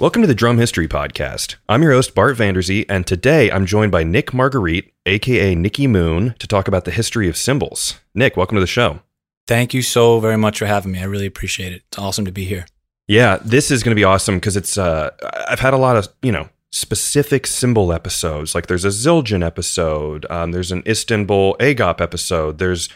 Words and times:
Welcome 0.00 0.22
to 0.22 0.28
the 0.28 0.34
Drum 0.34 0.58
History 0.58 0.86
Podcast. 0.86 1.56
I'm 1.68 1.82
your 1.82 1.90
host, 1.90 2.14
Bart 2.14 2.36
Vanderzee, 2.36 2.86
and 2.88 3.04
today 3.04 3.50
I'm 3.50 3.66
joined 3.66 3.90
by 3.90 4.04
Nick 4.04 4.32
Margarite, 4.32 4.92
aka 5.06 5.56
Nicky 5.56 5.88
Moon, 5.88 6.36
to 6.38 6.46
talk 6.46 6.68
about 6.68 6.84
the 6.84 6.92
history 6.92 7.28
of 7.28 7.36
cymbals. 7.36 7.98
Nick, 8.14 8.36
welcome 8.36 8.54
to 8.54 8.60
the 8.60 8.66
show. 8.68 9.00
Thank 9.48 9.74
you 9.74 9.82
so 9.82 10.20
very 10.20 10.36
much 10.36 10.60
for 10.60 10.66
having 10.66 10.92
me. 10.92 11.00
I 11.00 11.04
really 11.04 11.26
appreciate 11.26 11.72
it. 11.72 11.82
It's 11.88 11.98
awesome 11.98 12.24
to 12.26 12.30
be 12.30 12.44
here. 12.44 12.66
Yeah, 13.08 13.38
this 13.44 13.72
is 13.72 13.82
going 13.82 13.90
to 13.90 13.98
be 13.98 14.04
awesome 14.04 14.36
because 14.36 14.56
it's. 14.56 14.78
Uh, 14.78 15.10
I've 15.48 15.58
had 15.58 15.74
a 15.74 15.78
lot 15.78 15.96
of 15.96 16.08
you 16.22 16.30
know 16.30 16.48
specific 16.70 17.44
cymbal 17.48 17.92
episodes. 17.92 18.54
Like 18.54 18.68
there's 18.68 18.84
a 18.84 18.88
Zildjian 18.88 19.44
episode. 19.44 20.26
Um, 20.30 20.52
there's 20.52 20.70
an 20.70 20.84
Istanbul 20.86 21.56
Agop 21.58 22.00
episode. 22.00 22.58
There's 22.58 22.88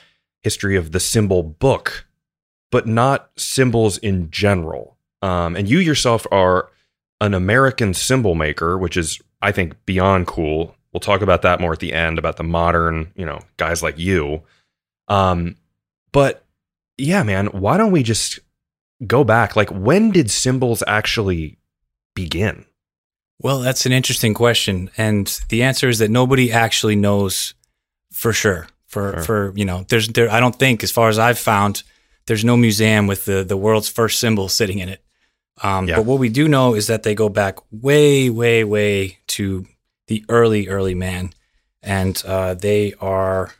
history 0.42 0.76
of 0.76 0.92
the 0.92 1.00
cymbal 1.00 1.42
book, 1.42 2.06
but 2.70 2.86
not 2.86 3.30
cymbals 3.36 3.98
in 3.98 4.30
general. 4.30 4.96
Um, 5.20 5.56
and 5.56 5.68
you 5.68 5.78
yourself 5.78 6.28
are 6.30 6.68
an 7.22 7.34
American 7.34 7.94
cymbal 7.94 8.34
maker, 8.34 8.76
which 8.76 8.96
is, 8.96 9.20
I 9.40 9.52
think, 9.52 9.74
beyond 9.86 10.26
cool. 10.26 10.74
We'll 10.92 11.00
talk 11.00 11.22
about 11.22 11.42
that 11.42 11.60
more 11.60 11.72
at 11.72 11.78
the 11.78 11.92
end 11.92 12.18
about 12.18 12.36
the 12.36 12.42
modern, 12.42 13.12
you 13.14 13.24
know, 13.24 13.40
guys 13.56 13.82
like 13.82 13.98
you. 13.98 14.42
Um, 15.08 15.56
but 16.12 16.44
yeah, 16.98 17.22
man, 17.22 17.46
why 17.46 17.76
don't 17.76 17.92
we 17.92 18.02
just 18.02 18.40
go 19.06 19.24
back? 19.24 19.56
Like, 19.56 19.70
when 19.70 20.10
did 20.10 20.30
cymbals 20.30 20.82
actually 20.86 21.58
begin? 22.14 22.66
Well, 23.40 23.60
that's 23.60 23.86
an 23.86 23.92
interesting 23.92 24.34
question, 24.34 24.90
and 24.96 25.26
the 25.48 25.62
answer 25.62 25.88
is 25.88 25.98
that 25.98 26.10
nobody 26.10 26.52
actually 26.52 26.96
knows 26.96 27.54
for 28.12 28.32
sure. 28.32 28.68
For 28.86 29.12
Sure. 29.14 29.22
for 29.22 29.52
you 29.56 29.64
know, 29.64 29.86
there's 29.88 30.08
there. 30.08 30.30
I 30.30 30.38
don't 30.38 30.54
think, 30.54 30.84
as 30.84 30.92
far 30.92 31.08
as 31.08 31.18
I've 31.18 31.38
found, 31.38 31.82
there's 32.26 32.44
no 32.44 32.56
museum 32.58 33.06
with 33.06 33.24
the 33.24 33.42
the 33.42 33.56
world's 33.56 33.88
first 33.88 34.20
cymbal 34.20 34.48
sitting 34.48 34.80
in 34.80 34.88
it. 34.90 35.02
Um, 35.62 35.88
Yeah. 35.88 35.96
But 35.96 36.06
what 36.06 36.18
we 36.18 36.28
do 36.28 36.48
know 36.48 36.74
is 36.74 36.86
that 36.88 37.02
they 37.02 37.14
go 37.14 37.28
back 37.28 37.58
way, 37.70 38.28
way, 38.30 38.64
way 38.64 39.18
to 39.28 39.66
the 40.08 40.24
early, 40.28 40.68
early 40.68 40.94
man, 40.94 41.32
and 41.82 42.20
uh, 42.26 42.54
they 42.54 42.94
are. 43.00 43.54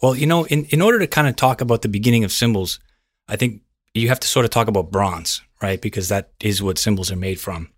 Well, 0.00 0.14
you 0.16 0.26
know, 0.26 0.44
in 0.46 0.64
in 0.66 0.80
order 0.80 0.98
to 0.98 1.06
kind 1.06 1.28
of 1.28 1.36
talk 1.36 1.60
about 1.60 1.82
the 1.82 1.88
beginning 1.88 2.24
of 2.24 2.32
cymbals, 2.32 2.78
I 3.28 3.36
think 3.36 3.62
you 3.94 4.08
have 4.08 4.20
to 4.20 4.28
sort 4.28 4.44
of 4.44 4.50
talk 4.50 4.68
about 4.68 4.90
bronze, 4.90 5.42
right? 5.60 5.80
Because 5.80 6.08
that 6.08 6.30
is 6.40 6.62
what 6.62 6.78
cymbals 6.78 7.10
are 7.12 7.16
made 7.16 7.38
from. 7.40 7.68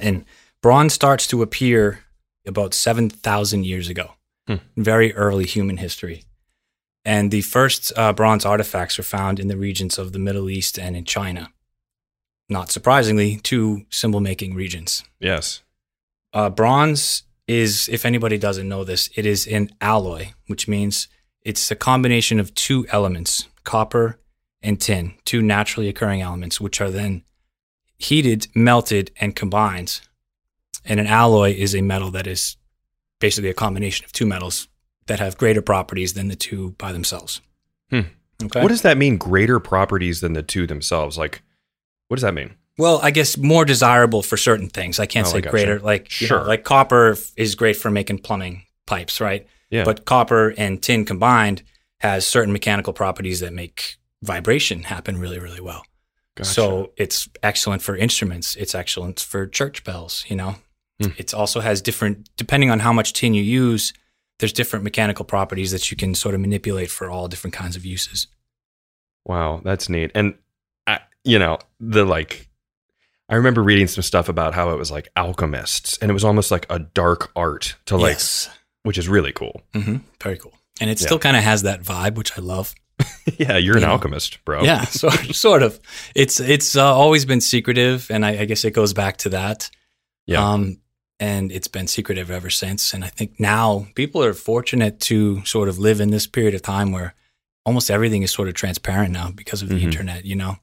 And 0.00 0.24
bronze 0.62 0.92
starts 0.94 1.26
to 1.28 1.42
appear 1.42 2.00
about 2.46 2.74
7,000 2.74 3.64
years 3.64 3.88
ago, 3.88 4.14
Hmm. 4.46 4.56
very 4.76 5.14
early 5.14 5.44
human 5.46 5.76
history. 5.76 6.24
And 7.04 7.30
the 7.30 7.42
first 7.42 7.92
uh, 7.96 8.12
bronze 8.12 8.44
artifacts 8.44 8.98
are 8.98 9.02
found 9.04 9.38
in 9.38 9.48
the 9.48 9.56
regions 9.56 9.98
of 9.98 10.12
the 10.12 10.18
Middle 10.18 10.50
East 10.50 10.78
and 10.78 10.96
in 10.96 11.04
China. 11.04 11.50
Not 12.48 12.70
surprisingly, 12.70 13.36
two 13.36 13.84
cymbal 13.90 14.20
making 14.20 14.54
regions. 14.54 15.04
Yes. 15.20 15.62
Uh, 16.32 16.50
bronze 16.50 17.24
is, 17.46 17.88
if 17.88 18.06
anybody 18.06 18.38
doesn't 18.38 18.68
know 18.68 18.84
this, 18.84 19.10
it 19.16 19.26
is 19.26 19.46
an 19.46 19.70
alloy, 19.80 20.32
which 20.46 20.68
means 20.68 21.08
it's 21.42 21.70
a 21.70 21.76
combination 21.76 22.40
of 22.40 22.54
two 22.54 22.86
elements, 22.90 23.48
copper 23.64 24.18
and 24.62 24.80
tin, 24.80 25.14
two 25.24 25.42
naturally 25.42 25.88
occurring 25.88 26.20
elements, 26.20 26.60
which 26.60 26.80
are 26.80 26.90
then 26.90 27.22
heated, 27.98 28.48
melted, 28.54 29.10
and 29.20 29.36
combined. 29.36 30.00
And 30.84 31.00
an 31.00 31.06
alloy 31.06 31.54
is 31.54 31.74
a 31.74 31.82
metal 31.82 32.10
that 32.12 32.26
is 32.26 32.56
basically 33.20 33.50
a 33.50 33.54
combination 33.54 34.04
of 34.04 34.12
two 34.12 34.26
metals 34.26 34.68
that 35.06 35.20
have 35.20 35.38
greater 35.38 35.62
properties 35.62 36.14
than 36.14 36.28
the 36.28 36.36
two 36.36 36.70
by 36.78 36.92
themselves. 36.92 37.40
Hmm. 37.90 38.00
Okay. 38.42 38.62
What 38.62 38.68
does 38.68 38.82
that 38.82 38.96
mean? 38.96 39.16
Greater 39.16 39.58
properties 39.58 40.20
than 40.20 40.34
the 40.34 40.42
two 40.42 40.66
themselves? 40.66 41.18
Like, 41.18 41.42
what 42.08 42.16
does 42.16 42.22
that 42.22 42.34
mean? 42.34 42.54
Well, 42.76 43.00
I 43.02 43.10
guess 43.10 43.36
more 43.36 43.64
desirable 43.64 44.22
for 44.22 44.36
certain 44.36 44.68
things. 44.68 44.98
I 45.00 45.06
can't 45.06 45.26
Oh, 45.26 45.30
I 45.30 45.32
say 45.32 45.40
gotcha. 45.40 45.50
greater. 45.50 45.78
Like, 45.80 46.20
you 46.20 46.26
know, 46.28 46.38
Sure. 46.38 46.44
like 46.46 46.64
copper 46.64 47.16
is 47.36 47.54
great 47.54 47.76
for 47.76 47.90
making 47.90 48.18
plumbing 48.18 48.64
pipes, 48.86 49.20
right? 49.20 49.46
Yeah. 49.70 49.84
But 49.84 50.04
copper 50.04 50.54
and 50.56 50.80
tin 50.82 51.04
combined 51.04 51.62
has 52.00 52.26
certain 52.26 52.52
mechanical 52.52 52.92
properties 52.92 53.40
that 53.40 53.52
make 53.52 53.96
vibration 54.22 54.84
happen 54.84 55.18
really, 55.18 55.38
really 55.40 55.60
well. 55.60 55.84
Gotcha. 56.36 56.50
So 56.50 56.92
it's 56.96 57.28
excellent 57.42 57.82
for 57.82 57.96
instruments. 57.96 58.54
It's 58.54 58.74
excellent 58.74 59.18
for 59.18 59.46
church 59.48 59.82
bells. 59.82 60.24
You 60.28 60.36
know, 60.36 60.56
Hmm. 61.02 61.08
it 61.16 61.34
also 61.34 61.60
has 61.60 61.82
different 61.82 62.28
depending 62.36 62.70
on 62.70 62.78
how 62.80 62.92
much 62.92 63.12
tin 63.12 63.34
you 63.34 63.42
use. 63.42 63.92
There's 64.38 64.52
different 64.52 64.84
mechanical 64.84 65.24
properties 65.24 65.72
that 65.72 65.90
you 65.90 65.96
can 65.96 66.14
sort 66.14 66.36
of 66.36 66.40
manipulate 66.40 66.90
for 66.90 67.10
all 67.10 67.26
different 67.26 67.54
kinds 67.54 67.74
of 67.74 67.84
uses. 67.84 68.28
Wow, 69.24 69.60
that's 69.64 69.88
neat. 69.88 70.12
And 70.14 70.34
I, 70.34 70.36
you 71.24 71.38
know, 71.38 71.58
the 71.80 72.04
like 72.04 72.48
I 73.28 73.34
remember 73.36 73.62
reading 73.62 73.86
some 73.88 74.02
stuff 74.02 74.28
about 74.28 74.54
how 74.54 74.70
it 74.70 74.76
was 74.78 74.90
like 74.90 75.08
alchemists 75.16 75.98
and 75.98 76.10
it 76.10 76.14
was 76.14 76.24
almost 76.24 76.50
like 76.50 76.66
a 76.70 76.78
dark 76.78 77.30
art 77.36 77.76
to 77.86 77.96
like 77.96 78.14
yes, 78.14 78.48
which 78.84 78.98
is 78.98 79.08
really 79.08 79.32
cool. 79.32 79.62
hmm 79.74 79.96
very 80.22 80.38
cool, 80.38 80.54
and 80.80 80.90
it 80.90 81.00
Yeah. 81.00 81.06
still 81.06 81.18
kind 81.18 81.36
of 81.36 81.42
has 81.42 81.62
that 81.62 81.82
vibe, 81.82 82.14
which 82.16 82.36
I 82.38 82.40
love. 82.40 82.74
yeah, 83.38 83.56
you're 83.56 83.76
an 83.76 83.82
know. 83.82 83.90
alchemist, 83.90 84.44
bro. 84.44 84.62
Yeah, 84.64 84.84
sort 84.86 85.34
sort 85.34 85.62
of. 85.62 85.78
It's 86.14 86.40
it's 86.40 86.74
uh, 86.76 86.84
always 86.94 87.24
been 87.24 87.40
secretive, 87.40 88.10
and 88.10 88.24
I, 88.26 88.40
I 88.40 88.44
guess 88.44 88.64
it 88.64 88.72
goes 88.72 88.92
back 88.92 89.18
to 89.18 89.28
that. 89.30 89.70
Yeah. 90.26 90.52
Um, 90.52 90.80
and 91.20 91.50
it's 91.50 91.68
been 91.68 91.86
secretive 91.88 92.30
ever 92.30 92.48
since. 92.50 92.94
And 92.94 93.04
I 93.04 93.08
think 93.08 93.40
now 93.40 93.86
people 93.96 94.22
are 94.22 94.34
fortunate 94.34 95.00
to 95.00 95.44
sort 95.44 95.68
of 95.68 95.78
live 95.78 96.00
in 96.00 96.10
this 96.10 96.26
period 96.28 96.54
of 96.54 96.62
time 96.62 96.92
where 96.92 97.14
almost 97.66 97.90
everything 97.90 98.22
is 98.22 98.30
sort 98.30 98.46
of 98.48 98.54
transparent 98.54 99.12
now 99.12 99.30
because 99.32 99.60
of 99.62 99.68
the 99.68 99.74
Mhm. 99.76 99.82
internet. 99.84 100.24
You 100.24 100.36
know, 100.36 100.56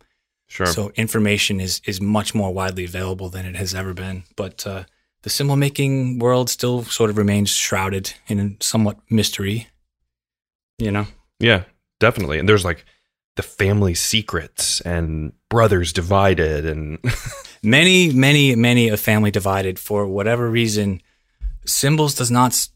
Sure. 0.56 0.68
so 0.68 0.92
information 0.96 1.60
is 1.60 1.82
is 1.86 2.00
much 2.00 2.34
more 2.34 2.54
widely 2.54 2.86
available 2.86 3.28
than 3.28 3.46
it 3.46 3.58
has 3.58 3.76
ever 3.76 3.94
been. 3.94 4.24
But 4.38 4.66
uh, 4.66 4.86
the 5.24 5.30
cymbal 5.30 5.58
making 5.58 6.20
world 6.20 6.50
still 6.50 6.86
sort 6.86 7.10
of 7.10 7.18
remains 7.18 7.50
shrouded 7.50 8.14
in 8.28 8.56
somewhat 8.62 8.98
mystery. 9.10 9.68
You 10.78 10.92
know. 10.92 11.08
yeah, 11.40 11.64
definitely. 12.00 12.40
And 12.40 12.48
there's 12.48 12.64
like 12.64 12.86
the 13.36 13.44
family 13.44 13.96
secrets 13.96 14.80
and 14.82 15.34
brothers 15.50 15.92
divided 15.92 16.66
and 16.66 17.00
many 17.64 18.14
many 18.14 18.56
many 18.56 18.88
a 18.88 18.96
family 18.96 19.32
divided 19.32 19.78
for 19.78 20.08
whatever 20.08 20.50
reason 20.50 21.02
cymbals 21.66 22.16
does 22.16 22.32
not 22.32 22.70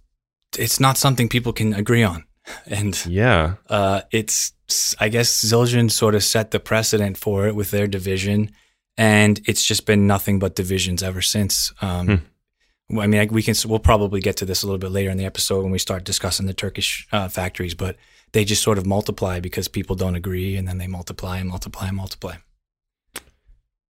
it's 0.57 0.79
not 0.79 0.97
something 0.97 1.29
people 1.29 1.53
can 1.53 1.73
agree 1.73 2.03
on 2.03 2.25
and 2.65 3.05
yeah. 3.05 3.55
uh 3.69 4.01
it's 4.11 4.51
i 4.99 5.09
guess 5.09 5.43
zildjian 5.43 5.89
sort 5.91 6.15
of 6.15 6.23
set 6.23 6.51
the 6.51 6.59
precedent 6.59 7.17
for 7.17 7.47
it 7.47 7.55
with 7.55 7.71
their 7.71 7.87
division 7.87 8.49
and 8.97 9.39
it's 9.45 9.63
just 9.63 9.85
been 9.85 10.05
nothing 10.07 10.39
but 10.39 10.55
divisions 10.55 11.03
ever 11.03 11.21
since 11.21 11.73
um 11.81 12.07
Hmm. 12.07 12.99
I 12.99 13.05
mean, 13.05 13.27
we 13.31 13.43
can. 13.43 13.53
We'll 13.67 13.77
probably 13.77 14.19
get 14.19 14.35
to 14.37 14.45
this 14.45 14.63
a 14.63 14.65
little 14.65 14.79
bit 14.79 14.89
later 14.89 15.11
in 15.11 15.17
the 15.17 15.25
episode 15.25 15.61
when 15.61 15.71
we 15.71 15.77
start 15.77 16.03
discussing 16.03 16.47
the 16.47 16.55
Turkish 16.55 17.07
uh, 17.11 17.27
factories, 17.29 17.75
but 17.75 17.95
they 18.31 18.43
just 18.43 18.63
sort 18.63 18.79
of 18.79 18.85
multiply 18.87 19.39
because 19.39 19.67
people 19.67 19.95
don't 19.95 20.15
agree, 20.15 20.55
and 20.55 20.67
then 20.67 20.79
they 20.79 20.87
multiply 20.87 21.37
and 21.37 21.47
multiply 21.49 21.87
and 21.89 21.97
multiply. 21.97 22.37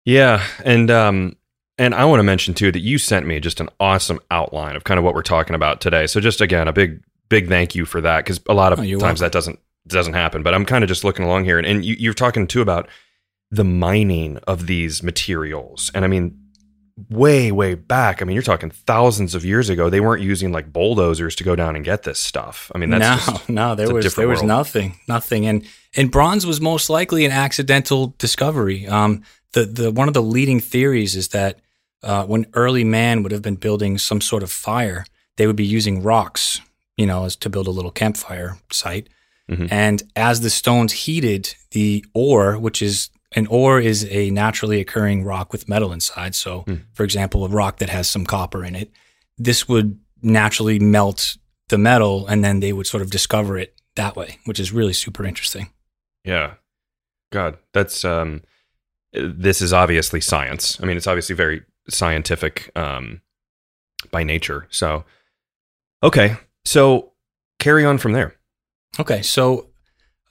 Yeah, 0.05 0.43
and 0.63 0.89
um 0.91 1.35
and 1.77 1.93
I 1.93 2.05
want 2.05 2.19
to 2.19 2.23
mention 2.23 2.53
too 2.53 2.71
that 2.71 2.79
you 2.79 2.97
sent 2.97 3.25
me 3.27 3.39
just 3.39 3.59
an 3.59 3.69
awesome 3.79 4.19
outline 4.31 4.75
of 4.77 4.83
kind 4.85 4.97
of 4.97 5.03
what 5.03 5.13
we're 5.13 5.23
talking 5.23 5.55
about 5.55 5.81
today. 5.81 6.07
So 6.07 6.19
just 6.21 6.39
again, 6.41 6.67
a 6.67 6.73
big 6.73 7.03
big 7.27 7.49
thank 7.49 7.75
you 7.75 7.85
for 7.85 8.01
that 8.01 8.19
because 8.23 8.39
a 8.47 8.53
lot 8.53 8.71
of 8.71 8.79
Oh, 8.79 8.83
times 8.83 9.01
welcome. 9.01 9.17
that 9.19 9.31
doesn't 9.31 9.59
doesn't 9.87 10.13
happen. 10.13 10.43
But 10.43 10.53
I'm 10.53 10.65
kind 10.65 10.83
of 10.83 10.87
just 10.87 11.03
looking 11.03 11.25
along 11.25 11.45
here, 11.45 11.57
and, 11.57 11.67
and 11.67 11.85
you, 11.85 11.95
you're 11.97 12.13
talking 12.13 12.47
too 12.47 12.61
about 12.61 12.89
the 13.51 13.63
mining 13.63 14.37
of 14.47 14.67
these 14.67 15.03
materials, 15.03 15.91
and 15.93 16.05
I 16.05 16.07
mean. 16.07 16.39
Way, 17.09 17.51
way 17.51 17.75
back. 17.75 18.21
I 18.21 18.25
mean, 18.25 18.35
you're 18.35 18.41
talking 18.41 18.69
thousands 18.69 19.35
of 19.35 19.43
years 19.43 19.69
ago. 19.69 19.89
They 19.89 19.99
weren't 19.99 20.23
using 20.23 20.53
like 20.53 20.71
bulldozers 20.71 21.35
to 21.35 21.43
go 21.43 21.53
down 21.53 21.75
and 21.75 21.83
get 21.83 22.03
this 22.03 22.21
stuff. 22.21 22.71
I 22.73 22.77
mean, 22.77 22.89
that's 22.89 23.27
no, 23.27 23.33
just, 23.33 23.49
no, 23.49 23.75
there 23.75 23.93
was 23.93 24.15
there 24.15 24.29
was 24.29 24.39
world. 24.39 24.47
nothing, 24.47 24.97
nothing, 25.05 25.45
and 25.45 25.67
and 25.97 26.09
bronze 26.09 26.45
was 26.45 26.61
most 26.61 26.89
likely 26.89 27.25
an 27.25 27.33
accidental 27.33 28.15
discovery. 28.17 28.87
Um, 28.87 29.23
the 29.51 29.65
the 29.65 29.91
one 29.91 30.07
of 30.07 30.13
the 30.13 30.21
leading 30.21 30.61
theories 30.61 31.17
is 31.17 31.27
that 31.29 31.59
uh, 32.03 32.23
when 32.25 32.45
early 32.53 32.83
man 32.83 33.23
would 33.23 33.31
have 33.31 33.41
been 33.41 33.55
building 33.55 33.97
some 33.97 34.21
sort 34.21 34.43
of 34.43 34.51
fire, 34.51 35.05
they 35.37 35.47
would 35.47 35.55
be 35.55 35.65
using 35.65 36.03
rocks, 36.03 36.61
you 36.97 37.05
know, 37.05 37.25
as 37.25 37.35
to 37.37 37.49
build 37.49 37.67
a 37.67 37.71
little 37.71 37.91
campfire 37.91 38.57
site. 38.71 39.09
Mhm. 39.49 39.71
And 39.71 40.03
as 40.15 40.41
the 40.41 40.49
stones 40.49 40.91
heated, 40.93 41.55
the 41.71 42.03
ore, 42.13 42.57
which 42.57 42.81
is 42.81 43.09
an 43.33 43.47
ore 43.47 43.79
is 43.79 44.05
a 44.09 44.29
naturally 44.31 44.79
occurring 44.79 45.23
rock 45.23 45.51
with 45.51 45.67
metal 45.69 45.91
inside. 45.91 46.33
So, 46.35 46.61
Hmm. 46.61 46.75
for 46.93 47.03
example, 47.03 47.45
a 47.45 47.49
rock 47.49 47.77
that 47.79 47.89
has 47.89 48.07
some 48.09 48.25
copper 48.25 48.63
in 48.63 48.75
it, 48.75 48.91
this 49.37 49.67
would 49.67 49.99
naturally 50.21 50.79
melt 50.79 51.37
the 51.69 51.77
metal, 51.77 52.25
and 52.27 52.43
then 52.43 52.59
they 52.59 52.71
would 52.73 52.87
sort 52.87 53.03
of 53.03 53.09
discover 53.09 53.57
it 53.57 53.75
that 53.95 54.15
way, 54.15 54.39
which 54.45 54.59
is 54.59 54.71
really 54.71 54.93
super 54.93 55.25
interesting. 55.25 55.69
Yeah. 56.23 56.55
God, 57.31 57.57
that's 57.73 58.05
um 58.05 58.41
this 59.13 59.61
is 59.61 59.71
obviously 59.73 60.21
science. 60.21 60.77
I 60.81 60.85
mean, 60.85 60.97
it's 60.97 61.07
obviously 61.07 61.35
very 61.35 61.63
scientific 61.89 62.71
um 62.75 63.21
by 64.11 64.23
nature. 64.23 64.67
So 64.69 65.05
okay. 66.03 66.37
So 66.63 67.13
carry 67.59 67.83
on 67.85 67.97
from 67.97 68.13
there. 68.13 68.34
Okay, 68.99 69.21
so 69.21 69.69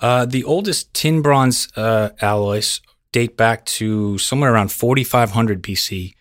uh, 0.01 0.25
the 0.25 0.45
oldest 0.45 0.93
tin 0.95 1.23
bronze 1.23 1.69
uh, 1.77 2.11
alloys 2.21 2.81
date 3.13 3.37
back 3.37 3.65
to 3.67 4.19
somewhere 4.19 4.53
around 4.53 4.73
4500 4.73 5.63
BC. 5.63 6.15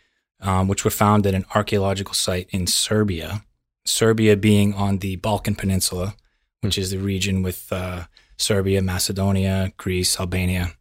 um, 0.44 0.68
which 0.68 0.84
were 0.84 0.92
found 0.92 1.26
at 1.26 1.34
an 1.34 1.46
archaeological 1.56 2.14
site 2.14 2.48
in 2.52 2.68
Serbia. 2.68 3.44
Serbia 3.86 4.36
being 4.38 4.74
on 4.74 5.00
the 5.00 5.16
Balkan 5.16 5.56
Peninsula, 5.56 6.16
which 6.62 6.78
is 6.78 6.92
the 6.92 6.98
region 6.98 7.42
with 7.42 7.72
uh, 7.72 8.04
Serbia, 8.38 8.82
Macedonia, 8.82 9.72
Greece, 9.78 10.20
Albania, 10.20 10.74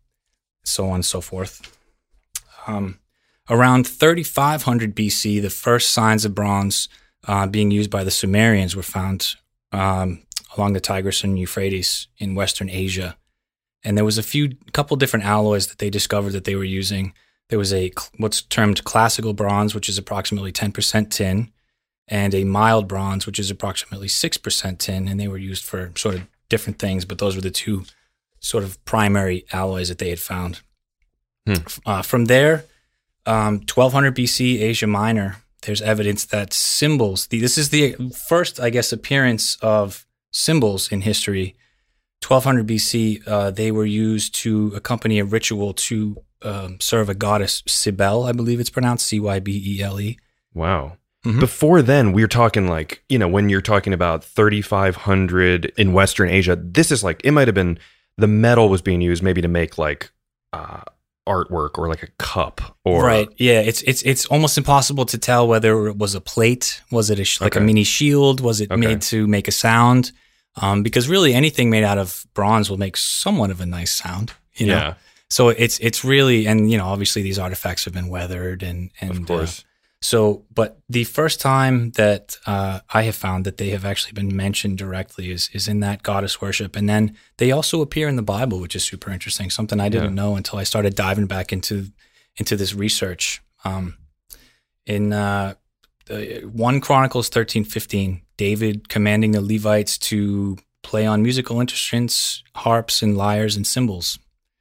so 0.64 0.88
on 0.88 0.96
and 0.96 1.04
so 1.04 1.20
forth. 1.20 1.78
Um, 2.66 2.98
around 3.48 3.86
3500 3.86 4.94
BC, 4.94 5.40
the 5.40 5.50
first 5.50 5.90
signs 5.90 6.24
of 6.24 6.34
bronze 6.34 6.88
uh, 7.26 7.46
being 7.46 7.70
used 7.70 7.90
by 7.90 8.04
the 8.04 8.10
Sumerians 8.10 8.74
were 8.74 8.82
found 8.82 9.36
um, 9.72 10.24
along 10.56 10.72
the 10.72 10.80
Tigris 10.80 11.24
and 11.24 11.38
Euphrates 11.38 12.08
in 12.18 12.34
Western 12.34 12.68
Asia. 12.68 13.16
And 13.84 13.96
there 13.96 14.04
was 14.04 14.18
a 14.18 14.22
few, 14.22 14.56
couple 14.72 14.96
different 14.96 15.24
alloys 15.24 15.68
that 15.68 15.78
they 15.78 15.90
discovered 15.90 16.32
that 16.32 16.44
they 16.44 16.54
were 16.54 16.64
using. 16.64 17.12
There 17.48 17.58
was 17.58 17.72
a 17.72 17.92
what's 18.16 18.42
termed 18.42 18.84
classical 18.84 19.32
bronze, 19.32 19.74
which 19.74 19.88
is 19.88 19.98
approximately 19.98 20.52
10% 20.52 21.10
tin, 21.10 21.50
and 22.08 22.34
a 22.34 22.44
mild 22.44 22.86
bronze, 22.88 23.26
which 23.26 23.38
is 23.38 23.50
approximately 23.50 24.08
6% 24.08 24.78
tin. 24.78 25.08
And 25.08 25.18
they 25.18 25.28
were 25.28 25.38
used 25.38 25.64
for 25.64 25.92
sort 25.96 26.14
of 26.14 26.26
different 26.48 26.78
things, 26.78 27.04
but 27.04 27.18
those 27.18 27.34
were 27.34 27.42
the 27.42 27.50
two 27.50 27.84
sort 28.40 28.64
of 28.64 28.82
primary 28.84 29.44
alloys 29.52 29.88
that 29.88 29.98
they 29.98 30.10
had 30.10 30.20
found. 30.20 30.60
Hmm. 31.46 31.54
Uh, 31.84 32.02
from 32.02 32.26
there, 32.26 32.64
um, 33.26 33.60
1200 33.60 34.14
BC, 34.14 34.60
Asia 34.60 34.86
Minor, 34.86 35.36
there's 35.62 35.82
evidence 35.82 36.24
that 36.26 36.52
cymbals, 36.52 37.28
the, 37.28 37.40
this 37.40 37.56
is 37.56 37.70
the 37.70 37.94
first, 38.28 38.60
I 38.60 38.70
guess, 38.70 38.92
appearance 38.92 39.56
of 39.62 40.06
cymbals 40.32 40.90
in 40.90 41.02
history. 41.02 41.54
1200 42.26 42.66
BC, 42.66 43.28
uh, 43.28 43.50
they 43.50 43.70
were 43.70 43.84
used 43.84 44.34
to 44.36 44.72
accompany 44.74 45.18
a 45.18 45.24
ritual 45.24 45.74
to 45.74 46.16
um, 46.42 46.80
serve 46.80 47.08
a 47.08 47.14
goddess, 47.14 47.62
Cybele, 47.66 48.24
I 48.24 48.32
believe 48.32 48.60
it's 48.60 48.70
pronounced 48.70 49.06
C 49.06 49.20
Y 49.20 49.40
B 49.40 49.62
E 49.64 49.82
L 49.82 50.00
E. 50.00 50.18
Wow. 50.54 50.98
Mm-hmm. 51.24 51.40
Before 51.40 51.82
then, 51.82 52.12
we 52.12 52.22
are 52.22 52.28
talking 52.28 52.66
like, 52.66 53.04
you 53.08 53.18
know, 53.18 53.28
when 53.28 53.48
you're 53.48 53.60
talking 53.60 53.92
about 53.92 54.24
3,500 54.24 55.66
in 55.76 55.92
Western 55.92 56.28
Asia, 56.28 56.56
this 56.56 56.90
is 56.90 57.04
like, 57.04 57.20
it 57.22 57.30
might 57.30 57.46
have 57.48 57.54
been 57.54 57.78
the 58.18 58.26
metal 58.26 58.68
was 58.68 58.82
being 58.82 59.00
used 59.00 59.22
maybe 59.22 59.40
to 59.40 59.48
make 59.48 59.78
like 59.78 60.10
uh, 60.52 60.80
artwork 61.28 61.78
or 61.78 61.88
like 61.88 62.02
a 62.02 62.08
cup 62.18 62.76
or. 62.84 63.04
Right. 63.04 63.28
Yeah. 63.36 63.60
It's, 63.60 63.82
it's, 63.82 64.02
it's 64.02 64.26
almost 64.26 64.58
impossible 64.58 65.06
to 65.06 65.18
tell 65.18 65.46
whether 65.46 65.86
it 65.86 65.96
was 65.96 66.16
a 66.16 66.20
plate. 66.20 66.82
Was 66.90 67.08
it 67.08 67.20
a 67.20 67.24
sh- 67.24 67.40
like 67.40 67.56
okay. 67.56 67.62
a 67.62 67.66
mini 67.66 67.84
shield? 67.84 68.40
Was 68.40 68.60
it 68.60 68.70
okay. 68.72 68.80
made 68.80 69.02
to 69.02 69.28
make 69.28 69.46
a 69.46 69.52
sound? 69.52 70.10
Um, 70.56 70.82
because 70.82 71.08
really 71.08 71.32
anything 71.32 71.70
made 71.70 71.84
out 71.84 71.98
of 71.98 72.26
bronze 72.34 72.68
will 72.68 72.78
make 72.78 72.96
somewhat 72.96 73.50
of 73.50 73.60
a 73.60 73.66
nice 73.66 73.94
sound, 73.94 74.32
you 74.54 74.66
know? 74.66 74.74
Yeah. 74.74 74.94
So 75.30 75.48
it's, 75.48 75.78
it's 75.78 76.04
really, 76.04 76.46
and 76.46 76.70
you 76.70 76.76
know, 76.76 76.86
obviously 76.86 77.22
these 77.22 77.38
artifacts 77.38 77.84
have 77.86 77.94
been 77.94 78.08
weathered 78.08 78.62
and, 78.62 78.90
and, 79.00 79.10
of 79.10 79.26
course. 79.26 79.60
Uh, 79.60 79.62
so, 80.02 80.44
but 80.52 80.80
the 80.88 81.04
first 81.04 81.40
time 81.40 81.92
that 81.92 82.36
uh, 82.44 82.80
I 82.92 83.02
have 83.04 83.14
found 83.14 83.46
that 83.46 83.56
they 83.56 83.70
have 83.70 83.84
actually 83.84 84.12
been 84.12 84.34
mentioned 84.36 84.76
directly 84.76 85.30
is 85.30 85.48
is 85.52 85.68
in 85.68 85.78
that 85.80 86.02
goddess 86.02 86.40
worship, 86.40 86.74
and 86.74 86.88
then 86.88 87.16
they 87.36 87.52
also 87.52 87.80
appear 87.80 88.08
in 88.08 88.16
the 88.16 88.22
Bible, 88.22 88.58
which 88.58 88.74
is 88.74 88.82
super 88.82 89.12
interesting. 89.12 89.48
Something 89.48 89.78
I 89.78 89.88
didn't 89.88 90.16
yeah. 90.16 90.22
know 90.22 90.34
until 90.34 90.58
I 90.58 90.64
started 90.64 90.96
diving 90.96 91.26
back 91.26 91.52
into 91.52 91.92
into 92.36 92.56
this 92.56 92.74
research. 92.74 93.42
Um, 93.64 93.96
in 94.86 95.12
uh, 95.12 95.54
one 96.52 96.80
Chronicles 96.80 97.28
thirteen 97.28 97.62
fifteen, 97.64 98.22
David 98.42 98.88
commanding 98.88 99.30
the 99.30 99.40
Levites 99.40 99.96
to 99.98 100.58
play 100.82 101.06
on 101.06 101.22
musical 101.22 101.60
instruments, 101.60 102.42
harps 102.56 103.00
and 103.00 103.16
lyres 103.16 103.54
and 103.54 103.64
cymbals. 103.64 104.18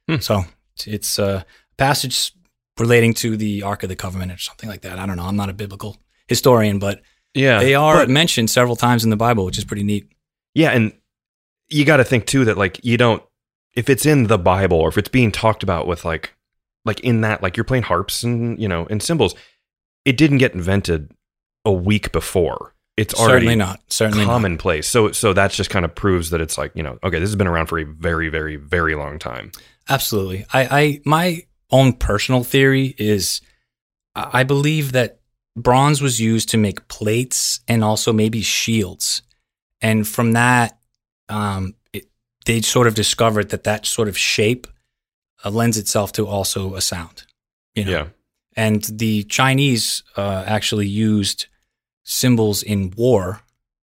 Hmm. 0.08 0.18
So 0.18 0.44
it's 0.86 1.18
a 1.18 1.44
passage 1.78 2.32
relating 2.78 3.12
to 3.14 3.36
the 3.36 3.64
Ark 3.64 3.82
of 3.82 3.88
the 3.88 3.96
Covenant 3.96 4.30
or 4.30 4.38
something 4.38 4.68
like 4.68 4.82
that. 4.82 5.00
I 5.00 5.06
don't 5.06 5.16
know. 5.16 5.24
I'm 5.24 5.34
not 5.34 5.48
a 5.48 5.52
biblical 5.52 5.96
historian, 6.28 6.78
but 6.78 7.02
yeah, 7.34 7.58
they 7.58 7.74
are 7.74 7.96
but, 7.96 8.08
mentioned 8.08 8.50
several 8.50 8.76
times 8.76 9.02
in 9.02 9.10
the 9.10 9.16
Bible, 9.16 9.44
which 9.44 9.58
is 9.58 9.64
pretty 9.64 9.82
neat. 9.82 10.06
Yeah, 10.54 10.70
and 10.70 10.92
you 11.68 11.84
got 11.84 11.96
to 11.96 12.04
think 12.04 12.26
too 12.26 12.44
that 12.44 12.56
like 12.56 12.84
you 12.84 12.96
don't 12.96 13.20
if 13.74 13.90
it's 13.90 14.06
in 14.06 14.28
the 14.28 14.38
Bible 14.38 14.78
or 14.78 14.90
if 14.90 14.96
it's 14.96 15.08
being 15.08 15.32
talked 15.32 15.64
about 15.64 15.88
with 15.88 16.04
like 16.04 16.34
like 16.84 17.00
in 17.00 17.22
that 17.22 17.42
like 17.42 17.56
you're 17.56 17.64
playing 17.64 17.82
harps 17.82 18.22
and 18.22 18.60
you 18.62 18.68
know 18.68 18.86
and 18.90 19.02
cymbals, 19.02 19.34
it 20.04 20.16
didn't 20.16 20.38
get 20.38 20.54
invented 20.54 21.10
a 21.64 21.72
week 21.72 22.12
before. 22.12 22.76
It's 22.96 23.14
already 23.14 23.32
certainly 23.32 23.56
not 23.56 23.80
certainly 23.88 24.24
commonplace. 24.24 24.94
Not. 24.94 25.12
So 25.12 25.12
so 25.12 25.32
that 25.32 25.50
just 25.50 25.70
kind 25.70 25.84
of 25.84 25.94
proves 25.94 26.30
that 26.30 26.40
it's 26.40 26.58
like 26.58 26.72
you 26.74 26.82
know 26.82 26.98
okay 27.02 27.18
this 27.18 27.28
has 27.28 27.36
been 27.36 27.46
around 27.46 27.66
for 27.66 27.78
a 27.78 27.84
very 27.84 28.28
very 28.28 28.56
very 28.56 28.94
long 28.94 29.18
time. 29.18 29.52
Absolutely. 29.88 30.44
I 30.52 30.62
I 30.80 31.00
my 31.04 31.42
own 31.70 31.94
personal 31.94 32.44
theory 32.44 32.94
is 32.98 33.40
I 34.14 34.42
believe 34.44 34.92
that 34.92 35.20
bronze 35.56 36.02
was 36.02 36.20
used 36.20 36.50
to 36.50 36.58
make 36.58 36.88
plates 36.88 37.60
and 37.68 37.82
also 37.82 38.12
maybe 38.12 38.42
shields. 38.42 39.22
And 39.80 40.06
from 40.06 40.32
that, 40.32 40.78
um, 41.28 41.74
it, 41.92 42.08
they 42.44 42.60
sort 42.60 42.86
of 42.86 42.94
discovered 42.94 43.50
that 43.50 43.64
that 43.64 43.86
sort 43.86 44.08
of 44.08 44.16
shape 44.16 44.66
uh, 45.44 45.50
lends 45.50 45.76
itself 45.76 46.12
to 46.12 46.26
also 46.26 46.74
a 46.74 46.80
sound. 46.80 47.24
You 47.74 47.84
know? 47.84 47.90
Yeah. 47.90 48.06
And 48.54 48.82
the 48.84 49.24
Chinese 49.24 50.02
uh, 50.16 50.44
actually 50.46 50.86
used 50.86 51.46
cymbals 52.04 52.62
in 52.62 52.92
war, 52.96 53.40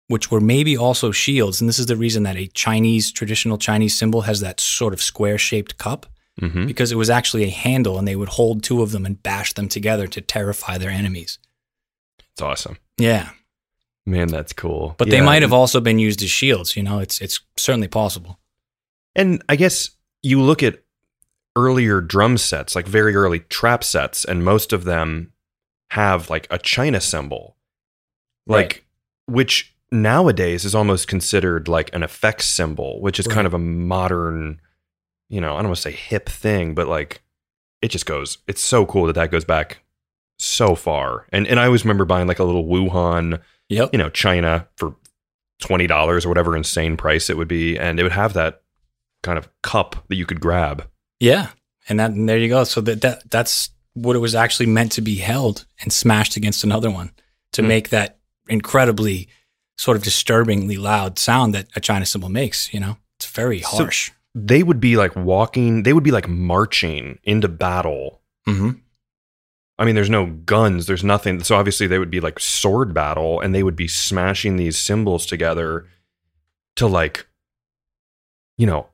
which 0.08 0.30
were 0.30 0.40
maybe 0.40 0.76
also 0.76 1.10
shields. 1.10 1.60
And 1.60 1.68
this 1.68 1.78
is 1.78 1.86
the 1.86 1.96
reason 1.96 2.22
that 2.24 2.36
a 2.36 2.46
Chinese, 2.48 3.12
traditional 3.12 3.58
Chinese 3.58 3.98
cymbal 3.98 4.22
has 4.22 4.40
that 4.40 4.60
sort 4.60 4.92
of 4.92 5.02
square 5.02 5.38
shaped 5.38 5.78
cup 5.78 6.06
mm-hmm. 6.40 6.66
because 6.66 6.92
it 6.92 6.96
was 6.96 7.10
actually 7.10 7.44
a 7.44 7.50
handle 7.50 7.98
and 7.98 8.06
they 8.06 8.16
would 8.16 8.30
hold 8.30 8.62
two 8.62 8.82
of 8.82 8.92
them 8.92 9.06
and 9.06 9.22
bash 9.22 9.52
them 9.54 9.68
together 9.68 10.06
to 10.06 10.20
terrify 10.20 10.78
their 10.78 10.90
enemies. 10.90 11.38
It's 12.32 12.42
awesome. 12.42 12.78
Yeah. 12.98 13.30
Man, 14.04 14.28
that's 14.28 14.52
cool. 14.52 14.94
But 14.98 15.08
yeah. 15.08 15.18
they 15.18 15.20
might 15.24 15.42
have 15.42 15.52
also 15.52 15.80
been 15.80 15.98
used 15.98 16.22
as 16.22 16.30
shields, 16.30 16.76
you 16.76 16.82
know, 16.82 17.00
it's 17.00 17.20
it's 17.20 17.40
certainly 17.56 17.88
possible. 17.88 18.38
And 19.16 19.42
I 19.48 19.56
guess 19.56 19.90
you 20.22 20.40
look 20.40 20.62
at 20.62 20.82
earlier 21.56 22.00
drum 22.00 22.38
sets, 22.38 22.76
like 22.76 22.86
very 22.86 23.16
early 23.16 23.40
trap 23.40 23.82
sets, 23.82 24.24
and 24.24 24.44
most 24.44 24.72
of 24.72 24.84
them 24.84 25.32
have 25.90 26.30
like 26.30 26.46
a 26.50 26.58
China 26.58 27.00
cymbal. 27.00 27.55
Like 28.46 28.66
right. 28.66 28.82
which 29.34 29.74
nowadays 29.90 30.64
is 30.64 30.74
almost 30.74 31.08
considered 31.08 31.68
like 31.68 31.94
an 31.94 32.02
effects 32.02 32.46
cymbal, 32.46 33.00
which 33.00 33.18
is 33.18 33.26
right. 33.26 33.34
kind 33.34 33.46
of 33.46 33.54
a 33.54 33.58
modern 33.58 34.60
you 35.28 35.40
know, 35.40 35.54
I 35.54 35.58
don't 35.58 35.68
want 35.68 35.76
to 35.76 35.82
say 35.82 35.92
hip 35.92 36.28
thing, 36.28 36.74
but 36.74 36.88
like 36.88 37.22
it 37.82 37.88
just 37.88 38.06
goes. 38.06 38.38
It's 38.46 38.62
so 38.62 38.86
cool 38.86 39.06
that 39.06 39.14
that 39.14 39.30
goes 39.30 39.44
back 39.44 39.82
so 40.38 40.74
far. 40.74 41.26
And 41.32 41.46
and 41.46 41.58
I 41.58 41.66
always 41.66 41.84
remember 41.84 42.04
buying 42.04 42.28
like 42.28 42.38
a 42.38 42.44
little 42.44 42.64
Wuhan, 42.64 43.40
yep. 43.68 43.90
you 43.92 43.98
know, 43.98 44.10
China 44.10 44.68
for 44.76 44.94
twenty 45.60 45.86
dollars 45.86 46.24
or 46.24 46.28
whatever 46.28 46.56
insane 46.56 46.96
price 46.96 47.30
it 47.30 47.36
would 47.36 47.48
be, 47.48 47.78
and 47.78 47.98
it 47.98 48.02
would 48.02 48.12
have 48.12 48.34
that 48.34 48.62
kind 49.22 49.38
of 49.38 49.48
cup 49.62 50.04
that 50.08 50.16
you 50.16 50.26
could 50.26 50.40
grab. 50.40 50.88
Yeah, 51.20 51.48
and 51.88 51.98
that 51.98 52.12
and 52.12 52.28
there 52.28 52.38
you 52.38 52.48
go. 52.48 52.64
So 52.64 52.80
that 52.82 53.00
that 53.00 53.30
that's 53.30 53.70
what 53.94 54.14
it 54.16 54.20
was 54.20 54.34
actually 54.34 54.66
meant 54.66 54.92
to 54.92 55.00
be 55.00 55.16
held 55.16 55.66
and 55.80 55.92
smashed 55.92 56.36
against 56.36 56.62
another 56.64 56.90
one 56.90 57.12
to 57.52 57.62
mm. 57.62 57.68
make 57.68 57.88
that 57.88 58.18
incredibly 58.48 59.28
sort 59.78 59.96
of 59.96 60.02
disturbingly 60.02 60.76
loud 60.76 61.18
sound 61.18 61.54
that 61.54 61.66
a 61.76 61.80
China 61.80 62.06
cymbal 62.06 62.28
makes. 62.28 62.72
You 62.72 62.80
know, 62.80 62.96
it's 63.18 63.26
very 63.26 63.60
harsh. 63.60 64.08
So, 64.08 64.12
they 64.34 64.62
would 64.62 64.80
be 64.80 64.96
like 64.96 65.16
walking, 65.16 65.82
they 65.82 65.94
would 65.94 66.04
be 66.04 66.10
like 66.10 66.28
marching 66.28 67.18
into 67.24 67.48
battle. 67.48 68.20
Mm-hmm. 68.46 68.70
I 69.78 69.84
mean, 69.84 69.94
there's 69.94 70.10
no 70.10 70.26
guns, 70.26 70.86
there's 70.86 71.04
nothing. 71.04 71.42
So 71.42 71.56
obviously, 71.56 71.86
they 71.86 71.98
would 71.98 72.10
be 72.10 72.20
like 72.20 72.38
sword 72.38 72.94
battle, 72.94 73.40
and 73.40 73.54
they 73.54 73.62
would 73.62 73.76
be 73.76 73.88
smashing 73.88 74.56
these 74.56 74.78
cymbals 74.78 75.26
together 75.26 75.86
to 76.76 76.86
like, 76.86 77.26
you 78.58 78.66
know, 78.66 78.88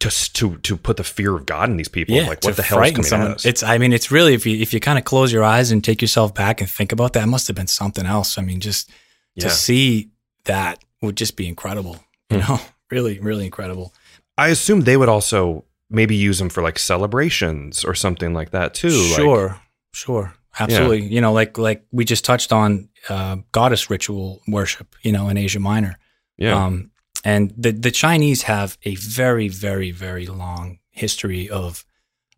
to 0.00 0.32
to 0.34 0.56
to 0.58 0.76
put 0.76 0.96
the 0.96 1.04
fear 1.04 1.34
of 1.34 1.46
God 1.46 1.70
in 1.70 1.76
these 1.76 1.88
people. 1.88 2.14
Yeah, 2.14 2.28
like, 2.28 2.44
what 2.44 2.56
the 2.56 2.62
hell 2.62 2.82
is 2.82 2.90
coming 2.90 3.02
someone. 3.04 3.30
at 3.30 3.36
us? 3.36 3.44
It's. 3.44 3.62
I 3.62 3.78
mean, 3.78 3.92
it's 3.92 4.10
really 4.10 4.34
if 4.34 4.46
you 4.46 4.60
if 4.60 4.74
you 4.74 4.80
kind 4.80 4.98
of 4.98 5.04
close 5.04 5.32
your 5.32 5.44
eyes 5.44 5.70
and 5.70 5.82
take 5.82 6.02
yourself 6.02 6.34
back 6.34 6.60
and 6.60 6.68
think 6.68 6.92
about 6.92 7.12
that, 7.14 7.28
must 7.28 7.46
have 7.46 7.56
been 7.56 7.66
something 7.66 8.06
else. 8.06 8.38
I 8.38 8.42
mean, 8.42 8.60
just 8.60 8.90
yeah. 9.34 9.44
to 9.44 9.50
see 9.50 10.10
that 10.44 10.82
would 11.02 11.16
just 11.16 11.36
be 11.36 11.48
incredible. 11.48 11.98
You 12.30 12.40
hmm. 12.40 12.52
know, 12.52 12.60
really, 12.90 13.18
really 13.18 13.44
incredible. 13.44 13.94
I 14.36 14.48
assume 14.48 14.80
they 14.80 14.96
would 14.96 15.08
also 15.08 15.64
maybe 15.90 16.16
use 16.16 16.38
them 16.38 16.48
for 16.48 16.62
like 16.62 16.78
celebrations 16.78 17.84
or 17.84 17.94
something 17.94 18.34
like 18.34 18.50
that 18.50 18.74
too. 18.74 18.90
Sure, 18.90 19.48
like, 19.48 19.58
sure, 19.92 20.34
absolutely. 20.58 21.02
Yeah. 21.02 21.08
You 21.08 21.20
know, 21.20 21.32
like 21.32 21.56
like 21.56 21.84
we 21.92 22.04
just 22.04 22.24
touched 22.24 22.52
on 22.52 22.88
uh, 23.08 23.36
goddess 23.52 23.90
ritual 23.90 24.42
worship. 24.48 24.94
You 25.02 25.12
know, 25.12 25.28
in 25.28 25.36
Asia 25.36 25.60
Minor. 25.60 25.98
Yeah. 26.36 26.64
Um, 26.64 26.90
and 27.24 27.52
the 27.56 27.72
the 27.72 27.90
Chinese 27.90 28.42
have 28.42 28.78
a 28.84 28.94
very 28.96 29.48
very 29.48 29.90
very 29.90 30.26
long 30.26 30.78
history 30.90 31.50
of 31.50 31.84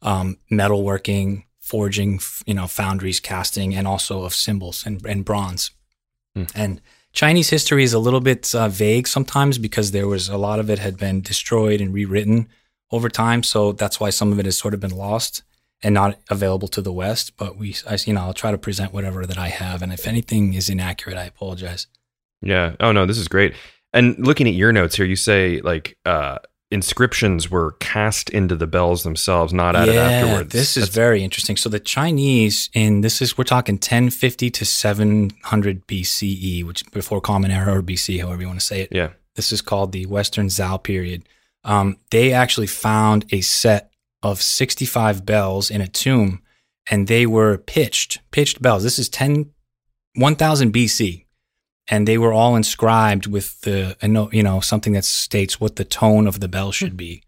um, 0.02 0.38
metalworking, 0.50 1.44
forging, 1.58 2.20
you 2.46 2.54
know, 2.54 2.66
foundries, 2.66 3.20
casting, 3.20 3.74
and 3.74 3.86
also 3.86 4.22
of 4.22 4.34
cymbals 4.34 4.86
and, 4.86 5.04
and 5.04 5.24
bronze. 5.24 5.72
Mm. 6.36 6.52
And 6.54 6.80
Chinese 7.12 7.50
history 7.50 7.82
is 7.82 7.94
a 7.94 7.98
little 7.98 8.20
bit 8.20 8.54
uh, 8.54 8.68
vague 8.68 9.08
sometimes 9.08 9.58
because 9.58 9.90
there 9.90 10.06
was 10.06 10.28
a 10.28 10.36
lot 10.36 10.60
of 10.60 10.70
it 10.70 10.78
had 10.78 10.96
been 10.96 11.22
destroyed 11.22 11.80
and 11.80 11.92
rewritten 11.92 12.48
over 12.90 13.08
time. 13.08 13.42
So 13.42 13.72
that's 13.72 13.98
why 13.98 14.10
some 14.10 14.32
of 14.32 14.38
it 14.38 14.44
has 14.44 14.56
sort 14.56 14.74
of 14.74 14.80
been 14.80 14.96
lost. 14.96 15.42
and 15.82 15.94
not 15.94 16.18
available 16.30 16.68
to 16.68 16.80
the 16.80 16.92
West. 16.92 17.36
But 17.36 17.56
we, 17.56 17.76
I, 17.88 17.98
you 18.04 18.12
know, 18.12 18.22
I'll 18.22 18.34
try 18.34 18.50
to 18.50 18.58
present 18.58 18.92
whatever 18.92 19.26
that 19.26 19.38
I 19.38 19.48
have, 19.48 19.82
and 19.82 19.92
if 19.92 20.06
anything 20.06 20.54
is 20.54 20.68
inaccurate, 20.68 21.16
I 21.16 21.24
apologize. 21.24 21.86
Yeah. 22.42 22.76
Oh 22.80 22.92
no, 22.92 23.06
this 23.06 23.18
is 23.18 23.28
great. 23.28 23.54
And 23.96 24.18
looking 24.26 24.46
at 24.46 24.54
your 24.54 24.72
notes 24.72 24.94
here, 24.96 25.06
you 25.06 25.16
say 25.16 25.60
like 25.62 25.96
uh, 26.04 26.38
inscriptions 26.70 27.50
were 27.50 27.72
cast 27.80 28.28
into 28.30 28.54
the 28.54 28.66
bells 28.66 29.02
themselves, 29.04 29.52
not 29.52 29.74
added 29.74 29.94
yeah, 29.94 30.02
afterwards. 30.02 30.52
this 30.52 30.76
is 30.76 30.84
That's- 30.84 30.94
very 30.94 31.24
interesting. 31.24 31.56
So 31.56 31.68
the 31.68 31.80
Chinese, 31.80 32.68
in 32.74 33.00
this 33.00 33.22
is 33.22 33.38
we're 33.38 33.44
talking 33.44 33.76
1050 33.76 34.50
to 34.50 34.64
700 34.64 35.86
BCE, 35.86 36.64
which 36.64 36.84
before 36.92 37.20
Common 37.20 37.50
Era 37.50 37.78
or 37.78 37.82
BC, 37.82 38.20
however 38.20 38.42
you 38.42 38.48
want 38.48 38.60
to 38.60 38.66
say 38.66 38.82
it. 38.82 38.88
yeah. 38.92 39.10
This 39.34 39.52
is 39.52 39.60
called 39.60 39.92
the 39.92 40.06
Western 40.06 40.46
Zhao 40.48 40.82
period. 40.82 41.28
Um, 41.62 41.98
they 42.10 42.32
actually 42.32 42.66
found 42.68 43.26
a 43.30 43.42
set 43.42 43.90
of 44.22 44.40
65 44.40 45.26
bells 45.26 45.70
in 45.70 45.80
a 45.82 45.86
tomb, 45.88 46.42
and 46.90 47.06
they 47.06 47.26
were 47.26 47.58
pitched, 47.58 48.20
pitched 48.30 48.62
bells. 48.62 48.82
This 48.82 48.98
is 48.98 49.10
10, 49.10 49.50
1000 50.14 50.72
BC, 50.72 51.25
and 51.88 52.06
they 52.06 52.18
were 52.18 52.32
all 52.32 52.56
inscribed 52.56 53.26
with 53.26 53.60
the, 53.62 53.96
you 54.32 54.42
know, 54.42 54.60
something 54.60 54.92
that 54.94 55.04
states 55.04 55.60
what 55.60 55.76
the 55.76 55.84
tone 55.84 56.26
of 56.26 56.40
the 56.40 56.48
bell 56.48 56.72
should 56.72 56.96
be 56.96 57.22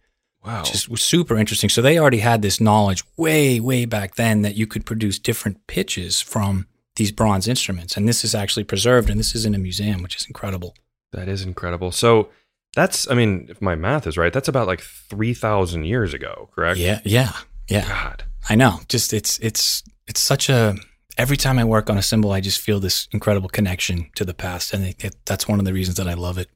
Wow. 0.45 0.63
which 0.63 0.89
was 0.89 1.03
super 1.03 1.37
interesting. 1.37 1.69
So 1.69 1.83
they 1.83 1.99
already 1.99 2.19
had 2.21 2.43
this 2.43 2.61
knowledge 2.61 3.03
way, 3.17 3.61
way 3.61 3.85
back 3.85 4.15
then 4.15 4.43
that 4.43 4.55
you 4.55 4.67
could 4.67 4.87
produce 4.87 5.19
different 5.19 5.67
pitches 5.67 6.21
from 6.21 6.67
these 6.97 7.13
bronze 7.13 7.47
instruments. 7.49 7.97
And 7.97 8.09
this 8.09 8.25
is 8.25 8.35
actually 8.35 8.65
preserved 8.65 9.11
and 9.11 9.19
this 9.19 9.35
is 9.35 9.45
in 9.45 9.55
a 9.55 9.59
museum, 9.59 10.01
which 10.03 10.17
is 10.17 10.27
incredible. 10.27 10.75
that 11.13 11.29
is 11.29 11.43
incredible. 11.43 11.91
So 11.93 12.31
that's, 12.75 13.11
I 13.11 13.15
mean, 13.15 13.47
if 13.51 13.61
my 13.61 13.75
math 13.75 14.07
is 14.07 14.17
right, 14.17 14.33
that's 14.33 14.49
about 14.49 14.67
like 14.67 14.81
three 14.81 15.35
thousand 15.35 15.85
years 15.85 16.15
ago, 16.15 16.49
correct? 16.55 16.79
Yeah, 16.79 17.01
yeah, 17.05 17.33
yeah. 17.69 17.89
God. 17.89 18.25
I 18.49 18.55
know. 18.55 18.81
Just 18.89 19.13
it's 19.13 19.39
it's 19.41 19.83
it's 20.07 20.21
such 20.21 20.49
a 20.49 20.77
every 21.19 21.37
time 21.37 21.59
I 21.59 21.65
work 21.65 21.91
on 21.91 21.99
a 21.99 22.03
cymbal, 22.03 22.33
I 22.33 22.41
just 22.41 22.61
feel 22.61 22.81
this 22.81 23.09
incredible 23.13 23.49
connection 23.49 24.11
to 24.15 24.25
the 24.25 24.33
past, 24.33 24.73
and 24.73 24.85
it, 24.85 25.05
it, 25.05 25.17
that's 25.27 25.49
one 25.49 25.59
of 25.59 25.65
the 25.65 25.73
reasons 25.75 25.97
that 25.97 26.09
I 26.09 26.15
love 26.15 26.39
it. 26.39 26.49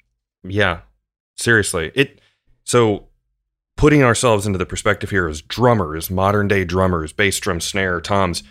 Yeah. 0.45 0.81
Seriously. 1.37 1.91
It 1.95 2.21
so 2.65 3.09
putting 3.77 4.03
ourselves 4.03 4.47
into 4.47 4.59
the 4.59 4.67
perspective 4.67 5.11
here 5.11 5.29
as 5.29 5.43
drummers, 5.43 6.11
modern 6.11 6.49
day 6.49 6.65
drummers, 6.65 7.13
bass 7.13 7.39
drum, 7.39 7.61
snare, 7.61 8.01
toms, 8.01 8.43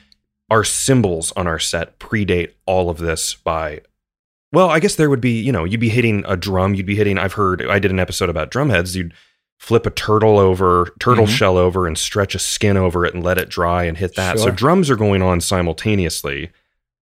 our 0.49 0.63
cymbals 0.63 1.31
on 1.33 1.47
our 1.47 1.59
set 1.59 1.97
predate 1.99 2.51
all 2.65 2.89
of 2.89 2.97
this 2.97 3.33
by 3.35 3.81
well, 4.53 4.69
I 4.69 4.81
guess 4.81 4.95
there 4.95 5.09
would 5.09 5.21
be, 5.21 5.39
you 5.39 5.53
know, 5.53 5.63
you'd 5.63 5.79
be 5.79 5.87
hitting 5.87 6.25
a 6.27 6.35
drum, 6.35 6.73
you'd 6.75 6.85
be 6.85 6.97
hitting 6.97 7.17
I've 7.17 7.33
heard 7.33 7.65
I 7.65 7.79
did 7.79 7.91
an 7.91 7.99
episode 7.99 8.29
about 8.29 8.51
drum 8.51 8.69
heads, 8.69 8.95
you'd 8.95 9.13
flip 9.61 9.85
a 9.85 9.91
turtle 9.91 10.39
over, 10.39 10.91
turtle 10.99 11.27
Mhm. 11.27 11.37
shell 11.37 11.55
over 11.55 11.85
and 11.85 11.95
stretch 11.95 12.33
a 12.33 12.39
skin 12.39 12.77
over 12.77 13.05
it 13.05 13.13
and 13.13 13.23
let 13.23 13.37
it 13.37 13.47
dry 13.47 13.83
and 13.83 13.95
hit 13.95 14.15
that. 14.15 14.39
So 14.39 14.49
drums 14.49 14.89
are 14.89 14.95
going 14.95 15.21
on 15.21 15.39
simultaneously, 15.39 16.49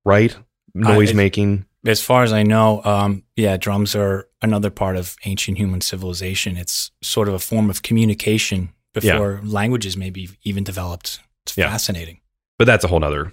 right? 0.03 0.35
Noise 0.73 1.11
it- 1.11 1.15
making. 1.15 1.65
As 1.87 2.01
far 2.01 2.23
as 2.23 2.33
I 2.33 2.43
know, 2.43 2.83
um, 2.83 3.23
yeah, 3.37 3.55
drums 3.55 3.95
are 3.95 4.27
another 4.41 4.69
part 4.69 4.97
of 4.97 5.15
ancient 5.23 5.57
human 5.57 5.79
civilization. 5.79 6.57
It's 6.57 6.91
sort 7.01 7.29
of 7.29 7.33
a 7.33 7.39
form 7.39 7.69
of 7.69 7.81
communication 7.81 8.73
before 8.93 9.39
languages 9.45 9.95
maybe 9.95 10.29
even 10.43 10.65
developed. 10.65 11.19
It's 11.45 11.57
Yeah. 11.57 11.69
fascinating. 11.69 12.19
But 12.57 12.65
that's 12.65 12.83
a 12.83 12.89
whole 12.89 12.99
nother 12.99 13.31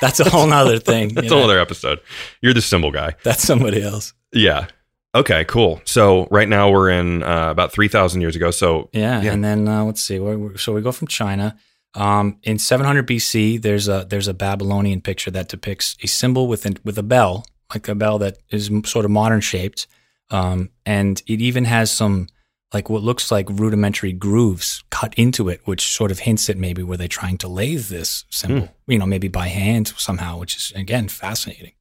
That's 0.00 0.20
a 0.20 0.28
whole 0.30 0.46
nother 0.46 0.78
thing. 0.78 1.08
that's 1.14 1.30
a 1.32 1.34
whole 1.34 1.42
other 1.44 1.58
episode. 1.58 1.98
You're 2.42 2.52
the 2.54 2.60
cymbal 2.62 2.92
guy. 2.92 3.14
That's 3.24 3.42
somebody 3.42 3.82
else. 3.82 4.12
Yeah. 4.32 4.66
Okay, 5.16 5.44
cool. 5.46 5.80
So 5.84 6.26
right 6.30 6.48
now 6.48 6.70
we're 6.70 6.90
in 6.90 7.22
uh, 7.22 7.50
about 7.50 7.72
3,000 7.72 8.20
years 8.20 8.36
ago. 8.36 8.50
So 8.50 8.90
Yeah, 8.92 9.22
Yeah. 9.22 9.32
and 9.32 9.42
then 9.42 9.66
uh, 9.66 9.84
let's 9.84 10.02
see. 10.02 10.18
So 10.56 10.72
we 10.74 10.82
go 10.82 10.92
from 10.92 11.08
China. 11.08 11.56
Um, 11.94 12.38
in 12.42 12.58
700 12.58 13.06
BC, 13.08 13.62
there's 13.62 13.88
a 13.88 14.06
there's 14.10 14.28
a 14.28 14.34
Babylonian 14.34 15.00
picture 15.00 15.30
that 15.30 15.48
depicts 15.48 15.96
a 16.02 16.06
cymbal 16.06 16.46
with 16.46 16.66
an, 16.66 16.76
with 16.84 16.98
a 16.98 17.02
bell, 17.02 17.46
like 17.72 17.88
a 17.88 17.94
bell 17.94 18.18
that 18.18 18.36
is 18.50 18.68
m- 18.68 18.84
sort 18.84 19.06
of 19.06 19.10
modern 19.10 19.40
shaped, 19.40 19.86
um, 20.30 20.68
and 20.84 21.22
it 21.26 21.40
even 21.40 21.64
has 21.64 21.90
some 21.90 22.26
like 22.74 22.90
what 22.90 23.02
looks 23.02 23.30
like 23.30 23.48
rudimentary 23.48 24.12
grooves 24.12 24.84
cut 24.90 25.14
into 25.16 25.48
it, 25.48 25.62
which 25.64 25.90
sort 25.90 26.10
of 26.10 26.18
hints 26.18 26.50
at 26.50 26.58
maybe 26.58 26.82
were 26.82 26.98
they 26.98 27.08
trying 27.08 27.38
to 27.38 27.48
lathe 27.48 27.86
this 27.88 28.26
cymbal, 28.28 28.68
you 28.86 28.98
know, 28.98 29.06
maybe 29.06 29.28
by 29.28 29.46
hand 29.48 29.88
somehow, 29.96 30.38
which 30.38 30.54
is 30.56 30.72
again 30.76 31.08
fascinating. 31.08 31.72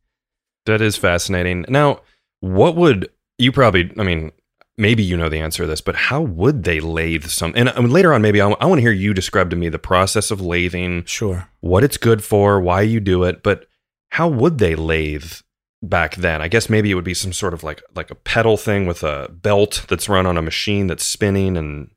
that 0.66 0.80
is 0.80 0.96
fascinating. 0.96 1.66
Now, 1.68 2.00
what 2.40 2.78
would 2.78 3.10
you 3.38 3.52
probably, 3.52 3.92
I 3.98 4.04
mean, 4.04 4.32
maybe 4.78 5.04
you 5.04 5.16
know 5.18 5.30
the 5.30 5.40
answer 5.40 5.64
to 5.64 5.68
this, 5.68 5.82
but 5.82 5.96
how 5.96 6.22
would 6.22 6.64
they 6.64 6.80
lathe 6.80 7.26
some? 7.26 7.54
And 7.56 7.70
I 7.70 7.80
mean, 7.80 7.92
later 7.92 8.14
on, 8.14 8.22
maybe 8.22 8.42
I, 8.42 8.48
want 8.48 8.76
to 8.78 8.82
hear 8.82 8.92
you 8.92 9.14
describe 9.14 9.50
to 9.52 9.56
me 9.56 9.70
the 9.70 9.80
process 9.80 10.32
of 10.32 10.40
lathing, 10.42 11.06
Sure. 11.08 11.48
what 11.62 11.84
it's 11.84 11.98
good 11.98 12.24
for, 12.24 12.60
why 12.60 12.82
you 12.82 13.00
do 13.00 13.24
it, 13.24 13.44
but 13.44 13.66
how 14.10 14.28
would 14.28 14.58
they 14.58 14.76
lathe 14.76 15.32
back 15.82 16.16
then? 16.16 16.42
I 16.42 16.48
guess 16.48 16.70
maybe 16.70 16.92
it 16.92 16.96
would 16.96 17.04
be 17.04 17.14
some 17.14 17.34
sort 17.34 17.54
of 17.54 17.64
like 17.64 17.82
like 17.96 18.10
a 18.12 18.16
pedal 18.16 18.58
thing 18.58 18.86
with 18.86 19.04
a 19.04 19.30
belt 19.32 19.86
that's 19.88 20.08
run 20.10 20.26
on 20.26 20.38
a 20.38 20.42
machine 20.42 20.88
that's 20.88 21.06
spinning 21.06 21.58
and 21.58 21.92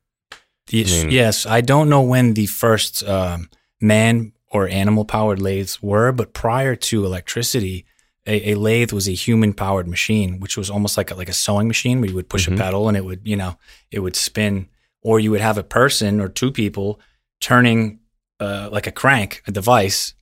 Yes, 0.69 0.93
I 0.93 1.03
mean- 1.03 1.11
yes. 1.11 1.45
I 1.45 1.61
don't 1.61 1.89
know 1.89 2.01
when 2.01 2.33
the 2.35 2.45
first 2.45 3.03
um, 3.07 3.49
man 3.81 4.33
or 4.51 4.67
animal 4.67 5.03
powered 5.05 5.41
lathes 5.41 5.81
were, 5.81 6.11
but 6.11 6.33
prior 6.33 6.75
to 6.75 7.05
electricity, 7.05 7.85
a, 8.29 8.51
a 8.51 8.55
lathe 8.55 8.91
was 8.93 9.07
a 9.09 9.13
human 9.13 9.53
powered 9.53 9.87
machine, 9.87 10.39
which 10.39 10.55
was 10.57 10.69
almost 10.69 10.97
like 10.97 11.11
a, 11.11 11.15
like 11.15 11.29
a 11.29 11.33
sewing 11.33 11.67
machine 11.67 11.99
where 11.99 12.09
you 12.09 12.15
would 12.15 12.29
push 12.29 12.47
Mhm. 12.47 12.53
a 12.53 12.57
pedal 12.57 12.87
and 12.87 12.95
it 12.97 13.03
would, 13.05 13.21
you 13.23 13.35
know, 13.35 13.57
it 13.91 13.99
would 13.99 14.15
spin, 14.15 14.67
or 15.01 15.19
you 15.19 15.31
would 15.31 15.41
have 15.41 15.57
a 15.57 15.63
person 15.63 16.19
or 16.21 16.29
two 16.29 16.51
people 16.51 16.99
turning 17.41 17.99
uh, 18.39 18.69
like 18.71 18.87
a 18.87 18.91
crank, 18.91 19.41
a 19.47 19.51
device 19.51 20.13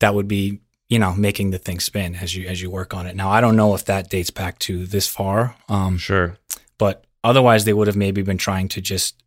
that 0.00 0.14
would 0.14 0.28
be, 0.28 0.60
you 0.88 0.98
know, 0.98 1.12
making 1.14 1.50
the 1.50 1.58
thing 1.58 1.80
spin 1.80 2.14
as 2.16 2.34
you 2.36 2.46
as 2.46 2.60
you 2.62 2.70
work 2.70 2.94
on 2.94 3.06
it. 3.06 3.16
Now, 3.16 3.30
I 3.30 3.40
don't 3.40 3.56
know 3.56 3.74
if 3.74 3.84
that 3.86 4.10
dates 4.10 4.30
back 4.30 4.58
to 4.60 4.86
this 4.86 5.08
far. 5.08 5.56
Um, 5.68 5.98
sure. 5.98 6.36
but 6.78 7.04
otherwise 7.24 7.64
they 7.64 7.72
would 7.72 7.86
have 7.86 7.96
maybe 7.96 8.22
been 8.22 8.38
trying 8.38 8.68
to 8.68 8.80
just 8.80 9.22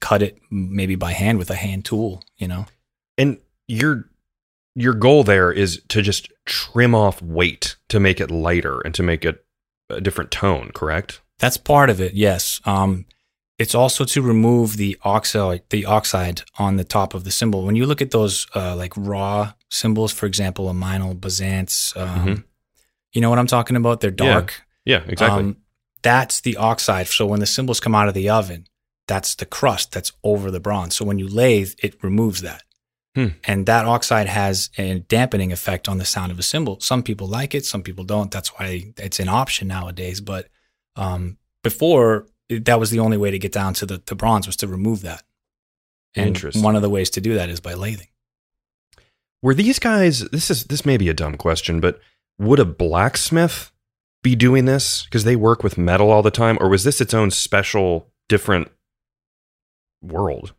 cut 0.00 0.22
it 0.22 0.38
maybe 0.50 0.94
by 0.96 1.12
hand 1.12 1.38
with 1.38 1.50
a 1.50 1.54
hand 1.54 1.84
tool 1.84 2.22
you 2.36 2.46
know 2.48 2.66
And 3.18 3.38
your 3.68 4.08
your 4.74 4.94
goal 4.94 5.22
there 5.24 5.52
is 5.52 5.82
to 5.88 6.00
just 6.02 6.30
trim 6.46 6.94
off 6.94 7.20
weight 7.22 7.76
to 7.88 8.00
make 8.00 8.20
it 8.20 8.30
lighter 8.30 8.80
and 8.80 8.94
to 8.94 9.02
make 9.02 9.24
it 9.24 9.44
a 9.90 10.00
different 10.00 10.30
tone, 10.30 10.70
correct? 10.74 11.20
that's 11.38 11.56
part 11.56 11.90
of 11.90 12.00
it 12.00 12.14
yes 12.14 12.60
um, 12.66 13.04
it's 13.58 13.74
also 13.74 14.04
to 14.04 14.22
remove 14.22 14.76
the 14.76 14.96
oxide 15.02 15.62
the 15.70 15.84
oxide 15.84 16.42
on 16.58 16.76
the 16.76 16.84
top 16.84 17.14
of 17.14 17.24
the 17.24 17.32
cymbal 17.32 17.64
when 17.64 17.74
you 17.74 17.84
look 17.84 18.00
at 18.00 18.12
those 18.12 18.46
uh, 18.54 18.76
like 18.76 18.92
raw 18.96 19.52
cymbals 19.68 20.12
for 20.12 20.26
example 20.26 20.68
a 20.68 20.72
Meinl 20.72 21.20
Byzance 21.20 21.92
um, 21.96 22.26
Mhm. 22.26 22.44
you 23.12 23.20
know 23.20 23.28
what 23.30 23.40
i'm 23.40 23.48
talking 23.48 23.74
about 23.76 24.00
they're 24.00 24.10
Yeah, 24.16 24.34
dark 24.34 24.62
Yeah, 24.84 25.02
exactly. 25.08 25.40
Um, 25.42 25.56
that's 26.02 26.40
the 26.40 26.56
oxide. 26.56 27.06
So 27.08 27.26
when 27.26 27.38
the 27.40 27.46
cymbals 27.46 27.78
come 27.80 27.94
out 27.94 28.08
of 28.08 28.14
the 28.14 28.28
oven, 28.28 28.66
that's 29.06 29.34
the 29.36 29.46
crust 29.46 29.92
that's 29.92 30.10
over 30.24 30.50
the 30.50 30.58
bronze. 30.58 30.96
So 30.96 31.04
when 31.04 31.20
you 31.20 31.28
lathe, 31.28 31.74
it 31.78 32.02
removes 32.02 32.40
that. 32.42 32.62
Hmm. 33.14 33.28
And 33.44 33.66
that 33.66 33.84
oxide 33.84 34.26
has 34.26 34.70
a 34.78 35.00
dampening 35.00 35.52
effect 35.52 35.88
on 35.88 35.98
the 35.98 36.04
sound 36.04 36.32
of 36.32 36.38
a 36.38 36.42
cymbal. 36.42 36.80
Some 36.80 37.02
people 37.02 37.26
like 37.26 37.54
it, 37.54 37.66
some 37.66 37.82
people 37.82 38.04
don't. 38.04 38.30
That's 38.30 38.48
why 38.58 38.92
it's 38.96 39.20
an 39.20 39.28
option 39.28 39.68
nowadays. 39.68 40.20
But 40.20 40.48
um, 40.96 41.36
before, 41.62 42.26
that 42.48 42.80
was 42.80 42.90
the 42.90 43.00
only 43.00 43.18
way 43.18 43.30
to 43.30 43.38
get 43.38 43.52
down 43.52 43.74
to 43.74 43.86
the, 43.86 44.02
the 44.06 44.14
bronze 44.14 44.46
was 44.46 44.56
to 44.56 44.66
remove 44.66 45.02
that. 45.02 45.24
And 46.14 46.28
Interesting. 46.28 46.62
one 46.62 46.76
of 46.76 46.82
the 46.82 46.90
ways 46.90 47.10
to 47.10 47.20
do 47.20 47.34
that 47.34 47.50
is 47.50 47.60
by 47.60 47.74
lathing. 47.74 48.08
Were 49.42 49.54
these 49.54 49.78
guys 49.78 50.20
this 50.30 50.50
is 50.50 50.64
this 50.64 50.86
may 50.86 50.96
be 50.96 51.08
a 51.08 51.14
dumb 51.14 51.36
question, 51.36 51.80
but 51.80 52.00
would 52.38 52.60
a 52.60 52.64
blacksmith 52.64 53.72
be 54.22 54.36
doing 54.36 54.66
this 54.66 55.04
because 55.04 55.24
they 55.24 55.36
work 55.36 55.64
with 55.64 55.76
metal 55.76 56.10
all 56.10 56.22
the 56.22 56.30
time 56.30 56.56
or 56.60 56.68
was 56.68 56.84
this 56.84 57.00
its 57.00 57.12
own 57.12 57.30
special 57.30 58.08
different 58.28 58.70
world? 60.00 60.54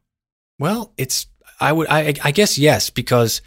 Well, 0.59 0.93
it's 0.97 1.27
I 1.59 1.71
would 1.71 1.87
I 1.89 2.13
I 2.23 2.31
guess 2.31 2.57
yes 2.57 2.89
because 2.89 3.41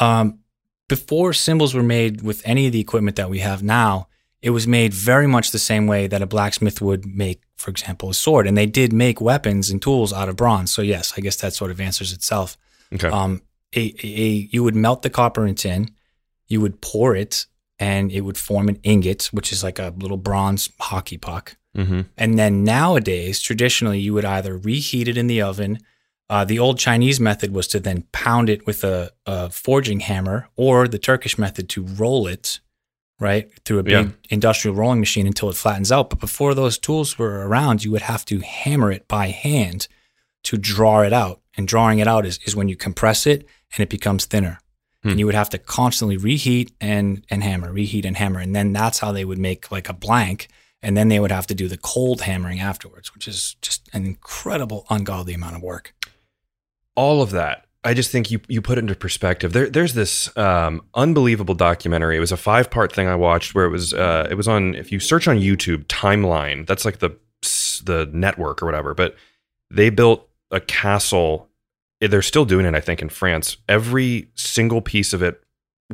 um, 0.00 0.40
before 0.88 1.32
cymbals 1.32 1.74
were 1.74 1.82
made 1.82 2.22
with 2.22 2.42
any 2.44 2.66
of 2.66 2.72
the 2.72 2.80
equipment 2.80 3.16
that 3.16 3.30
we 3.30 3.40
have 3.40 3.62
now, 3.62 4.08
it 4.40 4.50
was 4.50 4.66
made 4.66 4.94
very 4.94 5.26
much 5.26 5.50
the 5.50 5.58
same 5.58 5.86
way 5.86 6.06
that 6.06 6.22
a 6.22 6.26
blacksmith 6.26 6.80
would 6.80 7.04
make, 7.04 7.42
for 7.56 7.70
example, 7.70 8.08
a 8.10 8.14
sword, 8.14 8.46
and 8.46 8.56
they 8.56 8.66
did 8.66 8.92
make 8.92 9.20
weapons 9.20 9.70
and 9.70 9.82
tools 9.82 10.12
out 10.12 10.28
of 10.28 10.36
bronze. 10.36 10.72
So 10.72 10.82
yes, 10.82 11.12
I 11.16 11.20
guess 11.20 11.36
that 11.36 11.54
sort 11.54 11.70
of 11.70 11.80
answers 11.80 12.12
itself. 12.12 12.56
Okay. 12.92 13.08
Um, 13.08 13.42
a, 13.74 13.94
a 14.02 14.48
you 14.50 14.62
would 14.64 14.76
melt 14.76 15.02
the 15.02 15.10
copper 15.10 15.46
in 15.46 15.54
tin, 15.54 15.90
you 16.46 16.60
would 16.60 16.80
pour 16.80 17.14
it, 17.14 17.46
and 17.78 18.10
it 18.10 18.22
would 18.22 18.38
form 18.38 18.68
an 18.68 18.78
ingot, 18.82 19.26
which 19.32 19.52
is 19.52 19.62
like 19.62 19.78
a 19.78 19.94
little 19.98 20.16
bronze 20.16 20.70
hockey 20.80 21.18
puck. 21.18 21.56
mm-hmm. 21.76 22.02
And 22.16 22.38
then 22.38 22.64
nowadays, 22.64 23.40
traditionally, 23.40 24.00
you 24.00 24.14
would 24.14 24.24
either 24.24 24.56
reheat 24.56 25.08
it 25.08 25.18
in 25.18 25.26
the 25.26 25.42
oven. 25.42 25.78
Uh, 26.30 26.44
the 26.44 26.58
old 26.58 26.78
Chinese 26.78 27.18
method 27.18 27.52
was 27.54 27.66
to 27.68 27.80
then 27.80 28.04
pound 28.12 28.50
it 28.50 28.66
with 28.66 28.84
a, 28.84 29.10
a 29.24 29.48
forging 29.50 30.00
hammer, 30.00 30.48
or 30.56 30.86
the 30.86 30.98
Turkish 30.98 31.38
method 31.38 31.68
to 31.70 31.82
roll 31.82 32.26
it, 32.26 32.60
right, 33.18 33.50
through 33.64 33.78
a 33.78 33.82
big 33.82 33.92
Yeah. 33.92 34.10
industrial 34.28 34.76
rolling 34.76 35.00
machine 35.00 35.26
until 35.26 35.48
it 35.48 35.56
flattens 35.56 35.90
out. 35.90 36.10
But 36.10 36.20
before 36.20 36.54
those 36.54 36.76
tools 36.78 37.18
were 37.18 37.46
around, 37.48 37.82
you 37.84 37.90
would 37.92 38.02
have 38.02 38.24
to 38.26 38.40
hammer 38.40 38.92
it 38.92 39.08
by 39.08 39.28
hand 39.28 39.88
to 40.44 40.58
draw 40.58 41.00
it 41.00 41.12
out. 41.12 41.40
And 41.56 41.66
drawing 41.66 41.98
it 41.98 42.06
out 42.06 42.24
is, 42.24 42.38
is 42.44 42.54
when 42.54 42.68
you 42.68 42.76
compress 42.76 43.26
it 43.26 43.44
and 43.74 43.82
it 43.82 43.88
becomes 43.88 44.26
thinner. 44.26 44.60
Hmm. 45.02 45.10
And 45.10 45.18
you 45.18 45.26
would 45.26 45.34
have 45.34 45.50
to 45.50 45.58
constantly 45.58 46.16
reheat 46.16 46.72
and, 46.80 47.24
and 47.30 47.42
hammer, 47.42 47.72
reheat 47.72 48.04
and 48.04 48.16
hammer. 48.16 48.38
And 48.38 48.54
then 48.54 48.72
that's 48.72 49.00
how 49.00 49.10
they 49.12 49.24
would 49.24 49.38
make 49.38 49.72
like 49.72 49.88
a 49.88 49.92
blank. 49.92 50.48
And 50.82 50.96
then 50.96 51.08
they 51.08 51.18
would 51.18 51.32
have 51.32 51.48
to 51.48 51.54
do 51.54 51.66
the 51.66 51.76
cold 51.76 52.20
hammering 52.20 52.60
afterwards, 52.60 53.12
which 53.12 53.26
is 53.26 53.56
just 53.62 53.88
an 53.92 54.04
incredible, 54.06 54.86
ungodly 54.88 55.34
amount 55.34 55.56
of 55.56 55.62
work. 55.62 55.94
All 56.98 57.22
of 57.22 57.30
that 57.30 57.66
i 57.84 57.94
just 57.94 58.10
think 58.10 58.28
you 58.30 58.40
you 58.48 58.60
put 58.60 58.76
it 58.76 58.80
into 58.80 58.94
perspective. 58.96 59.52
There 59.52 59.70
there's 59.70 59.94
this 59.94 60.36
um, 60.36 60.82
unbelievable 60.94 61.54
documentary. 61.54 62.16
It 62.16 62.20
was 62.20 62.32
a 62.32 62.36
five 62.36 62.70
part 62.70 62.92
thing 62.92 63.06
i 63.06 63.14
watched 63.14 63.54
where 63.54 63.64
it 63.64 63.70
was 63.70 63.94
uh, 63.94 64.26
it 64.30 64.34
was 64.34 64.48
on 64.48 64.74
if 64.74 64.90
you 64.90 64.98
search 64.98 65.28
on 65.28 65.36
youtube 65.38 65.84
timeline 65.84 66.66
that's 66.66 66.84
like 66.84 66.98
the 66.98 67.16
the 67.84 68.10
network 68.12 68.60
or 68.62 68.66
whatever 68.66 68.94
but 68.94 69.14
they 69.70 69.90
built 69.90 70.28
a 70.50 70.60
castle 70.60 71.48
they're 72.00 72.20
still 72.20 72.44
doing 72.44 72.66
it 72.66 72.74
i 72.74 72.80
think 72.80 73.00
in 73.00 73.08
france. 73.08 73.56
Every 73.68 74.30
single 74.34 74.80
piece 74.80 75.12
of 75.12 75.22
it 75.22 75.40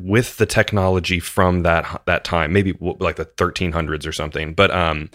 with 0.00 0.38
the 0.38 0.46
technology 0.46 1.20
from 1.20 1.62
that 1.64 2.02
that 2.06 2.24
time 2.24 2.52
maybe 2.52 2.76
like 2.80 3.16
the 3.16 3.26
1300s 3.26 4.06
or 4.06 4.12
something 4.12 4.54
but 4.54 4.70
um 4.70 5.10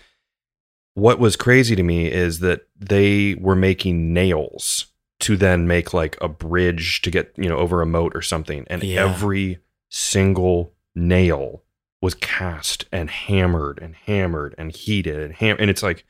what 0.94 1.20
was 1.20 1.36
crazy 1.36 1.76
to 1.76 1.84
me 1.84 2.12
is 2.12 2.40
that 2.40 2.68
they 2.78 3.36
were 3.36 3.56
making 3.56 4.14
nails 4.14 4.88
to 5.20 5.36
then 5.36 5.68
make 5.68 5.94
like 5.94 6.18
a 6.22 6.28
bridge 6.28 7.02
to 7.02 7.12
get 7.12 7.34
you 7.38 7.50
know 7.50 7.58
over 7.58 7.82
a 7.82 7.86
moat 7.86 8.16
or 8.16 8.22
something 8.22 8.66
and 8.70 8.84
Yeah. 8.84 9.04
every 9.10 9.60
single 9.90 10.74
nail 10.96 11.64
was 12.02 12.14
cast 12.16 12.86
and 12.92 13.10
hammered 13.10 13.80
and 13.82 13.96
hammered 13.96 14.56
and 14.58 14.72
heated 14.76 15.20
and 15.20 15.34
ham 15.34 15.58
and 15.60 15.70
it's 15.70 15.84
like 15.84 16.06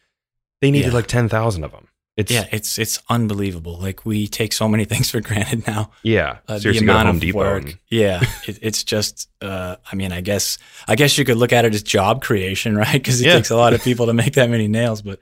they 0.62 0.70
needed 0.72 0.90
Yeah. 0.90 0.94
like 0.96 1.08
10,000 1.08 1.64
of 1.64 1.72
them 1.72 1.88
it's 2.18 2.32
Yeah, 2.34 2.48
it's 2.52 2.78
it's 2.78 3.02
unbelievable. 3.10 3.80
Like 3.80 4.06
we 4.06 4.28
take 4.28 4.52
so 4.52 4.68
many 4.68 4.84
things 4.92 5.10
for 5.10 5.22
granted 5.22 5.66
now. 5.66 5.92
yeah 6.04 6.40
Uh, 6.50 6.60
seriously 6.60 6.82
the 6.82 6.86
go 6.88 6.92
to 6.94 7.00
amount 7.00 7.08
Home 7.08 7.16
of 7.16 7.22
Depot 7.22 7.38
work. 7.40 7.64
and- 7.64 7.78
Yeah, 7.90 8.22
it, 8.46 8.60
it's 8.62 8.84
just. 8.84 9.30
Uh, 9.42 9.78
I 9.90 9.96
mean, 9.96 10.12
I 10.12 10.20
guess 10.20 10.58
I 10.86 10.96
guess 10.98 11.18
you 11.18 11.24
could 11.24 11.38
look 11.38 11.54
at 11.54 11.64
it 11.64 11.74
as 11.74 11.82
job 11.82 12.22
creation, 12.22 12.76
right? 12.84 12.92
Because 12.92 13.22
it 13.22 13.28
Yeah. 13.28 13.36
takes 13.36 13.52
a 13.52 13.56
lot 13.56 13.74
of 13.74 13.82
people 13.82 14.08
to 14.08 14.14
make 14.14 14.34
that 14.34 14.50
many 14.50 14.68
nails. 14.68 15.02
But 15.02 15.20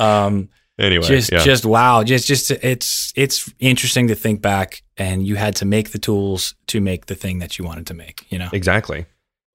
um, 0.00 0.48
anyway 0.78 1.06
just 1.06 1.32
yeah. 1.32 1.42
just 1.42 1.64
wow, 1.64 2.02
just 2.02 2.26
just 2.26 2.50
it's 2.50 3.12
it's 3.16 3.52
interesting 3.58 4.08
to 4.08 4.14
think 4.14 4.40
back, 4.40 4.82
and 4.96 5.26
you 5.26 5.36
had 5.36 5.56
to 5.56 5.64
make 5.64 5.90
the 5.90 5.98
tools 5.98 6.54
to 6.68 6.80
make 6.80 7.06
the 7.06 7.14
thing 7.14 7.38
that 7.38 7.58
you 7.58 7.64
wanted 7.64 7.86
to 7.86 7.94
make. 7.94 8.26
You 8.30 8.38
know, 8.38 8.48
exactly 8.52 9.06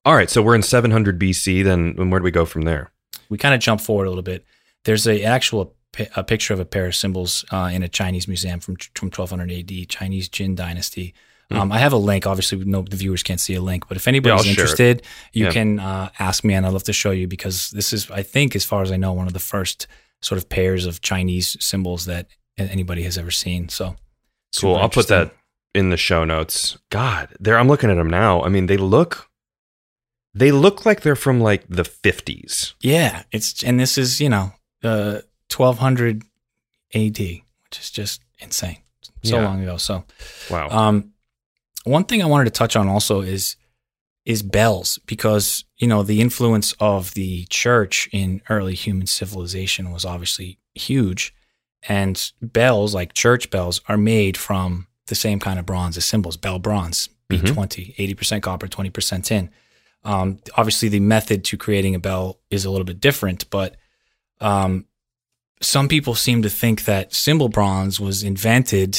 all 0.06 0.16
right 0.16 0.30
so 0.30 0.42
we're 0.42 0.56
in 0.56 0.62
700 0.62 1.18
BC 1.18 1.64
then 1.64 2.10
where 2.10 2.20
do 2.20 2.24
we 2.26 2.32
go 2.32 2.46
from 2.46 2.64
there 2.64 2.92
we 3.30 3.38
kind 3.38 3.56
of 3.56 3.62
jump 3.62 3.82
forward 3.82 4.06
a 4.06 4.10
little 4.10 4.24
bit. 4.24 4.46
There's 4.84 5.08
a 5.08 5.24
actual 5.24 5.76
a 6.16 6.24
picture 6.24 6.54
of 6.54 6.60
a 6.60 6.66
pair 6.66 6.86
of 6.86 6.96
cymbals 6.96 7.46
uh, 7.52 7.70
in 7.72 7.84
a 7.84 7.90
Chinese 7.90 8.28
museum 8.28 8.60
from 8.60 8.76
from 8.96 9.08
1200 9.08 9.52
AD, 9.52 9.90
Chinese 9.90 10.30
Jin 10.30 10.56
Dynasty. 10.56 11.14
Hmm. 11.50 11.58
Um, 11.58 11.72
I 11.72 11.80
have 11.80 11.94
a 11.94 11.98
link. 11.98 12.26
Obviously, 12.28 12.64
no, 12.64 12.84
the 12.84 12.96
viewers 12.96 13.24
can't 13.24 13.40
see 13.40 13.56
a 13.56 13.62
link, 13.62 13.88
but 13.88 13.98
if 13.98 14.08
anybody's 14.08 14.46
it. 14.46 14.50
interested, 14.50 15.04
you 15.34 15.46
Yeah. 15.46 15.52
can 15.52 15.80
uh, 15.80 16.10
ask 16.20 16.44
me, 16.44 16.54
and 16.54 16.66
I'd 16.66 16.74
love 16.74 16.84
to 16.84 16.94
show 16.94 17.12
you 17.12 17.28
because 17.28 17.70
this 17.72 17.92
is, 17.92 18.10
I 18.10 18.24
think, 18.24 18.56
as 18.56 18.64
far 18.64 18.82
as 18.82 18.92
I 18.92 18.98
know, 18.98 19.14
one 19.14 19.28
of 19.28 19.34
the 19.34 19.40
first 19.40 19.88
sort 20.24 20.38
of 20.40 20.50
pairs 20.50 20.86
of 20.86 21.02
Chinese 21.02 21.56
cymbals 21.60 22.06
that 22.06 22.28
anybody 22.58 23.04
has 23.04 23.18
ever 23.18 23.32
seen. 23.32 23.70
So, 23.70 23.96
Cool. 24.60 24.76
I'll 24.76 24.90
put 24.90 25.08
that 25.08 25.34
in 25.74 25.90
the 25.90 25.98
show 25.98 26.24
notes. 26.24 26.78
God, 26.90 27.30
there 27.40 27.58
I'm 27.58 27.68
looking 27.68 27.90
at 27.90 27.96
them 27.96 28.10
now. 28.10 28.42
I 28.44 28.50
mean, 28.50 28.68
they 28.68 28.78
look 28.78 29.28
they 30.36 30.52
look 30.52 30.86
like 30.86 31.02
they're 31.02 31.16
from 31.16 31.42
like 31.42 31.66
the 31.70 31.84
50s. 31.84 32.74
Yeah, 32.82 33.24
it's 33.32 33.64
and 33.64 33.80
this 33.80 33.98
is 33.98 34.20
you 34.22 34.30
know 34.30 34.52
uh, 34.84 35.22
1200 35.56 36.24
AD, 36.96 37.18
which 37.20 37.80
is 37.80 37.90
just 37.92 38.22
insane. 38.40 38.78
So 39.24 39.38
Yeah. 39.38 39.46
long 39.46 39.62
ago. 39.64 39.78
So. 39.78 40.04
Wow. 40.50 40.70
Um, 40.70 41.14
one 41.86 42.04
thing 42.06 42.22
I 42.22 42.26
wanted 42.26 42.46
to 42.46 42.52
touch 42.52 42.76
on 42.76 42.88
also 42.88 43.22
is 43.22 43.56
is 44.26 44.42
bells 44.42 45.00
because 45.06 45.66
you 45.78 45.88
know 45.88 46.02
the 46.04 46.22
influence 46.22 46.74
of 46.80 47.14
the 47.14 47.46
church 47.50 48.08
in 48.12 48.42
early 48.50 48.74
human 48.76 49.08
civilization 49.08 49.92
was 49.92 50.06
obviously 50.06 50.60
huge, 50.76 51.34
and 51.88 52.32
bells 52.42 52.94
like 52.96 53.14
church 53.14 53.50
bells 53.50 53.82
are 53.88 53.98
made 53.98 54.38
from 54.38 54.88
the 55.08 55.16
same 55.16 55.40
kind 55.40 55.60
of 55.60 55.66
bronze 55.66 55.98
as 55.98 56.06
cymbals, 56.06 56.38
bell 56.38 56.60
bronze, 56.60 57.10
Mhm. 57.30 57.42
B20, 57.42 57.96
80% 57.98 58.42
copper, 58.44 58.68
20% 58.68 59.26
tin. 59.26 59.50
Um, 60.06 60.40
obviously, 60.56 60.90
the 60.90 61.00
method 61.00 61.44
to 61.46 61.58
creating 61.58 61.96
a 61.96 62.00
bell 62.00 62.40
is 62.50 62.64
a 62.66 62.70
little 62.70 62.86
bit 62.86 63.00
different, 63.02 63.50
but 63.50 63.76
um, 64.40 64.86
some 65.62 65.88
people 65.88 66.16
seem 66.16 66.42
to 66.42 66.50
think 66.50 66.86
that 66.86 67.14
cymbal 67.14 67.50
bronze 67.50 68.00
was 68.00 68.24
invented 68.24 68.98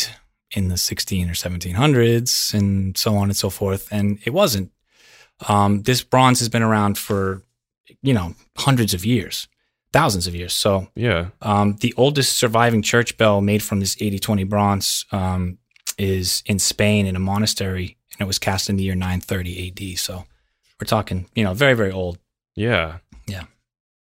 in 0.51 0.69
the 0.69 0.77
16 0.79 1.29
or 1.29 1.35
1700s 1.35 2.55
and 2.55 2.97
so 2.97 3.17
on 3.17 3.25
and 3.25 3.37
so 3.37 3.51
forth. 3.51 3.89
And 3.91 4.19
it 4.25 4.31
wasn't. 4.31 4.71
Um, 5.49 5.83
this 5.83 6.03
bronze 6.03 6.39
has 6.39 6.49
been 6.49 6.63
around 6.63 6.99
for, 6.99 7.43
you 8.03 8.15
know, 8.15 8.35
hundreds 8.59 8.95
of 8.95 9.05
years, 9.05 9.49
thousands 9.93 10.27
of 10.27 10.35
years. 10.35 10.53
So 10.53 10.89
yeah. 10.95 11.29
um, 11.43 11.77
the 11.81 11.93
oldest 11.97 12.37
surviving 12.37 12.83
church 12.83 13.17
bell 13.17 13.41
made 13.41 13.63
from 13.63 13.81
this 13.81 13.97
80 14.01 14.19
20 14.19 14.45
bronze 14.45 15.05
um, 15.13 15.59
is 15.99 16.43
in 16.47 16.59
Spain 16.59 17.07
in 17.07 17.17
a 17.17 17.21
monastery, 17.21 17.97
and 18.13 18.21
it 18.21 18.27
was 18.27 18.39
cast 18.39 18.69
in 18.71 18.77
the 18.77 18.85
year 18.85 18.95
930 18.95 19.69
AD. 19.93 19.99
So 19.99 20.25
we're 20.81 20.87
talking, 20.87 21.29
you 21.35 21.45
know, 21.45 21.55
very, 21.55 21.75
very 21.75 21.93
old. 21.93 22.19
Yeah. 22.57 22.99
Yeah. 23.27 23.45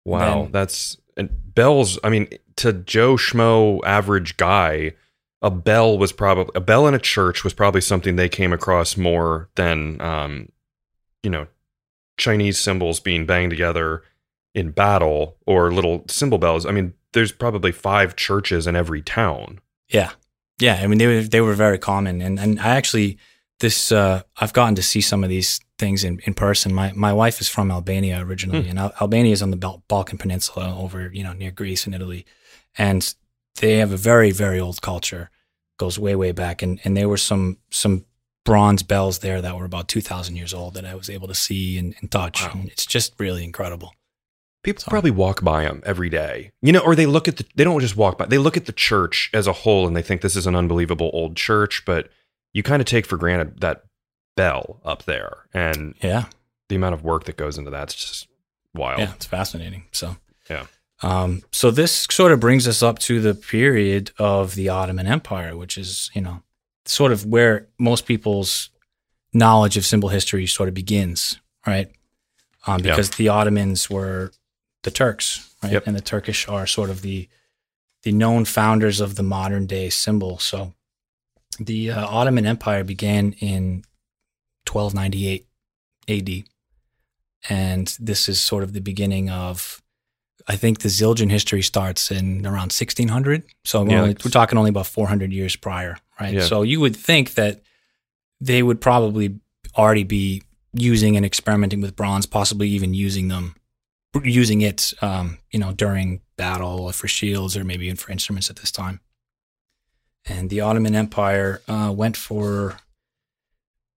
Wow. 0.06 0.44
Then- 0.44 0.52
That's 0.52 0.98
and 1.16 1.30
bells, 1.54 2.00
I 2.04 2.10
mean, 2.10 2.28
to 2.58 2.74
Joe 2.74 3.16
Schmo 3.16 3.80
average 3.86 4.38
guy, 4.38 4.94
a 5.42 5.52
bell 5.52 5.98
was 5.98 6.12
probably 6.12 6.52
a 6.56 6.62
bell 6.62 6.88
in 6.88 6.94
a 6.94 7.00
church 7.00 7.44
was 7.44 7.54
probably 7.54 7.82
something 7.82 8.16
they 8.16 8.30
came 8.30 8.54
across 8.54 8.96
more 8.98 9.50
than 9.56 10.00
um, 10.02 10.50
you 11.24 11.30
know, 11.30 11.48
Chinese 12.18 12.60
cymbals 12.60 13.00
being 13.00 13.26
banged 13.26 13.50
together 13.50 14.04
in 14.54 14.70
battle 14.72 15.38
or 15.48 15.72
little 15.72 16.06
cymbal 16.08 16.38
bells. 16.38 16.66
I 16.66 16.72
mean, 16.72 16.94
there's 17.14 17.32
probably 17.32 17.72
five 17.72 18.16
churches 18.16 18.68
in 18.68 18.76
every 18.76 19.02
town. 19.02 19.60
Yeah, 19.90 20.12
yeah. 20.60 20.80
I 20.82 20.88
mean, 20.88 21.00
they 21.00 21.08
were 21.08 21.22
they 21.24 21.42
were 21.42 21.54
very 21.54 21.78
common, 21.80 22.22
and 22.22 22.40
and 22.40 22.60
I 22.60 22.76
actually 22.76 23.18
this 23.60 23.92
uh, 23.92 24.24
I've 24.38 24.54
gotten 24.54 24.76
to 24.76 24.84
see 24.84 25.02
some 25.02 25.24
of 25.24 25.30
these 25.30 25.60
things 25.80 26.04
in, 26.04 26.20
in 26.26 26.34
person. 26.34 26.74
My 26.74 26.92
my 26.94 27.14
wife 27.14 27.40
is 27.42 27.50
from 27.50 27.72
Albania 27.72 28.22
originally, 28.24 28.64
Hmm. 28.64 28.70
and 28.72 28.80
Al- 28.80 28.94
Albania 29.02 29.32
is 29.34 29.42
on 29.42 29.52
the 29.52 29.58
Bal- 29.58 29.84
Balkan 29.88 30.18
Peninsula, 30.18 30.76
over 30.78 31.10
you 31.14 31.24
know 31.24 31.34
near 31.34 31.52
Greece 31.52 31.86
and 31.86 31.96
Italy, 31.96 32.26
and 32.78 33.14
they 33.60 33.78
have 33.78 33.92
a 33.92 33.98
very 33.98 34.32
very 34.32 34.60
old 34.60 34.82
culture, 34.82 35.30
goes 35.78 35.98
way 36.00 36.16
way 36.16 36.32
back, 36.32 36.62
and 36.62 36.80
and 36.84 36.98
there 36.98 37.10
were 37.10 37.18
some 37.18 37.58
some 37.70 38.06
bronze 38.46 38.84
bells 38.84 39.20
there 39.20 39.42
that 39.42 39.56
were 39.58 39.66
about 39.66 39.88
two 39.88 40.02
thousand 40.02 40.36
years 40.36 40.54
old 40.54 40.74
that 40.74 40.86
I 40.86 40.96
was 40.96 41.10
able 41.10 41.28
to 41.28 41.36
see 41.36 41.78
and, 41.78 41.96
and 42.02 42.12
touch. 42.12 42.42
Wow. 42.44 42.52
And 42.54 42.70
it's 42.70 42.86
just 42.86 43.14
really 43.20 43.44
incredible. 43.44 43.94
People 44.64 44.82
So- 44.82 44.90
probably 44.90 45.12
walk 45.12 45.44
by 45.44 45.64
them 45.64 45.82
every 45.86 46.10
day, 46.10 46.52
you 46.62 46.72
know, 46.72 46.80
or 46.80 46.96
they 46.96 47.06
look 47.06 47.28
at 47.28 47.38
the, 47.38 47.46
they 47.56 47.64
don't 47.64 47.80
just 47.82 47.98
walk 47.98 48.18
by, 48.18 48.26
they 48.26 48.38
look 48.38 48.56
at 48.58 48.66
the 48.66 48.72
church 48.72 49.30
as 49.34 49.46
a 49.48 49.54
whole 49.54 49.86
and 49.88 49.96
they 49.96 50.02
think 50.02 50.22
this 50.22 50.36
is 50.36 50.48
an 50.48 50.56
unbelievable 50.56 51.10
old 51.14 51.36
church, 51.36 51.84
but 51.86 52.10
you 52.54 52.64
kind 52.64 52.82
of 52.82 52.86
take 52.86 53.06
for 53.06 53.18
granted 53.18 53.60
that 53.62 53.84
bell 54.38 54.80
up 54.86 55.04
there 55.04 55.46
and 55.54 55.96
Yeah. 56.02 56.26
the 56.70 56.76
amount 56.76 56.94
of 56.96 57.04
work 57.04 57.26
that 57.26 57.36
goes 57.38 57.58
into 57.58 57.72
that's 57.72 57.94
just 57.94 58.28
wild. 58.74 59.00
Yeah, 59.00 59.14
it's 59.16 59.26
fascinating. 59.26 59.84
So 59.92 60.16
Yeah. 60.50 60.66
Um, 61.02 61.42
so 61.52 61.70
this 61.70 62.08
sort 62.10 62.32
of 62.32 62.40
brings 62.40 62.66
us 62.66 62.82
up 62.82 62.98
to 63.00 63.20
the 63.20 63.36
period 63.36 64.12
of 64.18 64.56
the 64.56 64.70
Ottoman 64.70 65.06
Empire, 65.08 65.58
which 65.58 65.78
is 65.78 66.10
you 66.14 66.22
know 66.22 66.42
sort 66.86 67.12
of 67.12 67.26
where 67.26 67.68
most 67.80 68.06
people's 68.06 68.70
knowledge 69.34 69.78
of 69.78 69.86
cymbal 69.86 70.10
history 70.10 70.48
sort 70.48 70.70
of 70.70 70.76
begins, 70.76 71.40
right? 71.66 71.90
Um, 72.66 72.82
because 72.82 73.12
the 73.12 73.30
Ottomans 73.30 73.90
were 73.90 74.32
the 74.84 74.92
Turks, 74.92 75.54
right? 75.62 75.74
Yep. 75.74 75.88
And 75.88 75.96
the 75.96 76.02
Turkish 76.02 76.48
are 76.48 76.68
sort 76.68 76.90
of 76.90 77.02
the 77.02 77.28
the 78.04 78.12
known 78.12 78.46
founders 78.46 79.00
of 79.00 79.16
the 79.16 79.24
modern 79.24 79.66
day 79.66 79.90
cymbal. 79.90 80.38
So 80.38 80.74
the 81.60 81.92
uh, 81.92 82.06
Ottoman 82.06 82.46
Empire 82.46 82.84
began 82.84 83.34
in 83.40 83.84
1298 84.70 85.48
AD. 86.10 86.44
And 87.50 87.98
this 88.00 88.30
is 88.30 88.40
sort 88.40 88.64
of 88.64 88.74
the 88.74 88.82
beginning 88.82 89.30
of, 89.30 89.82
I 90.48 90.56
think 90.56 90.80
the 90.80 90.90
Zildjian 90.90 91.30
history 91.32 91.62
starts 91.62 92.12
in 92.12 92.46
around 92.46 92.72
1600. 92.74 93.44
So 93.64 93.84
we're, 93.84 93.92
Yeah, 93.92 94.02
only, 94.02 94.16
we're 94.24 94.32
talking 94.32 94.58
only 94.58 94.70
about 94.70 94.88
400 94.88 95.32
years 95.32 95.56
prior, 95.56 95.98
right? 96.20 96.34
Yeah. 96.34 96.42
So 96.44 96.64
you 96.64 96.80
would 96.82 96.96
think 96.96 97.36
that 97.36 97.62
they 98.42 98.62
would 98.62 98.82
probably 98.82 99.40
already 99.78 100.04
be 100.04 100.44
using 100.74 101.16
and 101.16 101.26
experimenting 101.26 101.80
with 101.82 101.96
bronze, 101.96 102.26
possibly 102.26 102.68
even 102.70 102.94
using 102.94 103.30
them, 103.30 103.56
using 104.24 104.62
it, 104.62 104.94
um, 105.02 105.38
you 105.52 105.60
know, 105.60 105.72
during 105.72 106.20
battle 106.36 106.82
or 106.82 106.92
for 106.94 107.08
shields 107.08 107.56
or 107.56 107.64
maybe 107.64 107.86
even 107.86 107.96
for 107.96 108.12
instruments 108.12 108.50
at 108.50 108.58
this 108.58 108.72
time. 108.72 109.00
And 110.26 110.50
the 110.50 110.62
Ottoman 110.62 110.96
Empire 110.96 111.62
uh, 111.68 111.94
went 111.96 112.18
for, 112.18 112.78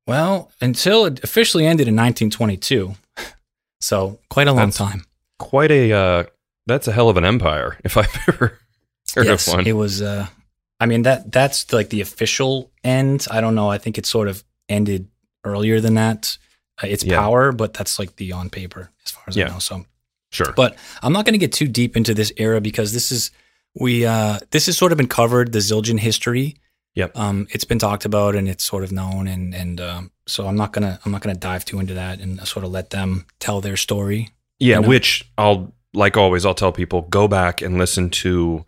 well, 0.07 0.53
until 0.61 1.07
it 1.07 1.23
officially 1.25 1.67
ended 1.67 1.89
in 1.89 1.97
1922. 1.97 2.95
So 3.79 4.19
quite 4.31 4.49
a 4.49 4.53
long 4.53 4.71
That's- 4.71 4.79
time. 4.79 5.05
Quite 5.39 5.71
a, 5.71 5.93
uh, 5.93 6.25
that's 6.67 6.89
a 6.89 6.93
hell 6.93 7.09
of 7.09 7.17
an 7.17 7.25
empire 7.25 7.79
if 7.85 7.97
I've 7.97 8.15
ever 8.29 8.59
heard 9.15 9.27
yes, 9.27 9.47
of 9.49 9.55
one. 9.55 9.67
it 9.67 9.73
was. 9.73 10.03
Uh, 10.03 10.27
I 10.81 10.87
mean 10.87 11.03
that 11.03 11.33
that's 11.33 11.73
like 11.73 11.89
the 11.91 12.01
official 12.01 12.71
end. 12.85 13.27
I 13.31 13.41
don't 13.41 13.55
know. 13.55 13.71
I 13.71 13.79
think 13.79 13.99
it 13.99 14.07
sort 14.07 14.29
of 14.29 14.45
ended 14.69 15.09
earlier 15.45 15.81
than 15.81 15.95
that. 15.95 16.37
Uh, 16.83 16.89
its 16.89 17.03
Yeah. 17.05 17.19
power, 17.21 17.53
but 17.53 17.73
that's 17.73 17.99
like 17.99 18.17
the 18.17 18.33
on 18.33 18.51
paper 18.51 18.91
as 19.05 19.11
far 19.13 19.25
as 19.27 19.37
Yeah. 19.37 19.47
I 19.47 19.51
know. 19.53 19.59
So 19.59 19.87
Sure. 20.33 20.53
But 20.55 20.77
I'm 21.03 21.13
not 21.13 21.25
going 21.25 21.33
to 21.35 21.39
get 21.39 21.53
too 21.53 21.69
deep 21.69 21.97
into 21.97 22.13
this 22.13 22.33
era 22.37 22.61
because 22.61 22.93
this 22.93 23.11
is 23.13 23.31
we 23.79 24.05
uh, 24.05 24.39
this 24.51 24.67
has 24.67 24.77
sort 24.77 24.93
of 24.93 24.99
been 24.99 25.07
covered 25.09 25.53
the 25.53 25.61
Zildjian 25.61 26.01
history. 26.01 26.57
Yep. 26.95 27.17
Um, 27.17 27.47
it's 27.53 27.65
been 27.65 27.79
talked 27.79 28.05
about 28.05 28.35
and 28.35 28.49
it's 28.49 28.65
sort 28.65 28.83
of 28.85 28.91
known 28.93 29.29
and 29.29 29.55
and 29.55 29.81
um, 29.81 30.11
so 30.27 30.47
I'm 30.47 30.57
not 30.57 30.73
gonna 30.73 30.99
I'm 31.05 31.13
not 31.13 31.23
gonna 31.23 31.37
dive 31.37 31.65
too 31.65 31.79
into 31.81 31.95
that 31.95 32.21
and 32.21 32.41
sort 32.47 32.65
of 32.67 32.73
let 32.73 32.91
them 32.91 33.25
tell 33.39 33.61
their 33.63 33.77
story. 33.77 34.31
Yeah, 34.59 34.77
you 34.77 34.83
know? 34.83 34.89
which 34.89 35.31
I'll 35.39 35.73
like 35.97 36.17
always 36.17 36.45
I'll 36.45 36.55
tell 36.55 36.73
people 36.73 37.03
go 37.03 37.27
back 37.27 37.63
and 37.63 37.79
listen 37.79 38.11
to 38.11 38.65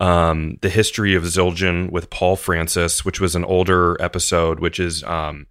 um 0.00 0.58
the 0.62 0.68
history 0.68 1.14
of 1.14 1.22
Zildjian 1.22 1.90
with 1.90 2.10
Paul 2.10 2.36
Francis, 2.36 3.04
which 3.04 3.20
was 3.20 3.34
an 3.36 3.44
older 3.44 4.00
episode, 4.02 4.60
which 4.60 4.78
is 4.80 5.02
um 5.04 5.46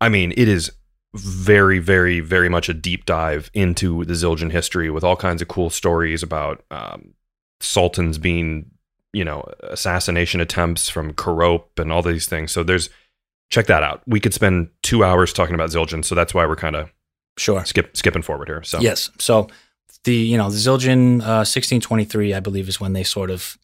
I 0.00 0.08
mean, 0.08 0.32
it 0.36 0.48
is 0.48 0.70
very, 1.14 1.78
very, 1.78 2.20
very 2.20 2.48
much 2.48 2.68
a 2.68 2.74
deep 2.74 3.06
dive 3.06 3.50
into 3.54 4.04
the 4.04 4.14
Zildjian 4.14 4.50
history 4.50 4.90
with 4.90 5.04
all 5.04 5.16
kinds 5.16 5.40
of 5.42 5.48
cool 5.48 5.70
stories 5.70 6.22
about 6.22 6.64
um 6.70 7.14
sultans 7.60 8.18
being, 8.18 8.70
you 9.12 9.24
know, 9.24 9.44
assassination 9.62 10.40
attempts 10.40 10.88
from 10.88 11.12
Karop 11.14 11.78
and 11.78 11.92
all 11.92 12.02
these 12.02 12.26
things. 12.26 12.52
So 12.52 12.62
there's 12.62 12.90
check 13.50 13.66
that 13.66 13.82
out. 13.82 14.02
We 14.06 14.20
could 14.20 14.34
spend 14.34 14.68
two 14.82 15.04
hours 15.04 15.32
talking 15.32 15.54
about 15.54 15.70
Zildjian, 15.70 16.04
so 16.04 16.14
that's 16.14 16.34
why 16.34 16.46
we're 16.46 16.56
kind 16.56 16.76
of 16.76 16.92
Sure. 17.36 17.64
skip 17.64 17.96
skipping 17.96 18.22
forward 18.22 18.48
here. 18.48 18.62
So 18.62 18.78
Yes. 18.80 19.10
So 19.18 19.48
the 20.04 20.14
you 20.14 20.36
know 20.38 20.50
the 20.50 20.56
Zildjian 20.58 21.20
uh, 21.22 21.44
1623, 21.44 22.34
I 22.34 22.40
believe, 22.40 22.68
is 22.68 22.80
when 22.80 22.92
they 22.92 23.02
sort 23.04 23.30
of 23.30 23.58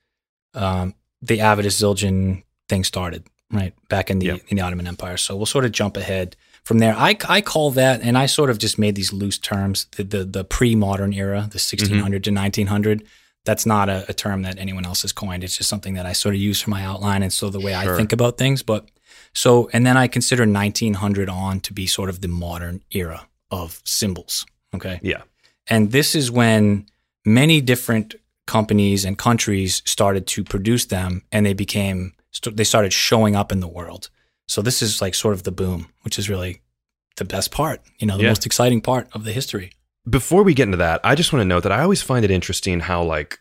um, 0.55 0.95
the 1.23 1.39
Avedis 1.39 1.77
Zildjian 1.81 2.43
thing 2.69 2.85
started, 2.85 3.25
right 3.51 3.75
back 3.89 4.11
in 4.11 4.19
the 4.19 4.27
Yeah. 4.27 4.37
in 4.49 4.57
the 4.57 4.63
Ottoman 4.63 4.87
Empire. 4.87 5.17
So 5.17 5.37
we'll 5.37 5.47
sort 5.47 5.65
of 5.65 5.73
jump 5.73 5.97
ahead 5.97 6.37
from 6.65 6.79
there. 6.79 6.95
I, 6.97 7.17
I 7.29 7.41
call 7.41 7.71
that, 7.73 8.01
and 8.03 8.17
I 8.19 8.27
sort 8.27 8.51
of 8.51 8.59
just 8.59 8.79
made 8.79 8.95
these 8.95 9.13
loose 9.13 9.39
terms, 9.39 9.87
the 9.97 10.05
the, 10.05 10.25
the 10.25 10.45
pre 10.45 10.75
modern 10.75 11.13
era, 11.13 11.41
the 11.51 11.59
1600 11.61 12.25
to 12.25 12.31
1900. 12.31 13.05
That's 13.47 13.65
not 13.65 13.89
a, 13.89 14.05
a 14.09 14.13
term 14.13 14.43
that 14.43 14.59
anyone 14.59 14.85
else 14.85 15.01
has 15.03 15.13
coined. 15.13 15.43
It's 15.45 15.57
just 15.57 15.69
something 15.71 15.95
that 15.95 16.05
I 16.05 16.13
sort 16.13 16.35
of 16.35 16.41
use 16.43 16.61
for 16.61 16.69
my 16.71 16.85
outline 16.85 17.23
and 17.23 17.33
so 17.33 17.49
the 17.49 17.59
way 17.59 17.75
I 17.75 17.97
think 17.97 18.13
about 18.13 18.37
things. 18.37 18.63
But 18.63 18.91
so, 19.33 19.71
and 19.73 19.87
then 19.87 19.97
I 19.97 20.09
consider 20.09 20.43
1900 20.47 21.31
on 21.31 21.61
to 21.61 21.73
be 21.73 21.87
sort 21.87 22.11
of 22.11 22.21
the 22.21 22.29
modern 22.29 22.83
era 22.91 23.27
of 23.51 23.81
cymbals. 23.85 24.45
Okay. 24.75 25.01
Yeah. 25.03 25.23
And 25.69 25.93
this 25.93 26.15
is 26.15 26.31
when 26.31 26.87
many 27.25 27.61
different 27.61 28.15
companies 28.47 29.05
and 29.05 29.17
countries 29.19 29.83
started 29.85 30.27
to 30.29 30.43
produce 30.45 30.87
them 30.87 31.23
and 31.31 31.47
they 31.47 31.53
became, 31.53 32.15
st- 32.33 32.57
they 32.57 32.65
started 32.65 32.93
showing 32.93 33.37
up 33.37 33.53
in 33.53 33.61
the 33.61 33.69
world. 33.69 34.11
So 34.49 34.63
this 34.63 34.83
is 34.83 35.01
like 35.01 35.15
sort 35.15 35.35
of 35.35 35.45
the 35.45 35.53
boom, 35.53 35.93
which 36.03 36.19
is 36.19 36.29
really 36.29 36.61
the 37.17 37.25
best 37.25 37.51
part, 37.53 37.81
you 37.99 38.07
know, 38.07 38.17
the 38.17 38.25
Yeah. 38.25 38.31
most 38.31 38.47
exciting 38.47 38.81
part 38.81 39.09
of 39.13 39.25
the 39.25 39.33
history. 39.33 39.73
before 40.09 40.43
we 40.43 40.55
get 40.55 40.65
into 40.65 40.79
that, 40.79 41.01
I 41.05 41.15
just 41.15 41.33
want 41.33 41.43
to 41.43 41.47
note 41.47 41.63
that 41.63 41.73
I 41.73 41.83
always 41.83 42.03
find 42.03 42.25
it 42.25 42.31
interesting 42.31 42.81
how 42.81 43.03
like 43.03 43.39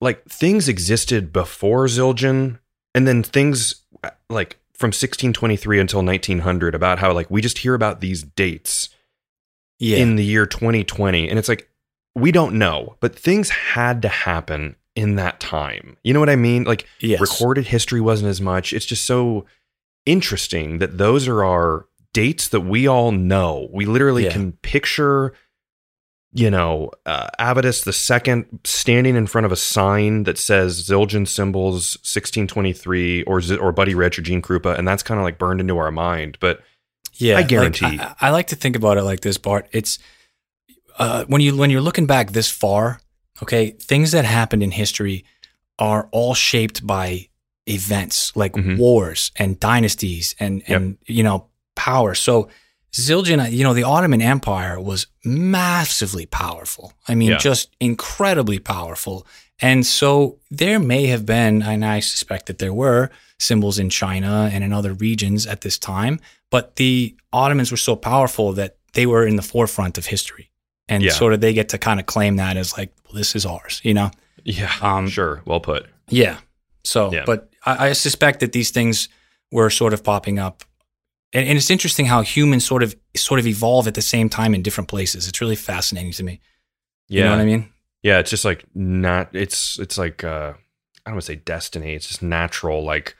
like 0.00 0.24
things 0.24 0.66
existed 0.68 1.32
before 1.32 1.86
Zildjian 1.86 2.58
and 2.94 3.06
then 3.06 3.22
things 3.22 3.76
like 4.28 4.58
from 4.72 4.88
1623 4.88 5.78
until 5.78 6.02
1900 6.02 6.74
about 6.74 6.98
how 6.98 7.12
like 7.12 7.30
we 7.30 7.40
just 7.40 7.58
hear 7.58 7.74
about 7.74 8.00
these 8.00 8.22
dates 8.22 8.88
Yeah. 9.78 9.98
in 9.98 10.16
the 10.16 10.24
year 10.24 10.46
2020 10.46 11.28
and 11.28 11.38
it's 11.38 11.48
like 11.48 11.68
we 12.14 12.30
don't 12.30 12.56
know, 12.58 12.96
but 13.00 13.18
things 13.18 13.48
had 13.50 14.02
to 14.02 14.08
happen 14.08 14.76
in 14.94 15.16
that 15.16 15.40
time. 15.40 15.96
You 16.04 16.12
know 16.12 16.20
what 16.20 16.28
I 16.28 16.36
mean? 16.36 16.64
Like 16.64 16.86
yes. 17.00 17.20
recorded 17.20 17.66
history 17.68 18.00
wasn't 18.00 18.28
as 18.28 18.40
much. 18.40 18.72
It's 18.74 18.84
just 18.84 19.06
so 19.06 19.46
interesting 20.04 20.78
that 20.78 20.98
those 20.98 21.26
are 21.28 21.44
our 21.44 21.86
dates 22.12 22.48
that 22.48 22.60
we 22.60 22.86
all 22.86 23.12
know. 23.12 23.68
We 23.72 23.86
literally 23.86 24.24
Yeah. 24.24 24.32
can 24.32 24.52
picture, 24.52 25.32
you 26.34 26.50
know, 26.50 26.90
uh, 27.06 27.28
Avedis 27.40 27.84
the 27.84 27.92
second 27.92 28.60
standing 28.64 29.16
in 29.16 29.26
front 29.26 29.46
of 29.46 29.52
a 29.52 29.56
sign 29.56 30.24
that 30.24 30.36
says 30.38 30.86
Zildjian 30.86 31.26
cymbals 31.26 31.96
1623 32.02 33.22
or 33.22 33.40
Z- 33.40 33.56
or 33.56 33.72
Buddy 33.72 33.94
Rich 33.94 34.18
or 34.18 34.22
Gene 34.22 34.42
Krupa, 34.42 34.76
and 34.78 34.86
that's 34.86 35.02
kind 35.02 35.18
of 35.18 35.24
like 35.24 35.38
burned 35.38 35.60
into 35.60 35.78
our 35.78 35.90
mind. 35.90 36.36
But 36.40 36.60
Yeah, 37.14 37.34
I 37.34 37.36
like, 37.38 37.48
guarantee. 37.48 37.98
I, 38.00 38.14
I 38.20 38.30
like 38.30 38.48
to 38.48 38.56
think 38.56 38.76
about 38.76 38.96
it 38.98 39.02
like 39.02 39.20
this, 39.20 39.38
Bart. 39.38 39.68
It's 39.72 39.98
uh, 40.98 41.24
when 41.26 41.40
you 41.40 41.56
when 41.56 41.70
you're 41.70 41.80
looking 41.80 42.06
back 42.06 42.32
this 42.32 42.50
far, 42.50 43.00
okay, 43.42 43.70
things 43.70 44.12
that 44.12 44.24
happened 44.24 44.62
in 44.62 44.70
history 44.70 45.24
are 45.78 46.08
all 46.12 46.34
shaped 46.34 46.86
by 46.86 47.28
events 47.68 48.34
like 48.36 48.52
Mhm. 48.54 48.76
wars 48.78 49.30
and 49.36 49.58
dynasties 49.60 50.34
and 50.40 50.62
and 50.66 50.98
you 51.06 51.22
know 51.22 51.48
power. 51.76 52.14
So 52.14 52.48
Zildjian, 52.94 53.50
you 53.52 53.62
know, 53.64 53.72
the 53.74 53.84
Ottoman 53.84 54.20
Empire 54.20 54.78
was 54.80 55.06
massively 55.24 56.26
powerful. 56.26 56.92
I 57.08 57.14
mean, 57.14 57.30
Yeah. 57.30 57.38
just 57.38 57.70
incredibly 57.80 58.58
powerful. 58.58 59.26
And 59.60 59.86
so 59.86 60.38
there 60.50 60.78
may 60.78 61.06
have 61.06 61.24
been, 61.24 61.62
and 61.62 61.84
I 61.84 62.00
suspect 62.00 62.46
that 62.46 62.58
there 62.58 62.72
were 62.74 63.10
cymbals 63.38 63.78
in 63.78 63.88
China 63.90 64.50
and 64.52 64.62
in 64.62 64.72
other 64.72 64.92
regions 64.92 65.46
at 65.46 65.60
this 65.62 65.78
time, 65.78 66.20
but 66.50 66.76
the 66.76 67.14
Ottomans 67.32 67.70
were 67.70 67.76
so 67.78 67.96
powerful 67.96 68.52
that 68.54 68.76
they 68.92 69.06
were 69.06 69.26
in 69.26 69.36
the 69.36 69.42
forefront 69.42 69.96
of 69.98 70.06
history. 70.06 70.50
And 70.88 71.02
Yeah. 71.02 71.12
sort 71.12 71.32
of 71.32 71.40
they 71.40 71.54
get 71.54 71.68
to 71.70 71.78
kind 71.78 71.98
of 71.98 72.06
claim 72.06 72.36
that 72.36 72.56
as 72.56 72.76
like, 72.76 72.92
well, 73.06 73.14
this 73.14 73.34
is 73.34 73.46
ours, 73.46 73.80
you 73.84 73.94
know? 73.94 74.10
yeah, 74.44 74.72
Um, 74.82 75.08
sure, 75.08 75.40
well 75.46 75.60
put. 75.60 75.86
Yeah. 76.10 76.38
So, 76.84 77.12
Yeah. 77.12 77.22
but 77.24 77.48
I, 77.64 77.88
I 77.88 77.92
suspect 77.94 78.40
that 78.40 78.52
these 78.52 78.70
things 78.70 79.08
were 79.50 79.70
sort 79.70 79.94
of 79.94 80.02
popping 80.04 80.38
up. 80.38 80.64
And, 81.32 81.48
and 81.48 81.56
it's 81.56 81.70
interesting 81.70 82.06
how 82.06 82.22
humans 82.22 82.64
sort 82.66 82.82
of 82.82 82.94
sort 83.16 83.40
of 83.40 83.46
evolve 83.46 83.86
at 83.88 83.94
the 83.94 84.02
same 84.02 84.28
time 84.28 84.54
in 84.54 84.62
different 84.62 84.88
places. 84.88 85.28
It's 85.28 85.40
really 85.40 85.56
fascinating 85.56 86.12
to 86.12 86.22
me. 86.22 86.40
Yeah, 87.08 87.18
You 87.18 87.24
know 87.24 87.30
what 87.36 87.40
I 87.40 87.44
mean? 87.44 87.68
yeah. 88.02 88.18
It's 88.18 88.30
just 88.30 88.44
like 88.44 88.64
not. 88.74 89.34
It's 89.34 89.78
it's 89.78 89.96
like 89.98 90.24
uh, 90.24 90.52
I 91.04 91.10
don't 91.10 91.14
want 91.14 91.22
to 91.22 91.26
say 91.26 91.36
destiny. 91.36 91.94
It's 91.94 92.06
just 92.08 92.22
natural. 92.22 92.84
Like 92.84 93.16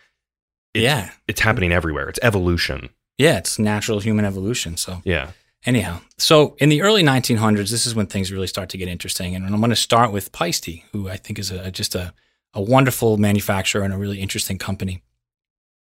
It- 0.75 0.83
yeah. 0.83 1.11
it's 1.29 1.41
happening 1.41 1.73
everywhere. 1.73 2.09
It's 2.09 2.19
evolution. 2.23 2.89
Yeah, 3.19 3.39
it's 3.39 3.59
natural 3.59 4.01
human 4.01 4.25
evolution. 4.25 4.77
So 4.77 5.03
Yeah. 5.05 5.33
anyhow, 5.67 6.01
so 6.19 6.57
in 6.59 6.69
the 6.71 6.81
early 6.83 7.03
1900s, 7.03 7.71
this 7.71 7.87
is 7.87 7.95
when 7.95 8.07
things 8.07 8.33
really 8.33 8.47
start 8.47 8.69
to 8.71 8.79
get 8.79 8.89
interesting. 8.89 9.35
And 9.35 9.45
I'm 9.47 9.59
going 9.61 9.71
to 9.71 9.77
start 9.77 10.13
with 10.13 10.33
Paiste, 10.33 10.83
who 10.93 11.09
I 11.09 11.17
think 11.19 11.39
is 11.39 11.51
a, 11.51 11.71
just 11.71 11.95
a, 11.95 12.15
a 12.55 12.61
wonderful 12.63 13.19
manufacturer 13.19 13.83
and 13.85 13.93
a 13.93 13.99
really 13.99 14.21
interesting 14.21 14.59
company. 14.59 15.03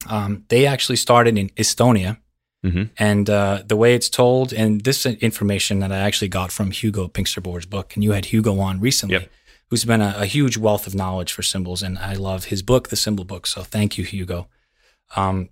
Um, 0.08 0.44
they 0.48 0.66
actually 0.66 0.96
started 0.96 1.38
in 1.38 1.48
Estonia. 1.50 2.18
Mhm. 2.64 2.90
And 2.98 3.28
uh, 3.28 3.62
the 3.66 3.76
way 3.76 3.94
it's 3.94 4.08
told, 4.08 4.52
and 4.52 4.80
this 4.84 5.04
information 5.04 5.80
that 5.80 5.92
I 5.92 5.98
actually 5.98 6.28
got 6.28 6.50
from 6.50 6.70
Hugo 6.70 7.08
Pinksterboer's 7.08 7.66
book, 7.66 7.94
and 7.94 8.02
you 8.02 8.12
had 8.12 8.26
Hugo 8.26 8.58
on 8.58 8.80
recently, 8.80 9.16
Yep. 9.16 9.30
who's 9.68 9.84
been 9.84 10.00
a, 10.00 10.14
a 10.16 10.24
huge 10.26 10.56
wealth 10.56 10.86
of 10.86 10.94
knowledge 10.94 11.30
for 11.32 11.42
cymbals. 11.42 11.82
And 11.82 11.98
I 11.98 12.14
love 12.14 12.46
his 12.46 12.62
book, 12.62 12.88
The 12.88 12.96
Cymbal 12.96 13.26
Book. 13.26 13.46
So 13.46 13.62
thank 13.62 13.98
you, 13.98 14.04
Hugo. 14.04 14.48
Um, 15.14 15.50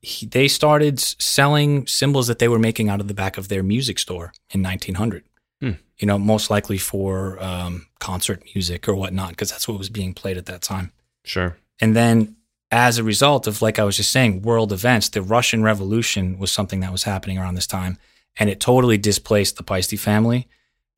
he, 0.00 0.26
they 0.26 0.46
started 0.46 1.00
selling 1.00 1.86
cymbals 1.88 2.28
that 2.28 2.38
they 2.38 2.46
were 2.46 2.60
making 2.60 2.88
out 2.88 3.00
of 3.00 3.08
the 3.08 3.14
back 3.14 3.36
of 3.36 3.48
their 3.48 3.64
music 3.64 3.98
store 3.98 4.32
in 4.50 4.62
1900. 4.62 5.24
Hmm. 5.60 5.70
You 5.98 6.06
know, 6.06 6.18
most 6.20 6.50
likely 6.50 6.78
for 6.78 7.42
um, 7.42 7.88
concert 7.98 8.44
music 8.54 8.86
or 8.88 8.94
whatnot, 8.94 9.30
because 9.30 9.50
that's 9.50 9.66
what 9.66 9.76
was 9.76 9.90
being 9.90 10.14
played 10.14 10.36
at 10.36 10.46
that 10.46 10.62
time. 10.62 10.92
Sure. 11.24 11.56
And 11.80 11.96
then, 11.96 12.36
as 12.70 12.98
a 12.98 13.04
result 13.04 13.46
of, 13.46 13.62
like 13.62 13.78
I 13.78 13.84
was 13.84 13.96
just 13.96 14.10
saying, 14.10 14.42
world 14.42 14.72
events, 14.72 15.08
the 15.08 15.22
Russian 15.22 15.62
Revolution 15.62 16.38
was 16.38 16.52
something 16.52 16.80
that 16.80 16.92
was 16.92 17.04
happening 17.04 17.38
around 17.38 17.54
this 17.54 17.66
time, 17.66 17.98
and 18.38 18.50
it 18.50 18.60
totally 18.60 18.98
displaced 18.98 19.56
the 19.56 19.62
Paiste 19.62 19.96
family. 19.98 20.48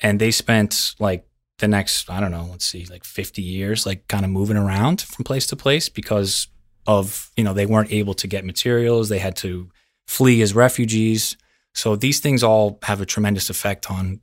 And 0.00 0.20
they 0.20 0.30
spent 0.30 0.94
like 0.98 1.26
the 1.59 1.68
next, 1.68 2.11
I 2.11 2.20
don't 2.20 2.30
know, 2.30 2.48
let's 2.50 2.64
see, 2.64 2.87
like 2.87 3.04
50 3.04 3.42
years, 3.42 3.87
like 3.87 4.09
kind 4.09 4.24
of 4.24 4.30
moving 4.30 4.56
around 4.56 5.02
from 5.02 5.24
place 5.24 5.46
to 5.48 5.56
place 5.56 5.88
because 5.88 6.48
of, 6.87 7.30
you 7.37 7.44
know, 7.44 7.52
they 7.52 7.66
weren't 7.66 7.92
able 7.92 8.14
to 8.14 8.26
get 8.26 8.44
materials. 8.44 9.09
They 9.09 9.18
had 9.18 9.37
to 9.37 9.70
flee 10.06 10.42
as 10.42 10.54
refugees. 10.54 11.37
So 11.74 11.94
these 11.96 12.18
things 12.18 12.42
all 12.42 12.78
have 12.83 13.00
a 13.00 13.06
tremendous 13.06 13.50
effect 13.50 13.90
on 13.90 14.20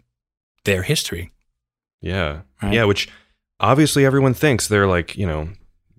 their 0.66 0.82
history. 0.82 1.32
Yeah. 2.02 2.42
Right. 2.62 2.74
Yeah. 2.74 2.84
Which 2.86 3.08
obviously 3.60 4.06
everyone 4.06 4.34
thinks 4.34 4.68
they're 4.68 4.88
like, 4.88 5.16
you 5.16 5.28
know, 5.28 5.50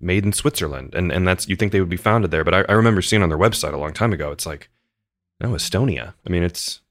made 0.01 0.25
in 0.25 0.33
Switzerland. 0.33 0.93
And, 0.95 1.11
and 1.11 1.27
that's, 1.27 1.47
you 1.47 1.55
think 1.55 1.71
they 1.71 1.79
would 1.79 1.89
be 1.89 1.97
founded 1.97 2.31
there. 2.31 2.43
But 2.43 2.53
I, 2.53 2.61
I 2.69 2.73
remember 2.73 3.01
seeing 3.01 3.21
on 3.23 3.29
their 3.29 3.37
website 3.37 3.73
a 3.73 3.77
long 3.77 3.93
time 3.93 4.13
ago, 4.13 4.31
it's 4.31 4.45
like, 4.45 4.69
no, 5.41 5.49
Estonia. 5.49 6.13
I 6.25 6.29
mean, 6.29 6.43
it's, 6.43 6.81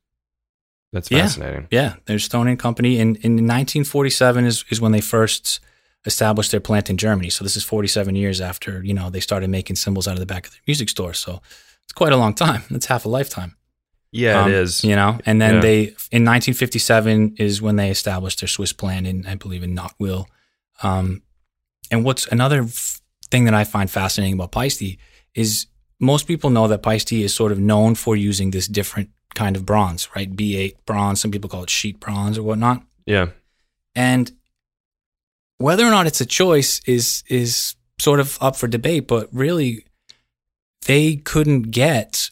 that's 0.93 1.09
fascinating. 1.09 1.69
Yeah, 1.71 1.97
there's 2.07 2.25
Stone 2.25 2.49
and 2.49 2.59
Company. 2.59 2.99
In 2.99 3.17
in 3.17 3.33
1947 3.47 4.47
is 4.47 4.65
is 4.71 4.81
when 4.81 4.93
they 4.93 5.03
first 5.03 5.61
established 6.07 6.51
their 6.51 6.61
plant 6.61 6.89
in 6.89 6.97
Germany. 6.97 7.29
So 7.29 7.45
this 7.45 7.57
is 7.59 7.65
47 7.65 8.17
years 8.17 8.41
after 8.41 8.83
you 8.83 8.95
know 8.95 9.11
they 9.11 9.21
started 9.21 9.51
making 9.51 9.77
cymbals 9.77 10.09
out 10.09 10.15
of 10.15 10.21
the 10.21 10.25
back 10.25 10.47
of 10.47 10.53
their 10.53 10.63
music 10.67 10.89
store. 10.89 11.13
So 11.13 11.43
it's 11.85 11.93
quite 11.93 12.13
a 12.15 12.17
long 12.17 12.33
time. 12.35 12.63
It's 12.71 12.87
half 12.87 13.05
a 13.05 13.09
lifetime. 13.11 13.55
Yeah, 14.13 14.41
Um, 14.45 14.51
it 14.51 14.55
is. 14.55 14.83
You 14.83 14.97
know, 14.97 15.19
and 15.27 15.43
then 15.43 15.57
Yeah. 15.57 15.61
they 15.61 15.79
in 16.11 16.25
1957 16.25 17.35
is 17.37 17.61
when 17.61 17.77
they 17.77 17.91
established 17.91 18.41
their 18.41 18.49
Swiss 18.49 18.73
plant 18.73 19.07
in 19.07 19.27
I 19.27 19.35
believe 19.35 19.63
in 19.63 19.77
Nottwil. 19.77 20.25
Um, 20.83 21.21
and 21.91 22.05
what's 22.05 22.27
another 22.27 22.63
f- 22.63 23.01
thing 23.31 23.45
that 23.45 23.55
I 23.55 23.65
find 23.65 23.91
fascinating 23.91 24.35
about 24.35 24.53
Paiste 24.53 24.97
is 25.35 25.67
most 26.01 26.27
people 26.27 26.51
know 26.51 26.69
that 26.69 26.83
Paiste 26.83 27.13
is 27.13 27.35
sort 27.35 27.53
of 27.53 27.59
known 27.59 27.95
for 27.95 28.17
using 28.17 28.51
this 28.51 28.67
different 28.69 29.11
kind 29.35 29.57
of 29.57 29.67
bronze, 29.67 30.09
right? 30.17 30.35
B8 30.35 30.75
bronze. 30.87 31.21
Some 31.21 31.31
people 31.31 31.51
call 31.51 31.63
it 31.65 31.71
sheet 31.71 32.01
bronze 32.01 32.39
or 32.39 32.43
whatnot. 32.43 32.83
Yeah. 33.07 33.29
And 33.95 34.33
whether 35.59 35.85
or 35.87 35.91
not 35.91 36.07
it's 36.07 36.21
a 36.21 36.27
choice 36.27 36.81
is 36.87 37.25
is 37.29 37.75
sort 37.99 38.21
of 38.21 38.39
up 38.41 38.57
for 38.57 38.69
debate, 38.69 39.07
but 39.09 39.29
really 39.33 39.85
they 40.87 41.17
couldn't 41.17 41.71
get 41.71 42.31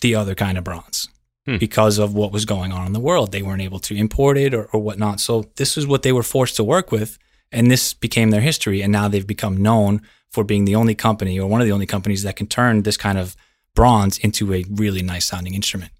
the 0.00 0.14
other 0.14 0.34
kind 0.34 0.56
of 0.58 0.64
bronze 0.64 1.08
Hmm. 1.46 1.58
because 1.58 1.98
of 1.98 2.14
what 2.14 2.32
was 2.32 2.46
going 2.46 2.72
on 2.72 2.86
in 2.86 2.94
the 2.94 3.00
world. 3.00 3.30
They 3.30 3.42
weren't 3.42 3.60
able 3.60 3.78
to 3.80 3.94
import 3.94 4.38
it 4.38 4.54
or, 4.54 4.64
or 4.72 4.80
whatnot. 4.80 5.20
So 5.20 5.44
this 5.56 5.76
is 5.76 5.86
what 5.86 6.02
they 6.02 6.10
were 6.12 6.22
forced 6.22 6.56
to 6.56 6.64
work 6.64 6.90
with. 6.90 7.18
And 7.54 7.70
this 7.70 7.94
became 7.94 8.30
their 8.30 8.40
history. 8.40 8.82
And 8.82 8.92
now 8.92 9.08
they've 9.08 9.26
become 9.26 9.56
known 9.62 10.02
for 10.30 10.44
being 10.44 10.64
the 10.64 10.74
only 10.74 10.94
company 10.94 11.38
or 11.40 11.48
one 11.48 11.60
of 11.60 11.66
the 11.66 11.72
only 11.72 11.86
companies 11.86 12.22
that 12.24 12.36
can 12.36 12.46
turn 12.48 12.82
this 12.82 12.96
kind 12.96 13.18
of 13.18 13.36
bronze 13.74 14.18
into 14.18 14.52
a 14.52 14.64
really 14.70 15.02
nice 15.02 15.24
sounding 15.24 15.54
instrument. 15.54 15.92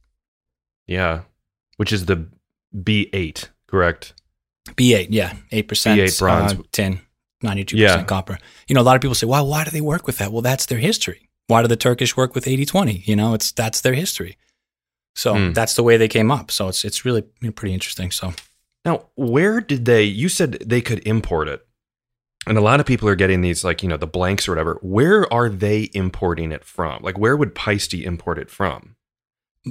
Yeah. 0.86 1.22
Which 1.76 1.92
is 1.92 2.06
the 2.06 2.28
B8, 2.76 3.48
correct? 3.68 4.14
B8, 4.70 5.08
yeah, 5.10 5.34
8% 5.52 5.62
B8 5.96 6.18
bronze. 6.18 6.52
uh, 6.54 6.56
tin, 6.72 7.00
92% 7.42 7.72
Yeah. 7.78 8.02
copper. 8.04 8.38
You 8.66 8.74
know, 8.74 8.80
a 8.80 8.82
lot 8.88 8.96
of 8.96 9.02
people 9.02 9.14
say, 9.14 9.26
why, 9.26 9.40
why 9.40 9.64
do 9.64 9.70
they 9.70 9.80
work 9.80 10.06
with 10.06 10.18
that? 10.18 10.32
Well, 10.32 10.42
that's 10.42 10.66
their 10.66 10.78
history. 10.78 11.28
Why 11.46 11.62
do 11.62 11.68
the 11.68 11.76
Turkish 11.76 12.16
work 12.16 12.34
with 12.34 12.48
80 12.48 12.64
20? 12.66 13.02
You 13.06 13.16
know, 13.16 13.34
it's 13.34 13.52
that's 13.52 13.80
their 13.82 13.94
history. 13.94 14.36
So 15.14 15.34
Hmm. 15.34 15.52
that's 15.52 15.74
the 15.74 15.82
way 15.82 15.96
they 15.96 16.08
came 16.08 16.30
up. 16.30 16.50
So 16.50 16.68
it's 16.68 16.84
it's 16.84 17.04
really 17.04 17.22
pretty 17.54 17.74
interesting. 17.74 18.10
So 18.10 18.32
Now, 18.84 19.06
where 19.14 19.60
did 19.60 19.84
they? 19.84 20.02
You 20.04 20.28
said 20.28 20.52
they 20.64 20.80
could 20.80 21.06
import 21.06 21.48
it, 21.48 21.66
and 22.46 22.58
a 22.58 22.60
lot 22.60 22.80
of 22.80 22.86
people 22.86 23.08
are 23.08 23.14
getting 23.16 23.40
these, 23.40 23.64
like 23.64 23.82
you 23.82 23.88
know, 23.88 23.96
the 23.96 24.06
blanks 24.06 24.46
or 24.46 24.52
whatever. 24.52 24.78
Where 24.82 25.32
are 25.32 25.48
they 25.48 25.90
importing 25.94 26.52
it 26.52 26.64
from? 26.64 27.02
Like, 27.02 27.18
where 27.18 27.36
would 27.36 27.54
Paiste 27.54 27.94
import 27.94 28.38
it 28.38 28.50
from? 28.50 28.96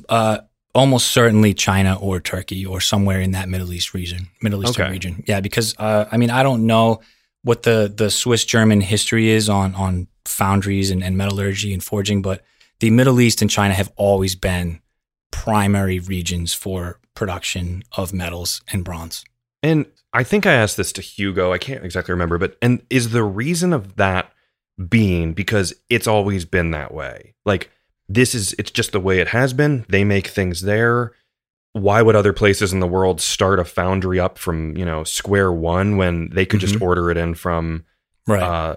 uh, 0.10 0.40
almost 0.74 1.12
certainly 1.12 1.54
China 1.54 1.96
or 2.00 2.20
Turkey 2.20 2.66
or 2.66 2.82
somewhere 2.82 3.22
in 3.22 3.30
that 3.32 3.48
Middle 3.48 3.72
East 3.74 3.94
region, 3.94 4.30
Middle 4.42 4.64
Eastern 4.64 4.86
Okay. 4.86 4.92
region. 4.92 5.24
Yeah, 5.28 5.40
because 5.40 5.76
uh, 5.78 6.06
I 6.12 6.18
mean 6.18 6.32
I 6.32 6.42
don't 6.42 6.66
know 6.66 7.02
what 7.44 7.62
the 7.64 7.94
the 7.96 8.10
Swiss 8.10 8.44
German 8.44 8.82
history 8.82 9.30
is 9.30 9.50
on 9.50 9.76
on 9.76 10.08
foundries 10.26 10.90
and, 10.90 11.04
and 11.04 11.16
metallurgy 11.16 11.74
and 11.74 11.84
forging, 11.84 12.24
but 12.24 12.44
the 12.80 12.90
Middle 12.90 13.22
East 13.22 13.42
and 13.44 13.52
China 13.52 13.76
have 13.76 13.92
always 13.98 14.36
been 14.36 14.80
primary 15.34 16.00
regions 16.00 16.54
for 16.54 17.00
production 17.16 17.84
of 17.98 18.14
metals 18.14 18.62
and 18.72 18.84
bronze. 18.86 19.26
And 19.62 19.86
I 20.14 20.24
think 20.24 20.46
I 20.46 20.54
asked 20.54 20.78
this 20.78 20.92
to 20.94 21.02
Hugo. 21.02 21.52
I 21.52 21.58
can't 21.58 21.84
exactly 21.84 22.14
remember, 22.14 22.38
but 22.38 22.58
and 22.62 22.82
is 22.90 23.10
the 23.12 23.24
reason 23.24 23.74
of 23.74 23.96
that 23.98 24.32
being 24.90 25.34
because 25.34 25.74
it's 25.90 26.08
always 26.08 26.46
been 26.46 26.72
that 26.72 26.94
way? 26.94 27.34
Like 27.46 27.72
this 28.08 28.36
is 28.36 28.54
it's 28.60 28.72
just 28.72 28.92
the 28.92 29.00
way 29.00 29.20
it 29.20 29.30
has 29.30 29.54
been. 29.54 29.86
They 29.90 30.04
make 30.04 30.28
things 30.28 30.62
there. 30.62 31.14
Why 31.74 32.02
would 32.04 32.16
other 32.16 32.34
places 32.34 32.72
in 32.72 32.80
the 32.80 32.88
world 32.88 33.20
start 33.20 33.60
a 33.60 33.66
foundry 33.66 34.20
up 34.20 34.38
from, 34.38 34.78
you 34.78 34.86
know, 34.86 35.04
square 35.04 35.52
one 35.52 35.98
when 35.98 36.30
they 36.30 36.46
could 36.46 36.60
just 36.60 36.76
Mhm. 36.76 36.82
order 36.84 37.10
it 37.10 37.18
in 37.18 37.34
from 37.34 37.86
Right. 38.28 38.42
uh 38.44 38.76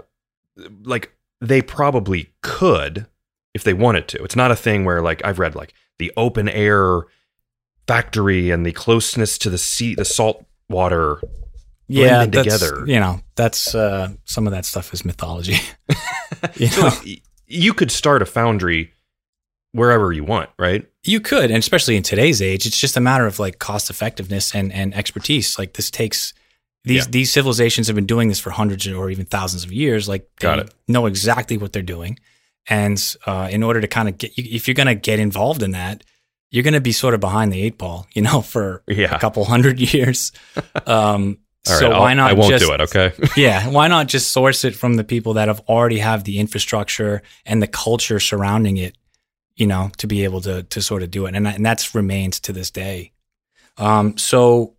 like 0.84 1.12
they 1.40 1.60
probably 1.60 2.30
could 2.42 3.06
if 3.52 3.62
they 3.64 3.74
wanted 3.74 4.08
to. 4.08 4.22
It's 4.24 4.36
not 4.36 4.50
a 4.50 4.56
thing 4.56 4.84
where 4.84 5.02
like 5.02 5.22
I've 5.24 5.38
read 5.38 5.54
like 5.54 5.74
the 5.98 6.12
open 6.16 6.48
air 6.48 7.02
factory 7.86 8.50
and 8.50 8.64
the 8.66 8.72
closeness 8.72 9.38
to 9.38 9.50
the 9.50 9.58
sea, 9.58 9.94
the 9.94 10.04
salt 10.04 10.44
water 10.68 11.20
yeah, 11.88 12.24
together. 12.26 12.84
You 12.86 12.98
know, 12.98 13.20
that's 13.36 13.74
uh, 13.74 14.08
some 14.24 14.46
of 14.46 14.52
that 14.52 14.64
stuff 14.64 14.92
is 14.92 15.04
mythology. 15.04 15.56
you 16.56 16.66
So 16.66 16.82
like, 16.86 17.22
you 17.46 17.72
could 17.72 17.90
start 17.92 18.22
a 18.22 18.26
foundry 18.26 18.92
wherever 19.72 20.10
you 20.12 20.24
want, 20.24 20.50
right? 20.58 20.84
You 21.04 21.20
could, 21.20 21.44
and 21.50 21.58
especially 21.58 21.96
in 21.96 22.02
today's 22.02 22.42
age, 22.42 22.66
it's 22.66 22.78
just 22.80 22.96
a 22.96 23.00
matter 23.00 23.26
of 23.26 23.38
like 23.38 23.58
cost 23.60 23.88
effectiveness 23.90 24.54
and, 24.54 24.72
and 24.72 24.94
expertise. 24.94 25.58
Like 25.58 25.74
this 25.74 25.90
takes 25.90 26.34
these 26.82 27.04
Yeah. 27.04 27.10
these 27.10 27.32
civilizations 27.32 27.86
have 27.86 27.94
been 27.96 28.06
doing 28.06 28.28
this 28.28 28.40
for 28.40 28.50
hundreds 28.50 28.86
or 28.88 29.10
even 29.10 29.24
thousands 29.26 29.62
of 29.64 29.72
years. 29.72 30.08
Like 30.08 30.22
they 30.40 30.46
Got 30.46 30.58
it. 30.60 30.74
know 30.88 31.06
exactly 31.06 31.56
what 31.56 31.72
they're 31.72 31.82
doing, 31.82 32.18
and 32.68 33.16
uh, 33.26 33.48
in 33.50 33.62
order 33.62 33.80
to 33.80 33.86
kind 33.88 34.08
of 34.08 34.18
get, 34.18 34.32
if 34.36 34.66
you're 34.68 34.74
going 34.74 34.86
to 34.88 34.94
get 34.94 35.18
involved 35.20 35.62
in 35.62 35.70
that, 35.72 36.02
you're 36.50 36.62
going 36.64 36.74
to 36.74 36.80
be 36.80 36.92
sort 36.92 37.14
of 37.14 37.20
behind 37.20 37.52
the 37.52 37.62
eight 37.62 37.78
ball, 37.78 38.06
you 38.14 38.22
know, 38.22 38.40
for 38.52 38.82
Yeah. 38.88 39.14
a 39.14 39.18
couple 39.18 39.44
hundred 39.44 39.78
years. 39.80 40.32
Um, 40.86 41.38
right, 41.68 41.78
so 41.78 41.90
I'll- 41.90 42.00
why 42.00 42.14
not? 42.14 42.30
I 42.30 42.34
won't 42.34 42.50
just, 42.50 42.64
do 42.64 42.72
it, 42.72 42.80
okay? 42.82 43.12
yeah, 43.36 43.68
why 43.68 43.88
not 43.88 44.06
just 44.06 44.30
source 44.30 44.64
it 44.64 44.74
from 44.76 44.94
the 44.94 45.02
people 45.04 45.34
that 45.34 45.48
have 45.48 45.60
already 45.68 45.98
have 45.98 46.22
the 46.24 46.38
infrastructure 46.38 47.22
and 47.44 47.60
the 47.62 47.66
culture 47.66 48.20
surrounding 48.20 48.76
it, 48.76 48.96
you 49.56 49.66
know, 49.66 49.90
to 49.98 50.06
be 50.06 50.22
able 50.24 50.40
to 50.42 50.62
to 50.64 50.80
sort 50.80 51.02
of 51.02 51.10
do 51.10 51.26
it, 51.26 51.34
and 51.34 51.44
that, 51.46 51.56
and 51.56 51.66
that's 51.66 51.94
remained 51.94 52.34
to 52.34 52.52
this 52.52 52.70
day. 52.70 53.12
Um, 53.78 54.16
so 54.16 54.74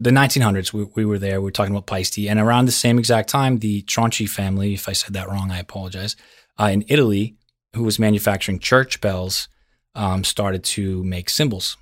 the 0.00 0.10
1900s, 0.10 0.72
we, 0.72 0.84
we 0.96 1.04
were 1.04 1.18
there. 1.18 1.40
We 1.40 1.44
were 1.44 1.50
talking 1.50 1.74
about 1.74 1.86
Paiste, 1.86 2.18
and 2.28 2.38
around 2.40 2.66
the 2.66 2.72
same 2.72 2.98
exact 2.98 3.28
time, 3.28 3.58
the 3.58 3.82
Tronci 3.82 4.28
family, 4.28 4.72
if 4.74 4.88
I 4.88 4.92
said 4.92 5.12
that 5.12 5.28
wrong, 5.28 5.50
I 5.50 5.58
apologize. 5.58 6.16
Uh, 6.58 6.70
in 6.72 6.84
Italy, 6.88 7.34
who 7.74 7.82
was 7.82 7.98
manufacturing 7.98 8.58
church 8.58 9.00
bells, 9.00 9.48
um, 9.94 10.22
started 10.24 10.62
to 10.64 11.02
make 11.04 11.28
cymbals, 11.30 11.76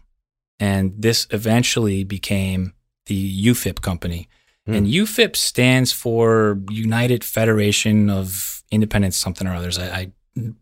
and 0.60 0.94
this 0.98 1.26
eventually 1.30 2.04
became 2.04 2.72
the 3.06 3.46
UFIP 3.46 3.80
company. 3.82 4.28
Hmm. 4.66 4.74
And 4.74 4.86
UFIP 4.86 5.34
stands 5.36 5.92
for 5.92 6.58
United 6.70 7.24
Federation 7.24 8.08
of 8.08 8.62
Independent 8.70 9.12
something 9.14 9.46
or 9.46 9.54
others. 9.54 9.78
I, 9.78 9.86
I 9.88 10.12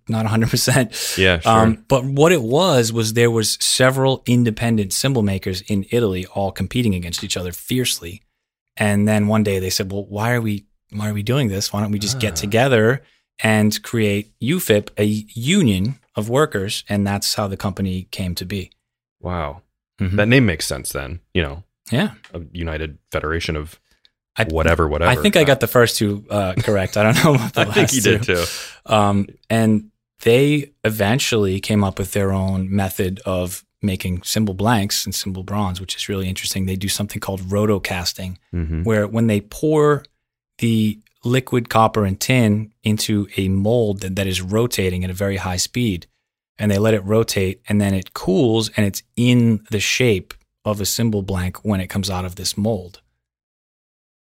not 0.09 0.27
100%. 0.27 1.17
Yeah, 1.19 1.39
sure. 1.39 1.53
Um, 1.53 1.85
but 1.87 2.05
what 2.05 2.33
it 2.33 2.43
was 2.43 2.93
was 2.93 3.13
there 3.13 3.31
was 3.31 3.57
several 3.61 4.23
independent 4.27 4.93
cymbal 4.93 5.23
makers 5.23 5.61
in 5.63 5.87
Italy 5.91 6.27
all 6.35 6.51
competing 6.51 6.95
against 6.95 7.23
each 7.23 7.37
other 7.37 7.53
fiercely. 7.53 8.23
And 8.77 9.07
then 9.07 9.29
one 9.29 9.45
day 9.45 9.59
they 9.61 9.71
said, 9.71 9.93
"Well, 9.93 10.05
why 10.07 10.33
are 10.33 10.41
we 10.41 10.65
why 10.93 11.09
are 11.09 11.15
we 11.15 11.23
doing 11.23 11.49
this? 11.49 11.73
Why 11.73 11.81
don't 11.83 11.93
we 11.93 11.99
just 12.01 12.17
Ah. 12.17 12.21
get 12.21 12.35
together 12.37 13.03
and 13.43 13.83
create 13.83 14.33
UFIP, 14.41 14.89
a 14.99 15.05
union 15.35 15.99
of 16.17 16.29
workers?" 16.29 16.85
And 16.89 17.07
that's 17.07 17.35
how 17.35 17.49
the 17.49 17.57
company 17.57 18.07
came 18.11 18.35
to 18.37 18.45
be. 18.45 18.71
wow. 19.21 19.63
Mhm. 20.01 20.17
That 20.17 20.29
name 20.29 20.47
makes 20.47 20.67
sense 20.67 20.93
then, 20.93 21.21
you 21.35 21.43
know, 21.43 21.63
yeah, 21.91 22.15
a 22.33 22.41
United 22.53 22.97
Federation 23.13 23.55
of 23.57 23.79
I, 24.37 24.45
whatever, 24.45 24.89
whatever. 24.89 25.11
I 25.11 25.17
think 25.23 25.37
I 25.37 25.45
got 25.45 25.61
the 25.61 25.67
first 25.79 25.99
two 25.99 26.25
uh, 26.31 26.55
correct. 26.57 26.97
I 26.97 27.03
don't 27.03 27.23
know 27.23 27.35
about 27.35 27.53
the 27.53 27.61
I 27.61 27.65
last 27.65 27.75
think 27.75 27.93
you 27.93 28.01
two. 28.01 28.19
did 28.19 28.23
too. 28.23 28.45
Um, 28.87 29.27
and 29.51 29.91
they 30.23 30.73
eventually 30.85 31.61
came 31.61 31.85
up 31.85 31.99
with 31.99 32.13
their 32.13 32.33
own 32.33 32.75
method 32.75 33.21
of 33.27 33.63
making 33.83 34.23
cymbal 34.23 34.55
blanks 34.55 35.05
and 35.05 35.15
cymbal 35.15 35.43
bronze, 35.43 35.81
which 35.83 35.95
is 35.97 36.09
really 36.09 36.29
interesting. 36.29 36.65
They 36.67 36.77
do 36.77 36.89
something 36.89 37.21
called 37.21 37.41
rotocasting, 37.43 38.37
hmm 38.53 38.83
where 38.85 39.07
when 39.07 39.27
they 39.27 39.41
pour 39.43 40.05
the 40.59 40.99
liquid 41.25 41.69
copper 41.69 42.05
and 42.05 42.19
tin 42.19 42.73
into 42.83 43.29
a 43.37 43.49
mold 43.49 44.01
that, 44.01 44.17
that 44.17 44.27
is 44.27 44.41
rotating 44.41 45.05
at 45.05 45.11
a 45.11 45.15
very 45.15 45.37
high 45.37 45.57
speed, 45.57 46.07
and 46.59 46.71
they 46.71 46.79
let 46.79 46.95
it 46.95 47.05
rotate, 47.05 47.61
and 47.69 47.81
then 47.81 47.95
it 47.95 48.15
cools 48.15 48.71
and 48.77 48.87
it's 48.87 49.03
in 49.17 49.65
the 49.71 49.81
shape 49.81 50.35
of 50.65 50.81
a 50.81 50.87
cymbal 50.87 51.23
blank 51.23 51.65
when 51.65 51.81
it 51.81 51.89
comes 51.89 52.11
out 52.11 52.25
of 52.25 52.37
this 52.37 52.57
mold, 52.57 53.01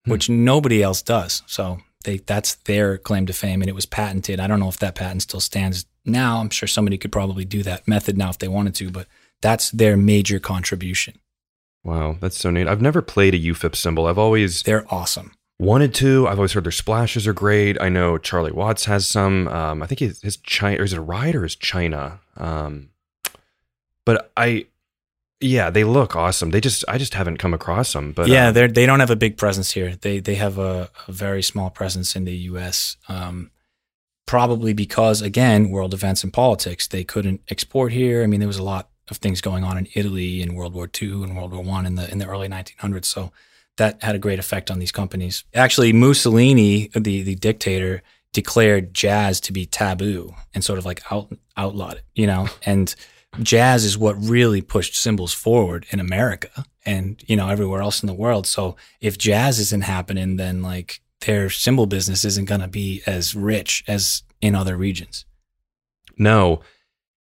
Hmm. 0.04 0.12
which 0.12 0.28
nobody 0.30 0.82
else 0.82 1.02
does. 1.02 1.42
So 1.46 1.80
they 2.04 2.18
that's 2.18 2.54
their 2.54 2.96
claim 2.98 3.26
to 3.26 3.32
fame, 3.32 3.60
and 3.62 3.68
it 3.68 3.74
was 3.74 3.86
patented. 3.86 4.40
I 4.40 4.46
don't 4.46 4.60
know 4.60 4.68
if 4.68 4.78
that 4.78 4.94
patent 4.94 5.22
still 5.22 5.40
stands 5.40 5.84
now. 6.04 6.38
I'm 6.40 6.48
sure 6.50 6.66
somebody 6.66 6.96
could 6.96 7.12
probably 7.12 7.44
do 7.44 7.62
that 7.64 7.86
method 7.86 8.16
now 8.16 8.30
if 8.30 8.38
they 8.38 8.48
wanted 8.48 8.74
to, 8.76 8.90
but 8.90 9.06
that's 9.42 9.70
their 9.70 9.96
major 9.96 10.38
contribution. 10.38 11.18
Wow, 11.84 12.16
that's 12.20 12.38
so 12.38 12.50
neat. 12.50 12.66
I've 12.68 12.82
never 12.82 13.00
played 13.02 13.34
a 13.34 13.38
UFIP 13.38 13.74
cymbal. 13.74 14.06
I've 14.06 14.18
always 14.18 14.62
They're 14.62 14.86
awesome. 14.92 15.32
Wanted 15.60 15.94
to. 15.96 16.26
I've 16.26 16.38
always 16.38 16.52
heard 16.52 16.64
their 16.64 16.72
splashes 16.72 17.26
are 17.26 17.34
great. 17.34 17.80
I 17.80 17.90
know 17.90 18.16
Charlie 18.18 18.50
Watts 18.50 18.86
has 18.86 19.06
some. 19.06 19.46
Um, 19.48 19.82
I 19.82 19.86
think 19.86 20.00
his, 20.00 20.20
his 20.22 20.36
China, 20.38 20.80
or 20.80 20.84
is 20.84 20.92
it 20.92 20.98
a 20.98 21.02
ride 21.02 21.34
or 21.34 21.44
is 21.44 21.54
China? 21.54 22.20
Um, 22.36 22.88
but 24.06 24.32
I, 24.36 24.66
yeah, 25.40 25.68
they 25.68 25.84
look 25.84 26.16
awesome. 26.16 26.50
They 26.50 26.60
just, 26.60 26.84
I 26.88 26.96
just 26.96 27.14
haven't 27.14 27.36
come 27.36 27.52
across 27.52 27.92
them. 27.92 28.12
But 28.12 28.28
yeah, 28.28 28.48
uh, 28.48 28.52
they 28.52 28.66
they 28.68 28.86
don't 28.86 29.00
have 29.00 29.10
a 29.10 29.16
big 29.16 29.36
presence 29.36 29.72
here. 29.72 29.96
They 29.96 30.18
they 30.18 30.36
have 30.36 30.58
a, 30.58 30.90
a 31.06 31.12
very 31.12 31.42
small 31.42 31.68
presence 31.68 32.16
in 32.16 32.24
the 32.24 32.36
U.S. 32.36 32.96
Um, 33.08 33.50
probably 34.26 34.72
because 34.72 35.20
again, 35.20 35.70
world 35.70 35.92
events 35.92 36.24
and 36.24 36.32
politics, 36.32 36.88
they 36.88 37.04
couldn't 37.04 37.42
export 37.48 37.92
here. 37.92 38.22
I 38.22 38.26
mean, 38.26 38.40
there 38.40 38.46
was 38.46 38.58
a 38.58 38.62
lot 38.62 38.88
of 39.10 39.18
things 39.18 39.40
going 39.42 39.64
on 39.64 39.76
in 39.76 39.88
Italy 39.94 40.40
in 40.40 40.54
World 40.54 40.72
War 40.72 40.88
II 41.00 41.24
and 41.24 41.36
World 41.36 41.52
War 41.52 41.62
One 41.62 41.84
in 41.84 41.96
the 41.96 42.10
in 42.10 42.18
the 42.18 42.26
early 42.26 42.48
1900s. 42.48 43.04
So 43.04 43.30
that 43.80 44.02
had 44.02 44.14
a 44.14 44.18
great 44.18 44.38
effect 44.38 44.70
on 44.70 44.78
these 44.78 44.92
companies. 44.92 45.42
Actually, 45.54 45.92
Mussolini, 45.92 46.90
the 46.94 47.22
the 47.22 47.34
dictator, 47.34 48.02
declared 48.32 48.92
jazz 48.94 49.40
to 49.40 49.52
be 49.52 49.64
taboo 49.66 50.34
and 50.54 50.62
sort 50.62 50.78
of 50.78 50.84
like 50.84 51.02
out 51.10 51.32
outlawed 51.56 51.96
it. 51.96 52.04
You 52.14 52.26
know, 52.26 52.48
and 52.64 52.94
jazz 53.42 53.84
is 53.84 53.96
what 53.96 54.14
really 54.14 54.60
pushed 54.60 54.94
cymbals 54.94 55.32
forward 55.32 55.86
in 55.90 55.98
America 55.98 56.64
and 56.84 57.22
you 57.26 57.36
know 57.36 57.48
everywhere 57.48 57.80
else 57.80 58.02
in 58.02 58.06
the 58.06 58.14
world. 58.14 58.46
So 58.46 58.76
if 59.00 59.16
jazz 59.16 59.58
isn't 59.58 59.84
happening, 59.84 60.36
then 60.36 60.62
like 60.62 61.00
their 61.22 61.48
cymbal 61.48 61.86
business 61.86 62.24
isn't 62.24 62.48
going 62.48 62.60
to 62.60 62.68
be 62.68 63.02
as 63.06 63.34
rich 63.34 63.82
as 63.88 64.22
in 64.42 64.54
other 64.54 64.76
regions. 64.76 65.24
No. 66.18 66.60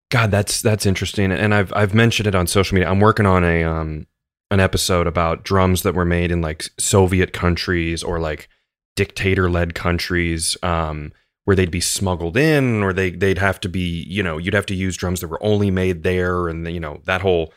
God, 0.09 0.31
that's 0.31 0.63
that's 0.63 0.87
interesting. 0.87 1.31
And 1.31 1.53
I've 1.53 1.71
I've 1.75 1.93
mentioned 1.93 2.25
it 2.25 2.33
on 2.33 2.47
social 2.47 2.73
media. 2.73 2.89
I'm 2.89 2.99
working 2.99 3.27
on 3.27 3.43
a 3.43 3.63
um 3.63 4.07
an 4.51 4.59
episode 4.59 5.07
about 5.07 5.43
drums 5.43 5.83
that 5.83 5.93
were 5.95 6.05
made 6.05 6.31
in 6.31 6.41
like 6.41 6.63
Soviet 6.77 7.33
countries 7.33 8.03
or 8.03 8.19
like 8.19 8.47
dictator 8.95 9.49
led 9.49 9.75
countries. 9.75 10.57
Um 10.63 11.11
where 11.45 11.55
they'd 11.55 11.71
be 11.71 11.81
smuggled 11.81 12.37
in 12.37 12.83
or 12.83 12.93
they 12.93 13.09
they'd 13.09 13.39
have 13.39 13.59
to 13.59 13.67
be, 13.69 14.03
you 14.07 14.21
know, 14.21 14.37
you'd 14.37 14.53
have 14.53 14.67
to 14.67 14.75
use 14.75 14.95
drums 14.95 15.19
that 15.21 15.29
were 15.29 15.43
only 15.43 15.71
made 15.71 16.03
there 16.03 16.47
and 16.47 16.67
you 16.71 16.79
know, 16.79 17.01
that 17.05 17.21
whole 17.21 17.51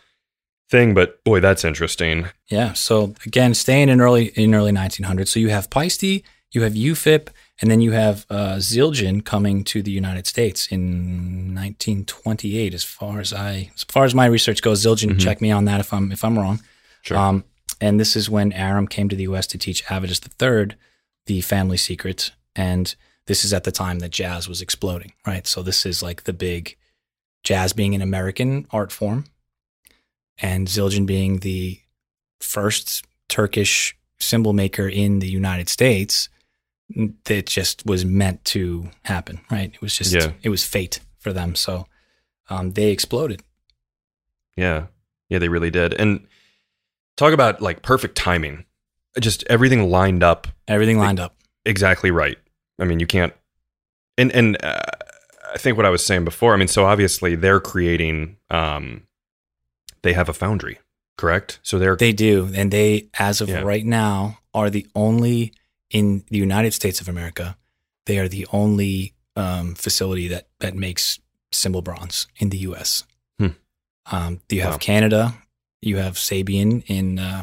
thing, 0.70 0.94
but 0.94 1.22
boy, 1.24 1.40
that's 1.40 1.62
interesting. 1.62 2.26
Yeah. 2.48 2.72
So 2.72 3.14
again, 3.26 3.52
staying 3.52 3.90
in 3.90 4.00
early 4.00 4.28
in 4.28 4.54
early 4.54 4.72
1900s. 4.72 5.28
So 5.28 5.40
you 5.40 5.50
have 5.50 5.68
Paiste, 5.68 6.24
you 6.52 6.62
have 6.62 6.72
UFIP, 6.72 7.28
and 7.60 7.70
then 7.70 7.82
you 7.82 7.92
have 7.92 8.24
uh, 8.30 8.54
Zildjian 8.56 9.22
coming 9.26 9.62
to 9.64 9.82
the 9.82 9.90
United 9.90 10.26
States 10.26 10.66
in 10.68 11.54
1928. 11.54 12.72
As 12.72 12.84
far 12.84 13.20
as 13.20 13.32
I, 13.34 13.70
as 13.74 13.84
far 13.84 14.04
as 14.04 14.14
my 14.14 14.24
research 14.26 14.62
goes, 14.62 14.84
Zildjian. 14.84 15.12
Mhm. 15.16 15.20
Check 15.20 15.40
me 15.42 15.50
on 15.50 15.66
that 15.66 15.80
if 15.80 15.92
I'm 15.92 16.10
if 16.12 16.24
I'm 16.24 16.38
wrong. 16.38 16.60
Sure. 17.02 17.16
Um, 17.16 17.44
and 17.80 17.98
this 18.00 18.16
is 18.16 18.30
when 18.30 18.52
Aram 18.52 18.86
came 18.88 19.08
to 19.08 19.16
the 19.16 19.24
U.S. 19.24 19.46
to 19.48 19.58
teach 19.58 19.84
Avedis 19.86 20.20
III 20.40 20.76
the 21.26 21.40
family 21.40 21.76
secret. 21.76 22.32
And 22.56 22.94
this 23.26 23.44
is 23.44 23.52
at 23.52 23.64
the 23.64 23.72
time 23.72 23.98
that 24.00 24.10
jazz 24.10 24.48
was 24.48 24.60
exploding, 24.62 25.12
right? 25.26 25.46
So 25.46 25.62
this 25.62 25.84
is 25.86 26.02
like 26.02 26.24
the 26.24 26.32
big 26.32 26.76
jazz 27.44 27.72
being 27.72 27.94
an 27.94 28.02
American 28.02 28.66
art 28.70 28.92
form, 28.92 29.24
and 30.38 30.66
Zildjian 30.68 31.06
being 31.06 31.38
the 31.40 31.80
first 32.40 33.04
Turkish 33.28 33.96
cymbal 34.18 34.52
maker 34.52 34.88
in 34.88 35.18
the 35.18 35.28
United 35.28 35.68
States. 35.68 36.28
That 37.24 37.46
just 37.46 37.86
was 37.86 38.04
meant 38.04 38.44
to 38.46 38.90
happen, 39.04 39.40
right? 39.50 39.72
It 39.74 39.80
was 39.80 39.96
just 39.96 40.12
Yeah. 40.12 40.32
it 40.42 40.50
was 40.50 40.64
fate 40.64 41.00
for 41.18 41.32
them. 41.32 41.54
So 41.54 41.86
um, 42.50 42.72
they 42.72 42.90
exploded. 42.90 43.42
Yeah. 44.56 44.86
Yeah, 45.30 45.38
they 45.38 45.48
really 45.48 45.70
did. 45.70 45.94
And 45.94 46.26
talk 47.16 47.32
about 47.32 47.60
like 47.60 47.82
perfect 47.82 48.16
timing. 48.16 48.64
Just 49.20 49.44
everything 49.50 49.90
lined 49.90 50.22
up 50.22 50.46
Everything 50.68 50.98
lined 50.98 51.20
up. 51.20 51.36
exactly 51.66 52.10
right. 52.10 52.38
I 52.80 52.84
mean, 52.84 52.98
you 53.00 53.06
can't. 53.06 53.32
And 54.18 54.32
and 54.32 54.62
uh, 54.64 54.80
I 55.54 55.58
think 55.58 55.76
what 55.76 55.86
I 55.86 55.90
was 55.90 56.04
saying 56.04 56.24
before. 56.24 56.54
I 56.54 56.56
mean, 56.56 56.68
so 56.68 56.84
obviously 56.86 57.34
they're 57.34 57.60
creating. 57.60 58.36
Um, 58.50 59.06
they 60.02 60.14
have 60.14 60.28
a 60.28 60.32
foundry, 60.32 60.78
correct? 61.16 61.60
So 61.62 61.78
they're 61.78 61.94
They 61.96 62.12
do, 62.12 62.50
and 62.54 62.70
they, 62.72 63.08
as 63.18 63.40
of 63.40 63.48
Yeah. 63.48 63.60
right 63.62 63.84
now, 63.86 64.38
are 64.52 64.68
the 64.70 64.86
only 64.94 65.52
in 65.90 66.24
the 66.30 66.38
United 66.38 66.72
States 66.74 67.00
of 67.00 67.08
America. 67.08 67.56
They 68.06 68.18
are 68.18 68.28
the 68.28 68.46
only 68.52 69.14
um, 69.36 69.74
facility 69.74 70.26
that 70.28 70.48
that 70.60 70.74
makes 70.74 71.20
cymbal 71.52 71.82
bronze 71.82 72.26
in 72.38 72.48
the 72.48 72.58
U.S. 72.58 73.04
Hmm. 73.38 73.48
Um, 74.10 74.40
do 74.48 74.56
you 74.56 74.62
have 74.62 74.72
Wow. 74.72 74.78
Canada, 74.78 75.34
you 75.82 75.98
have 75.98 76.14
Sabian 76.14 76.84
in 76.86 77.18
uh, 77.18 77.42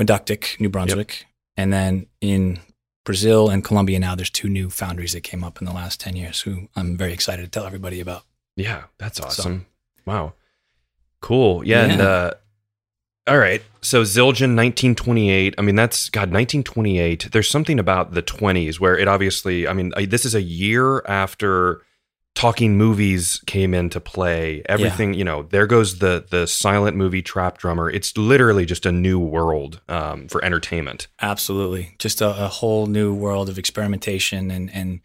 Meductic, 0.00 0.58
New 0.60 0.70
Brunswick, 0.70 1.26
and 1.56 1.72
then 1.72 2.06
in 2.20 2.60
Brazil 3.04 3.50
and 3.50 3.64
Colombia 3.64 3.98
now. 3.98 4.14
There's 4.14 4.30
two 4.30 4.48
new 4.48 4.70
foundries 4.70 5.12
that 5.12 5.22
came 5.22 5.44
up 5.44 5.60
in 5.60 5.66
the 5.66 5.72
last 5.72 6.00
ten 6.00 6.16
years, 6.16 6.40
who 6.40 6.68
I'm 6.76 6.96
very 6.96 7.12
excited 7.12 7.42
to 7.42 7.48
tell 7.48 7.66
everybody 7.66 8.00
about. 8.00 8.22
yeah, 8.56 8.84
that's 8.98 9.20
awesome. 9.20 9.66
Wow, 10.06 10.34
cool. 11.20 11.66
Yeah, 11.66 11.84
and 11.84 12.00
uh, 12.00 12.30
all 13.26 13.38
right. 13.38 13.62
So 13.82 14.02
Zildjian, 14.02 14.56
1928. 14.56 15.54
I 15.58 15.62
mean, 15.62 15.74
that's 15.74 16.08
God, 16.08 16.30
1928. 16.32 17.28
There's 17.30 17.48
something 17.48 17.78
about 17.78 18.14
the 18.14 18.22
20s 18.22 18.80
where 18.80 18.96
it 18.96 19.06
obviously. 19.06 19.68
I 19.68 19.72
mean, 19.72 19.92
this 20.08 20.24
is 20.24 20.34
a 20.34 20.42
year 20.42 21.04
after 21.06 21.82
talking 22.38 22.76
movies 22.76 23.42
came 23.46 23.74
into 23.74 23.98
play. 23.98 24.62
Everything, 24.68 25.12
you 25.12 25.24
know, 25.24 25.42
there 25.42 25.66
goes 25.66 25.98
the 25.98 26.24
the 26.30 26.46
silent 26.46 26.96
movie 26.96 27.20
trap 27.20 27.58
drummer. 27.58 27.90
It's 27.90 28.16
literally 28.16 28.64
just 28.64 28.86
a 28.86 28.92
new 28.92 29.18
world 29.18 29.80
um, 29.88 30.28
for 30.28 30.44
entertainment. 30.44 31.08
Absolutely. 31.20 31.96
Just 31.98 32.20
a, 32.20 32.28
a 32.44 32.46
whole 32.46 32.86
new 32.86 33.12
world 33.12 33.48
of 33.48 33.58
experimentation 33.58 34.52
and, 34.52 34.72
and 34.72 35.00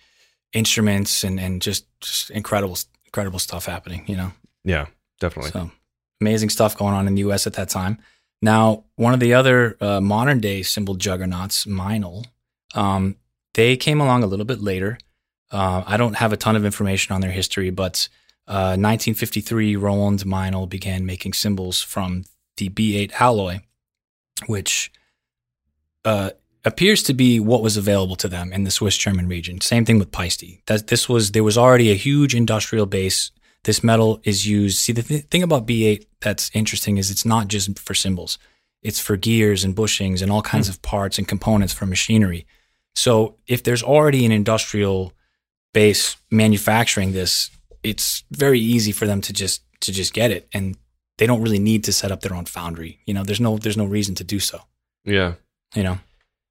instruments 0.54 1.24
and, 1.24 1.40
and 1.40 1.60
just, 1.60 1.88
just 2.02 2.30
incredible, 2.30 2.78
incredible 3.06 3.40
stuff 3.40 3.66
happening, 3.66 4.04
you 4.06 4.16
know? 4.16 4.32
Yeah, 4.64 4.86
definitely. 5.20 5.50
So 5.50 5.72
amazing 6.22 6.52
stuff 6.52 6.78
going 6.78 6.94
on 6.94 7.08
in 7.08 7.16
the 7.16 7.24
US 7.24 7.48
at 7.48 7.54
that 7.54 7.70
time. 7.70 7.98
Now, 8.44 8.84
one 8.96 9.16
of 9.16 9.20
the 9.20 9.34
other 9.34 9.76
uh, 9.82 10.02
modern 10.02 10.40
day 10.40 10.62
cymbal 10.62 10.94
juggernauts, 10.94 11.66
Meinl, 11.66 12.26
um, 12.76 13.16
they 13.56 13.76
came 13.76 14.00
along 14.00 14.22
a 14.22 14.28
little 14.28 14.46
bit 14.46 14.62
later. 14.62 15.00
Uh, 15.54 15.84
I 15.86 15.98
don't 15.98 16.16
have 16.16 16.34
a 16.34 16.38
ton 16.38 16.56
of 16.56 16.66
information 16.66 17.14
on 17.14 17.22
their 17.22 17.32
history, 17.32 17.70
but 17.70 18.10
uh, 18.48 18.76
1953, 18.76 19.76
Roland 19.76 20.22
Meinl 20.22 20.68
began 20.68 21.06
making 21.06 21.34
cymbals 21.34 21.82
from 21.82 22.26
the 22.58 22.70
B8 22.70 23.14
alloy, 23.14 23.60
which 24.48 24.92
uh, 26.04 26.32
appears 26.66 27.04
to 27.04 27.14
be 27.14 27.40
what 27.40 27.62
was 27.62 27.78
available 27.78 28.16
to 28.18 28.28
them 28.28 28.52
in 28.52 28.64
the 28.64 28.72
Swiss 28.72 28.98
German 28.98 29.28
region. 29.28 29.62
Same 29.62 29.86
thing 29.86 30.00
with 30.00 30.12
Paiste. 30.12 30.60
That 30.66 30.88
this 30.88 31.08
was 31.08 31.32
there 31.32 31.44
was 31.44 31.58
already 31.58 31.92
a 31.92 31.96
huge 31.96 32.34
industrial 32.34 32.88
base. 32.88 33.32
This 33.64 33.84
metal 33.84 34.22
is 34.24 34.48
used. 34.48 34.80
See, 34.80 34.92
the 34.92 35.04
th- 35.04 35.26
thing 35.26 35.44
about 35.44 35.68
B8 35.68 36.06
that's 36.20 36.50
interesting 36.54 36.98
is 36.98 37.12
it's 37.12 37.26
not 37.26 37.48
just 37.48 37.78
for 37.80 37.94
cymbals. 37.94 38.40
It's 38.82 39.00
for 39.00 39.16
gears 39.16 39.64
and 39.64 39.76
bushings 39.76 40.22
and 40.22 40.32
all 40.32 40.42
kinds 40.42 40.68
of 40.68 40.82
parts 40.82 41.18
and 41.18 41.28
components 41.28 41.74
for 41.74 41.86
machinery. 41.86 42.46
So 42.96 43.38
if 43.48 43.64
there's 43.64 43.84
already 43.84 44.26
an 44.26 44.32
industrial 44.32 45.14
base 45.74 46.16
manufacturing 46.32 47.12
this, 47.12 47.50
it's 47.84 48.24
very 48.32 48.60
easy 48.60 48.92
for 48.92 49.06
them 49.06 49.22
to 49.22 49.34
just 49.34 49.62
to 49.82 49.92
just 49.92 50.14
get 50.14 50.32
it, 50.32 50.48
and 50.54 50.78
they 51.18 51.28
don't 51.28 51.42
really 51.42 51.60
need 51.60 51.84
to 51.84 51.94
set 51.94 52.12
up 52.12 52.22
their 52.22 52.34
own 52.36 52.46
foundry. 52.46 53.00
You 53.06 53.14
know, 53.14 53.24
there's 53.24 53.42
no 53.42 53.58
there's 53.58 53.78
no 53.78 53.86
reason 53.86 54.16
to 54.16 54.24
do 54.24 54.40
so. 54.40 54.62
Yeah. 55.04 55.34
You 55.76 55.84
know, 55.84 56.00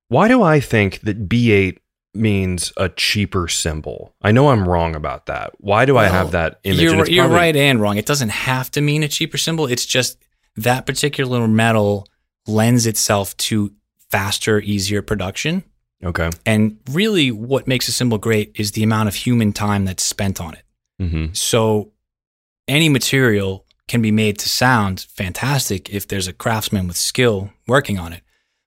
Why 0.09 0.29
do 0.29 0.43
I 0.43 0.59
think 0.61 1.01
that 1.03 1.29
B8 1.29 1.79
means 2.13 2.73
a 2.77 2.89
cheaper 2.89 3.47
cymbal? 3.49 4.15
I 4.21 4.33
know 4.33 4.49
I'm 4.51 4.69
wrong 4.69 4.97
about 4.97 5.27
that. 5.27 5.53
Why 5.59 5.85
do 5.85 5.97
I 5.97 6.09
have 6.09 6.33
that 6.33 6.59
image? 6.65 6.81
You're, 6.81 7.01
it's 7.01 7.11
you're 7.11 7.29
right 7.29 7.55
and 7.55 7.81
wrong. 7.81 7.97
It 7.97 8.07
doesn't 8.07 8.31
have 8.31 8.71
to 8.73 8.81
mean 8.81 9.03
a 9.05 9.09
cheaper 9.09 9.39
cymbal. 9.39 9.67
It's 9.67 9.87
just 9.87 10.19
that 10.57 10.87
particular 10.87 11.47
metal 11.47 12.09
lends 12.47 12.87
itself 12.87 13.37
to 13.39 13.73
faster, 14.11 14.61
easier 14.61 15.01
production. 15.03 15.65
Okay. 16.05 16.31
And 16.45 16.79
really, 16.91 17.31
what 17.31 17.67
makes 17.67 17.89
a 17.89 17.93
cymbal 17.93 18.19
great 18.19 18.53
is 18.55 18.73
the 18.73 18.83
amount 18.83 19.09
of 19.09 19.15
human 19.15 19.53
time 19.53 19.85
that's 19.85 20.03
spent 20.03 20.41
on 20.41 20.55
it. 20.55 20.63
hmm 20.99 21.27
So, 21.33 21.93
any 22.69 22.89
material 22.89 23.65
can 23.89 24.01
be 24.03 24.11
made 24.13 24.39
to 24.39 24.49
sound 24.49 25.01
fantastic 25.11 25.91
if 25.91 26.07
there's 26.09 26.29
a 26.29 26.33
craftsman 26.33 26.87
with 26.89 26.97
skill 26.97 27.51
working 27.67 27.99
on 27.99 28.13
it. 28.13 28.23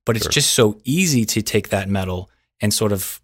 But 0.06 0.15
it's 0.17 0.26
Sure. 0.26 0.32
just 0.32 0.52
so 0.52 0.80
easy 0.84 1.26
to 1.26 1.41
take 1.41 1.69
that 1.69 1.89
metal 1.89 2.30
and 2.62 2.74
sort 2.74 2.91
of 2.91 3.21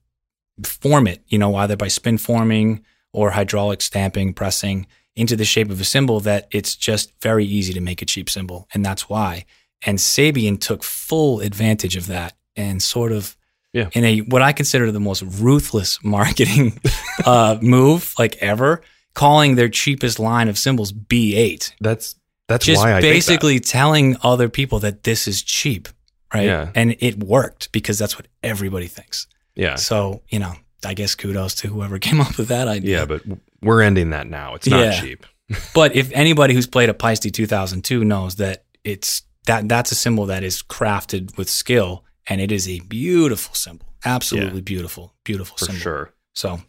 form 0.63 1.07
it, 1.07 1.21
you 1.27 1.37
know, 1.37 1.55
either 1.55 1.75
by 1.75 1.87
spin 1.89 2.17
forming 2.17 2.83
or 3.13 3.31
hydraulic 3.31 3.81
stamping, 3.81 4.33
pressing 4.33 4.87
into 5.15 5.35
the 5.35 5.45
shape 5.45 5.69
of 5.69 5.81
a 5.81 5.83
cymbal 5.85 6.19
that 6.21 6.47
it's 6.51 6.75
just 6.75 7.11
very 7.21 7.45
easy 7.45 7.73
to 7.73 7.81
make 7.81 8.01
a 8.01 8.05
cheap 8.05 8.29
cymbal. 8.29 8.67
And 8.73 8.83
that's 8.85 9.09
why. 9.09 9.45
And 9.85 9.97
Sabian 9.99 10.59
took 10.59 10.83
full 10.83 11.41
advantage 11.41 11.95
of 11.97 12.07
that 12.07 12.33
and 12.55 12.81
sort 12.81 13.11
of 13.11 13.35
Yeah. 13.73 13.89
in 13.93 14.03
a 14.03 14.19
what 14.19 14.41
I 14.41 14.51
consider 14.53 14.91
the 14.91 14.99
most 14.99 15.21
ruthless 15.23 15.97
marketing 16.03 16.79
uh, 17.25 17.57
move 17.61 18.13
like 18.19 18.35
ever, 18.37 18.81
calling 19.13 19.55
their 19.55 19.69
cheapest 19.69 20.19
line 20.19 20.49
of 20.49 20.57
cymbals 20.57 20.91
B8. 20.91 21.73
That's 21.79 22.15
that's 22.47 22.65
Just 22.65 22.81
why 22.83 22.95
I 22.95 23.01
basically 23.01 23.59
telling 23.61 24.17
other 24.23 24.49
people 24.49 24.79
that 24.79 25.03
this 25.03 25.25
is 25.27 25.41
cheap, 25.41 25.87
right? 26.33 26.45
Yeah. 26.47 26.69
And 26.75 26.97
it 26.99 27.23
worked 27.23 27.71
because 27.71 27.97
that's 27.97 28.17
what 28.17 28.27
everybody 28.43 28.87
thinks. 28.87 29.25
Yeah. 29.55 29.75
So, 29.75 30.21
you 30.27 30.39
know, 30.39 30.53
I 30.85 30.93
guess 30.93 31.15
kudos 31.15 31.55
to 31.55 31.67
whoever 31.69 31.97
came 32.07 32.19
up 32.19 32.37
with 32.37 32.49
that 32.49 32.67
idea. 32.67 32.99
Yeah, 32.99 33.05
but 33.05 33.21
we're 33.61 33.81
ending 33.81 34.09
that 34.09 34.27
now. 34.27 34.55
It's 34.55 34.67
not 34.67 34.81
Yeah. 34.81 34.99
cheap. 35.01 35.25
But 35.73 35.95
if 35.95 36.11
anybody 36.13 36.53
who's 36.53 36.67
played 36.67 36.87
a 36.89 36.93
Paiste 36.93 37.33
2002 37.33 38.03
knows 38.05 38.35
that 38.35 38.63
it's 38.85 39.21
that 39.47 39.67
that's 39.67 39.91
a 39.91 39.95
cymbal 39.95 40.25
that 40.27 40.43
is 40.43 40.61
crafted 40.61 41.37
with 41.37 41.49
skill 41.49 42.03
and 42.27 42.39
it 42.41 42.51
is 42.51 42.67
a 42.67 42.79
beautiful 42.81 43.55
cymbal. 43.55 43.87
Absolutely 44.05 44.61
beautiful, 44.61 45.13
beautiful 45.23 45.57
For 45.57 45.65
cymbal. 45.65 45.81
sure. 45.81 46.13
So, 46.33 46.61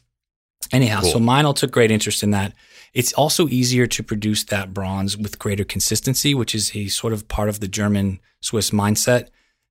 anyhow, 0.73 1.01
so 1.01 1.13
Cool. 1.13 1.21
Meinl 1.23 1.55
took 1.57 1.71
great 1.71 1.91
interest 1.91 2.23
in 2.23 2.31
that. 2.33 2.53
It's 2.95 3.13
also 3.15 3.49
easier 3.49 3.87
to 3.87 4.03
produce 4.03 4.45
that 4.45 4.75
bronze 4.75 5.17
with 5.17 5.39
greater 5.39 5.65
consistency, 5.65 6.35
which 6.35 6.55
is 6.55 6.75
a 6.77 6.89
sort 6.89 7.13
of 7.15 7.27
part 7.29 7.49
of 7.49 7.61
the 7.61 7.69
German 7.69 8.21
Swiss 8.41 8.71
mindset. 8.71 9.29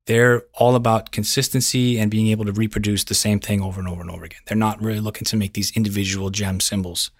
They're 0.07 0.43
all 0.55 0.75
about 0.75 1.11
consistency 1.11 1.99
and 1.99 2.09
being 2.09 2.27
able 2.29 2.45
to 2.45 2.51
reproduce 2.51 3.03
the 3.03 3.13
same 3.13 3.39
thing 3.39 3.61
over 3.61 3.79
and 3.79 3.87
over 3.87 4.01
and 4.01 4.09
over 4.09 4.23
again. 4.23 4.39
They're 4.47 4.57
not 4.57 4.81
really 4.81 4.99
looking 4.99 5.25
to 5.25 5.37
make 5.37 5.53
these 5.53 5.71
individual 5.77 6.31
gem 6.31 6.59
cymbals. 6.59 7.11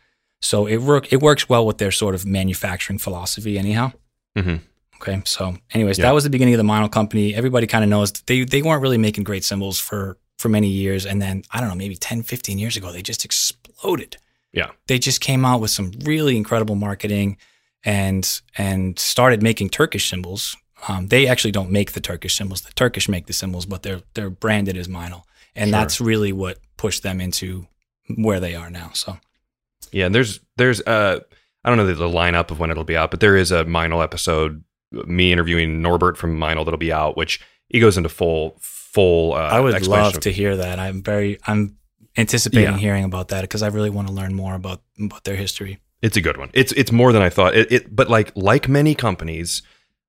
So 0.42 0.66
it 0.66 0.78
work 0.78 1.14
it 1.14 1.22
works 1.22 1.48
well 1.48 1.68
with 1.68 1.78
their 1.78 1.92
sort 1.92 2.16
of 2.16 2.26
manufacturing 2.26 2.98
philosophy, 2.98 3.60
anyhow. 3.60 3.92
hmm 4.36 4.56
Okay, 5.02 5.22
so 5.26 5.58
anyways, 5.74 5.98
Yeah. 5.98 6.06
that 6.06 6.14
was 6.14 6.24
the 6.24 6.30
beginning 6.30 6.54
of 6.54 6.60
the 6.60 6.64
Meinl 6.64 6.92
company. 6.92 7.34
Everybody 7.34 7.66
kind 7.68 7.84
of 7.84 7.90
knows 7.90 8.12
they 8.12 8.44
they 8.44 8.62
weren't 8.62 8.82
really 8.82 8.98
making 9.00 9.24
great 9.24 9.44
cymbals 9.44 9.80
for 9.80 10.18
for 10.38 10.50
many 10.50 10.68
years. 10.70 11.06
And 11.06 11.22
then, 11.22 11.44
I 11.52 11.60
don't 11.60 11.70
know, 11.70 11.76
maybe 11.76 11.96
10, 11.96 12.24
15 12.24 12.58
years 12.58 12.76
ago, 12.76 12.92
they 12.92 13.02
just 13.04 13.24
exploded. 13.26 14.18
Yeah. 14.54 14.72
They 14.88 14.98
just 14.98 15.22
came 15.22 15.46
out 15.46 15.62
with 15.62 15.70
some 15.72 15.92
really 16.04 16.36
incredible 16.36 16.76
marketing 16.76 17.38
and 17.84 18.42
and 18.58 18.98
started 19.00 19.42
making 19.42 19.70
Turkish 19.70 20.10
cymbals. 20.10 20.56
Um, 20.88 21.08
they 21.08 21.28
actually 21.28 21.52
don't 21.52 21.70
make 21.72 21.92
the 21.92 22.02
Turkish 22.02 22.36
cymbals. 22.36 22.62
The 22.62 22.74
Turkish 22.74 23.08
make 23.08 23.28
the 23.28 23.34
cymbals, 23.34 23.66
but 23.66 23.82
they're 23.84 24.02
they're 24.14 24.30
branded 24.30 24.78
as 24.78 24.88
Meinl. 24.88 25.24
And 25.56 25.70
Sure. 25.70 25.80
that's 25.80 26.00
really 26.02 26.32
what 26.32 26.58
pushed 26.78 27.04
them 27.04 27.20
into 27.22 27.68
where 28.16 28.40
they 28.40 28.56
are 28.56 28.70
now. 28.70 28.92
So 28.94 29.18
Yeah, 29.92 30.06
and 30.06 30.14
there's 30.16 30.40
there's 30.58 30.82
uh 30.82 31.20
I 31.64 31.70
don't 31.70 31.78
know 31.78 31.86
the, 31.86 31.94
the 31.96 32.08
lineup 32.10 32.50
of 32.52 32.60
when 32.60 32.72
it'll 32.72 32.84
be 32.84 32.98
out, 32.98 33.12
but 33.12 33.20
there 33.20 33.38
is 33.38 33.52
a 33.52 33.64
Meinl 33.66 34.04
episode, 34.04 34.64
me 34.92 35.32
interviewing 35.32 35.82
Norbert 35.82 36.18
from 36.18 36.38
Meinl 36.38 36.66
that'll 36.66 36.78
be 36.78 36.92
out, 36.94 37.16
which 37.18 37.40
he 37.70 37.80
goes 37.80 37.98
into 37.98 38.10
full 38.10 38.58
full. 38.60 39.34
Uh, 39.34 39.38
I 39.38 39.60
would 39.60 39.88
love 39.88 40.20
to 40.22 40.32
hear 40.32 40.58
that. 40.58 40.80
I'm 40.80 41.02
very 41.04 41.38
I'm 41.48 41.78
anticipating 42.18 42.74
Yeah. 42.74 42.78
hearing 42.78 43.04
about 43.06 43.30
that 43.30 43.42
because 43.42 43.64
I 43.64 43.68
really 43.68 43.90
want 43.90 44.08
to 44.08 44.14
learn 44.14 44.34
more 44.34 44.54
about 44.56 44.82
about 45.00 45.24
their 45.24 45.36
history. 45.38 45.80
It's 46.02 46.18
a 46.18 46.22
good 46.22 46.38
one. 46.38 46.50
It's 46.54 46.72
it's 46.74 46.92
more 46.92 47.14
than 47.14 47.22
I 47.22 47.30
thought. 47.30 47.56
It, 47.56 47.72
it 47.72 47.96
but 47.96 48.10
like 48.10 48.32
like 48.36 48.68
many 48.68 48.96
companies, 48.96 49.62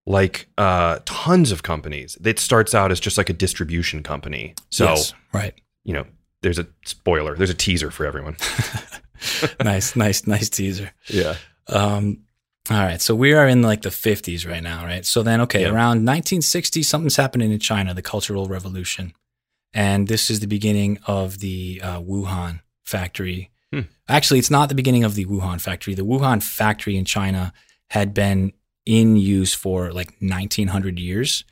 like 0.07 0.49
uh 0.59 0.99
tons 1.05 1.53
of 1.53 1.63
companies, 1.63 2.19
it 2.25 2.39
starts 2.39 2.75
out 2.75 2.91
as 2.91 2.99
just 2.99 3.19
like 3.19 3.29
a 3.31 3.35
distribution 3.35 4.03
company. 4.03 4.55
So 4.71 4.87
Yes, 4.87 5.15
right. 5.33 5.55
you 5.85 5.93
know, 5.95 6.07
there's 6.41 6.59
a 6.59 6.67
spoiler, 6.85 7.37
there's 7.37 7.51
a 7.51 7.55
teaser 7.55 7.91
for 7.93 8.05
everyone. 8.07 8.37
nice, 9.63 9.95
nice, 9.97 10.27
nice 10.27 10.49
teaser. 10.49 10.91
Yeah. 11.09 11.37
Um, 11.69 12.23
all 12.71 12.79
right, 12.79 13.01
so 13.01 13.15
we 13.15 13.33
are 13.33 13.49
in 13.49 13.63
like 13.63 13.83
the 13.83 13.89
50s 13.91 14.49
right 14.49 14.63
now, 14.63 14.85
right? 14.85 15.05
So 15.05 15.23
then, 15.23 15.41
okay, 15.43 15.63
Yeah. 15.63 15.69
around 15.71 16.05
1960, 16.05 16.83
something's 16.83 17.17
happening 17.17 17.51
in 17.53 17.59
China, 17.59 17.93
the 17.95 18.03
Cultural 18.03 18.47
Revolution, 18.47 19.13
and 19.75 20.07
this 20.09 20.31
is 20.31 20.41
the 20.41 20.47
beginning 20.47 20.99
of 21.07 21.39
the 21.41 21.81
uh, 21.83 22.01
Wuhan 22.01 22.61
factory. 22.85 23.51
Hmm. 23.73 23.81
Actually, 24.09 24.39
it's 24.39 24.51
not 24.51 24.69
the 24.69 24.75
beginning 24.75 25.03
of 25.03 25.15
the 25.15 25.25
Wuhan 25.25 25.61
factory. 25.61 25.95
The 25.95 26.05
Wuhan 26.05 26.43
factory 26.43 26.97
in 26.97 27.05
China 27.05 27.53
had 27.91 28.15
been 28.15 28.53
in 28.87 29.17
use 29.17 29.55
for 29.55 29.93
like 29.93 30.13
1900 30.21 30.99
years 30.99 31.45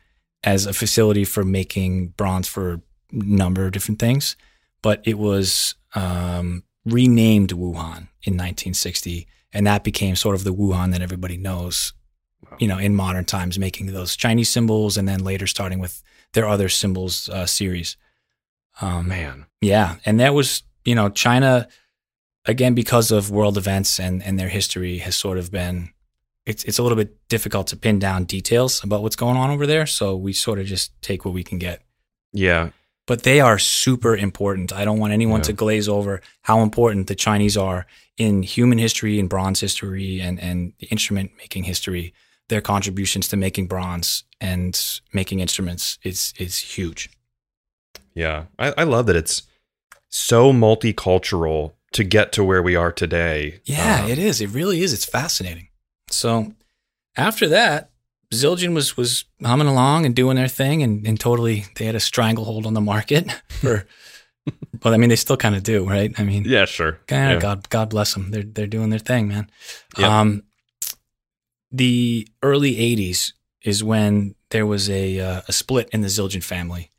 as 0.44 0.66
a 0.66 0.72
facility 0.72 1.24
for 1.24 1.44
making 1.44 2.08
bronze 2.08 2.46
for 2.48 2.72
a 2.74 2.80
number 3.12 3.66
of 3.66 3.72
different 3.72 3.98
things, 4.00 4.36
but 4.82 5.00
it 5.04 5.18
was 5.18 5.74
um, 5.94 6.62
renamed 6.84 7.50
Wuhan 7.50 8.08
in 8.22 8.36
1960 8.36 9.26
and 9.52 9.66
that 9.66 9.84
became 9.84 10.16
sort 10.16 10.34
of 10.36 10.44
the 10.44 10.54
Wuhan 10.54 10.92
that 10.92 11.02
everybody 11.02 11.36
knows, 11.36 11.92
Wow. 12.50 12.56
you 12.60 12.68
know, 12.68 12.78
in 12.78 12.94
modern 12.94 13.24
times, 13.24 13.58
making 13.58 13.86
those 13.86 14.16
Chinese 14.16 14.48
cymbals, 14.48 14.96
and 14.96 15.06
then 15.08 15.22
later 15.24 15.46
starting 15.46 15.78
with 15.78 16.02
their 16.32 16.48
other 16.48 16.68
cymbals 16.68 17.28
uh, 17.28 17.44
series. 17.46 17.96
Um, 18.80 19.08
Man. 19.08 19.46
yeah, 19.60 19.96
and 20.06 20.18
that 20.20 20.32
was, 20.34 20.62
you 20.84 20.94
know, 20.94 21.08
China 21.10 21.68
again 22.46 22.74
because 22.74 23.10
of 23.10 23.30
world 23.30 23.58
events 23.58 24.00
and 24.00 24.22
and 24.22 24.38
their 24.38 24.48
history 24.48 24.98
has 24.98 25.16
sort 25.16 25.38
of 25.38 25.50
been. 25.50 25.90
It's 26.46 26.64
it's 26.64 26.78
a 26.78 26.82
little 26.82 26.96
bit 26.96 27.16
difficult 27.28 27.66
to 27.68 27.76
pin 27.76 27.98
down 27.98 28.24
details 28.24 28.82
about 28.82 29.02
what's 29.02 29.16
going 29.16 29.36
on 29.36 29.50
over 29.50 29.66
there, 29.66 29.86
so 29.86 30.16
we 30.16 30.32
sort 30.32 30.58
of 30.58 30.66
just 30.66 30.92
take 31.02 31.24
what 31.24 31.34
we 31.34 31.44
can 31.44 31.58
get 31.58 31.82
Yeah. 32.32 32.70
but 33.06 33.22
they 33.24 33.40
are 33.40 33.58
super 33.58 34.16
important. 34.16 34.72
I 34.72 34.84
don't 34.86 34.98
want 34.98 35.12
anyone 35.12 35.40
Yeah. 35.40 35.44
to 35.48 35.52
glaze 35.52 35.88
over 35.88 36.22
how 36.42 36.62
important 36.62 37.06
the 37.08 37.14
Chinese 37.14 37.56
are 37.58 37.86
in 38.20 38.42
human 38.42 38.76
history 38.76 39.18
and 39.18 39.30
bronze 39.30 39.60
history 39.60 40.20
and, 40.20 40.38
and 40.38 40.74
the 40.78 40.86
instrument 40.88 41.30
making 41.38 41.64
history. 41.64 42.12
Their 42.50 42.60
contributions 42.60 43.28
to 43.28 43.36
making 43.38 43.66
bronze 43.66 44.24
and 44.42 44.78
making 45.14 45.40
instruments 45.40 45.98
is 46.02 46.34
is 46.38 46.58
huge. 46.58 47.08
Yeah. 48.14 48.44
I, 48.58 48.74
I 48.76 48.84
love 48.84 49.06
that 49.06 49.16
it's 49.16 49.44
so 50.10 50.52
multicultural 50.52 51.72
to 51.92 52.04
get 52.04 52.32
to 52.32 52.44
where 52.44 52.62
we 52.62 52.76
are 52.76 52.92
today. 52.92 53.60
Yeah, 53.64 54.04
Um, 54.04 54.10
it 54.10 54.18
is. 54.18 54.40
It 54.42 54.50
really 54.50 54.82
is. 54.82 54.92
It's 54.92 55.06
fascinating. 55.06 55.68
So 56.10 56.52
after 57.16 57.48
that, 57.48 57.90
Zildjian 58.34 58.74
was 58.74 58.98
was 58.98 59.24
humming 59.42 59.68
along 59.68 60.04
and 60.04 60.14
doing 60.14 60.36
their 60.36 60.48
thing, 60.48 60.82
and, 60.82 61.06
and 61.06 61.18
totally 61.18 61.64
they 61.76 61.86
had 61.86 61.94
a 61.94 62.00
stranglehold 62.00 62.66
on 62.66 62.74
the 62.74 62.80
market 62.82 63.30
for. 63.48 63.86
well, 64.84 64.94
I 64.94 64.96
mean, 64.96 65.08
they 65.10 65.16
still 65.16 65.36
kind 65.36 65.54
of 65.54 65.62
do, 65.62 65.88
right? 65.88 66.12
I 66.18 66.24
mean, 66.24 66.44
Yeah, 66.44 66.64
sure. 66.64 66.98
God, 67.06 67.16
Yeah. 67.16 67.38
God, 67.38 67.68
God 67.68 67.90
bless 67.90 68.14
them. 68.14 68.30
They're 68.30 68.42
they're 68.42 68.66
doing 68.66 68.90
their 68.90 68.98
thing, 68.98 69.28
man. 69.28 69.50
Yep. 69.98 70.08
Um, 70.10 70.42
the 71.70 72.28
early 72.42 72.74
'80s 72.76 73.32
is 73.62 73.84
when 73.84 74.34
there 74.50 74.66
was 74.66 74.88
a 74.90 75.20
uh, 75.20 75.42
a 75.48 75.52
split 75.52 75.88
in 75.92 76.00
the 76.00 76.08
Zildjian 76.08 76.42
family, 76.42 76.90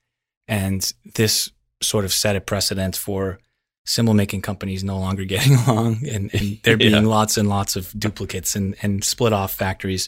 and 0.47 0.91
this 1.15 1.51
sort 1.81 2.05
of 2.05 2.13
set 2.13 2.35
a 2.35 2.41
precedent 2.41 2.95
for 2.95 3.39
cymbal 3.85 4.13
making 4.13 4.41
companies 4.41 4.83
no 4.83 4.97
longer 4.99 5.25
getting 5.33 5.55
along, 5.55 6.07
and, 6.07 6.33
and 6.33 6.59
there 6.63 6.77
being 6.77 6.91
Yeah. 6.93 6.99
lots 7.01 7.37
and 7.37 7.49
lots 7.49 7.75
of 7.75 7.91
duplicates 7.97 8.55
and 8.55 8.75
and 8.81 9.03
split 9.03 9.33
off 9.33 9.53
factories. 9.53 10.07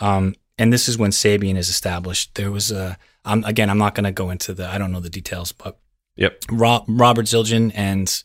Um, 0.00 0.34
and 0.58 0.72
this 0.72 0.88
is 0.88 0.96
when 0.98 1.10
Sabian 1.10 1.56
is 1.56 1.68
established. 1.68 2.34
There 2.36 2.50
was 2.50 2.70
a 2.70 2.96
um, 3.24 3.42
again, 3.44 3.70
I'm 3.70 3.78
not 3.78 3.94
going 3.94 4.04
to 4.04 4.12
go 4.12 4.30
into 4.30 4.54
the 4.54 4.68
I 4.68 4.78
don't 4.78 4.92
know 4.92 5.00
the 5.00 5.10
details, 5.10 5.50
but 5.52 5.78
Yep. 6.16 6.44
Ro- 6.50 6.84
Robert 6.88 7.26
Zildjian 7.26 7.72
and 7.74 8.22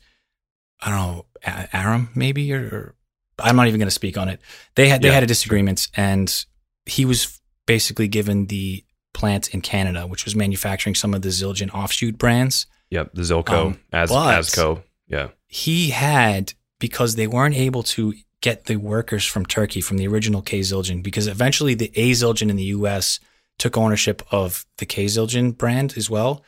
I 0.81 0.89
don't 0.89 0.99
know 0.99 1.25
A- 1.45 1.75
Aram 1.75 2.09
maybe 2.15 2.53
or, 2.53 2.59
or 2.61 2.95
I'm 3.39 3.55
not 3.55 3.67
even 3.67 3.79
going 3.79 3.87
to 3.87 3.91
speak 3.91 4.17
on 4.17 4.29
it. 4.29 4.39
They 4.75 4.89
had 4.89 5.01
they 5.01 5.07
Yeah, 5.09 5.13
had 5.15 5.23
a 5.23 5.27
disagreement, 5.27 5.87
and 5.95 6.45
he 6.85 7.05
was 7.05 7.39
basically 7.65 8.07
given 8.07 8.47
the 8.47 8.83
plant 9.13 9.53
in 9.53 9.61
Canada, 9.61 10.05
which 10.07 10.25
was 10.25 10.35
manufacturing 10.35 10.93
some 10.95 11.13
of 11.13 11.21
the 11.21 11.29
Zildjian 11.29 11.73
offshoot 11.73 12.17
brands. 12.17 12.65
Yep. 12.89 13.11
The 13.13 13.21
Zilco, 13.21 13.49
Um, 13.67 13.79
as 13.93 14.11
Asco. 14.11 14.83
Yeah. 15.07 15.29
He 15.47 15.89
had 15.91 16.53
because 16.79 17.15
they 17.15 17.27
weren't 17.27 17.55
able 17.55 17.83
to 17.83 18.13
get 18.41 18.65
the 18.65 18.75
workers 18.77 19.25
from 19.25 19.45
Turkey 19.45 19.81
from 19.81 19.97
the 19.97 20.07
original 20.07 20.41
K 20.41 20.59
Zildjian 20.61 21.01
because 21.03 21.27
eventually 21.27 21.73
the 21.75 21.91
A 21.95 22.11
Zildjian 22.11 22.49
in 22.49 22.55
the 22.55 22.63
U.S. 22.75 23.19
took 23.57 23.77
ownership 23.77 24.21
of 24.31 24.65
the 24.77 24.85
K 24.85 25.05
Zildjian 25.05 25.57
brand 25.57 25.93
as 25.97 26.09
well. 26.09 26.43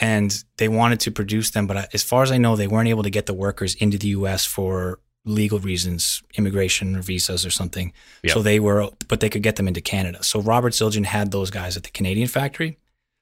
And 0.00 0.44
they 0.56 0.68
wanted 0.68 1.00
to 1.00 1.10
produce 1.10 1.50
them, 1.50 1.66
but 1.66 1.92
as 1.94 2.02
far 2.02 2.22
as 2.22 2.30
I 2.30 2.38
know, 2.38 2.56
they 2.56 2.68
weren't 2.68 2.88
able 2.88 3.02
to 3.02 3.10
get 3.10 3.26
the 3.26 3.34
workers 3.34 3.74
into 3.74 3.98
the 3.98 4.08
U.S. 4.08 4.44
for 4.44 5.00
legal 5.24 5.58
reasons, 5.58 6.22
immigration 6.38 6.96
or 6.96 7.02
visas 7.02 7.44
or 7.44 7.50
something. 7.50 7.92
Yeah. 8.22 8.32
So 8.32 8.42
they 8.42 8.60
were, 8.60 8.88
but 9.08 9.20
they 9.20 9.28
could 9.28 9.42
get 9.42 9.56
them 9.56 9.68
into 9.68 9.80
Canada. 9.80 10.22
So 10.22 10.40
Robert 10.40 10.72
Zildjian 10.72 11.04
had 11.04 11.32
those 11.32 11.50
guys 11.50 11.76
at 11.76 11.82
the 11.82 11.90
Canadian 11.90 12.28
factory. 12.28 12.78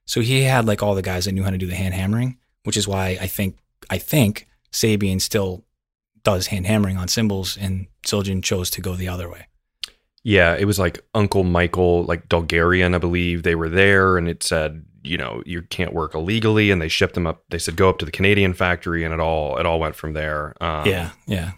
So 0.07 0.21
he 0.21 0.43
had 0.43 0.67
like 0.67 0.83
all 0.83 0.95
the 0.95 1.03
guys 1.03 1.25
that 1.25 1.33
knew 1.33 1.43
how 1.43 1.51
to 1.51 1.59
do 1.59 1.67
the 1.67 1.75
hand 1.75 1.95
hammering, 1.95 2.39
which 2.65 2.77
is 2.77 2.87
why 2.87 3.19
I 3.21 3.27
think 3.27 3.59
I 3.91 3.99
think 3.99 4.47
Sabian 4.73 5.21
still 5.21 5.65
does 6.23 6.49
hand 6.49 6.67
hammering 6.67 6.97
on 6.97 7.09
cymbals, 7.09 7.57
and 7.57 7.87
Zildjian 8.05 8.43
chose 8.43 8.71
to 8.71 8.81
go 8.81 8.95
the 8.95 9.09
other 9.09 9.31
way. 9.31 9.47
Yeah, 10.25 10.57
it 10.57 10.65
was 10.65 10.79
like 10.79 11.01
Uncle 11.15 11.45
Michael, 11.45 12.05
like 12.05 12.29
Bulgarian, 12.29 12.95
I 12.95 12.99
believe. 12.99 13.43
They 13.43 13.55
were 13.55 13.69
there, 13.69 14.19
and 14.19 14.29
it 14.29 14.43
said, 14.43 14.85
you 15.09 15.17
know, 15.19 15.43
you 15.47 15.63
can't 15.63 15.93
work 15.93 16.15
illegally, 16.15 16.71
and 16.71 16.81
they 16.83 16.89
shipped 16.89 17.15
them 17.15 17.27
up. 17.27 17.45
They 17.51 17.59
said 17.59 17.77
go 17.77 17.89
up 17.89 17.99
to 17.99 18.05
the 18.05 18.13
Canadian 18.13 18.55
factory, 18.55 19.05
and 19.05 19.13
it 19.15 19.21
all 19.21 19.57
it 19.59 19.67
all 19.67 19.81
went 19.81 19.95
from 19.97 20.13
there. 20.13 20.55
Um, 20.61 20.87
yeah, 20.87 21.11
yeah. 21.27 21.53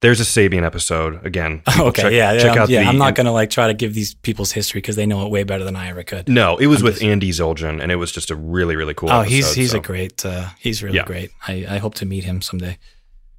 there's 0.00 0.20
a 0.20 0.24
Sabian 0.24 0.64
episode 0.64 1.24
again. 1.26 1.62
Okay, 1.78 2.02
check- 2.02 2.12
yeah, 2.12 2.38
check 2.38 2.54
yeah. 2.56 2.62
out 2.62 2.68
yeah 2.68 2.82
the- 2.82 2.88
I'm 2.88 2.98
not 2.98 3.14
gonna 3.14 3.32
like 3.32 3.50
try 3.50 3.66
to 3.68 3.74
give 3.74 3.94
these 3.94 4.14
people's 4.14 4.52
history 4.52 4.80
because 4.80 4.96
they 4.96 5.06
know 5.06 5.24
it 5.26 5.30
way 5.30 5.44
better 5.44 5.64
than 5.64 5.76
I 5.76 5.88
ever 5.90 6.02
could. 6.02 6.28
No, 6.28 6.56
it 6.56 6.66
was 6.66 6.80
I'm 6.80 6.84
with 6.86 6.94
just- 6.94 7.04
Andy 7.04 7.30
Zildjian, 7.30 7.80
and 7.82 7.92
it 7.92 7.96
was 7.96 8.10
just 8.12 8.30
a 8.30 8.34
really 8.34 8.76
really 8.76 8.94
cool. 8.94 9.10
oh, 9.10 9.22
he's 9.22 9.44
episode, 9.44 9.60
he's 9.60 9.70
so, 9.72 9.78
a 9.78 9.80
great. 9.80 10.24
Uh, 10.24 10.48
he's 10.58 10.82
really 10.82 10.96
Yeah. 10.96 11.04
great. 11.04 11.30
I, 11.46 11.66
I 11.68 11.78
hope 11.78 11.94
to 11.96 12.06
meet 12.06 12.24
him 12.24 12.40
someday. 12.42 12.78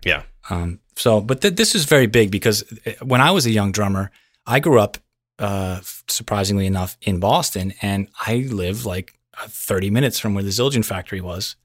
yeah. 0.06 0.24
Um, 0.50 0.80
so, 0.96 1.22
but 1.22 1.42
th- 1.42 1.56
this 1.56 1.76
is 1.76 1.86
very 1.86 2.08
big 2.08 2.32
because 2.32 2.64
uh, 2.86 2.92
when 3.06 3.22
I 3.22 3.32
was 3.32 3.46
a 3.46 3.52
young 3.52 3.72
drummer, 3.72 4.10
I 4.46 4.60
grew 4.60 4.80
up, 4.80 4.98
uh, 5.40 5.80
surprisingly 6.08 6.66
enough, 6.66 6.98
in 7.04 7.20
Boston, 7.20 7.74
and 7.82 8.08
I 8.28 8.38
live 8.50 8.86
like 8.86 9.14
Uh, 9.40 9.48
30 9.48 9.90
minutes 9.90 10.20
from 10.20 10.34
where 10.34 10.44
the 10.44 10.50
Zildjian 10.50 10.84
factory 10.84 11.22
was, 11.22 11.56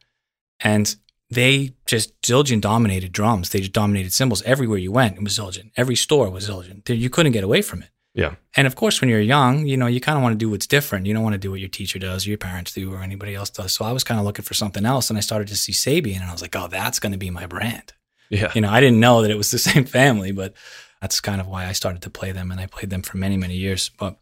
and 0.60 0.94
they 1.30 1.72
just 1.86 2.18
Zildjian 2.22 2.60
dominated 2.60 3.10
drums. 3.10 3.50
They 3.50 3.58
just 3.58 3.72
dominated 3.72 4.12
cymbals 4.12 4.42
everywhere 4.42 4.78
you 4.78 4.92
went. 4.92 5.16
It 5.16 5.24
was 5.24 5.36
Zildjian. 5.36 5.72
Every 5.76 5.96
store 5.96 6.30
was 6.30 6.48
Zildjian. 6.48 6.82
You 6.88 7.10
couldn't 7.10 7.32
get 7.32 7.42
away 7.42 7.62
from 7.62 7.82
it. 7.82 7.90
Yeah. 8.14 8.36
And 8.56 8.66
of 8.66 8.76
course, 8.76 9.00
when 9.00 9.10
you're 9.10 9.20
young, 9.20 9.66
you 9.66 9.76
know, 9.76 9.88
you 9.88 10.00
kind 10.00 10.16
of 10.16 10.22
want 10.22 10.32
to 10.34 10.38
do 10.38 10.48
what's 10.48 10.66
different. 10.66 11.06
You 11.06 11.12
don't 11.12 11.24
want 11.24 11.34
to 11.34 11.38
do 11.38 11.50
what 11.50 11.60
your 11.60 11.68
teacher 11.68 11.98
does, 11.98 12.24
or 12.24 12.30
your 12.30 12.38
parents 12.38 12.72
do, 12.72 12.92
or 12.94 13.02
anybody 13.02 13.34
else 13.34 13.50
does. 13.50 13.72
So 13.72 13.84
I 13.84 13.92
was 13.92 14.04
kind 14.04 14.18
of 14.20 14.24
looking 14.24 14.44
for 14.44 14.54
something 14.54 14.86
else, 14.86 15.10
and 15.10 15.18
I 15.18 15.20
started 15.20 15.48
to 15.48 15.56
see 15.56 15.72
Sabian, 15.72 16.20
and 16.20 16.24
I 16.30 16.32
was 16.32 16.40
like, 16.42 16.56
oh, 16.56 16.68
that's 16.68 16.98
going 17.00 17.12
to 17.12 17.18
be 17.18 17.30
my 17.30 17.46
brand 17.46 17.92
Yeah. 18.30 18.52
you 18.54 18.60
know, 18.60 18.70
I 18.70 18.80
didn't 18.80 19.00
know 19.00 19.22
that 19.22 19.30
it 19.30 19.36
was 19.36 19.50
the 19.50 19.58
same 19.70 19.84
family, 19.84 20.32
but 20.32 20.54
that's 21.02 21.20
kind 21.20 21.40
of 21.40 21.46
why 21.46 21.66
I 21.66 21.72
started 21.72 22.02
to 22.02 22.10
play 22.10 22.32
them, 22.32 22.50
and 22.52 22.60
I 22.60 22.66
played 22.66 22.90
them 22.90 23.02
for 23.02 23.18
many, 23.18 23.36
many 23.36 23.56
years. 23.56 23.90
But 23.98 24.16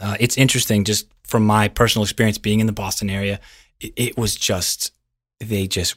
uh, 0.00 0.16
it's 0.20 0.36
interesting, 0.36 0.84
just 0.84 1.06
from 1.24 1.44
my 1.46 1.68
personal 1.68 2.04
experience 2.04 2.38
being 2.38 2.60
in 2.60 2.66
the 2.66 2.72
Boston 2.72 3.10
area, 3.10 3.40
it, 3.80 3.92
it 3.96 4.16
was 4.18 4.36
just 4.36 4.92
they 5.40 5.66
just 5.66 5.96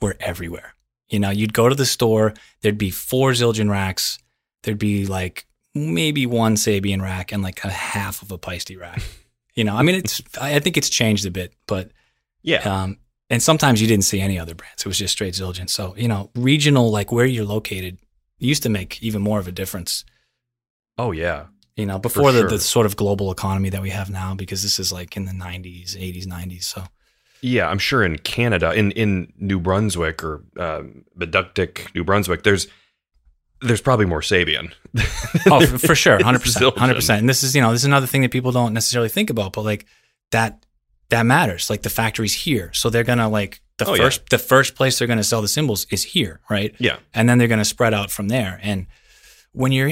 were 0.00 0.16
everywhere. 0.20 0.74
You 1.08 1.18
know, 1.20 1.30
you'd 1.30 1.52
go 1.52 1.68
to 1.68 1.74
the 1.74 1.86
store, 1.86 2.34
there'd 2.62 2.78
be 2.78 2.90
four 2.90 3.32
Zildjian 3.32 3.70
racks, 3.70 4.18
there'd 4.62 4.78
be 4.78 5.06
like 5.06 5.46
maybe 5.74 6.26
one 6.26 6.54
Sabian 6.56 7.02
rack 7.02 7.32
and 7.32 7.42
like 7.42 7.62
a 7.64 7.70
half 7.70 8.22
of 8.22 8.30
a 8.32 8.38
Paiste 8.38 8.74
rack. 8.76 9.02
You 9.54 9.64
know, 9.64 9.76
I 9.76 9.82
mean, 9.82 9.96
it's 9.96 10.22
I 10.40 10.54
I 10.56 10.60
think 10.60 10.78
it's 10.78 10.88
changed 10.88 11.26
a 11.26 11.30
bit, 11.30 11.52
but 11.66 11.90
Yeah. 12.42 12.62
um, 12.62 12.96
And 13.28 13.42
sometimes 13.42 13.82
you 13.82 13.86
didn't 13.86 14.04
see 14.06 14.18
any 14.18 14.38
other 14.38 14.54
brands. 14.54 14.80
It 14.80 14.88
was 14.88 14.96
just 14.98 15.12
straight 15.12 15.34
Zildjian. 15.34 15.68
So, 15.68 15.94
you 15.94 16.08
know, 16.08 16.30
regional, 16.34 16.90
like 16.90 17.12
where 17.12 17.26
you're 17.26 17.44
located, 17.44 17.98
used 18.38 18.62
to 18.62 18.70
make 18.70 19.02
even 19.02 19.20
more 19.20 19.38
of 19.38 19.46
a 19.46 19.52
difference. 19.52 20.06
Oh 20.96 21.12
yeah. 21.12 21.48
You 21.76 21.86
know, 21.86 21.98
before 21.98 22.32
the, 22.32 22.40
sure. 22.40 22.48
the 22.50 22.58
sort 22.58 22.84
of 22.86 22.96
global 22.96 23.30
economy 23.30 23.70
that 23.70 23.80
we 23.80 23.90
have 23.90 24.10
now, 24.10 24.34
because 24.34 24.62
this 24.62 24.78
is 24.78 24.92
like 24.92 25.16
in 25.16 25.24
the 25.24 25.32
90s, 25.32 25.96
80s, 25.96 26.26
90s. 26.26 26.64
So, 26.64 26.84
Yeah, 27.40 27.68
I'm 27.68 27.78
sure 27.78 28.04
in 28.04 28.18
Canada, 28.18 28.72
in 28.72 28.90
in 28.92 29.32
New 29.38 29.58
Brunswick 29.58 30.22
or 30.22 30.44
um, 30.58 31.04
Meductic, 31.18 31.94
New 31.94 32.04
Brunswick, 32.04 32.42
there's 32.42 32.66
there's 33.62 33.80
probably 33.80 34.06
more 34.06 34.20
Sabian. 34.20 34.72
oh, 35.50 35.64
for, 35.66 35.78
for 35.78 35.94
sure, 35.94 36.18
100%. 36.18 36.76
Hundred 36.76 36.94
percent. 36.94 37.20
And 37.20 37.28
this 37.28 37.42
is 37.42 37.54
you 37.54 37.62
know 37.62 37.72
this 37.72 37.82
is 37.82 37.86
another 37.86 38.06
thing 38.06 38.22
that 38.22 38.30
people 38.32 38.52
don't 38.52 38.74
necessarily 38.74 39.08
think 39.08 39.30
about, 39.30 39.52
but 39.54 39.62
like 39.62 39.86
that 40.30 40.66
that 41.08 41.24
matters. 41.24 41.70
Like 41.70 41.82
the 41.82 41.90
factory's 41.90 42.34
here, 42.34 42.72
so 42.74 42.90
they're 42.90 43.04
gonna 43.04 43.28
like 43.28 43.60
the 43.78 43.86
Oh, 43.88 43.94
yeah. 43.94 44.02
first 44.04 44.28
the 44.28 44.38
first 44.38 44.74
place 44.74 44.98
they're 44.98 45.08
gonna 45.08 45.24
sell 45.24 45.40
the 45.42 45.48
cymbals 45.48 45.86
is 45.90 46.02
here, 46.04 46.40
right? 46.50 46.74
Yeah, 46.78 46.96
And 47.14 47.28
then 47.28 47.38
they're 47.38 47.48
gonna 47.48 47.64
spread 47.64 47.94
out 47.94 48.10
from 48.10 48.28
there. 48.28 48.60
And 48.62 48.86
when 49.52 49.72
you're 49.72 49.90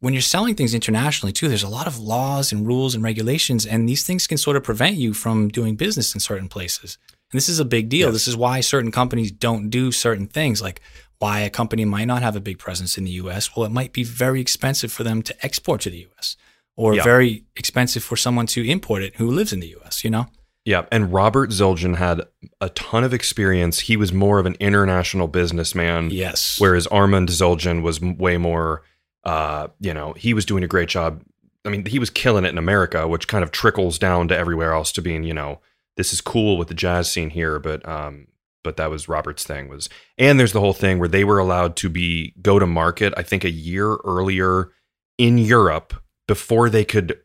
when 0.00 0.12
you're 0.14 0.20
selling 0.20 0.54
things 0.54 0.74
internationally 0.74 1.32
too, 1.32 1.48
there's 1.48 1.62
a 1.62 1.68
lot 1.68 1.86
of 1.86 1.98
laws 1.98 2.52
and 2.52 2.66
rules 2.66 2.94
and 2.94 3.02
regulations, 3.04 3.64
and 3.66 3.88
these 3.88 4.04
things 4.04 4.26
can 4.26 4.38
sort 4.38 4.56
of 4.56 4.64
prevent 4.64 4.96
you 4.96 5.14
from 5.14 5.48
doing 5.48 5.76
business 5.76 6.14
in 6.14 6.20
certain 6.20 6.48
places. 6.48 6.98
And 7.32 7.38
this 7.38 7.48
is 7.48 7.58
a 7.60 7.64
big 7.64 7.88
deal. 7.88 8.08
Yes. 8.08 8.12
This 8.14 8.28
is 8.28 8.36
why 8.36 8.60
certain 8.60 8.92
companies 8.92 9.30
don't 9.32 9.68
do 9.70 9.90
certain 9.92 10.26
things, 10.26 10.60
like 10.62 10.80
why 11.18 11.40
a 11.40 11.50
company 11.50 11.84
might 11.84 12.04
not 12.04 12.22
have 12.22 12.36
a 12.36 12.40
big 12.40 12.58
presence 12.58 12.98
in 12.98 13.04
the 13.04 13.10
U.S. 13.12 13.56
Well, 13.56 13.64
it 13.66 13.72
might 13.72 13.92
be 13.92 14.04
very 14.04 14.40
expensive 14.40 14.92
for 14.92 15.02
them 15.02 15.22
to 15.22 15.34
export 15.44 15.80
to 15.82 15.90
the 15.90 15.98
U.S. 15.98 16.36
or 16.76 16.94
Yeah. 16.94 17.02
very 17.02 17.44
expensive 17.56 18.04
for 18.04 18.16
someone 18.16 18.46
to 18.48 18.64
import 18.68 19.02
it 19.02 19.16
who 19.16 19.30
lives 19.30 19.52
in 19.52 19.60
the 19.60 19.68
U.S. 19.68 20.04
You 20.04 20.10
know? 20.10 20.26
yeah. 20.64 20.84
And 20.92 21.12
Robert 21.12 21.50
Zildjian 21.50 21.96
had 21.96 22.22
a 22.60 22.68
ton 22.70 23.02
of 23.02 23.12
experience. 23.14 23.80
He 23.80 23.96
was 23.96 24.12
more 24.12 24.38
of 24.38 24.46
an 24.46 24.56
international 24.60 25.26
businessman, 25.28 26.10
Yes. 26.10 26.56
whereas 26.60 26.86
Armand 26.88 27.28
Zildjian 27.30 27.82
was 27.82 28.00
way 28.00 28.36
more. 28.36 28.82
Uh, 29.26 29.68
you 29.80 29.92
know, 29.92 30.12
he 30.14 30.32
was 30.32 30.44
doing 30.46 30.62
a 30.64 30.68
great 30.68 30.88
job. 30.88 31.22
I 31.64 31.68
mean, 31.68 31.84
he 31.84 31.98
was 31.98 32.10
killing 32.10 32.44
it 32.44 32.50
in 32.50 32.58
America, 32.58 33.06
which 33.08 33.26
kind 33.28 33.42
of 33.42 33.50
trickles 33.50 33.98
down 33.98 34.28
to 34.28 34.36
everywhere 34.38 34.72
else 34.72 34.92
to 34.92 35.02
being, 35.02 35.24
you 35.24 35.34
know, 35.34 35.60
this 35.96 36.12
is 36.12 36.20
cool 36.20 36.56
with 36.56 36.68
the 36.68 36.74
jazz 36.74 37.10
scene 37.10 37.30
here, 37.30 37.58
but 37.58 37.86
um, 37.88 38.28
but 38.62 38.76
that 38.76 38.88
was 38.90 39.08
Robert's 39.08 39.44
thing 39.44 39.68
was, 39.68 39.88
and 40.18 40.38
there's 40.38 40.52
the 40.52 40.60
whole 40.60 40.72
thing 40.72 40.98
where 40.98 41.08
they 41.08 41.24
were 41.24 41.38
allowed 41.38 41.74
to 41.76 41.88
be 41.88 42.34
go 42.40 42.58
to 42.58 42.66
market. 42.66 43.12
I 43.16 43.22
think 43.22 43.44
a 43.44 43.50
year 43.50 43.96
earlier 44.04 44.70
in 45.18 45.38
Europe 45.38 45.94
before 46.28 46.68
they 46.70 46.84
could 46.84 47.18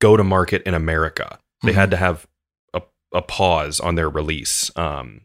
go 0.00 0.16
to 0.16 0.24
market 0.24 0.62
in 0.64 0.74
America. 0.74 1.38
They 1.62 1.72
Mhm. 1.72 1.74
had 1.74 1.90
to 1.92 1.96
have 1.96 2.26
a, 2.72 2.82
a 3.12 3.22
pause 3.22 3.78
on 3.80 3.94
their 3.94 4.08
release. 4.08 4.70
Um, 4.76 5.22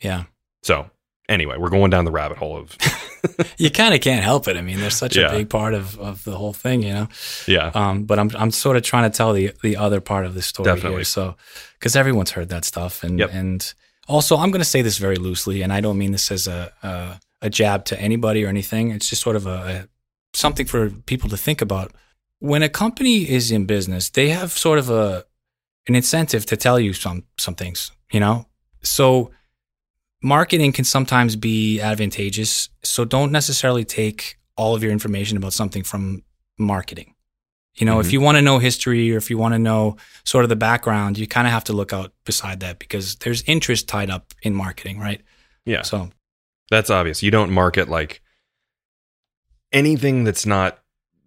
yeah. 0.00 0.24
so 0.62 0.90
anyway, 1.28 1.56
we're 1.58 1.70
going 1.70 1.90
down 1.90 2.04
the 2.04 2.10
rabbit 2.10 2.38
hole 2.38 2.56
of 2.56 2.76
You 3.58 3.70
kind 3.70 3.92
of 3.94 4.00
can't 4.00 4.22
help 4.22 4.46
it. 4.48 4.56
I 4.56 4.60
mean, 4.62 4.78
they're 4.80 4.90
such 4.90 5.16
Yeah. 5.16 5.28
a 5.28 5.38
big 5.38 5.48
part 5.50 5.74
of, 5.74 5.98
of 5.98 6.22
the 6.24 6.36
whole 6.36 6.52
thing, 6.52 6.82
you 6.82 6.92
know? 6.92 7.08
yeah, 7.46 7.70
Um, 7.74 8.04
but 8.04 8.18
I'm 8.18 8.30
I'm 8.36 8.50
sort 8.50 8.76
of 8.76 8.82
trying 8.82 9.10
to 9.10 9.16
tell 9.16 9.32
the 9.32 9.52
the 9.62 9.76
other 9.76 10.00
part 10.00 10.24
of 10.26 10.34
the 10.34 10.42
story 10.42 10.66
Definitely. 10.66 10.98
here. 10.98 11.04
So 11.04 11.36
because 11.78 11.96
everyone's 11.96 12.30
heard 12.32 12.48
that 12.50 12.64
stuff, 12.64 13.02
and 13.04 13.18
Yep. 13.18 13.30
and 13.32 13.74
also 14.08 14.36
I'm 14.36 14.50
going 14.50 14.62
to 14.64 14.70
say 14.70 14.82
this 14.82 14.98
very 14.98 15.16
loosely, 15.16 15.62
and 15.62 15.72
I 15.72 15.80
don't 15.80 15.98
mean 15.98 16.12
this 16.12 16.30
as 16.30 16.46
a 16.46 16.72
a, 16.82 17.20
a 17.46 17.50
jab 17.50 17.84
to 17.86 18.00
anybody 18.00 18.44
or 18.44 18.48
anything. 18.48 18.90
It's 18.92 19.08
just 19.10 19.22
sort 19.22 19.36
of 19.36 19.46
a, 19.46 19.50
a 19.50 19.88
something 20.34 20.66
for 20.66 20.90
people 21.06 21.28
to 21.30 21.36
think 21.36 21.60
about. 21.62 21.92
When 22.38 22.62
a 22.62 22.68
company 22.68 23.28
is 23.28 23.50
in 23.50 23.66
business, 23.66 24.10
they 24.10 24.28
have 24.28 24.52
sort 24.52 24.78
of 24.78 24.90
a 24.90 25.24
an 25.88 25.94
incentive 25.96 26.44
to 26.46 26.56
tell 26.56 26.78
you 26.78 26.92
some 26.92 27.24
some 27.38 27.54
things, 27.56 27.90
you 28.12 28.20
know. 28.20 28.46
So 28.82 29.30
marketing 30.22 30.72
can 30.72 30.84
sometimes 30.84 31.36
be 31.36 31.80
advantageous. 31.80 32.68
So 32.82 33.04
don't 33.04 33.32
necessarily 33.32 33.84
take 33.84 34.38
all 34.56 34.74
of 34.74 34.82
your 34.82 34.92
information 34.92 35.36
about 35.36 35.52
something 35.52 35.82
from 35.82 36.22
marketing. 36.58 37.14
You 37.74 37.84
know, 37.84 38.00
if 38.00 38.06
Mhm. 38.08 38.12
you 38.12 38.20
want 38.22 38.36
to 38.38 38.42
know 38.42 38.58
history 38.58 39.12
or 39.12 39.18
if 39.18 39.28
you 39.28 39.36
want 39.36 39.52
to 39.52 39.58
know 39.58 39.98
sort 40.24 40.44
of 40.44 40.48
the 40.48 40.56
background, 40.56 41.18
you 41.18 41.26
kind 41.26 41.46
of 41.46 41.52
have 41.52 41.64
to 41.64 41.74
look 41.74 41.92
out 41.92 42.12
beside 42.24 42.60
that 42.60 42.78
because 42.78 43.16
there's 43.16 43.42
interest 43.42 43.86
tied 43.86 44.08
up 44.08 44.32
in 44.42 44.54
marketing, 44.54 44.98
right? 44.98 45.20
yeah. 45.66 45.82
So, 45.82 46.10
That's 46.70 46.90
obvious. 46.90 47.22
You 47.22 47.30
don't 47.30 47.50
market 47.50 47.88
like 47.88 48.22
anything 49.72 50.24
that's 50.24 50.46
not 50.46 50.78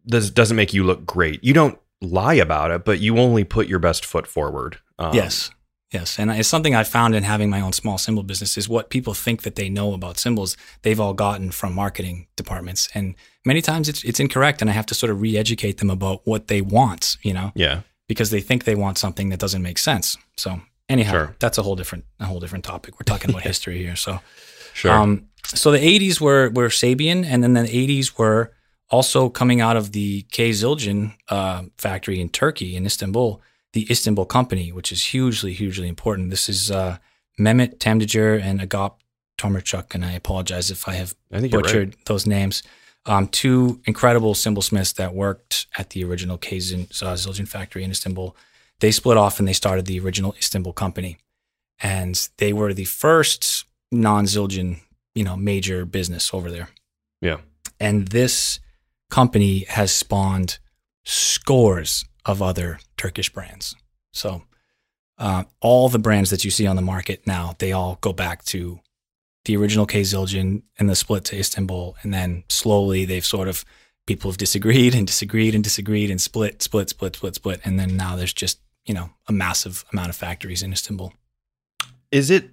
does 0.07 0.31
doesn't 0.31 0.57
make 0.57 0.73
you 0.73 0.83
look 0.83 1.05
great. 1.05 1.43
You 1.43 1.53
don't 1.53 1.77
lie 2.01 2.33
about 2.33 2.71
it, 2.71 2.83
but 2.85 2.99
you 2.99 3.17
only 3.19 3.43
put 3.43 3.67
your 3.67 3.79
best 3.79 4.05
foot 4.05 4.25
forward. 4.27 4.79
Um, 4.97 5.13
yes. 5.13 5.51
Yes. 5.91 6.19
And 6.19 6.29
it's 6.31 6.47
something 6.47 6.75
I 6.75 6.83
found 6.83 7.15
in 7.15 7.23
having 7.23 7.49
my 7.49 7.61
own 7.61 7.73
small 7.73 7.97
cymbal 7.97 8.23
business 8.23 8.57
is 8.57 8.69
what 8.69 8.89
people 8.89 9.13
think 9.15 9.41
that 9.41 9.55
they 9.55 9.69
know 9.69 9.93
about 9.93 10.19
cymbals, 10.19 10.55
they've 10.83 10.99
all 10.99 11.13
gotten 11.15 11.49
from 11.51 11.73
marketing 11.73 12.27
departments. 12.35 12.87
And 12.93 13.15
many 13.43 13.61
times 13.61 13.89
it's, 13.89 14.03
it's 14.03 14.19
incorrect. 14.19 14.61
And 14.61 14.69
I 14.69 14.73
have 14.73 14.85
to 14.87 14.93
sort 14.93 15.09
of 15.11 15.19
re 15.21 15.35
educate 15.37 15.77
them 15.79 15.89
about 15.89 16.21
what 16.25 16.47
they 16.47 16.61
want, 16.61 17.17
you 17.23 17.33
know? 17.33 17.51
Yeah. 17.55 17.81
because 18.07 18.29
they 18.31 18.41
think 18.41 18.63
they 18.63 18.75
want 18.75 18.97
something 18.97 19.29
that 19.29 19.39
doesn't 19.39 19.61
make 19.61 19.77
sense. 19.77 20.17
So 20.37 20.61
anyhow, 20.87 21.11
Sure. 21.11 21.35
that's 21.39 21.57
a 21.57 21.63
whole 21.63 21.75
different 21.75 22.05
a 22.19 22.25
whole 22.25 22.39
different 22.39 22.65
topic. 22.65 22.95
We're 22.99 23.03
talking 23.13 23.29
about 23.31 23.43
history 23.51 23.77
here. 23.77 23.95
So 23.95 24.19
Sure. 24.73 24.91
um 24.91 25.25
so 25.45 25.71
the 25.71 25.79
80s 25.79 26.19
were 26.21 26.49
were 26.51 26.69
Sabian 26.69 27.25
and 27.25 27.43
then 27.43 27.53
the 27.53 27.61
80s 27.67 28.17
were 28.17 28.51
also 28.89 29.29
coming 29.29 29.61
out 29.61 29.77
of 29.77 29.91
the 29.91 30.23
K 30.31 30.49
Zildjian 30.51 31.13
uh, 31.29 31.63
factory 31.77 32.19
in 32.19 32.29
Turkey 32.29 32.75
in 32.75 32.85
Istanbul, 32.85 33.41
the 33.73 33.87
Istanbul 33.89 34.25
Company, 34.25 34.71
which 34.71 34.91
is 34.91 35.03
hugely 35.05 35.53
hugely 35.53 35.87
important. 35.87 36.29
This 36.29 36.49
is 36.49 36.71
uh, 36.71 36.97
Mehmet 37.39 37.79
Temdicer 37.79 38.39
and 38.41 38.59
Agop 38.59 38.95
Tomarchuk, 39.37 39.95
and 39.95 40.03
I 40.03 40.13
apologize 40.13 40.71
if 40.71 40.87
I 40.87 40.93
have 40.93 41.15
I 41.31 41.39
you're 41.39 41.61
right. 41.61 41.63
butchered 41.63 41.95
those 42.05 42.25
names. 42.25 42.63
Um, 43.05 43.27
two 43.27 43.79
incredible 43.85 44.33
cymbalsmiths 44.33 44.95
that 44.95 45.15
worked 45.15 45.67
at 45.77 45.91
the 45.91 46.03
original 46.03 46.37
Kazan 46.37 46.81
uh, 47.01 47.15
Zildjian 47.15 47.47
factory 47.47 47.83
in 47.83 47.91
Istanbul. 47.91 48.35
They 48.81 48.91
split 48.91 49.17
off 49.17 49.39
and 49.39 49.47
they 49.47 49.53
started 49.53 49.85
the 49.85 49.99
original 49.99 50.35
Istanbul 50.37 50.73
company, 50.73 51.17
and 51.79 52.29
they 52.37 52.53
were 52.53 52.73
the 52.73 52.85
first 52.85 53.65
non-Zildjian, 53.91 54.81
you 55.15 55.23
know, 55.23 55.35
major 55.35 55.85
business 55.85 56.33
over 56.33 56.51
there. 56.51 56.69
Yeah. 57.21 57.37
And 57.79 58.09
this 58.09 58.59
company 59.09 59.65
has 59.69 59.91
spawned 59.93 60.59
scores 61.05 62.05
of 62.25 62.41
other 62.41 62.79
Turkish 62.97 63.29
brands. 63.29 63.75
So 64.11 64.43
uh, 65.17 65.43
all 65.61 65.89
the 65.89 65.99
brands 65.99 66.29
that 66.29 66.45
you 66.45 66.51
see 66.51 66.67
on 66.67 66.75
the 66.75 66.81
market 66.81 67.25
now, 67.27 67.55
they 67.59 67.71
all 67.71 67.97
go 68.01 68.13
back 68.13 68.43
to 68.45 68.79
the 69.45 69.55
original 69.57 69.85
K 69.85 70.01
Zildjian 70.01 70.63
and 70.77 70.89
the 70.89 70.95
split 70.95 71.25
to 71.25 71.37
Istanbul. 71.37 71.95
And 72.01 72.13
then 72.13 72.43
slowly 72.49 73.05
they've 73.05 73.25
sort 73.25 73.47
of, 73.47 73.65
people 74.05 74.29
have 74.31 74.37
disagreed 74.37 74.95
and 74.95 75.07
disagreed 75.07 75.55
and 75.55 75.63
disagreed 75.63 76.11
and 76.11 76.21
split, 76.21 76.61
split, 76.61 76.89
split, 76.89 77.15
split, 77.15 77.35
split. 77.35 77.61
And 77.63 77.79
then 77.79 77.95
now 77.95 78.15
there's 78.15 78.33
just, 78.33 78.59
you 78.85 78.93
know, 78.93 79.11
a 79.27 79.31
massive 79.31 79.85
amount 79.91 80.09
of 80.09 80.15
factories 80.15 80.63
in 80.63 80.73
Istanbul. 80.73 81.13
Is 82.11 82.29
it 82.29 82.49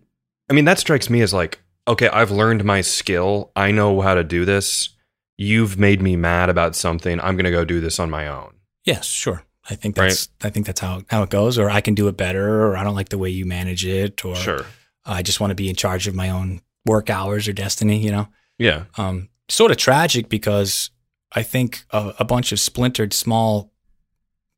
I 0.49 0.53
mean 0.53 0.67
that 0.67 0.79
strikes 0.79 1.11
me 1.11 1.23
as 1.23 1.33
like 1.33 1.61
okay, 1.89 2.09
I've 2.09 2.31
learned 2.31 2.65
my 2.65 2.81
skill. 2.81 3.53
I 3.55 3.71
know 3.71 4.01
how 4.01 4.15
to 4.15 4.25
do 4.25 4.45
this. 4.45 4.91
You've 5.39 5.79
made 5.79 6.01
me 6.01 6.17
mad 6.17 6.49
about 6.49 6.75
something. 6.75 7.21
I'm 7.21 7.37
going 7.37 7.45
to 7.45 7.51
go 7.51 7.65
do 7.65 7.81
this 7.81 8.01
on 8.01 8.11
my 8.11 8.27
own. 8.27 8.55
Yes, 8.85 9.07
sure. 9.07 9.45
I 9.69 9.75
think 9.75 9.97
that's 9.97 10.29
I 10.43 10.51
think 10.51 10.67
that's 10.67 10.81
how 10.81 11.03
how 11.09 11.23
it 11.23 11.31
goes. 11.31 11.59
Or 11.59 11.69
I 11.71 11.81
can 11.81 11.95
do 11.95 12.09
it 12.09 12.17
better, 12.17 12.65
or 12.67 12.77
I 12.77 12.85
don't 12.85 12.95
like 12.95 13.09
the 13.09 13.19
way 13.19 13.31
you 13.31 13.45
manage 13.47 13.85
it, 13.85 14.25
or 14.25 14.37
Sure. 14.37 14.65
I 15.05 15.23
just 15.23 15.41
want 15.41 15.51
to 15.51 15.55
be 15.55 15.69
in 15.69 15.77
charge 15.77 16.07
of 16.09 16.15
my 16.15 16.31
own 16.31 16.61
work 16.85 17.11
hours 17.11 17.49
or 17.49 17.53
destiny. 17.53 17.99
You 17.99 18.13
know, 18.13 18.29
Yeah. 18.59 18.85
um, 18.97 19.29
sort 19.49 19.71
of 19.71 19.77
tragic 19.77 20.29
because 20.29 20.91
I 21.33 21.43
think 21.43 21.85
a, 21.91 22.15
a 22.21 22.25
bunch 22.25 22.53
of 22.53 22.61
splintered, 22.61 23.13
small, 23.13 23.73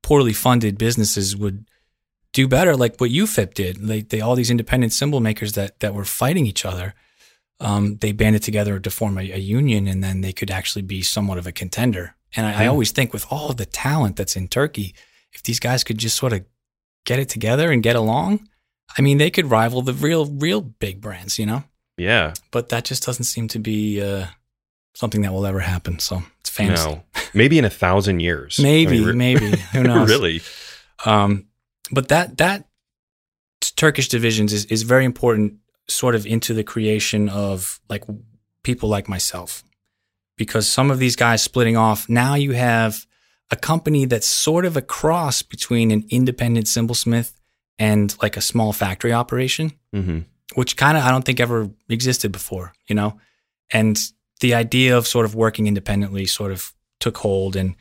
poorly 0.02 0.32
funded 0.32 0.78
businesses 0.78 1.36
would 1.36 1.66
do 2.32 2.46
better, 2.46 2.76
like 2.76 2.98
what 2.98 3.10
UFIP 3.10 3.54
did. 3.54 3.76
They, 3.76 4.02
they 4.02 4.20
all 4.20 4.34
these 4.36 4.50
independent 4.50 4.92
cymbal 4.92 5.20
makers 5.20 5.52
that 5.52 5.80
that 5.80 5.94
were 5.94 6.04
fighting 6.04 6.46
each 6.46 6.64
other. 6.64 6.94
Um, 7.60 7.96
they 7.96 8.12
banded 8.12 8.42
together 8.42 8.78
to 8.78 8.90
form 8.90 9.18
a, 9.18 9.22
a 9.32 9.38
union, 9.38 9.88
and 9.88 10.04
then 10.04 10.20
they 10.20 10.32
could 10.32 10.50
actually 10.50 10.82
be 10.82 11.02
somewhat 11.02 11.38
of 11.38 11.46
a 11.46 11.52
contender. 11.52 12.14
And 12.36 12.46
I, 12.46 12.64
I 12.64 12.66
always 12.66 12.90
think, 12.92 13.12
with 13.12 13.26
all 13.30 13.52
the 13.52 13.66
talent 13.66 14.16
that's 14.16 14.36
in 14.36 14.48
Turkey, 14.48 14.94
if 15.32 15.42
these 15.42 15.60
guys 15.60 15.84
could 15.84 15.98
just 15.98 16.16
sort 16.16 16.32
of 16.32 16.44
get 17.04 17.18
it 17.18 17.28
together 17.28 17.70
and 17.70 17.82
get 17.82 17.96
along, 17.96 18.48
I 18.96 19.02
mean, 19.02 19.18
they 19.18 19.30
could 19.30 19.50
rival 19.50 19.82
the 19.82 19.92
real, 19.94 20.26
real 20.26 20.60
big 20.60 21.00
brands, 21.00 21.38
you 21.38 21.46
know 21.46 21.64
Yeah. 21.96 22.34
but 22.50 22.68
that 22.70 22.84
just 22.84 23.04
doesn't 23.06 23.24
seem 23.24 23.48
to 23.48 23.58
be 23.58 24.00
uh, 24.02 24.26
something 24.94 25.22
that 25.22 25.32
will 25.32 25.46
ever 25.46 25.60
happen. 25.60 25.98
So 26.00 26.22
it's 26.40 26.50
fantasy. 26.50 26.88
No. 26.90 27.02
Maybe 27.34 27.58
in 27.58 27.64
a 27.64 27.70
thousand 27.70 28.20
years. 28.20 28.58
I 28.58 28.62
Maybe, 28.62 28.98
mean, 28.98 29.06
re- 29.08 29.12
maybe 29.14 29.50
who 29.72 29.82
knows? 29.84 30.08
really? 30.08 30.40
Um, 31.04 31.46
but 31.90 32.08
that 32.08 32.36
that 32.38 32.66
Turkish 33.76 34.08
divisions 34.08 34.52
is 34.52 34.64
is 34.66 34.82
very 34.82 35.04
important, 35.04 35.54
sort 35.88 36.14
of 36.14 36.26
into 36.26 36.54
the 36.54 36.64
creation 36.64 37.28
of 37.28 37.80
like 37.88 38.04
people 38.62 38.88
like 38.88 39.08
myself, 39.08 39.62
because 40.38 40.66
some 40.66 40.90
of 40.90 40.98
these 40.98 41.16
guys 41.16 41.42
splitting 41.42 41.76
off. 41.76 42.08
Now 42.08 42.34
you 42.34 42.52
have 42.52 43.06
a 43.50 43.56
company 43.56 44.06
that's 44.06 44.26
sort 44.26 44.64
of 44.64 44.76
a 44.76 44.82
cross 44.82 45.42
between 45.42 45.90
an 45.90 46.06
independent 46.08 46.66
cymbalsmith 46.66 47.32
and 47.78 48.16
like 48.22 48.36
a 48.36 48.40
small 48.40 48.72
factory 48.72 49.12
operation. 49.12 49.72
hmm 49.92 50.20
which 50.54 50.76
kind 50.76 50.96
of 50.96 51.04
I 51.04 51.10
don't 51.10 51.24
think 51.24 51.40
ever 51.40 51.70
existed 51.88 52.32
before, 52.32 52.72
you 52.86 52.94
know, 52.94 53.20
and 53.70 53.98
the 54.40 54.54
idea 54.54 54.96
of 54.96 55.06
sort 55.06 55.24
of 55.26 55.34
working 55.34 55.66
independently 55.66 56.26
sort 56.26 56.52
of 56.52 56.72
took 57.00 57.18
hold, 57.18 57.56
and 57.56 57.74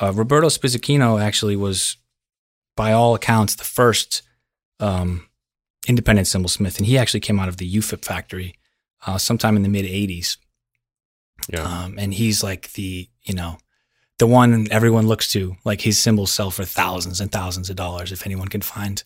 uh, 0.00 0.12
Roberto 0.12 0.48
Spizzichino 0.48 1.20
actually 1.20 1.56
was, 1.56 1.96
by 2.76 2.92
all 2.92 3.14
accounts, 3.14 3.54
the 3.54 3.64
first 3.64 4.22
um, 4.80 5.28
independent 5.86 6.26
cymbalsmith, 6.26 6.78
and 6.78 6.86
he 6.86 6.98
actually 6.98 7.20
came 7.20 7.38
out 7.38 7.48
of 7.48 7.58
the 7.58 7.76
UFIP 7.76 8.04
factory 8.04 8.54
uh, 9.06 9.18
sometime 9.18 9.56
in 9.56 9.62
the 9.62 9.68
mid 9.68 9.84
'80s. 9.84 10.36
Yeah. 11.48 11.62
Um, 11.62 11.98
and 11.98 12.12
he's 12.12 12.42
like 12.42 12.72
the, 12.72 13.08
you 13.22 13.34
know, 13.34 13.58
the 14.18 14.26
one 14.26 14.68
everyone 14.70 15.06
looks 15.06 15.32
to. 15.32 15.56
Like 15.64 15.80
his 15.80 15.98
cymbals 15.98 16.32
sell 16.32 16.50
for 16.50 16.64
thousands 16.64 17.20
and 17.20 17.32
thousands 17.32 17.70
of 17.70 17.76
dollars 17.76 18.12
if 18.12 18.26
anyone 18.26 18.48
can 18.48 18.60
find 18.62 19.02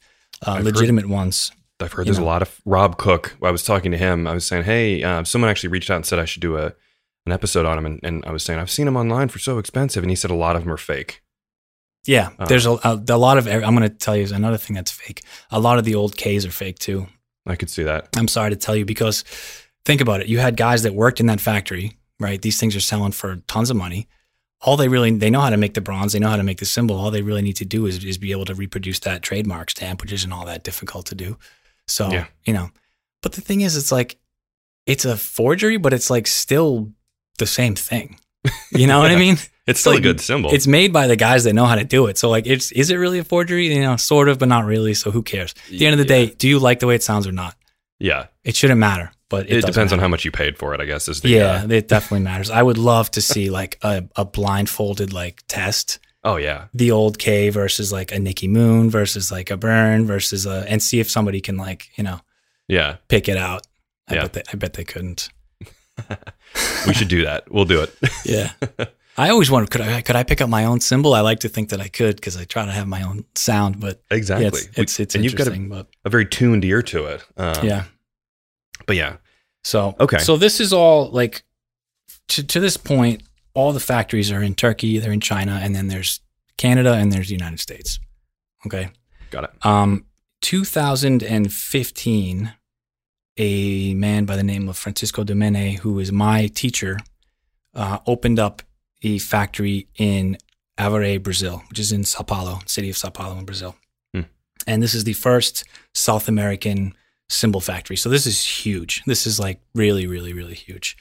uh, 0.46 0.52
I've 0.52 0.56
heard- 0.64 0.74
legitimate 0.74 1.06
ones. 1.08 1.52
I've 1.80 1.92
heard 1.92 2.06
there's 2.06 2.18
know. 2.18 2.24
a 2.24 2.26
lot 2.26 2.40
of 2.42 2.60
Rob 2.64 2.98
Cook. 2.98 3.36
I 3.42 3.50
was 3.50 3.64
talking 3.64 3.90
to 3.90 3.98
him. 3.98 4.26
I 4.28 4.32
was 4.34 4.46
saying, 4.46 4.62
hey, 4.62 5.02
uh, 5.02 5.24
someone 5.24 5.50
actually 5.50 5.70
reached 5.70 5.90
out 5.90 5.96
and 5.96 6.06
said 6.06 6.18
I 6.20 6.24
should 6.24 6.40
do 6.42 6.56
a 6.56 6.72
an 7.26 7.32
episode 7.32 7.64
on 7.66 7.78
him, 7.78 7.86
and, 7.86 8.00
and 8.02 8.24
I 8.26 8.32
was 8.32 8.42
saying 8.44 8.60
I've 8.60 8.70
seen 8.70 8.86
him 8.86 8.96
online 8.96 9.28
for 9.28 9.38
so 9.38 9.58
expensive, 9.58 10.02
and 10.04 10.10
he 10.10 10.14
said 10.14 10.30
a 10.30 10.34
lot 10.34 10.56
of 10.56 10.62
them 10.62 10.72
are 10.72 10.76
fake. 10.76 11.22
Yeah, 12.06 12.30
Uh, 12.38 12.44
there's 12.44 12.66
a, 12.66 12.72
a, 12.84 13.02
a 13.08 13.16
lot 13.18 13.38
of. 13.38 13.46
I'm 13.48 13.74
going 13.74 13.80
to 13.80 13.88
tell 13.88 14.14
you 14.16 14.26
another 14.34 14.56
thing 14.58 14.74
that's 14.76 14.90
fake. 14.90 15.22
A 15.50 15.58
lot 15.58 15.78
of 15.78 15.84
the 15.84 15.94
old 15.94 16.16
Ks 16.16 16.44
are 16.44 16.50
fake 16.50 16.78
too. 16.78 17.06
I 17.46 17.56
could 17.56 17.70
see 17.70 17.82
that. 17.82 18.08
I'm 18.16 18.28
sorry 18.28 18.50
to 18.50 18.56
tell 18.56 18.76
you 18.76 18.84
because 18.84 19.24
think 19.84 20.00
about 20.00 20.20
it. 20.20 20.28
You 20.28 20.38
had 20.38 20.56
guys 20.56 20.82
that 20.84 20.94
worked 20.94 21.18
in 21.18 21.26
that 21.26 21.40
factory, 21.40 21.96
right? 22.20 22.40
These 22.40 22.58
things 22.60 22.74
are 22.76 22.80
selling 22.80 23.12
for 23.12 23.36
tons 23.46 23.70
of 23.70 23.76
money. 23.76 24.08
All 24.62 24.76
they 24.76 24.88
really 24.88 25.10
they 25.10 25.30
know 25.30 25.40
how 25.42 25.50
to 25.50 25.56
make 25.56 25.74
the 25.74 25.80
bronze, 25.80 26.12
they 26.14 26.18
know 26.18 26.28
how 26.30 26.36
to 26.36 26.42
make 26.42 26.58
the 26.58 26.64
cymbal. 26.64 26.96
All 26.96 27.10
they 27.10 27.22
really 27.22 27.42
need 27.42 27.56
to 27.56 27.64
do 27.66 27.86
is, 27.86 28.02
is 28.04 28.16
be 28.18 28.30
able 28.32 28.46
to 28.46 28.54
reproduce 28.54 28.98
that 29.00 29.22
trademark 29.22 29.70
stamp, 29.70 30.00
which 30.00 30.12
isn't 30.12 30.32
all 30.32 30.46
that 30.46 30.64
difficult 30.64 31.06
to 31.06 31.14
do. 31.14 31.36
So 31.86 32.10
Yeah. 32.10 32.26
you 32.46 32.54
know, 32.54 32.70
but 33.22 33.32
the 33.32 33.40
thing 33.42 33.60
is, 33.60 33.76
it's 33.76 33.92
like 33.92 34.16
it's 34.86 35.04
a 35.04 35.16
forgery, 35.16 35.76
but 35.76 35.92
it's 35.92 36.08
like 36.10 36.26
still 36.26 36.92
the 37.38 37.46
same 37.46 37.74
thing. 37.74 38.18
You 38.72 38.86
know 38.86 38.98
what 38.98 39.10
I 39.10 39.16
mean? 39.16 39.36
It's 39.66 39.80
still 39.80 39.92
like- 39.92 40.00
a 40.00 40.02
good 40.02 40.20
cymbal. 40.20 40.50
It's 40.52 40.66
made 40.66 40.92
by 40.92 41.06
the 41.06 41.16
guys 41.16 41.44
that 41.44 41.52
know 41.54 41.64
how 41.64 41.74
to 41.76 41.84
do 41.84 42.06
it. 42.08 42.18
So 42.18 42.28
like, 42.28 42.46
it's 42.46 42.72
is 42.72 42.90
it 42.90 42.96
really 42.96 43.18
a 43.18 43.24
forgery? 43.24 43.72
You 43.74 43.80
know, 43.82 43.96
sort 43.96 44.28
of, 44.28 44.38
but 44.38 44.48
not 44.48 44.64
really. 44.66 44.94
So 44.94 45.10
who 45.10 45.22
cares? 45.22 45.54
At 45.72 45.78
the 45.78 45.86
end 45.86 45.92
of 45.94 45.98
the 45.98 46.04
day, 46.04 46.26
do 46.26 46.48
you 46.48 46.58
like 46.58 46.80
the 46.80 46.86
way 46.86 46.94
it 46.94 47.02
sounds 47.02 47.26
or 47.26 47.32
not? 47.32 47.54
yeah. 47.98 48.26
It 48.44 48.56
shouldn't 48.56 48.80
matter. 48.80 49.10
But 49.36 49.50
it, 49.50 49.58
It, 49.58 49.66
depends 49.66 49.92
on 49.92 49.98
how 49.98 50.08
much 50.08 50.24
you 50.24 50.30
paid 50.30 50.56
for 50.58 50.74
it. 50.74 50.80
I 50.80 50.84
guess 50.84 51.08
is 51.08 51.20
the 51.20 51.28
Yeah, 51.28 51.62
uh, 51.64 51.68
it 51.68 51.88
definitely 51.88 52.24
matters. 52.24 52.50
I 52.50 52.62
would 52.62 52.78
love 52.78 53.10
to 53.12 53.20
see 53.22 53.50
like 53.50 53.78
a, 53.82 54.04
a 54.16 54.24
blindfolded 54.24 55.12
like 55.12 55.42
test 55.48 55.98
oh 56.22 56.36
yeah. 56.36 56.66
the 56.72 56.90
old 56.90 57.18
K 57.18 57.50
versus 57.50 57.92
like 57.92 58.12
a 58.12 58.18
Nicky 58.18 58.48
Moon 58.48 58.90
versus 58.90 59.30
like 59.30 59.50
a 59.50 59.56
Burn 59.56 60.06
versus 60.06 60.46
a 60.46 60.64
and 60.68 60.82
see 60.82 61.00
if 61.00 61.10
somebody 61.10 61.40
can 61.40 61.56
like 61.56 61.90
you 61.96 62.04
know 62.04 62.20
Yeah. 62.68 62.96
pick 63.08 63.28
it 63.28 63.36
out. 63.36 63.66
I 64.08 64.14
Yeah. 64.14 64.22
bet 64.22 64.32
they, 64.32 64.42
I 64.52 64.56
bet 64.56 64.72
they 64.74 64.84
couldn't. 64.84 65.28
We 66.86 66.94
should 66.94 67.08
do 67.08 67.24
that. 67.24 67.50
We'll 67.50 67.64
do 67.64 67.82
it. 67.82 67.94
Yeah. 68.24 68.52
I 69.16 69.30
always 69.30 69.50
wondered 69.50 69.70
could 69.70 69.80
I 69.80 70.02
could 70.02 70.16
I 70.16 70.24
pick 70.24 70.40
up 70.40 70.48
my 70.48 70.64
own 70.64 70.80
cymbal? 70.80 71.14
I 71.14 71.20
like 71.20 71.40
to 71.40 71.48
think 71.48 71.68
that 71.68 71.80
I 71.80 71.88
could 71.88 72.16
because 72.16 72.36
I 72.36 72.44
try 72.44 72.64
to 72.64 72.72
have 72.72 72.88
my 72.88 73.02
own 73.02 73.24
sound, 73.36 73.78
but 73.78 74.02
exactly. 74.10 74.44
yeah, 74.44 74.48
it's 74.48 74.78
it's, 74.78 75.00
it's 75.00 75.14
and 75.14 75.22
you've 75.24 75.36
got 75.36 75.46
a, 75.46 75.86
a 76.04 76.10
very 76.10 76.26
tuned 76.26 76.64
ear 76.64 76.82
to 76.82 77.06
it. 77.06 77.24
Um, 77.36 77.64
yeah. 77.64 77.84
But 78.86 78.96
yeah. 78.96 79.16
So 79.64 79.96
Okay. 79.98 80.18
So 80.18 80.36
this 80.36 80.60
is 80.60 80.72
all 80.72 81.10
like 81.10 81.42
to 82.28 82.44
to 82.44 82.60
this 82.60 82.76
point, 82.76 83.24
all 83.54 83.72
the 83.72 83.80
factories 83.80 84.30
are 84.30 84.42
in 84.42 84.54
Turkey, 84.54 84.98
they're 84.98 85.12
in 85.12 85.20
China, 85.20 85.58
and 85.62 85.74
then 85.74 85.88
there's 85.88 86.20
Canada 86.56 86.94
and 86.94 87.12
there's 87.12 87.28
the 87.28 87.34
United 87.34 87.60
States. 87.60 87.98
Okay. 88.66 88.88
Got 89.30 89.44
it. 89.44 89.66
Um, 89.66 90.06
2015, 90.42 92.52
a 93.36 93.94
man 93.94 94.24
by 94.24 94.36
the 94.36 94.42
name 94.42 94.68
of 94.68 94.76
Francisco 94.76 95.24
Domene, 95.24 95.78
who 95.78 95.98
is 95.98 96.12
my 96.12 96.46
teacher, 96.48 96.98
uh, 97.74 97.98
opened 98.06 98.38
up 98.38 98.62
a 99.02 99.18
factory 99.18 99.88
in 99.96 100.38
Avaré, 100.78 101.22
Brazil, 101.22 101.62
which 101.68 101.78
is 101.78 101.92
in 101.92 102.04
Sao 102.04 102.22
Paulo, 102.22 102.60
city 102.66 102.90
of 102.90 102.96
Sao 102.96 103.10
Paulo 103.10 103.38
in 103.38 103.44
Brazil. 103.44 103.76
Hmm. 104.12 104.22
And 104.66 104.82
this 104.82 104.94
is 104.94 105.04
the 105.04 105.12
first 105.14 105.64
South 105.92 106.28
American 106.28 106.94
cymbal 107.28 107.60
factory. 107.60 107.96
So 107.96 108.08
this 108.08 108.26
is 108.26 108.44
huge. 108.44 109.02
This 109.06 109.26
is 109.26 109.38
like 109.40 109.60
really, 109.74 110.06
really, 110.06 110.32
really 110.32 110.54
huge. 110.54 110.96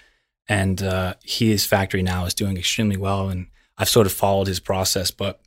And 0.48 0.82
uh, 0.82 1.14
his 1.24 1.66
factory 1.66 2.02
now 2.04 2.26
is 2.26 2.34
doing 2.34 2.58
extremely 2.58 2.98
well. 2.98 3.30
And 3.30 3.48
I've 3.78 3.90
sort 3.90 4.08
of 4.08 4.14
followed 4.14 4.48
his 4.48 4.60
process, 4.60 5.12
but 5.12 5.40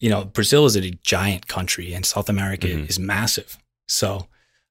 you 0.00 0.08
know, 0.10 0.24
Brazil 0.24 0.64
is 0.66 0.76
a 0.76 0.90
giant 1.02 1.48
country 1.48 1.92
and 1.92 2.06
South 2.06 2.28
America 2.28 2.68
Mhm. 2.68 2.88
is 2.88 2.98
massive. 2.98 3.58
So 3.88 4.28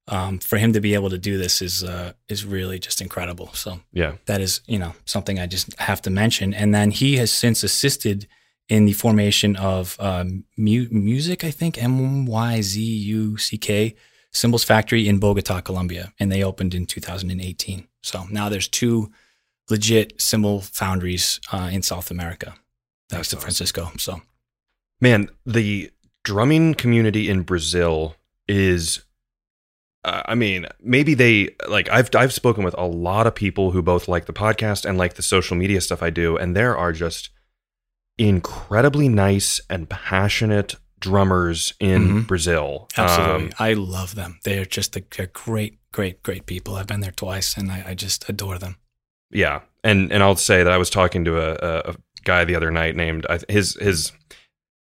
um, 0.10 0.40
for 0.40 0.58
him 0.58 0.72
to 0.72 0.80
be 0.80 0.94
able 0.94 1.10
to 1.10 1.18
do 1.18 1.38
this 1.38 1.62
is 1.62 1.84
uh, 1.84 2.14
is 2.30 2.46
really 2.46 2.80
just 2.80 3.02
incredible. 3.02 3.50
So 3.54 3.82
Yeah. 3.92 4.14
that 4.26 4.40
is 4.40 4.62
you 4.66 4.80
know 4.80 4.94
something 5.04 5.38
I 5.38 5.48
just 5.48 5.78
have 5.80 6.02
to 6.04 6.10
mention. 6.10 6.54
And 6.54 6.74
then 6.74 6.92
he 6.92 7.18
has 7.18 7.30
since 7.30 7.62
assisted 7.62 8.26
in 8.70 8.86
the 8.86 8.94
formation 8.94 9.58
of 9.58 9.98
um, 10.00 10.46
mu- 10.58 10.88
music, 10.92 11.44
I 11.44 11.52
think 11.52 11.78
M 11.82 12.26
Y 12.26 12.62
Z 12.62 12.82
U 12.82 13.38
C 13.38 13.58
K 13.58 13.96
Cymbals 14.32 14.64
Factory 14.64 15.08
in 15.08 15.20
Bogota, 15.20 15.62
Colombia, 15.62 16.14
and 16.20 16.32
they 16.32 16.44
opened 16.44 16.74
in 16.74 16.86
2018. 16.86 17.88
So 18.04 18.26
now 18.30 18.50
there's 18.50 18.68
two 18.68 19.12
legit 19.70 20.22
cymbal 20.22 20.62
foundries 20.62 21.40
uh, 21.52 21.70
in 21.72 21.82
South 21.82 22.12
America. 22.12 22.56
That's 23.10 23.30
to 23.30 23.38
awesome. 23.38 23.42
Francisco. 23.42 23.92
So 23.98 24.22
Man, 25.00 25.30
the 25.46 25.92
drumming 26.24 26.74
community 26.74 27.30
in 27.30 27.44
Brazil 27.44 28.16
is 28.48 29.04
uh, 30.04 30.24
I 30.26 30.36
mean, 30.36 30.68
maybe 30.82 31.14
they 31.14 31.56
like 31.68 31.90
I've 31.90 32.10
I've 32.16 32.34
spoken 32.34 32.64
with 32.64 32.76
a 32.78 32.86
lot 32.86 33.28
of 33.28 33.36
people 33.36 33.72
who 33.72 33.82
both 33.82 34.08
like 34.08 34.26
the 34.26 34.34
podcast 34.34 34.86
and 34.86 34.98
like 34.98 35.16
the 35.16 35.22
social 35.22 35.58
media 35.58 35.82
stuff 35.82 36.02
I 36.02 36.10
do 36.10 36.38
and 36.38 36.56
there 36.56 36.78
are 36.78 36.94
just 36.94 37.30
incredibly 38.18 39.10
nice 39.10 39.60
and 39.70 39.90
passionate 39.90 40.76
drummers 41.00 41.74
in 41.80 42.08
Mhm. 42.24 42.28
Brazil. 42.28 42.88
Absolutely. 42.98 43.46
Um, 43.48 43.52
I 43.60 43.74
love 43.74 44.16
them. 44.16 44.40
They 44.44 44.58
are 44.60 44.66
just 44.66 44.96
a, 44.96 45.04
they're 45.16 45.28
great, 45.28 45.78
great, 45.92 46.24
great 46.24 46.46
people. 46.46 46.76
I've 46.76 46.88
been 46.88 47.02
there 47.02 47.12
twice 47.12 47.56
and 47.58 47.72
I, 47.72 47.84
I 47.90 47.94
just 47.94 48.28
adore 48.30 48.58
them. 48.60 48.78
yeah, 49.32 49.62
and 49.84 50.12
and 50.12 50.24
I'll 50.24 50.36
say 50.36 50.64
that 50.64 50.72
I 50.74 50.78
was 50.78 50.90
talking 50.90 51.24
to 51.26 51.38
a, 51.40 51.52
a, 51.62 51.92
a 51.92 51.96
guy 52.24 52.46
the 52.46 52.56
other 52.56 52.72
night 52.72 52.96
named 52.96 53.26
his 53.50 53.76
his 53.80 54.12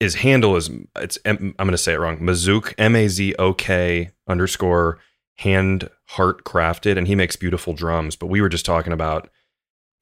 his 0.01 0.17
handle 0.17 0.57
is 0.57 0.69
it's 0.97 1.19
I'm 1.25 1.55
going 1.57 1.71
to 1.71 1.79
say 1.79 1.93
it 1.95 1.99
wrong. 2.01 2.19
Mazook 2.19 2.75
M 2.79 2.95
A 2.97 3.09
Z 3.09 3.35
O 3.39 3.53
K 3.55 4.11
underscore 4.29 4.99
hand 5.37 5.89
heart 6.09 6.45
crafted, 6.45 6.99
and 6.99 7.07
he 7.07 7.15
makes 7.15 7.37
beautiful 7.37 7.73
drums. 7.73 8.17
But 8.17 8.27
we 8.27 8.41
were 8.41 8.49
just 8.49 8.67
talking 8.67 8.93
about 8.93 9.31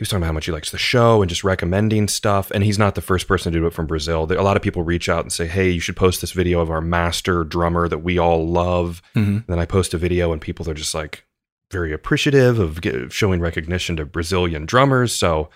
he 0.00 0.02
was 0.02 0.08
talking 0.08 0.22
about 0.22 0.28
how 0.28 0.32
much 0.32 0.46
he 0.46 0.52
likes 0.52 0.70
the 0.70 0.78
show 0.78 1.20
and 1.20 1.28
just 1.28 1.44
recommending 1.44 2.08
stuff. 2.08 2.50
And 2.52 2.64
he's 2.64 2.78
not 2.78 2.94
the 2.94 3.02
first 3.02 3.28
person 3.28 3.52
to 3.52 3.58
do 3.58 3.66
it 3.66 3.74
from 3.74 3.86
Brazil. 3.86 4.26
A 4.32 4.40
lot 4.40 4.56
of 4.56 4.62
people 4.62 4.82
reach 4.82 5.10
out 5.10 5.24
and 5.24 5.30
say, 5.30 5.46
"Hey, 5.46 5.68
you 5.68 5.80
should 5.80 5.94
post 5.94 6.22
this 6.22 6.32
video 6.32 6.60
of 6.60 6.70
our 6.70 6.80
master 6.80 7.44
drummer 7.44 7.86
that 7.86 7.98
we 7.98 8.16
all 8.16 8.48
love." 8.48 9.02
Mm-hmm. 9.14 9.30
And 9.30 9.44
then 9.46 9.58
I 9.58 9.66
post 9.66 9.92
a 9.92 9.98
video, 9.98 10.32
and 10.32 10.40
people 10.40 10.70
are 10.70 10.74
just 10.74 10.94
like 10.94 11.26
very 11.70 11.92
appreciative 11.92 12.58
of 12.58 12.80
get, 12.80 13.12
showing 13.12 13.40
recognition 13.40 13.94
to 13.96 14.06
Brazilian 14.06 14.64
drummers. 14.64 15.14
So 15.14 15.50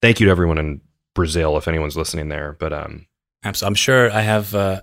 thank 0.00 0.18
you 0.18 0.24
to 0.28 0.30
everyone 0.30 0.56
in 0.56 0.80
Brazil 1.14 1.58
if 1.58 1.68
anyone's 1.68 1.94
listening 1.94 2.30
there. 2.30 2.56
But 2.58 2.72
um, 2.72 3.06
Absolutely. 3.44 3.70
I'm 3.70 3.74
sure 3.74 4.10
I 4.10 4.22
have 4.22 4.54
uh, 4.54 4.80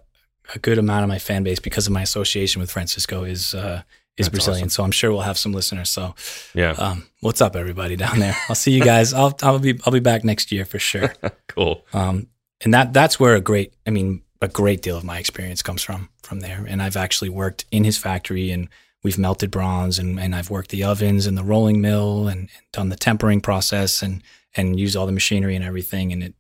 a 0.54 0.60
good 0.60 0.78
amount 0.78 1.02
of 1.02 1.10
my 1.10 1.18
fan 1.18 1.42
base 1.42 1.60
because 1.60 1.88
of 1.88 1.94
my 1.94 2.04
association 2.04 2.60
with 2.60 2.70
Francisco 2.70 3.24
is 3.24 3.56
uh, 3.56 3.82
is 4.18 4.28
That's 4.28 4.30
Brazilian. 4.30 4.64
awesome. 4.64 4.70
So 4.70 4.84
I'm 4.84 4.92
sure 4.92 5.12
we'll 5.12 5.22
have 5.22 5.38
some 5.38 5.54
listeners. 5.54 5.90
So 5.90 6.16
yeah, 6.54 6.72
um, 6.72 7.08
what's 7.22 7.42
up, 7.42 7.56
everybody 7.56 7.96
down 7.96 8.20
there? 8.20 8.36
I'll 8.50 8.56
see 8.56 8.72
you 8.72 8.84
guys. 8.84 9.14
I'll 9.14 9.38
I'll 9.42 9.60
be 9.60 9.80
I'll 9.86 9.94
be 9.94 10.00
back 10.00 10.24
next 10.24 10.52
year 10.52 10.66
for 10.66 10.80
sure. 10.80 11.14
cool. 11.48 11.86
Um, 11.94 12.28
and 12.62 12.74
that 12.74 12.94
that's 12.94 13.20
where 13.20 13.36
a 13.36 13.42
great 13.42 13.74
I 13.88 13.90
mean 13.90 14.22
a 14.42 14.48
great 14.48 14.82
deal 14.82 14.98
of 14.98 15.04
my 15.04 15.20
experience 15.20 15.62
comes 15.62 15.82
from 15.82 16.10
from 16.24 16.40
there. 16.42 16.66
And 16.68 16.82
I've 16.82 16.98
actually 16.98 17.30
worked 17.30 17.66
in 17.72 17.84
his 17.84 17.98
factory 17.98 18.52
and 18.52 18.68
we've 19.04 19.18
melted 19.18 19.52
bronze 19.52 19.98
and, 19.98 20.20
and 20.20 20.36
I've 20.36 20.50
worked 20.50 20.70
the 20.72 20.84
ovens 20.84 21.26
and 21.26 21.38
the 21.38 21.44
rolling 21.44 21.82
mill 21.82 22.28
and, 22.28 22.42
and 22.42 22.66
done 22.72 22.90
the 22.90 22.96
tempering 22.96 23.42
process 23.42 24.02
and 24.02 24.22
and 24.56 24.80
used 24.80 24.96
all 24.96 25.06
the 25.06 25.12
machinery 25.12 25.56
and 25.56 25.64
everything 25.64 26.12
and 26.12 26.24
it 26.24 26.34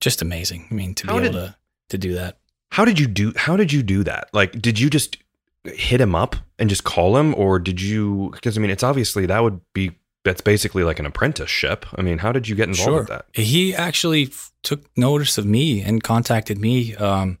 just 0.00 0.20
amazing. 0.22 0.68
I 0.70 0.74
mean 0.74 0.94
to 0.96 1.06
How 1.06 1.18
be 1.18 1.26
able 1.26 1.34
to 1.34 1.56
to 1.90 1.98
do 1.98 2.14
that. 2.14 2.38
How 2.70 2.84
did 2.84 2.98
you 2.98 3.06
do? 3.06 3.32
How 3.36 3.56
did 3.56 3.72
you 3.72 3.82
do 3.84 4.02
that? 4.04 4.30
Like, 4.32 4.60
did 4.60 4.80
you 4.80 4.90
just 4.90 5.16
hit 5.64 6.00
him 6.00 6.14
up 6.14 6.36
and 6.58 6.68
just 6.68 6.84
call 6.84 7.16
him, 7.16 7.34
or 7.34 7.58
did 7.58 7.80
you? 7.80 8.30
Because 8.32 8.56
I 8.56 8.60
mean, 8.60 8.70
it's 8.70 8.82
obviously 8.82 9.26
that 9.26 9.42
would 9.42 9.60
be 9.72 9.92
that's 10.24 10.40
basically 10.40 10.84
like 10.84 10.98
an 10.98 11.06
apprenticeship. 11.06 11.86
I 11.96 12.02
mean, 12.02 12.18
how 12.18 12.32
did 12.32 12.48
you 12.48 12.54
get 12.54 12.68
involved 12.68 12.92
with 12.94 13.08
that? 13.08 13.26
He 13.32 13.74
actually 13.74 14.24
f- 14.24 14.52
took 14.62 14.84
notice 14.96 15.36
of 15.38 15.44
me 15.46 15.82
and 15.82 16.02
contacted 16.02 16.58
me 16.58 16.94
um, 16.96 17.38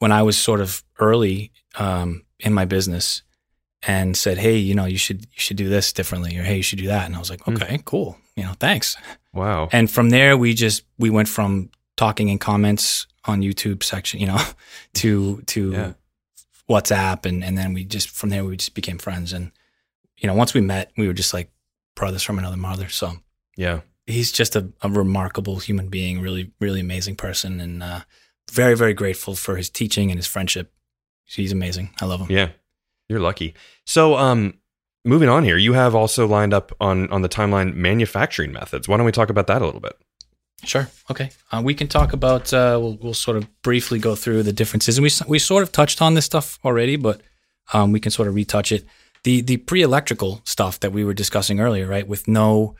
when 0.00 0.10
I 0.12 0.22
was 0.22 0.36
sort 0.36 0.60
of 0.60 0.82
early 0.98 1.52
um, 1.76 2.24
in 2.40 2.52
my 2.52 2.64
business 2.64 3.22
and 3.86 4.16
said, 4.16 4.38
"Hey, 4.38 4.56
you 4.56 4.74
know, 4.74 4.86
you 4.86 4.98
should 4.98 5.22
you 5.24 5.38
should 5.38 5.56
do 5.56 5.68
this 5.68 5.92
differently, 5.92 6.36
or 6.38 6.42
hey, 6.42 6.56
you 6.56 6.62
should 6.62 6.78
do 6.80 6.88
that." 6.88 7.06
And 7.06 7.14
I 7.14 7.18
was 7.18 7.30
like, 7.30 7.42
Hmm. 7.44 7.54
"Okay, 7.54 7.80
cool, 7.84 8.16
you 8.36 8.42
know, 8.42 8.54
thanks." 8.58 8.96
Wow. 9.32 9.68
And 9.70 9.90
from 9.90 10.10
there, 10.10 10.36
we 10.36 10.54
just 10.54 10.82
we 10.98 11.10
went 11.10 11.28
from 11.28 11.70
talking 11.96 12.28
in 12.28 12.38
comments 12.38 13.06
on 13.26 13.40
YouTube 13.42 13.82
section, 13.82 14.20
you 14.20 14.26
know, 14.26 14.40
to 14.94 15.42
to 15.46 15.72
Yeah. 15.72 15.92
WhatsApp, 16.68 17.26
and 17.26 17.44
and 17.44 17.56
then 17.56 17.72
we 17.72 17.84
just 17.84 18.08
from 18.10 18.30
there 18.30 18.44
we 18.44 18.56
just 18.56 18.74
became 18.74 18.98
friends, 18.98 19.32
and 19.32 19.52
you 20.16 20.26
know, 20.26 20.34
once 20.34 20.54
we 20.54 20.60
met, 20.60 20.90
we 20.96 21.06
were 21.06 21.12
just 21.12 21.34
like 21.34 21.50
brothers 21.94 22.22
from 22.22 22.38
another 22.38 22.56
mother. 22.56 22.88
So 22.88 23.12
Yeah. 23.56 23.80
he's 24.06 24.32
just 24.32 24.56
a, 24.56 24.72
a 24.82 24.88
remarkable 24.88 25.58
human 25.58 25.88
being, 25.88 26.20
really, 26.20 26.52
really 26.60 26.80
amazing 26.80 27.16
person, 27.16 27.60
and 27.60 27.82
uh, 27.82 28.00
very, 28.50 28.74
very 28.76 28.94
grateful 28.94 29.34
for 29.34 29.56
his 29.56 29.68
teaching 29.70 30.10
and 30.10 30.18
his 30.18 30.26
friendship. 30.26 30.72
He's 31.26 31.52
amazing. 31.52 31.90
I 32.00 32.04
love 32.06 32.20
him. 32.20 32.30
Yeah. 32.30 32.50
You're 33.08 33.20
lucky. 33.20 33.54
So, 33.84 34.16
um, 34.16 34.54
moving 35.04 35.28
on 35.28 35.44
here, 35.44 35.56
you 35.56 35.72
have 35.74 35.94
also 35.94 36.26
lined 36.26 36.52
up 36.54 36.72
on 36.80 37.08
on 37.10 37.22
the 37.22 37.28
timeline 37.28 37.74
manufacturing 37.74 38.52
methods. 38.52 38.88
Why 38.88 38.96
don't 38.96 39.06
we 39.06 39.12
talk 39.12 39.30
about 39.30 39.46
that 39.48 39.62
a 39.62 39.64
little 39.64 39.80
bit? 39.80 39.96
Sure. 40.64 40.88
Okay. 41.10 41.30
Uh, 41.52 41.60
we 41.64 41.74
can 41.74 41.86
talk 41.86 42.12
about. 42.12 42.52
Uh, 42.52 42.78
we'll, 42.80 42.98
we'll 43.00 43.14
sort 43.14 43.36
of 43.36 43.46
briefly 43.62 43.98
go 43.98 44.14
through 44.14 44.42
the 44.42 44.52
differences, 44.52 44.98
and 44.98 45.02
we 45.02 45.10
we 45.28 45.38
sort 45.38 45.62
of 45.62 45.70
touched 45.70 46.00
on 46.00 46.14
this 46.14 46.24
stuff 46.24 46.58
already, 46.64 46.96
but 46.96 47.20
um, 47.72 47.92
we 47.92 48.00
can 48.00 48.10
sort 48.10 48.28
of 48.28 48.34
retouch 48.34 48.72
it. 48.72 48.84
The 49.22 49.42
the 49.42 49.58
pre 49.58 49.82
electrical 49.82 50.40
stuff 50.44 50.80
that 50.80 50.92
we 50.92 51.04
were 51.04 51.14
discussing 51.14 51.60
earlier, 51.60 51.86
right, 51.86 52.06
with 52.06 52.26
no 52.26 52.74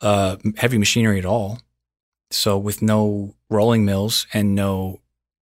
uh, 0.00 0.36
heavy 0.56 0.78
machinery 0.78 1.18
at 1.18 1.24
all, 1.24 1.60
so 2.30 2.56
with 2.56 2.82
no 2.82 3.34
rolling 3.50 3.84
mills 3.84 4.26
and 4.32 4.54
no 4.54 5.00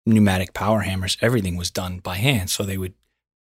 pneumatic 0.05 0.53
power 0.53 0.81
hammers, 0.81 1.17
everything 1.21 1.55
was 1.55 1.71
done 1.71 1.99
by 1.99 2.15
hand. 2.15 2.49
So 2.49 2.63
they 2.63 2.77
would 2.77 2.93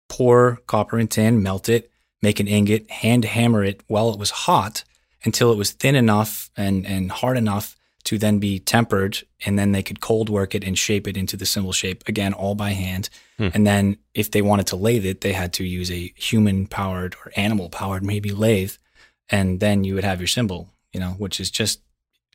pour 0.08 0.58
copper 0.66 0.98
and 0.98 1.10
tin, 1.10 1.42
melt 1.42 1.68
it, 1.68 1.90
make 2.20 2.40
an 2.40 2.48
ingot, 2.48 2.90
hand 2.90 3.24
hammer 3.24 3.62
it 3.62 3.82
while 3.86 4.10
it 4.10 4.18
was 4.18 4.30
hot 4.30 4.82
until 5.24 5.52
it 5.52 5.56
was 5.56 5.70
thin 5.70 5.94
enough 5.94 6.50
and 6.56 6.84
and 6.84 7.10
hard 7.10 7.36
enough 7.36 7.76
to 8.08 8.16
then 8.16 8.38
be 8.38 8.58
tempered 8.58 9.18
and 9.44 9.58
then 9.58 9.72
they 9.72 9.82
could 9.82 10.00
cold 10.00 10.30
work 10.30 10.54
it 10.54 10.64
and 10.64 10.78
shape 10.78 11.06
it 11.06 11.14
into 11.14 11.36
the 11.36 11.44
cymbal 11.44 11.72
shape 11.72 12.02
again 12.08 12.32
all 12.32 12.54
by 12.54 12.70
hand. 12.70 13.10
Hmm. 13.36 13.50
and 13.54 13.66
then 13.66 13.98
if 14.14 14.30
they 14.30 14.40
wanted 14.40 14.66
to 14.68 14.76
lathe 14.76 15.04
it 15.04 15.20
they 15.20 15.34
had 15.34 15.52
to 15.52 15.64
use 15.64 15.90
a 15.90 16.12
human 16.16 16.66
powered 16.66 17.14
or 17.20 17.30
animal 17.36 17.68
powered 17.68 18.02
maybe 18.02 18.30
lathe. 18.30 18.74
And 19.28 19.60
then 19.60 19.84
you 19.84 19.94
would 19.94 20.04
have 20.04 20.20
your 20.20 20.26
cymbal 20.26 20.72
you 20.94 21.00
know 21.00 21.10
which 21.18 21.38
is 21.38 21.50
just 21.50 21.80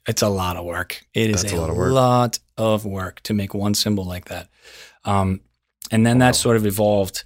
it's 0.08 0.22
a 0.22 0.30
lot 0.30 0.58
of 0.58 0.66
work. 0.66 1.04
It 1.14 1.30
is 1.32 1.42
That's 1.42 1.54
a, 1.54 1.58
a 1.58 1.62
lot 1.62 1.70
of 1.72 1.78
work. 1.78 1.92
lot 1.92 2.40
of 2.58 2.86
work 2.86 3.22
to 3.22 3.34
make 3.34 3.54
one 3.54 3.74
cymbal 3.74 4.06
like 4.06 4.26
that. 4.26 4.50
Um, 5.06 5.40
and 5.92 6.06
then 6.06 6.20
that 6.20 6.36
sort 6.36 6.58
of 6.58 6.66
evolved. 6.68 7.24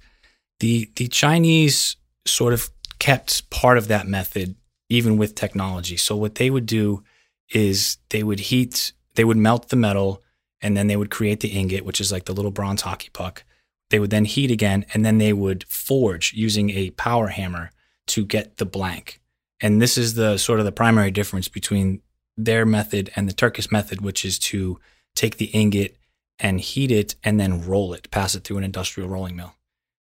The 0.60 0.90
the 0.96 1.08
chinese 1.08 1.96
sort 2.24 2.52
of 2.54 2.70
kept 2.98 3.50
part 3.50 3.76
of 3.78 3.88
that 3.88 4.06
method 4.06 4.56
even 4.88 5.18
with 5.18 5.34
technology. 5.34 5.96
So 5.98 6.16
what 6.16 6.36
they 6.36 6.48
would 6.50 6.66
do 6.66 7.04
is 7.50 7.98
they 8.10 8.22
would 8.22 8.40
heat, 8.40 8.92
they 9.14 9.24
would 9.24 9.36
melt 9.36 9.68
the 9.68 9.76
metal, 9.76 10.22
and 10.60 10.76
then 10.76 10.86
they 10.86 10.96
would 10.96 11.10
create 11.10 11.40
the 11.40 11.48
ingot, 11.48 11.84
which 11.84 12.00
is 12.00 12.10
like 12.12 12.24
the 12.24 12.32
little 12.34 12.50
bronze 12.50 12.82
hockey 12.82 13.10
puck. 13.12 13.44
They 13.90 13.98
would 13.98 14.10
then 14.10 14.24
heat 14.24 14.50
again, 14.50 14.84
and 14.92 15.04
then 15.04 15.18
they 15.18 15.32
would 15.32 15.64
forge 15.64 16.32
using 16.34 16.70
a 16.70 16.90
power 16.90 17.28
hammer 17.28 17.70
to 18.08 18.24
get 18.24 18.56
the 18.58 18.66
blank. 18.66 19.20
And 19.60 19.80
this 19.80 19.96
is 19.98 20.14
the 20.14 20.36
sort 20.36 20.58
of 20.58 20.64
the 20.66 20.72
primary 20.72 21.10
difference 21.10 21.48
between 21.48 22.02
their 22.36 22.64
method 22.66 23.10
and 23.16 23.28
the 23.28 23.32
Turkish 23.32 23.70
method, 23.72 24.00
which 24.00 24.24
is 24.24 24.38
to 24.38 24.78
take 25.14 25.38
the 25.38 25.46
ingot 25.46 25.96
and 26.38 26.60
heat 26.60 26.90
it 26.90 27.16
and 27.24 27.40
then 27.40 27.66
roll 27.66 27.92
it, 27.92 28.10
pass 28.10 28.34
it 28.34 28.44
through 28.44 28.58
an 28.58 28.64
industrial 28.64 29.08
rolling 29.08 29.34
mill 29.34 29.54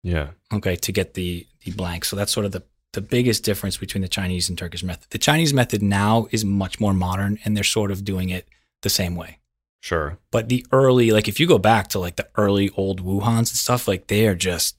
Yeah. 0.03 0.31
okay, 0.53 0.75
to 0.77 0.93
get 0.93 1.15
the 1.15 1.47
the 1.65 1.71
blank. 1.71 2.05
So 2.05 2.17
that's 2.17 2.33
sort 2.33 2.45
of 2.47 2.53
the 2.53 2.65
the 2.95 3.01
biggest 3.01 3.45
difference 3.45 3.77
between 3.77 4.03
the 4.03 4.09
Chinese 4.09 4.49
and 4.49 4.59
Turkish 4.59 4.83
method. 4.83 5.11
The 5.11 5.19
Chinese 5.19 5.53
method 5.53 5.83
now 5.83 6.27
is 6.31 6.45
much 6.45 6.81
more 6.81 6.95
modern, 6.95 7.39
and 7.45 7.57
they're 7.57 7.65
sort 7.65 7.91
of 7.91 8.05
doing 8.05 8.31
it 8.31 8.49
the 8.83 8.91
same 8.91 9.15
way. 9.15 9.39
Sure. 9.81 10.19
But 10.31 10.49
the 10.49 10.65
early, 10.73 11.11
like 11.11 11.29
if 11.29 11.39
you 11.39 11.47
go 11.47 11.59
back 11.59 11.89
to 11.89 11.99
like 11.99 12.17
the 12.17 12.29
early 12.37 12.71
old 12.71 13.05
Wuhans 13.05 13.39
and 13.39 13.49
stuff, 13.49 13.87
like 13.87 14.07
they 14.07 14.27
are 14.27 14.35
just, 14.35 14.77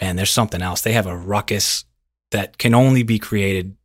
man, 0.00 0.16
there's 0.16 0.30
something 0.30 0.60
else. 0.60 0.82
They 0.82 0.92
have 0.92 1.06
a 1.06 1.16
ruckus 1.16 1.86
that 2.30 2.58
can 2.58 2.74
only 2.74 3.02
be 3.02 3.18
created 3.18 3.76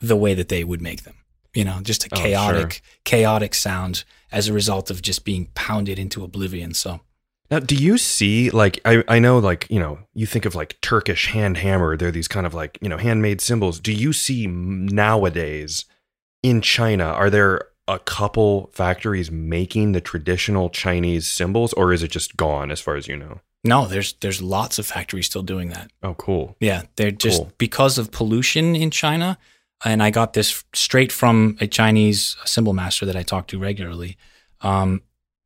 the 0.00 0.16
way 0.16 0.32
that 0.34 0.48
they 0.48 0.64
would 0.64 0.80
make 0.80 1.02
them. 1.02 1.16
You 1.52 1.64
know, 1.64 1.80
just 1.82 2.04
a 2.06 2.08
Oh, 2.12 2.16
chaotic, 2.16 2.80
chaotic 3.04 3.54
sound 3.54 4.04
as 4.32 4.48
a 4.48 4.52
result 4.52 4.90
of 4.90 5.02
just 5.02 5.24
being 5.24 5.48
pounded 5.54 5.98
into 5.98 6.24
oblivion. 6.24 6.74
So 6.74 7.00
Now, 7.54 7.60
do 7.60 7.76
you 7.76 7.98
see 7.98 8.50
like 8.50 8.80
I, 8.84 9.04
I 9.06 9.20
know 9.20 9.38
like 9.38 9.68
you 9.70 9.78
know 9.78 10.00
you 10.12 10.26
think 10.26 10.44
of 10.44 10.56
like 10.56 10.76
Turkish 10.80 11.28
hand 11.28 11.58
hammer? 11.58 11.96
They're 11.96 12.10
these 12.10 12.26
kind 12.26 12.46
of 12.46 12.52
like 12.52 12.80
you 12.82 12.88
know 12.88 12.96
handmade 12.96 13.40
cymbals. 13.40 13.78
Do 13.78 13.92
you 13.92 14.12
see 14.12 14.48
nowadays 14.48 15.84
in 16.42 16.60
China? 16.60 17.04
Are 17.04 17.30
there 17.30 17.68
a 17.86 18.00
couple 18.00 18.70
factories 18.72 19.30
making 19.30 19.92
the 19.92 20.00
traditional 20.00 20.68
Chinese 20.68 21.28
cymbals, 21.28 21.72
or 21.74 21.92
is 21.92 22.02
it 22.02 22.10
just 22.10 22.36
gone 22.36 22.72
as 22.72 22.80
far 22.80 22.96
as 22.96 23.06
you 23.06 23.16
know? 23.16 23.40
no, 23.62 23.86
there's 23.86 24.14
there's 24.14 24.42
lots 24.42 24.80
of 24.80 24.86
factories 24.86 25.26
still 25.26 25.44
doing 25.44 25.68
that. 25.68 25.92
Oh, 26.02 26.14
cool. 26.14 26.56
Yeah, 26.58 26.82
they're 26.96 27.12
just 27.12 27.38
Cool. 27.38 27.52
because 27.58 27.98
of 27.98 28.10
pollution 28.10 28.74
in 28.74 28.90
China. 28.90 29.38
And 29.84 30.02
I 30.02 30.10
got 30.10 30.32
this 30.32 30.64
straight 30.72 31.12
from 31.12 31.56
a 31.60 31.68
Chinese 31.68 32.36
cymbal 32.44 32.72
master 32.72 33.06
that 33.06 33.14
I 33.14 33.22
talk 33.22 33.46
to 33.48 33.60
regularly. 33.60 34.16
Um, 34.60 35.02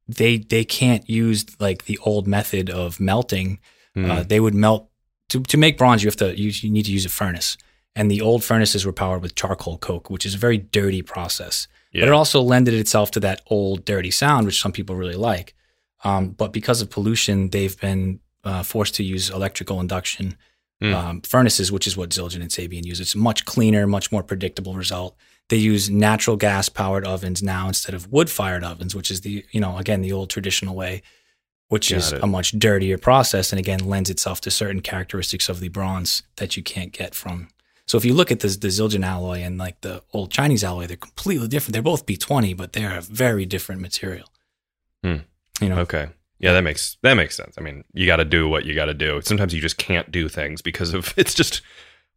they 0.09 0.39
they 0.39 0.65
can't 0.65 1.09
use 1.09 1.45
like 1.61 1.85
the 1.85 1.99
old 1.99 2.27
method 2.27 2.71
of 2.71 2.99
melting. 2.99 3.61
Hmm. 3.95 4.11
Uh, 4.11 4.23
they 4.23 4.41
would 4.41 4.55
melt 4.55 4.89
to 5.29 5.43
to 5.43 5.57
make 5.57 5.77
bronze. 5.79 6.03
You 6.03 6.09
have 6.09 6.17
to 6.17 6.39
use 6.39 6.65
you 6.65 6.71
need 6.71 6.87
to 6.87 6.93
use 6.93 7.05
a 7.05 7.11
furnace, 7.11 7.57
and 7.95 8.11
the 8.11 8.21
old 8.21 8.43
furnaces 8.43 8.85
were 8.87 8.93
powered 8.93 9.23
with 9.23 9.35
charcoal 9.35 9.79
coke, 9.79 10.11
which 10.11 10.27
is 10.27 10.35
a 10.35 10.39
very 10.39 10.59
dirty 10.59 11.03
process. 11.03 11.69
Yeah. 11.93 12.03
But 12.03 12.09
it 12.09 12.13
also 12.15 12.43
lended 12.43 12.75
itself 12.75 13.11
to 13.13 13.21
that 13.21 13.41
old 13.47 13.85
dirty 13.85 14.11
sound, 14.11 14.47
which 14.47 14.61
some 14.61 14.73
people 14.73 14.97
really 14.97 15.17
like. 15.17 15.55
Um, 16.05 16.31
but 16.31 16.53
because 16.53 16.83
of 16.83 16.91
pollution, 16.91 17.51
they've 17.51 17.79
been 17.81 18.21
uh, 18.45 18.63
forced 18.63 18.95
to 18.97 19.03
use 19.05 19.31
electrical 19.31 19.81
induction 19.81 20.37
Hmm. 20.81 20.95
um, 20.95 21.21
furnaces, 21.23 21.73
which 21.73 21.89
is 21.89 21.97
what 21.97 22.11
Zildjian 22.11 22.41
and 22.41 22.51
Sabian 22.51 22.85
use. 22.85 23.01
It's 23.01 23.17
a 23.17 23.19
much 23.19 23.45
cleaner, 23.45 23.85
much 23.89 24.13
more 24.13 24.23
predictable 24.23 24.75
result. 24.75 25.17
They 25.49 25.57
use 25.57 25.89
natural 25.89 26.37
gas 26.37 26.69
powered 26.69 27.07
ovens 27.07 27.43
now 27.43 27.69
instead 27.69 27.95
of 27.95 28.13
wood 28.13 28.29
fired 28.31 28.65
ovens, 28.65 28.95
which 28.95 29.11
is 29.11 29.23
the 29.23 29.45
you 29.51 29.61
know 29.61 29.79
again 29.79 30.03
the 30.03 30.13
old 30.13 30.31
traditional 30.31 30.75
way, 30.75 31.03
which 31.69 31.91
is 31.91 32.13
it. 32.13 32.23
a 32.23 32.27
much 32.27 32.53
dirtier 32.59 32.99
process 32.99 33.53
and 33.53 33.59
again 33.59 33.81
lends 33.81 34.11
itself 34.11 34.41
to 34.43 34.51
certain 34.51 34.81
characteristics 34.81 35.49
of 35.49 35.61
the 35.61 35.69
bronze 35.69 36.23
that 36.37 36.57
you 36.57 36.63
can't 36.63 36.93
get 36.93 37.15
from. 37.15 37.49
So 37.87 37.97
if 37.97 38.05
you 38.05 38.13
look 38.13 38.31
at 38.31 38.41
the, 38.41 38.49
the 38.49 38.69
Zildjian 38.69 39.05
alloy 39.05 39.39
and 39.39 39.57
like 39.57 39.81
the 39.81 40.03
old 40.13 40.31
Chinese 40.31 40.63
alloy, 40.63 40.87
they're 40.87 40.99
completely 40.99 41.49
different. 41.49 41.73
They're 41.73 41.81
both 41.83 42.05
B20, 42.05 42.55
but 42.55 42.75
they're 42.75 42.99
a 42.99 43.01
very 43.01 43.47
different 43.47 43.81
material. 43.81 44.29
Hmm. 45.03 45.17
You 45.61 45.71
know, 45.71 45.79
Okay. 45.79 46.09
Yeah, 46.41 46.53
that 46.53 46.63
makes 46.63 46.99
that 47.03 47.15
makes 47.15 47.37
sense. 47.37 47.57
I 47.59 47.63
mean, 47.63 47.85
you 47.93 48.07
got 48.07 48.17
to 48.17 48.25
do 48.25 48.49
what 48.49 48.65
you 48.65 48.75
got 48.75 48.85
to 48.85 48.95
do. 48.95 49.21
Sometimes 49.23 49.53
you 49.53 49.61
just 49.61 49.77
can't 49.77 50.13
do 50.13 50.29
things 50.29 50.63
because 50.63 50.95
of 50.95 51.13
it's 51.17 51.35
just 51.35 51.63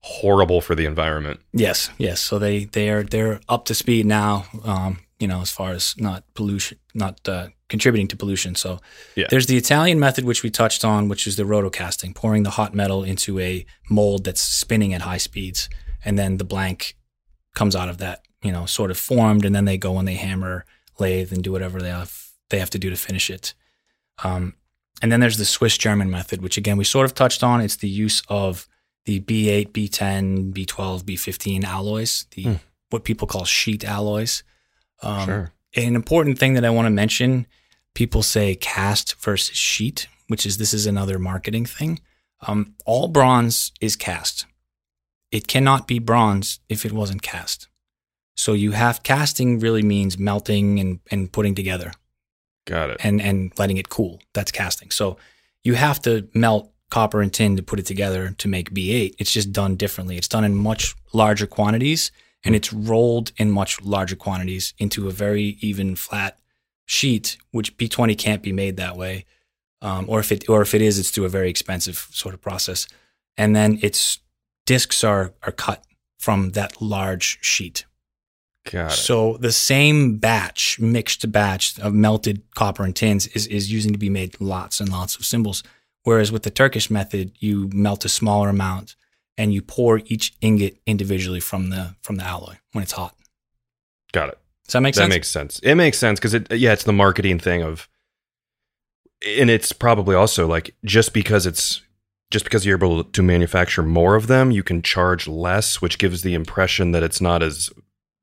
horrible 0.04 0.62
for 0.62 0.76
the 0.76 0.86
environment. 0.86 1.40
Yes, 1.54 1.90
yes. 1.98 2.20
So 2.20 2.40
they 2.40 2.66
they 2.66 2.90
are 2.90 3.04
they're 3.04 3.40
up 3.48 3.66
to 3.66 3.76
speed 3.76 4.06
now. 4.06 4.46
Um, 4.64 5.00
you 5.20 5.28
know, 5.28 5.42
as 5.42 5.52
far 5.52 5.72
as 5.72 5.94
not 5.98 6.24
pollution, 6.34 6.80
not 6.96 7.20
uh, 7.30 7.50
contributing 7.70 8.08
to 8.08 8.18
pollution. 8.18 8.56
So 8.56 8.80
Yeah. 9.16 9.28
there's 9.30 9.46
the 9.46 9.56
Italian 9.58 10.00
method, 10.00 10.26
which 10.26 10.42
we 10.42 10.50
touched 10.50 10.84
on, 10.84 11.08
which 11.10 11.28
is 11.28 11.36
the 11.36 11.44
rotocasting, 11.44 12.16
pouring 12.16 12.42
the 12.42 12.50
hot 12.52 12.74
metal 12.74 13.04
into 13.04 13.40
a 13.40 13.64
mold 13.90 14.24
that's 14.24 14.42
spinning 14.42 14.94
at 14.96 15.02
high 15.04 15.20
speeds, 15.20 15.70
and 16.04 16.18
then 16.18 16.38
the 16.38 16.44
blank 16.44 16.96
comes 17.54 17.76
out 17.76 17.88
of 17.90 17.98
that. 18.00 18.22
You 18.42 18.52
know, 18.52 18.66
sort 18.66 18.90
of 18.90 18.98
formed, 18.98 19.46
and 19.46 19.54
then 19.56 19.66
they 19.66 19.78
go 19.78 20.00
and 20.00 20.08
they 20.08 20.16
hammer, 20.16 20.66
lathe, 21.00 21.32
and 21.32 21.44
do 21.44 21.52
whatever 21.52 21.80
they 21.80 21.90
have 21.90 22.30
they 22.50 22.58
have 22.58 22.72
to 22.72 22.80
do 22.80 22.90
to 22.90 22.96
finish 22.96 23.30
it. 23.30 23.54
Um, 24.24 24.56
and 25.04 25.12
then 25.12 25.20
there's 25.20 25.38
the 25.38 25.46
Swiss 25.46 25.78
German 25.78 26.10
method, 26.10 26.42
which 26.42 26.58
again 26.58 26.78
we 26.78 26.84
sort 26.84 27.06
of 27.06 27.14
touched 27.14 27.44
on. 27.44 27.62
It's 27.62 27.76
the 27.78 27.88
use 27.88 28.24
of 28.28 28.68
the 29.06 29.20
B8, 29.22 29.72
B10, 29.72 30.54
B12, 30.54 31.04
B15 31.04 31.64
alloys, 31.64 32.26
the 32.36 32.44
Hmm. 32.44 32.54
what 32.90 33.04
people 33.04 33.28
call 33.28 33.46
sheet 33.46 33.84
alloys. 33.84 34.44
Um, 35.02 35.26
sure. 35.26 35.54
An 35.76 35.96
important 35.96 36.38
thing 36.38 36.54
that 36.56 36.66
I 36.66 36.70
want 36.70 36.86
to 36.86 36.90
mention: 36.92 37.48
people 37.94 38.22
say 38.24 38.56
cast 38.56 39.16
versus 39.22 39.56
sheet, 39.58 40.08
which 40.28 40.46
is 40.46 40.58
this 40.58 40.74
is 40.74 40.86
another 40.86 41.18
marketing 41.18 41.66
thing. 41.66 42.00
Um, 42.48 42.76
all 42.86 43.08
bronze 43.08 43.72
is 43.80 43.96
cast. 43.96 44.46
It 45.32 45.48
cannot 45.48 45.88
be 45.88 46.00
bronze 46.00 46.60
if 46.68 46.86
it 46.86 46.92
wasn't 46.92 47.22
cast. 47.22 47.68
So 48.36 48.54
you 48.54 48.72
have 48.72 49.04
casting 49.04 49.60
really 49.60 49.82
means 49.84 50.18
melting 50.18 50.80
and, 50.80 51.00
and 51.12 51.32
putting 51.32 51.54
together 51.56 51.92
Got 52.66 52.90
it. 52.92 52.98
and 53.04 53.22
and 53.22 53.52
letting 53.58 53.78
it 53.78 53.90
cool. 53.90 54.20
That's 54.34 54.52
casting. 54.52 54.92
So 54.92 55.18
you 55.64 55.76
have 55.76 56.02
to 56.04 56.28
melt 56.34 56.72
copper 56.92 57.22
and 57.22 57.34
tin 57.34 57.56
to 57.56 57.64
put 57.64 57.80
it 57.80 57.86
together 57.88 58.36
to 58.38 58.48
make 58.48 58.72
B8. 58.72 59.16
It's 59.18 59.34
just 59.34 59.52
done 59.52 59.76
differently. 59.76 60.18
It's 60.18 60.28
done 60.28 60.44
in 60.44 60.56
much 60.56 60.96
larger 61.14 61.48
quantities 61.48 62.12
and 62.44 62.56
it's 62.56 62.72
rolled 62.72 63.32
in 63.38 63.50
much 63.50 63.82
larger 63.82 64.16
quantities 64.16 64.74
into 64.78 65.08
a 65.08 65.12
very 65.12 65.58
even 65.62 65.96
flat 65.96 66.38
sheet, 66.86 67.38
which 67.52 67.78
B20 67.78 68.18
can't 68.18 68.44
be 68.44 68.52
made 68.52 68.78
that 68.78 68.98
way. 68.98 69.26
Um, 69.82 70.06
or 70.08 70.20
if 70.20 70.32
it 70.32 70.48
or 70.48 70.62
if 70.62 70.76
it 70.76 70.82
is, 70.82 71.00
it's 71.00 71.10
through 71.10 71.26
a 71.26 71.30
very 71.30 71.50
expensive 71.50 72.08
sort 72.12 72.36
of 72.36 72.42
process. 72.42 72.88
And 73.38 73.56
then 73.56 73.80
its 73.82 74.20
discs 74.68 75.04
are 75.04 75.34
are 75.44 75.52
cut 75.52 75.84
from 76.20 76.52
that 76.52 76.82
large 76.82 77.40
sheet. 77.42 77.86
Got 78.70 78.92
it. 78.92 78.96
So 78.96 79.38
the 79.38 79.52
same 79.52 80.18
batch, 80.18 80.80
mixed 80.80 81.32
batch 81.32 81.80
of 81.80 81.94
melted 81.96 82.44
copper 82.54 82.84
and 82.84 82.96
tins 82.96 83.26
is, 83.28 83.48
is 83.48 83.72
using 83.72 83.92
to 83.92 83.98
be 83.98 84.10
made 84.10 84.40
lots 84.40 84.80
and 84.80 84.90
lots 84.92 85.16
of 85.16 85.26
cymbals. 85.26 85.64
Whereas 86.04 86.32
with 86.32 86.44
the 86.44 86.50
Turkish 86.50 86.90
method, 86.90 87.34
you 87.40 87.70
melt 87.74 88.06
a 88.06 88.10
smaller 88.10 88.50
amount 88.50 88.96
and 89.38 89.54
you 89.54 89.62
pour 89.62 90.02
each 90.06 90.34
ingot 90.42 90.78
individually 90.86 91.40
from 91.40 91.70
the 91.70 91.96
from 92.02 92.16
the 92.16 92.24
alloy 92.24 92.56
when 92.72 92.84
it's 92.84 92.94
hot. 92.94 93.16
Got 94.12 94.30
it. 94.30 94.38
Does 94.66 94.74
that 94.74 94.82
make 94.82 94.96
sense? 94.96 95.06
that 95.06 95.16
makes 95.16 95.28
sense. 95.28 95.60
It 95.60 95.76
makes 95.76 95.98
sense 95.98 96.20
because 96.20 96.34
it, 96.34 96.52
yeah, 96.52 96.74
it's 96.74 96.84
the 96.84 96.94
marketing 96.94 97.40
thing 97.40 97.62
of, 97.62 97.90
and 99.26 99.50
it's 99.50 99.72
probably 99.72 100.16
also 100.16 100.48
like 100.48 100.76
just 100.86 101.14
because 101.14 101.46
it's 101.46 101.82
just 102.32 102.46
because 102.46 102.66
you're 102.66 102.78
able 102.78 103.04
to 103.04 103.22
manufacture 103.22 103.84
more 103.84 104.16
of 104.16 104.28
them, 104.28 104.52
you 104.52 104.64
can 104.64 104.82
charge 104.82 105.28
less, 105.28 105.82
which 105.82 105.98
gives 105.98 106.22
the 106.22 106.34
impression 106.34 106.92
that 106.92 107.04
it's 107.04 107.20
not 107.20 107.44
as 107.44 107.70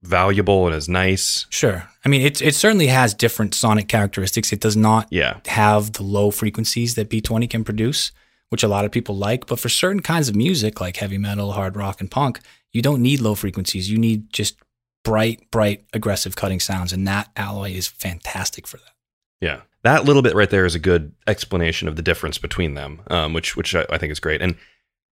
valuable 0.03 0.67
and 0.67 0.75
as 0.75 0.89
nice. 0.89 1.47
Sure. 1.51 1.89
I 2.05 2.09
mean, 2.09 2.23
it 2.23 2.41
it 2.41 2.55
certainly 2.55 2.87
has 2.89 3.15
different 3.15 3.55
sonic 3.55 3.89
characteristics. 3.89 4.53
It 4.53 4.61
does 4.61 4.77
not 4.77 5.09
Yeah, 5.11 5.41
have 5.47 5.93
the 5.95 6.03
low 6.03 6.31
frequencies 6.31 6.95
that 6.95 7.11
B20 7.11 7.51
can 7.51 7.65
produce, 7.65 8.13
which 8.51 8.63
a 8.63 8.69
lot 8.69 8.85
of 8.85 8.93
people 8.93 9.17
like. 9.17 9.47
But 9.47 9.59
for 9.61 9.69
certain 9.69 10.01
kinds 10.03 10.29
of 10.29 10.37
music, 10.37 10.81
like 10.81 10.97
heavy 10.97 11.19
metal, 11.19 11.53
hard 11.53 11.77
rock, 11.77 12.01
and 12.01 12.11
punk, 12.11 12.41
you 12.73 12.83
don't 12.83 13.03
need 13.03 13.21
low 13.21 13.35
frequencies. 13.35 13.91
You 13.91 13.99
need 13.99 14.33
just 14.33 14.57
bright, 15.05 15.51
bright, 15.51 15.85
aggressive 15.93 16.37
cutting 16.37 16.61
sounds, 16.61 16.93
and 16.93 17.07
that 17.09 17.31
alloy 17.37 17.71
is 17.71 17.89
fantastic 17.89 18.67
for 18.67 18.77
that. 18.79 18.93
yeah. 19.41 19.61
That 19.85 20.05
little 20.05 20.23
bit 20.23 20.35
right 20.35 20.51
there 20.51 20.67
is 20.67 20.75
a 20.75 20.81
good 20.81 21.13
explanation 21.29 21.87
of 21.87 21.95
the 21.95 22.03
difference 22.03 22.37
between 22.37 22.75
them, 22.75 23.01
um, 23.11 23.33
which 23.33 23.57
which 23.57 23.77
I, 23.77 23.87
I 23.89 23.97
think 23.97 24.11
is 24.11 24.19
great. 24.19 24.43
And 24.43 24.57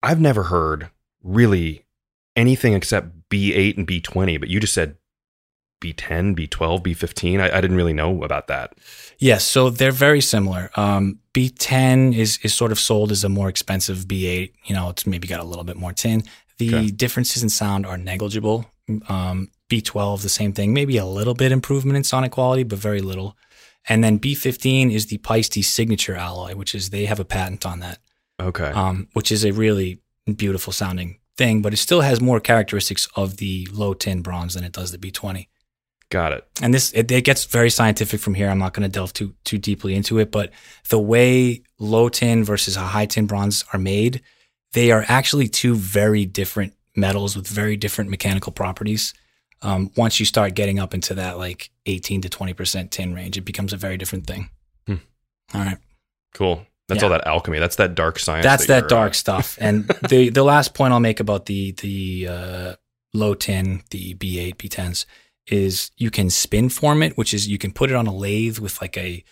I've 0.02 0.20
never 0.20 0.42
heard 0.42 0.90
really 1.22 1.85
anything 2.36 2.74
except 2.74 3.08
B8 3.30 3.76
and 3.78 3.86
B20, 3.86 4.38
but 4.38 4.48
you 4.48 4.60
just 4.60 4.74
said 4.74 4.96
B10, 5.82 6.34
B12, 6.36 6.82
B15. 6.82 7.40
I, 7.40 7.56
I 7.58 7.60
didn't 7.60 7.76
really 7.76 7.92
know 7.92 8.22
about 8.22 8.46
that. 8.48 8.74
Yes, 9.18 9.44
so 9.44 9.68
they're 9.70 9.90
very 9.92 10.20
similar. 10.20 10.70
Um, 10.76 11.18
B10 11.34 12.16
is 12.16 12.38
is 12.42 12.54
sort 12.54 12.72
of 12.72 12.78
sold 12.80 13.10
as 13.12 13.24
a 13.24 13.28
more 13.28 13.48
expensive 13.48 13.98
B8. 14.06 14.52
You 14.64 14.74
know, 14.74 14.88
it's 14.90 15.06
maybe 15.06 15.28
got 15.28 15.40
a 15.40 15.44
little 15.44 15.64
bit 15.64 15.76
more 15.76 15.92
tin. 15.92 16.22
The 16.58 16.74
Okay. 16.74 16.86
differences 16.90 17.42
in 17.42 17.50
sound 17.50 17.84
are 17.84 17.98
negligible. 17.98 18.70
Um, 19.08 19.50
B12, 19.68 20.22
the 20.22 20.28
same 20.28 20.52
thing, 20.52 20.72
maybe 20.72 20.96
a 20.96 21.04
little 21.04 21.34
bit 21.34 21.52
improvement 21.52 21.96
in 21.96 22.04
sonic 22.04 22.32
quality, 22.32 22.62
but 22.62 22.78
very 22.78 23.00
little. 23.02 23.36
And 23.88 24.02
then 24.02 24.18
B15 24.18 24.92
is 24.92 25.06
the 25.06 25.18
Paiste 25.18 25.62
signature 25.64 26.14
alloy, 26.14 26.54
which 26.54 26.74
is 26.74 26.90
they 26.90 27.04
have 27.06 27.20
a 27.20 27.24
patent 27.24 27.66
on 27.66 27.80
that, 27.80 27.98
Okay. 28.40 28.70
um, 28.70 29.08
which 29.12 29.30
is 29.30 29.44
a 29.44 29.52
really 29.52 30.00
beautiful 30.36 30.72
sounding 30.72 31.18
thing, 31.36 31.62
but 31.62 31.72
it 31.72 31.76
still 31.78 32.00
has 32.00 32.20
more 32.20 32.40
characteristics 32.40 33.08
of 33.16 33.36
the 33.36 33.66
low 33.72 33.94
tin 33.94 34.22
bronze 34.22 34.54
than 34.54 34.64
it 34.64 34.72
does 34.72 34.90
the 34.90 34.98
B20 34.98 35.48
Got 36.08 36.32
it. 36.32 36.46
and 36.62 36.72
this 36.72 36.92
it, 36.92 37.10
it 37.10 37.24
gets 37.24 37.44
very 37.46 37.68
scientific 37.68 38.20
from 38.20 38.34
here. 38.34 38.48
I'm 38.48 38.58
not 38.60 38.72
going 38.74 38.88
to 38.88 38.92
delve 38.92 39.12
too 39.12 39.34
too 39.44 39.58
deeply 39.58 39.94
into 39.94 40.18
it, 40.18 40.30
but 40.30 40.52
the 40.88 40.98
way 41.00 41.62
low 41.78 42.08
tin 42.08 42.44
versus 42.44 42.76
a 42.76 42.80
high 42.80 43.06
tin 43.06 43.26
bronze 43.26 43.64
are 43.72 43.78
made, 43.78 44.22
they 44.72 44.92
are 44.92 45.04
actually 45.08 45.48
two 45.48 45.74
very 45.74 46.24
different 46.24 46.74
metals 46.94 47.36
with 47.36 47.46
very 47.48 47.76
different 47.76 48.08
mechanical 48.08 48.52
properties. 48.52 49.14
Um, 49.62 49.90
once 49.96 50.20
you 50.20 50.26
start 50.26 50.54
getting 50.54 50.78
up 50.78 50.94
into 50.94 51.14
that 51.14 51.38
like 51.38 51.70
18 51.86 52.20
to 52.22 52.28
20 52.28 52.52
percent 52.54 52.90
tin 52.92 53.12
range, 53.12 53.36
it 53.36 53.40
becomes 53.44 53.72
a 53.72 53.76
very 53.76 53.96
different 53.96 54.26
thing. 54.28 54.48
Hmm. 54.86 54.94
All 55.54 55.60
right, 55.64 55.78
Cool. 56.34 56.66
That's 56.88 57.00
Yeah. 57.00 57.06
all 57.06 57.10
that 57.10 57.26
alchemy. 57.26 57.58
That's 57.58 57.76
that 57.76 57.94
dark 57.94 58.18
science. 58.18 58.44
that's 58.44 58.66
that 58.66 58.82
you're, 58.82 58.88
dark 58.88 59.14
stuff. 59.14 59.58
And 59.60 59.86
the 60.08 60.28
the 60.30 60.44
last 60.44 60.74
point 60.74 60.92
I'll 60.92 61.00
make 61.00 61.20
about 61.20 61.46
the 61.46 61.72
the 61.72 62.28
uh, 62.28 62.74
low 63.12 63.34
tin, 63.34 63.82
the 63.90 64.14
B8, 64.14 64.56
B10s, 64.56 65.04
is 65.48 65.90
you 65.96 66.10
can 66.10 66.30
spin 66.30 66.68
form 66.68 67.02
it, 67.02 67.16
which 67.18 67.34
is 67.34 67.48
you 67.48 67.58
can 67.58 67.72
put 67.72 67.90
it 67.90 67.96
on 67.96 68.06
a 68.06 68.14
lathe 68.14 68.58
with 68.58 68.80
like 68.80 68.96
a 68.96 69.24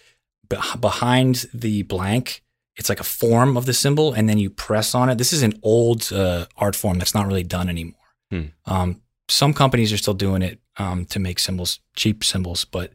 behind 0.80 1.46
the 1.54 1.82
blank. 1.82 2.42
It's 2.76 2.88
like 2.88 3.00
a 3.00 3.04
form 3.04 3.56
of 3.56 3.66
the 3.66 3.72
cymbal, 3.72 4.12
and 4.12 4.28
then 4.28 4.38
you 4.38 4.50
press 4.50 4.94
on 4.94 5.08
it. 5.08 5.16
This 5.18 5.32
is 5.32 5.42
an 5.42 5.58
old 5.62 6.12
uh, 6.12 6.46
art 6.56 6.74
form 6.74 6.98
that's 6.98 7.14
not 7.14 7.26
really 7.26 7.44
done 7.44 7.68
anymore. 7.68 8.00
Hmm. 8.30 8.42
Um, 8.66 9.00
some 9.28 9.54
companies 9.54 9.92
are 9.92 9.96
still 9.96 10.14
doing 10.14 10.42
it 10.42 10.58
um, 10.76 11.04
to 11.06 11.20
make 11.20 11.38
cymbals, 11.38 11.78
cheap 11.94 12.24
cymbals, 12.24 12.64
but 12.64 12.92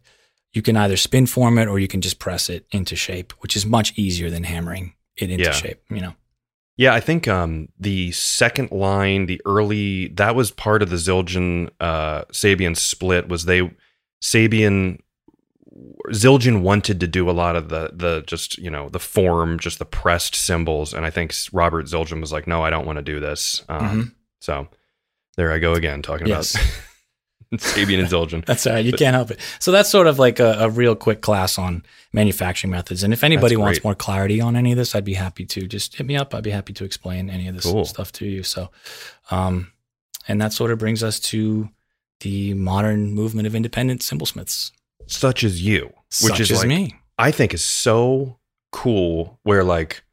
you 0.53 0.61
can 0.61 0.75
either 0.77 0.97
spin 0.97 1.25
form 1.27 1.57
it 1.59 1.67
or 1.67 1.77
you 1.79 1.87
can 1.87 2.01
just 2.01 2.19
press 2.19 2.49
it 2.49 2.65
into 2.71 2.95
shape, 2.95 3.33
which 3.39 3.55
is 3.55 3.65
much 3.65 3.97
easier 3.97 4.29
than 4.29 4.43
hammering 4.43 4.93
it 5.15 5.29
into 5.29 5.43
Yeah. 5.45 5.51
shape. 5.51 5.81
You 5.89 6.01
know. 6.01 6.13
Yeah, 6.77 6.93
I 6.93 7.01
think 7.01 7.27
um, 7.27 7.67
the 7.77 8.11
second 8.13 8.71
line, 8.71 9.25
the 9.25 9.41
early, 9.45 10.07
that 10.09 10.33
was 10.33 10.49
part 10.49 10.81
of 10.81 10.89
the 10.89 10.95
Zildjian 10.95 11.69
uh, 11.81 12.21
Sabian 12.31 12.75
split. 12.77 13.27
Was 13.27 13.43
they 13.45 13.69
Sabian 14.23 14.99
Zildjian 16.11 16.61
wanted 16.61 16.99
to 17.01 17.07
do 17.07 17.29
a 17.29 17.31
lot 17.31 17.55
of 17.55 17.69
the 17.69 17.91
the 17.93 18.23
just 18.25 18.57
you 18.57 18.69
know 18.71 18.89
the 18.89 18.99
form, 18.99 19.59
just 19.59 19.77
the 19.79 19.85
pressed 19.85 20.35
cymbals, 20.35 20.93
and 20.93 21.05
I 21.05 21.09
think 21.09 21.33
Robert 21.53 21.85
Zildjian 21.85 22.21
was 22.21 22.31
like, 22.31 22.47
no, 22.47 22.63
I 22.63 22.69
don't 22.69 22.85
want 22.85 22.97
to 22.97 23.03
do 23.03 23.19
this. 23.19 23.63
Um, 23.69 23.79
Mhm. 23.81 24.11
So 24.41 24.67
there 25.35 25.51
I 25.51 25.59
go 25.59 25.73
again 25.73 26.01
talking 26.01 26.27
Yes. 26.27 26.55
about 26.55 26.67
Sabian 27.53 27.99
and 27.99 28.07
Zildjian. 28.07 28.45
That's 28.45 28.67
all 28.67 28.73
right. 28.73 28.85
You 28.85 28.91
But- 28.91 28.99
can't 28.99 29.15
help 29.15 29.31
it. 29.31 29.39
So 29.59 29.71
that's 29.71 29.89
sort 29.89 30.05
of 30.07 30.19
like 30.19 30.39
a, 30.39 30.53
a 30.59 30.69
real 30.69 30.95
quick 30.95 31.21
class 31.21 31.57
on 31.57 31.83
manufacturing 32.13 32.69
methods. 32.71 33.01
And 33.03 33.11
if 33.13 33.23
anybody 33.23 33.55
wants 33.55 33.83
more 33.83 33.95
clarity 33.95 34.39
on 34.39 34.55
any 34.55 34.71
of 34.71 34.77
this, 34.77 34.93
I'd 34.93 35.03
be 35.05 35.15
happy 35.15 35.45
to 35.47 35.67
just 35.67 35.95
hit 35.95 36.05
me 36.05 36.15
up. 36.15 36.35
I'd 36.35 36.43
be 36.43 36.51
happy 36.51 36.73
to 36.73 36.83
explain 36.83 37.29
any 37.29 37.47
of 37.47 37.55
this 37.55 37.65
Cool. 37.65 37.85
stuff 37.85 38.11
to 38.13 38.25
you. 38.27 38.43
So, 38.43 38.69
um, 39.31 39.71
and 40.27 40.39
that 40.41 40.53
sort 40.53 40.69
of 40.71 40.77
brings 40.77 41.01
us 41.03 41.19
to 41.21 41.69
the 42.19 42.53
modern 42.53 43.13
movement 43.13 43.47
of 43.47 43.55
independent 43.55 44.01
cymbalsmiths, 44.01 44.71
Such 45.07 45.43
as 45.43 45.61
you, 45.65 45.85
which 46.21 46.33
such 46.33 46.39
is 46.41 46.51
as 46.51 46.59
like 46.59 46.67
me. 46.67 46.95
I 47.17 47.31
think 47.31 47.53
is 47.53 47.63
so 47.63 48.37
cool 48.71 49.39
where 49.43 49.63
like 49.63 50.03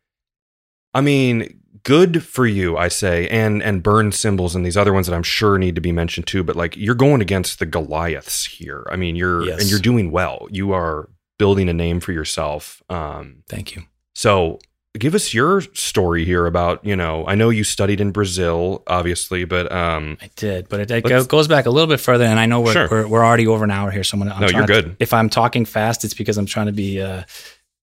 I 0.95 1.03
mean 1.03 1.61
good 1.87 2.22
for 2.24 2.47
you 2.47 2.76
I 2.76 2.89
say 2.89 3.28
and 3.28 3.62
and 3.62 3.80
burn 3.82 4.11
cymbals 4.12 4.57
and 4.57 4.66
these 4.66 4.76
other 4.76 4.93
ones 4.93 5.07
that 5.07 5.14
I'm 5.14 5.22
sure 5.22 5.57
need 5.57 5.76
to 5.76 5.80
be 5.80 5.93
mentioned 5.93 6.26
too 6.26 6.43
but 6.43 6.57
like 6.57 6.76
you're 6.76 6.97
going 6.97 7.20
against 7.22 7.59
the 7.61 7.66
Goliaths 7.66 8.45
here. 8.47 8.84
I 8.91 8.97
mean 8.97 9.14
you're 9.14 9.45
Yes. 9.47 9.61
and 9.61 9.70
you're 9.70 9.78
doing 9.91 10.11
well. 10.11 10.49
You 10.51 10.72
are 10.72 11.09
building 11.39 11.68
a 11.68 11.72
name 11.72 12.01
for 12.01 12.12
yourself. 12.12 12.82
Um 12.91 13.43
Thank 13.49 13.76
you. 13.76 13.82
so 14.14 14.59
give 14.99 15.14
us 15.14 15.34
your 15.34 15.61
story 15.74 16.24
here 16.24 16.47
about, 16.47 16.82
you 16.82 16.97
know, 16.97 17.24
I 17.26 17.34
know 17.34 17.51
you 17.51 17.62
studied 17.64 18.01
in 18.01 18.11
Brazil 18.11 18.82
obviously 18.89 19.45
but 19.45 19.70
um 19.70 20.18
I 20.20 20.30
did, 20.34 20.68
but 20.68 20.80
it, 20.80 20.91
it 20.91 21.28
goes 21.28 21.47
back 21.47 21.66
a 21.66 21.70
little 21.70 21.87
bit 21.95 22.01
further. 22.01 22.24
And 22.24 22.41
I 22.41 22.47
know 22.47 22.62
we're, 22.62 22.72
Sure. 22.72 22.89
we're, 22.91 23.07
we're 23.07 23.24
already 23.24 23.47
over 23.47 23.62
an 23.64 23.70
hour 23.70 23.91
here. 23.93 24.03
So 24.05 24.18
I'm, 24.20 24.26
No, 24.41 24.49
you're 24.49 24.66
to- 24.66 24.82
good. 24.82 24.97
if 24.99 25.12
I'm 25.14 25.28
talking 25.30 25.64
fast, 25.64 26.03
it's 26.05 26.14
because 26.14 26.37
I'm 26.39 26.47
trying 26.47 26.66
to 26.66 26.72
be, 26.72 27.01
uh, 27.01 27.22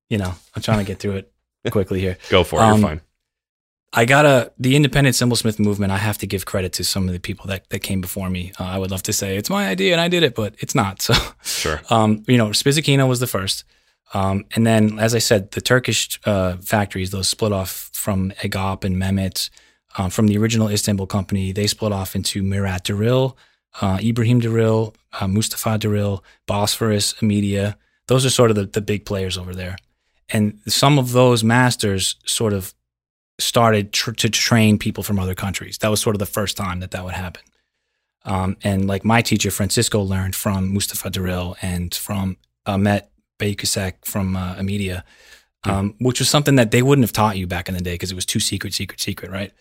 you 0.10 0.18
know, 0.18 0.34
I'm 0.56 0.62
trying 0.62 0.80
to 0.80 0.86
get 0.86 1.00
through 1.00 1.18
it 1.22 1.32
quickly 1.72 2.02
here. 2.02 2.18
go 2.30 2.44
for 2.44 2.60
it. 2.60 2.64
Um, 2.64 2.80
you're 2.82 2.90
fine. 2.90 3.02
I 3.96 4.06
gotta 4.06 4.52
the 4.58 4.76
independent 4.76 5.16
cymbalsmith 5.16 5.60
movement. 5.60 5.92
I 5.92 5.98
have 5.98 6.18
to 6.20 6.28
give 6.28 6.46
credit 6.46 6.74
to 6.74 6.84
some 6.84 7.08
of 7.08 7.14
the 7.14 7.20
people 7.20 7.46
that, 7.48 7.70
that 7.70 7.80
came 7.80 8.02
before 8.02 8.30
me. 8.30 8.52
Uh, 8.60 8.64
I 8.64 8.78
would 8.80 8.90
love 8.92 9.04
to 9.04 9.14
say 9.14 9.38
it's 9.38 9.50
my 9.52 9.68
idea 9.68 9.92
and 9.94 10.02
I 10.02 10.08
did 10.08 10.24
it, 10.24 10.34
but 10.36 10.56
it's 10.60 10.74
not. 10.76 11.02
So, 11.02 11.14
Sure. 11.44 11.82
um, 11.90 12.24
you 12.28 12.38
know, 12.38 12.48
Spizzichino 12.50 13.08
was 13.08 13.20
the 13.20 13.28
first, 13.28 13.64
um, 14.14 14.46
and 14.56 14.66
then 14.66 15.00
as 15.00 15.14
I 15.14 15.20
said, 15.20 15.52
the 15.52 15.62
Turkish 15.62 16.20
uh, 16.26 16.58
factories, 16.58 17.12
those 17.12 17.28
split 17.28 17.52
off 17.52 17.90
from 17.94 18.32
Agop 18.42 18.84
and 18.84 18.96
Mehmet, 18.98 19.50
um, 19.98 20.10
from 20.10 20.28
the 20.28 20.38
original 20.38 20.70
Istanbul 20.70 21.06
company. 21.08 21.52
They 21.52 21.68
split 21.68 21.92
off 21.92 22.16
into 22.16 22.42
Murat 22.44 22.84
Diril, 22.86 23.36
uh, 23.82 24.00
Ibrahim 24.02 24.42
Diril, 24.42 24.96
uh, 25.20 25.28
Mustafa 25.28 25.78
Diril, 25.78 26.22
Bosphorus, 26.48 27.14
Amedia. 27.22 27.76
Those 28.08 28.26
are 28.26 28.30
sort 28.32 28.50
of 28.50 28.56
the, 28.56 28.66
the 28.66 28.82
big 28.82 29.06
players 29.06 29.38
over 29.38 29.54
there, 29.54 29.78
and 30.30 30.60
some 30.68 30.98
of 31.00 31.12
those 31.12 31.44
masters 31.44 32.16
sort 32.26 32.54
of 32.54 32.74
started 33.40 33.92
tr- 33.94 34.12
to 34.12 34.30
train 34.30 34.78
people 34.78 35.04
from 35.04 35.20
other 35.20 35.36
countries. 35.36 35.78
That 35.80 35.90
was 35.90 36.02
sort 36.02 36.16
of 36.16 36.20
the 36.20 36.26
first 36.26 36.58
time 36.58 36.80
that 36.80 36.92
that 36.92 37.04
would 37.04 37.14
happen. 37.14 37.44
Um, 38.26 38.58
and 38.64 38.88
like 38.88 39.04
my 39.04 39.22
teacher 39.22 39.52
Francisco 39.52 40.02
learned 40.02 40.36
from 40.36 40.74
Mustafa 40.74 41.10
Diril 41.10 41.56
and 41.62 41.94
from 41.94 42.38
Ahmet 42.66 43.10
Beykusek 43.40 44.06
from 44.06 44.36
uh, 44.38 44.56
Amedia, 44.56 45.04
um, 45.66 45.96
which 46.00 46.20
was 46.20 46.30
something 46.30 46.56
that 46.56 46.72
they 46.72 46.82
wouldn't 46.82 47.04
have 47.04 47.14
taught 47.14 47.38
you 47.38 47.48
back 47.48 47.68
in 47.68 47.76
the 47.76 47.82
day 47.82 47.94
because 47.94 48.12
it 48.12 48.16
was 48.16 48.26
too 48.26 48.40
secret, 48.40 48.74
secret, 48.74 49.00
secret, 49.02 49.32
right? 49.32 49.52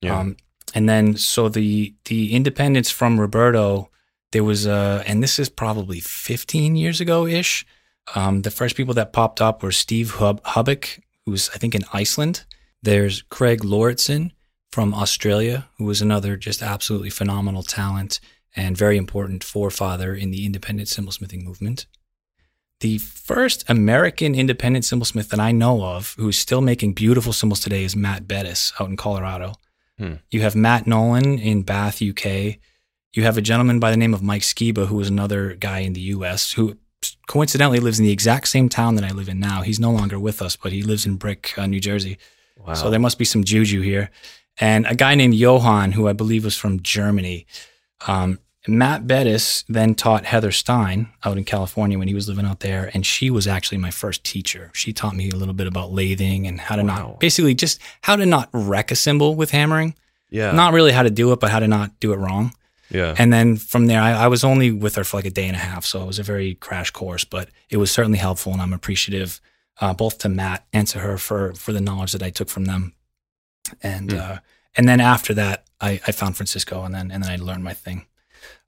Yeah. 0.00 0.18
Um, 0.18 0.36
and 0.74 0.88
then 0.88 1.16
so 1.16 1.48
the 1.48 1.94
the 2.04 2.34
independence 2.34 2.90
from 2.90 3.20
Roberto, 3.20 3.90
there 4.32 4.44
was 4.44 4.66
a, 4.66 5.02
and 5.06 5.22
this 5.22 5.38
is 5.38 5.48
probably 5.48 6.00
15 6.00 6.76
years 6.76 7.00
ago 7.00 7.26
ish. 7.26 7.66
Um, 8.14 8.42
the 8.42 8.50
first 8.50 8.76
people 8.76 8.94
that 8.94 9.12
popped 9.12 9.40
up 9.40 9.62
were 9.62 9.72
Steve 9.72 10.12
Hub- 10.12 10.42
Hubback, 10.44 11.00
who's 11.26 11.50
I 11.50 11.58
think 11.58 11.74
in 11.74 11.82
Iceland. 11.92 12.44
There's 12.82 13.22
Craig 13.22 13.64
Lauritsen 13.64 14.32
from 14.70 14.94
Australia, 14.94 15.68
who 15.78 15.84
was 15.84 16.00
another 16.00 16.36
just 16.36 16.62
absolutely 16.62 17.10
phenomenal 17.10 17.62
talent 17.62 18.20
and 18.54 18.76
very 18.76 18.96
important 18.96 19.44
forefather 19.44 20.14
in 20.14 20.30
the 20.30 20.46
independent 20.46 20.88
cymbalsmithing 20.88 21.42
movement. 21.42 21.86
The 22.80 22.98
first 22.98 23.64
American 23.68 24.34
independent 24.34 24.84
cymbalsmith 24.84 25.30
that 25.30 25.40
I 25.40 25.50
know 25.50 25.82
of 25.82 26.14
who's 26.16 26.38
still 26.38 26.60
making 26.60 26.92
beautiful 26.92 27.32
cymbals 27.32 27.60
today 27.60 27.82
is 27.82 27.96
Matt 27.96 28.28
Bettis 28.28 28.72
out 28.78 28.88
in 28.88 28.96
Colorado. 28.96 29.54
Hmm. 29.98 30.14
You 30.30 30.42
have 30.42 30.54
Matt 30.54 30.86
Nolan 30.86 31.38
in 31.40 31.62
Bath, 31.62 32.00
UK. 32.00 32.58
You 33.12 33.24
have 33.24 33.36
a 33.36 33.42
gentleman 33.42 33.80
by 33.80 33.90
the 33.90 33.96
name 33.96 34.14
of 34.14 34.22
Mike 34.22 34.42
Skiba, 34.42 34.86
who 34.86 35.00
is 35.00 35.08
another 35.08 35.54
guy 35.54 35.80
in 35.80 35.94
the 35.94 36.00
US 36.02 36.52
who 36.52 36.76
coincidentally 37.26 37.80
lives 37.80 37.98
in 37.98 38.04
the 38.04 38.12
exact 38.12 38.46
same 38.46 38.68
town 38.68 38.94
that 38.94 39.04
I 39.04 39.10
live 39.10 39.28
in 39.28 39.40
now. 39.40 39.62
He's 39.62 39.80
no 39.80 39.90
longer 39.90 40.18
with 40.18 40.40
us, 40.40 40.54
but 40.54 40.70
he 40.70 40.82
lives 40.82 41.04
in 41.04 41.16
Brick, 41.16 41.58
uh, 41.58 41.66
New 41.66 41.80
Jersey. 41.80 42.16
Wow. 42.66 42.74
So 42.74 42.90
there 42.90 43.00
must 43.00 43.18
be 43.18 43.24
some 43.24 43.44
juju 43.44 43.80
here. 43.80 44.10
and 44.60 44.86
a 44.86 44.94
guy 44.94 45.14
named 45.14 45.34
Johann, 45.34 45.92
who 45.92 46.08
I 46.08 46.12
believe 46.12 46.44
was 46.44 46.56
from 46.56 46.82
Germany. 46.82 47.46
Um, 48.06 48.38
Matt 48.66 49.06
Bettis 49.06 49.64
then 49.68 49.94
taught 49.94 50.26
Heather 50.26 50.50
Stein 50.52 51.08
out 51.24 51.38
in 51.38 51.44
California 51.44 51.98
when 51.98 52.08
he 52.08 52.14
was 52.14 52.28
living 52.28 52.44
out 52.44 52.60
there, 52.60 52.90
and 52.92 53.06
she 53.06 53.30
was 53.30 53.46
actually 53.46 53.78
my 53.78 53.90
first 53.90 54.24
teacher. 54.24 54.70
She 54.74 54.92
taught 54.92 55.14
me 55.16 55.30
a 55.30 55.36
little 55.36 55.54
bit 55.54 55.66
about 55.66 55.92
lathing 55.92 56.46
and 56.46 56.60
how 56.60 56.76
to 56.76 56.82
Wow. 56.82 56.96
not 56.96 57.20
basically 57.20 57.54
just 57.54 57.80
how 58.02 58.16
to 58.16 58.26
not 58.26 58.48
wreck 58.52 58.90
a 58.90 58.96
cymbal 58.96 59.34
with 59.36 59.52
hammering. 59.52 59.94
Yeah. 60.28 60.52
Not 60.52 60.74
really 60.74 60.92
how 60.92 61.02
to 61.04 61.10
do 61.10 61.32
it, 61.32 61.40
but 61.40 61.50
how 61.50 61.60
to 61.60 61.68
not 61.68 61.98
do 62.00 62.12
it 62.12 62.16
wrong. 62.16 62.52
yeah. 62.90 63.14
And 63.16 63.32
then 63.32 63.56
from 63.56 63.86
there, 63.86 64.00
I, 64.02 64.12
I 64.24 64.26
was 64.28 64.44
only 64.44 64.70
with 64.72 64.96
her 64.96 65.04
for 65.04 65.16
like 65.18 65.24
a 65.26 65.30
day 65.30 65.46
and 65.46 65.56
a 65.56 65.60
half, 65.60 65.86
so 65.86 66.02
it 66.02 66.06
was 66.06 66.18
a 66.18 66.22
very 66.24 66.54
crash 66.56 66.90
course, 66.90 67.24
but 67.24 67.48
it 67.70 67.76
was 67.78 67.90
certainly 67.90 68.18
helpful, 68.18 68.52
and 68.52 68.60
I'm 68.60 68.72
appreciative 68.74 69.40
uh, 69.80 69.94
both 69.94 70.18
to 70.18 70.28
Matt 70.28 70.66
and 70.72 70.86
to 70.88 70.98
her 71.00 71.18
for 71.18 71.52
for 71.54 71.72
the 71.72 71.80
knowledge 71.80 72.12
that 72.12 72.22
I 72.22 72.30
took 72.30 72.48
from 72.48 72.64
them. 72.64 72.94
And 73.82 74.12
Hmm. 74.12 74.18
uh, 74.18 74.38
and 74.76 74.88
then 74.88 75.00
after 75.00 75.34
that, 75.34 75.64
I, 75.80 76.00
I 76.06 76.12
found 76.12 76.36
Francisco, 76.36 76.84
and 76.84 76.94
then 76.94 77.10
and 77.10 77.22
then 77.22 77.30
I 77.30 77.36
learned 77.36 77.64
my 77.64 77.74
thing. 77.74 78.06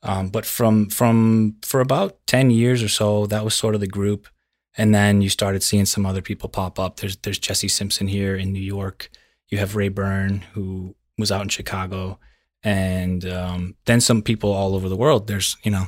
Um, 0.03 0.29
but 0.29 0.47
from 0.47 0.89
from 0.89 1.57
for 1.63 1.81
about 1.81 2.27
ten 2.27 2.51
years 2.51 2.83
or 2.83 2.89
so, 2.89 3.27
that 3.27 3.45
was 3.45 3.55
sort 3.55 3.75
of 3.75 3.81
the 3.81 3.87
group, 3.87 4.29
and 4.77 4.95
then 4.95 5.23
you 5.23 5.29
started 5.29 5.63
seeing 5.63 5.87
some 5.87 6.07
other 6.07 6.23
people 6.23 6.49
pop 6.49 6.79
up. 6.79 6.97
There's 6.97 7.17
there's 7.17 7.39
Jesse 7.39 7.69
Simpson 7.69 8.09
here 8.09 8.37
in 8.37 8.53
New 8.53 8.63
York. 8.63 9.11
You 9.49 9.59
have 9.59 9.77
Ray 9.77 9.89
Byrne 9.89 10.45
who 10.55 10.95
was 11.19 11.33
out 11.33 11.43
in 11.43 11.49
Chicago 11.49 12.19
and 12.63 13.25
um, 13.27 13.75
then 13.87 14.01
some 14.01 14.23
people 14.23 14.53
all 14.53 14.75
over 14.75 14.89
the 14.89 14.97
world. 14.97 15.27
There's, 15.27 15.57
you 15.63 15.71
know, 15.71 15.87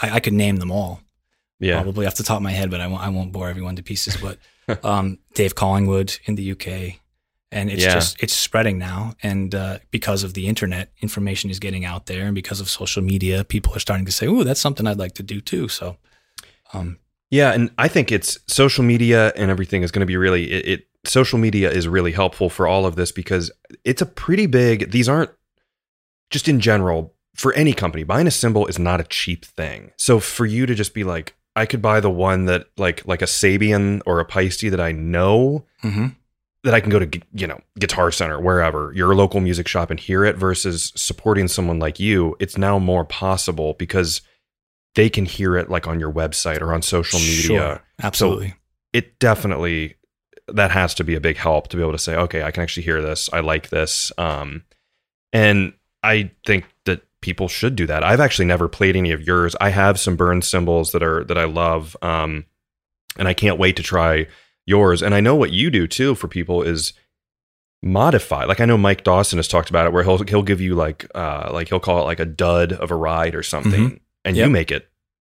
I, 0.00 0.10
I 0.16 0.20
could 0.20 0.32
name 0.32 0.56
them 0.56 0.70
all 0.70 1.00
yeah. 1.60 1.80
probably 1.82 2.06
off 2.06 2.16
the 2.16 2.22
top 2.22 2.36
of 2.36 2.42
my 2.42 2.52
head, 2.52 2.70
but 2.70 2.80
I 2.80 2.86
won't, 2.86 3.02
I 3.02 3.08
won't 3.08 3.32
bore 3.32 3.48
everyone 3.48 3.76
to 3.76 3.82
pieces. 3.82 4.16
But 4.16 4.38
um, 4.84 5.18
Dave 5.34 5.54
Collingwood 5.54 6.18
in 6.24 6.34
the 6.34 6.52
UK, 6.52 7.00
and 7.50 7.70
it's 7.70 7.82
Yeah. 7.82 7.94
just 7.94 8.22
it's 8.22 8.34
spreading 8.34 8.78
now, 8.78 9.14
and 9.22 9.54
uh, 9.54 9.78
because 9.90 10.22
of 10.24 10.34
the 10.34 10.46
internet, 10.46 10.92
information 11.00 11.50
is 11.50 11.58
getting 11.58 11.84
out 11.84 12.06
there, 12.06 12.26
and 12.26 12.34
because 12.34 12.60
of 12.60 12.68
social 12.68 13.02
media, 13.02 13.44
people 13.44 13.74
are 13.74 13.80
starting 13.80 14.06
to 14.06 14.12
say, 14.12 14.26
"Ooh, 14.26 14.44
that's 14.44 14.60
something 14.60 14.86
I'd 14.86 14.98
like 14.98 15.14
to 15.14 15.22
do 15.22 15.40
too." 15.40 15.68
So, 15.68 15.96
um, 16.72 16.98
Yeah, 17.30 17.52
and 17.52 17.70
I 17.78 17.88
think 17.88 18.10
it's 18.12 18.38
social 18.46 18.84
media 18.84 19.32
and 19.36 19.50
everything 19.50 19.82
is 19.82 19.90
going 19.90 20.00
to 20.00 20.06
be 20.06 20.16
really 20.16 20.50
it, 20.50 20.66
it. 20.68 20.84
Social 21.06 21.38
media 21.38 21.70
is 21.70 21.86
really 21.86 22.12
helpful 22.12 22.50
for 22.50 22.66
all 22.66 22.84
of 22.84 22.96
this 22.96 23.12
because 23.12 23.50
it's 23.84 24.02
a 24.02 24.06
pretty 24.06 24.46
big. 24.46 24.90
These 24.90 25.08
aren't 25.08 25.30
just 26.30 26.48
in 26.48 26.60
general 26.60 27.14
for 27.34 27.52
any 27.54 27.72
company. 27.72 28.02
Buying 28.04 28.26
a 28.26 28.30
cymbal 28.30 28.66
is 28.66 28.78
not 28.78 29.00
a 29.00 29.04
cheap 29.04 29.44
thing. 29.44 29.92
So 29.96 30.20
for 30.20 30.44
you 30.44 30.66
to 30.66 30.74
just 30.74 30.92
be 30.94 31.04
like, 31.04 31.34
I 31.58 31.66
could 31.66 31.82
buy 31.82 32.00
the 32.00 32.10
one 32.10 32.44
that 32.44 32.66
like 32.76 33.06
like 33.06 33.20
a 33.20 33.26
Sabian 33.26 34.00
or 34.06 34.20
a 34.20 34.24
Paiste 34.24 34.70
that 34.70 34.80
I 34.80 34.92
know 34.92 35.64
mhm. 35.82 36.14
that 36.62 36.72
I 36.72 36.80
can 36.80 36.90
go 36.90 37.00
to 37.00 37.20
you 37.32 37.46
know 37.46 37.60
Guitar 37.78 38.12
Center 38.12 38.40
wherever 38.40 38.92
your 38.94 39.14
local 39.14 39.40
music 39.40 39.66
shop 39.66 39.90
and 39.90 39.98
hear 39.98 40.24
it 40.24 40.36
versus 40.36 40.92
supporting 40.94 41.48
someone 41.48 41.80
like 41.80 41.98
you. 41.98 42.36
It's 42.38 42.56
now 42.56 42.78
more 42.78 43.04
possible 43.04 43.74
because 43.74 44.22
they 44.94 45.10
can 45.10 45.24
hear 45.24 45.56
it 45.56 45.68
like 45.68 45.86
on 45.86 46.00
your 46.00 46.12
website 46.12 46.60
or 46.60 46.72
on 46.72 46.82
social 46.82 47.18
media 47.18 47.42
Sure, 47.42 47.82
absolutely. 48.02 48.54
it 48.92 49.18
definitely 49.18 49.96
that 50.48 50.70
has 50.70 50.94
to 50.94 51.04
be 51.04 51.14
a 51.14 51.20
big 51.20 51.36
help 51.36 51.68
to 51.68 51.76
be 51.76 51.82
able 51.82 51.92
to 51.92 51.98
say 51.98 52.16
okay 52.16 52.42
i 52.42 52.50
can 52.50 52.62
actually 52.62 52.82
hear 52.82 53.02
this 53.02 53.28
i 53.32 53.40
like 53.40 53.68
this 53.68 54.10
um 54.18 54.64
and 55.32 55.72
i 56.02 56.30
think 56.46 56.64
that 56.84 57.02
people 57.20 57.48
should 57.48 57.74
do 57.76 57.86
that 57.86 58.04
i've 58.04 58.20
actually 58.20 58.44
never 58.44 58.68
played 58.68 58.96
any 58.96 59.10
of 59.10 59.26
yours 59.26 59.54
i 59.60 59.70
have 59.70 59.98
some 59.98 60.16
Byrne 60.16 60.42
cymbals 60.42 60.92
that 60.92 61.02
are 61.02 61.24
that 61.24 61.38
i 61.38 61.44
love 61.44 61.96
um 62.02 62.44
and 63.18 63.26
i 63.28 63.34
can't 63.34 63.58
wait 63.58 63.76
to 63.76 63.82
try 63.82 64.26
yours 64.66 65.02
and 65.02 65.14
i 65.14 65.20
know 65.20 65.34
what 65.34 65.50
you 65.52 65.70
do 65.70 65.86
too 65.86 66.14
for 66.14 66.28
people 66.28 66.62
is 66.62 66.92
modify 67.82 68.44
like 68.44 68.60
i 68.60 68.64
know 68.64 68.76
mike 68.76 69.04
dawson 69.04 69.38
has 69.38 69.48
talked 69.48 69.70
about 69.70 69.86
it 69.86 69.92
where 69.92 70.02
he'll 70.02 70.18
he'll 70.24 70.42
give 70.42 70.60
you 70.60 70.74
like 70.74 71.06
uh 71.14 71.48
like 71.52 71.68
he'll 71.68 71.78
call 71.78 72.00
it 72.00 72.04
like 72.04 72.20
a 72.20 72.24
dud 72.24 72.72
of 72.72 72.90
a 72.90 72.94
ride 72.96 73.34
or 73.34 73.42
something 73.42 74.00
and 74.24 74.36
Yep. 74.36 74.46
you 74.46 74.50
make 74.52 74.70
it 74.72 74.88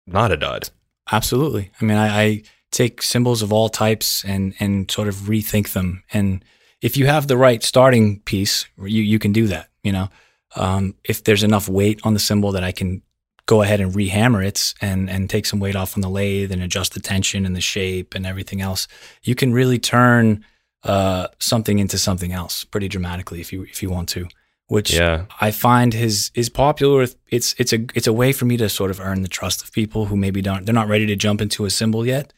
not 0.07 0.32
a 0.32 0.38
dud 0.38 0.69
Absolutely. 1.11 1.71
I 1.82 1.86
mean, 1.86 1.97
I, 1.97 2.21
I 2.21 2.43
take 2.71 3.01
cymbals 3.01 3.41
of 3.41 3.51
all 3.51 3.69
types 3.69 4.23
and 4.23 4.53
and 4.59 4.89
sort 4.89 5.07
of 5.07 5.15
rethink 5.15 5.73
them. 5.73 6.03
And 6.13 6.45
if 6.82 6.95
you 6.95 7.05
have 7.07 7.27
the 7.27 7.36
right 7.38 7.61
starting 7.63 8.19
piece, 8.21 8.65
you 8.77 9.01
you 9.01 9.19
can 9.19 9.34
do 9.34 9.47
that. 9.47 9.69
You 9.84 9.91
know, 9.91 10.09
um, 10.56 10.95
if 11.04 11.24
there's 11.24 11.43
enough 11.43 11.68
weight 11.70 12.02
on 12.04 12.14
the 12.14 12.20
cymbal 12.20 12.52
that 12.54 12.64
I 12.64 12.72
can 12.72 13.02
go 13.47 13.62
ahead 13.62 13.82
and 13.82 13.91
rehammer 13.93 14.45
it 14.45 14.74
and 14.82 15.10
and 15.10 15.30
take 15.30 15.45
some 15.45 15.60
weight 15.60 15.76
off 15.76 15.97
on 15.97 16.02
the 16.02 16.10
lathe 16.10 16.52
and 16.52 16.62
adjust 16.62 16.93
the 16.93 16.99
tension 16.99 17.45
and 17.45 17.56
the 17.56 17.62
shape 17.62 18.16
and 18.16 18.26
everything 18.26 18.62
else, 18.62 18.88
you 19.24 19.36
can 19.36 19.52
really 19.54 19.80
turn 19.80 20.45
uh, 20.84 21.28
something 21.39 21.80
into 21.80 21.97
something 21.97 22.32
else 22.32 22.64
pretty 22.64 22.88
dramatically 22.88 23.39
if 23.41 23.52
you 23.54 23.64
if 23.64 23.82
you 23.84 23.89
want 23.89 24.10
to. 24.10 24.28
Which 24.68 24.93
yeah 24.93 25.26
I 25.41 25.52
find 25.52 25.93
his 25.93 26.32
is 26.34 26.47
popular. 26.49 27.06
It's 27.30 27.56
it's 27.58 27.74
a 27.74 27.80
it's 27.93 28.08
a 28.08 28.14
way 28.14 28.32
for 28.32 28.45
me 28.45 28.56
to 28.58 28.70
sort 28.70 28.89
of 28.89 29.02
earn 29.02 29.22
the 29.22 29.28
trust 29.28 29.62
of 29.64 29.72
people 29.74 30.06
who 30.06 30.16
maybe 30.16 30.41
don't 30.41 30.66
they're 30.66 30.74
not 30.74 30.88
ready 30.88 31.06
to 31.08 31.16
jump 31.18 31.41
into 31.41 31.66
a 31.66 31.70
cymbal 31.70 32.06
yet, 32.06 32.32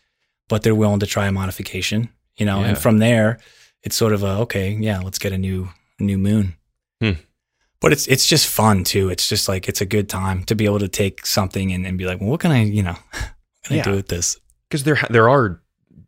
but 0.50 0.64
they're 0.64 0.74
willing 0.74 1.00
to 1.02 1.06
try 1.06 1.28
a 1.28 1.32
modification. 1.32 2.10
You 2.38 2.48
know, 2.48 2.62
Yeah. 2.62 2.70
and 2.70 2.78
from 2.78 2.98
there, 2.98 3.38
it's 3.84 3.96
sort 3.96 4.14
of 4.14 4.24
a 4.24 4.40
okay, 4.40 4.72
yeah, 4.72 5.00
let's 5.00 5.20
get 5.20 5.32
a 5.32 5.38
new 5.38 5.70
new 6.00 6.18
moon. 6.18 6.56
But 7.84 7.92
it's 7.94 8.08
it's 8.08 8.26
just 8.26 8.48
fun 8.48 8.84
too. 8.84 9.10
It's 9.10 9.30
just 9.30 9.48
like 9.48 9.70
it's 9.70 9.82
a 9.82 9.86
good 9.86 10.10
time 10.10 10.44
to 10.46 10.56
be 10.56 10.66
able 10.66 10.80
to 10.80 10.88
take 10.88 11.26
something 11.28 11.72
and, 11.72 11.86
and 11.86 11.98
be 11.98 12.06
like, 12.06 12.20
well, 12.20 12.30
what 12.32 12.40
can 12.40 12.52
I 12.52 12.64
you 12.64 12.82
know, 12.82 12.96
what 13.12 13.34
can 13.66 13.80
I 13.80 13.84
do 13.84 13.92
with 13.96 14.08
this? 14.08 14.38
because 14.70 14.84
there 14.86 14.98
there 15.12 15.30
are 15.30 15.62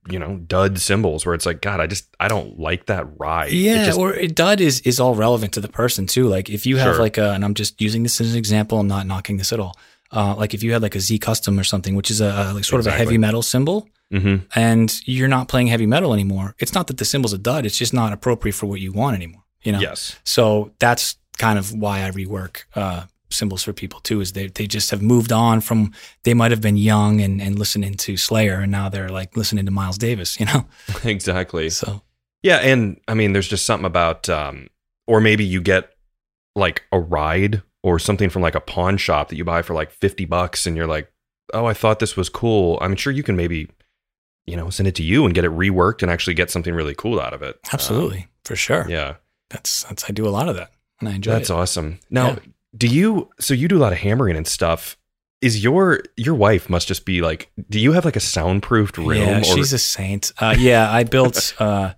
you 0.10 0.18
know 0.18 0.38
dud 0.38 0.80
cymbals 0.80 1.24
where 1.26 1.36
it's 1.36 1.46
like 1.48 1.62
god 1.62 1.80
i 1.80 1.88
just 1.88 2.06
i 2.20 2.28
don't 2.28 2.60
like 2.60 2.86
that 2.88 3.06
ride 3.20 3.52
It 3.52 3.56
Yeah, 3.58 3.86
just- 3.86 4.00
or 4.00 4.14
it, 4.14 4.34
dud 4.36 4.60
is 4.62 4.80
is 4.82 5.00
all 5.00 5.14
relevant 5.16 5.54
to 5.54 5.62
the 5.62 5.68
person 5.68 6.06
too. 6.08 6.28
Like 6.28 6.50
if 6.50 6.66
you 6.66 6.78
have 6.78 6.96
Sure. 6.96 7.00
like 7.06 7.18
a, 7.20 7.32
and 7.34 7.44
I'm 7.46 7.54
just 7.54 7.80
using 7.82 8.02
this 8.04 8.20
as 8.22 8.32
an 8.34 8.38
example. 8.40 8.80
I'm 8.80 8.88
not 8.88 9.06
knocking 9.08 9.38
this 9.38 9.52
at 9.54 9.60
all. 9.60 9.76
Uh, 10.12 10.34
like 10.36 10.54
if 10.54 10.64
you 10.64 10.74
had 10.74 10.82
like 10.82 10.96
a 10.96 11.00
Z 11.00 11.20
custom 11.20 11.60
or 11.60 11.64
something, 11.64 11.96
which 11.96 12.10
is 12.12 12.22
a, 12.22 12.28
a 12.28 12.54
like 12.54 12.64
sort 12.64 12.80
of 12.82 12.88
a 12.88 12.92
heavy 12.92 13.18
metal 13.18 13.42
cymbal, 13.44 13.88
Mhm. 14.14 14.46
and 14.56 14.88
you're 15.06 15.28
not 15.28 15.48
playing 15.48 15.68
heavy 15.68 15.86
metal 15.88 16.14
anymore. 16.14 16.56
It's 16.60 16.74
not 16.74 16.86
that 16.88 16.98
the 16.98 17.06
cymbal's 17.06 17.34
a 17.34 17.38
dud. 17.40 17.66
It's 17.66 17.78
just 17.78 17.94
not 17.94 18.14
appropriate 18.14 18.54
for 18.54 18.68
what 18.68 18.80
you 18.80 18.92
want 18.94 19.16
anymore. 19.16 19.44
You 19.64 19.72
know. 19.74 19.80
yes 19.80 20.16
So 20.24 20.72
that's 20.80 21.16
kind 21.38 21.58
of 21.60 21.74
why 21.74 22.06
I 22.06 22.12
rework 22.12 22.64
uh, 22.76 23.06
cymbals 23.30 23.64
for 23.64 23.74
people 23.74 24.00
too. 24.00 24.22
Is 24.22 24.34
they 24.34 24.48
they 24.48 24.68
just 24.68 24.92
have 24.92 25.02
moved 25.02 25.32
on 25.32 25.62
from 25.62 25.94
they 26.24 26.34
might 26.34 26.52
have 26.52 26.62
been 26.62 26.78
young 26.78 27.22
and 27.22 27.42
and 27.42 27.58
listening 27.60 27.96
to 27.96 28.18
Slayer, 28.18 28.60
and 28.62 28.72
now 28.72 28.90
they're 28.90 29.10
like 29.10 29.36
listening 29.38 29.66
to 29.66 29.72
Miles 29.72 29.98
Davis. 29.98 30.40
You 30.40 30.46
know. 30.46 30.66
exactly 31.04 31.70
So 31.70 32.02
yeah 32.44 32.58
and 32.58 33.00
i 33.08 33.14
mean 33.16 33.34
there's 33.34 33.48
just 33.48 33.66
something 33.66 33.86
about 33.88 34.30
um 34.30 34.68
or 35.08 35.20
maybe 35.20 35.44
you 35.44 35.60
get 35.62 35.90
like 36.56 36.84
a 36.92 37.00
ride 37.00 37.64
or 37.82 37.98
something 37.98 38.30
from 38.30 38.44
like 38.44 38.54
a 38.56 38.60
pawn 38.62 38.98
shop 38.98 39.30
that 39.30 39.36
you 39.36 39.44
buy 39.44 39.64
for 39.64 39.74
like 39.74 39.90
50 39.90 40.26
bucks 40.26 40.68
and 40.68 40.78
you're 40.78 40.86
like 40.86 41.12
oh 41.56 41.66
i 41.66 41.74
thought 41.74 41.98
this 42.00 42.16
was 42.16 42.30
cool 42.30 42.78
i'm 42.82 42.96
sure 42.96 43.12
you 43.12 43.24
can 43.24 43.36
maybe 43.36 43.68
you 44.46 44.56
know 44.56 44.70
send 44.70 44.88
it 44.88 44.94
to 44.96 45.04
you 45.04 45.26
and 45.26 45.34
get 45.34 45.44
it 45.44 45.50
reworked 45.52 46.04
and 46.04 46.12
actually 46.12 46.36
get 46.36 46.52
something 46.52 46.74
really 46.76 46.94
cool 46.94 47.20
out 47.20 47.34
of 47.34 47.42
it 47.42 47.56
Um, 47.56 47.70
absolutely, 47.74 48.28
for 48.44 48.56
sure. 48.56 48.86
yeah 48.88 49.16
That's 49.50 49.84
that's 49.84 50.06
I 50.08 50.12
do 50.14 50.28
a 50.28 50.30
lot 50.30 50.48
of 50.48 50.56
that, 50.56 50.70
and 51.00 51.10
I 51.10 51.14
enjoy 51.14 51.32
That's 51.34 51.50
it. 51.50 51.54
awesome. 51.54 52.00
Now, 52.10 52.28
Yeah. 52.30 52.40
do 52.78 52.88
you 52.88 53.30
so 53.40 53.54
you 53.54 53.68
do 53.68 53.78
a 53.78 53.84
lot 53.86 53.94
of 53.94 54.00
hammering 54.00 54.38
and 54.38 54.48
stuff? 54.48 54.98
Is 55.42 55.64
your 55.64 56.02
your 56.18 56.34
wife 56.36 56.70
must 56.70 56.88
just 56.88 57.06
be 57.06 57.22
like 57.22 57.52
do 57.70 57.80
you 57.80 57.92
have 57.92 58.06
like 58.06 58.16
a 58.16 58.20
soundproofed 58.22 58.98
room 58.98 59.18
Yeah, 59.18 59.40
or 59.40 59.44
she's 59.44 59.74
a 59.74 59.78
saint. 59.80 60.32
Uh, 60.40 60.56
yeah, 60.58 60.92
I 60.92 61.04
built. 61.04 61.54
Uh, 61.60 61.94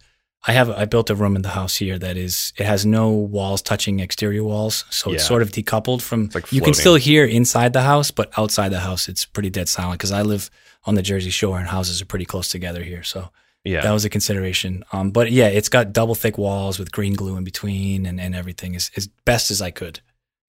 I 0.49 0.53
have. 0.53 0.69
I 0.69 0.85
built 0.85 1.09
a 1.09 1.15
room 1.15 1.35
in 1.35 1.41
the 1.41 1.49
house 1.49 1.75
here 1.75 1.97
that 1.99 2.15
is. 2.15 2.53
It 2.57 2.65
has 2.65 2.85
no 2.85 3.09
walls 3.09 3.61
touching 3.61 3.99
exterior 3.99 4.43
walls, 4.45 4.85
so 4.89 5.11
it's 5.11 5.25
sort 5.25 5.41
of 5.41 5.51
decoupled 5.51 6.01
from. 6.01 6.29
Like 6.33 6.53
you 6.53 6.61
can 6.61 6.73
still 6.73 6.95
hear 6.95 7.25
inside 7.25 7.73
the 7.73 7.81
house, 7.81 8.11
but 8.11 8.31
outside 8.37 8.69
the 8.69 8.79
house, 8.79 9.09
it's 9.09 9.25
pretty 9.25 9.49
dead 9.49 9.67
silent 9.67 9.99
because 9.99 10.11
I 10.13 10.21
live 10.21 10.49
on 10.85 10.95
the 10.95 11.01
Jersey 11.01 11.31
Shore 11.31 11.57
and 11.59 11.67
houses 11.67 12.01
are 12.01 12.05
pretty 12.05 12.23
close 12.25 12.47
together 12.47 12.81
here. 12.83 13.03
So 13.03 13.29
yeah. 13.63 13.81
that 13.81 13.91
was 13.91 14.05
a 14.05 14.09
consideration. 14.09 14.83
Um, 14.91 15.11
but 15.11 15.31
yeah, 15.31 15.47
it's 15.47 15.69
got 15.69 15.93
double 15.93 16.15
thick 16.15 16.37
walls 16.37 16.79
with 16.79 16.91
green 16.91 17.13
glue 17.13 17.37
in 17.37 17.43
between 17.43 18.05
and, 18.05 18.19
and 18.19 18.35
everything 18.35 18.75
as, 18.75 18.91
as 18.95 19.07
best 19.25 19.51
as 19.51 19.61
I 19.61 19.71
could. 19.71 19.99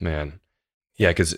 Man. 0.01 0.41
Yeah, 0.97 1.11
because 1.11 1.37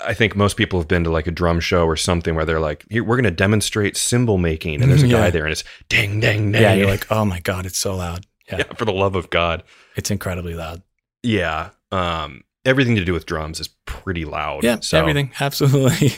I 0.00 0.14
think 0.14 0.34
most 0.34 0.56
people 0.56 0.80
have 0.80 0.88
been 0.88 1.04
to 1.04 1.10
like 1.10 1.26
a 1.26 1.30
drum 1.30 1.60
show 1.60 1.84
or 1.84 1.96
something 1.96 2.34
where 2.34 2.46
they're 2.46 2.60
like, 2.60 2.86
we're 2.90 3.04
going 3.04 3.24
to 3.24 3.30
demonstrate 3.30 3.94
cymbal 3.96 4.38
making. 4.38 4.80
And 4.80 4.90
there's 4.90 5.02
a 5.02 5.08
guy 5.20 5.28
there 5.30 5.44
and 5.44 5.52
it's 5.52 5.64
ding, 5.90 6.20
ding, 6.20 6.52
ding. 6.52 6.62
Yeah, 6.62 6.72
you're 6.72 6.86
like, 6.86 7.06
oh 7.10 7.24
my 7.26 7.40
god, 7.40 7.66
it's 7.66 7.78
so 7.78 7.96
loud. 7.96 8.26
Yeah, 8.48 8.58
yeah, 8.58 8.74
for 8.76 8.84
the 8.84 8.92
love 8.92 9.16
of 9.16 9.28
God. 9.28 9.64
it's 9.96 10.12
incredibly 10.12 10.54
loud. 10.54 10.80
Yeah. 11.24 11.70
Um, 11.90 12.44
everything 12.66 12.96
to 12.96 13.04
do 13.04 13.12
with 13.12 13.24
drums 13.26 13.60
is 13.60 13.68
pretty 13.86 14.24
loud. 14.24 14.64
Yeah, 14.64 14.80
So, 14.80 14.98
everything. 14.98 15.30
Absolutely. 15.40 16.12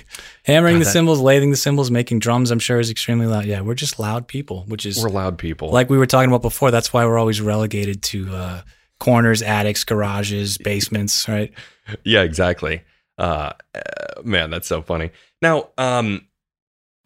Hammering 0.44 0.76
God, 0.76 0.80
the 0.80 0.84
that- 0.84 0.90
cymbals, 0.92 1.20
lathing 1.20 1.50
the 1.50 1.56
cymbals, 1.56 1.90
making 1.90 2.18
drums, 2.20 2.50
I'm 2.50 2.58
sure 2.58 2.80
is 2.80 2.90
extremely 2.90 3.26
loud. 3.26 3.44
Yeah, 3.44 3.60
we're 3.60 3.74
just 3.74 3.98
loud 3.98 4.26
people, 4.26 4.64
which 4.66 4.84
is 4.86 5.02
We're 5.02 5.10
loud 5.10 5.38
people. 5.38 5.70
like 5.70 5.90
we 5.90 5.98
were 5.98 6.06
talking 6.06 6.30
about 6.30 6.42
before. 6.42 6.70
That's 6.70 6.92
why 6.92 7.04
we're 7.04 7.18
always 7.18 7.40
relegated 7.40 8.02
to 8.04 8.34
uh, 8.34 8.62
corners, 8.98 9.42
attics, 9.42 9.84
garages, 9.84 10.58
basements, 10.58 11.28
right? 11.28 11.52
yeah, 12.04 12.22
exactly. 12.22 12.82
Uh, 13.18 13.52
uh, 13.74 13.80
man, 14.24 14.50
that's 14.50 14.68
so 14.68 14.80
funny. 14.82 15.10
Now, 15.42 15.68
um, 15.78 16.26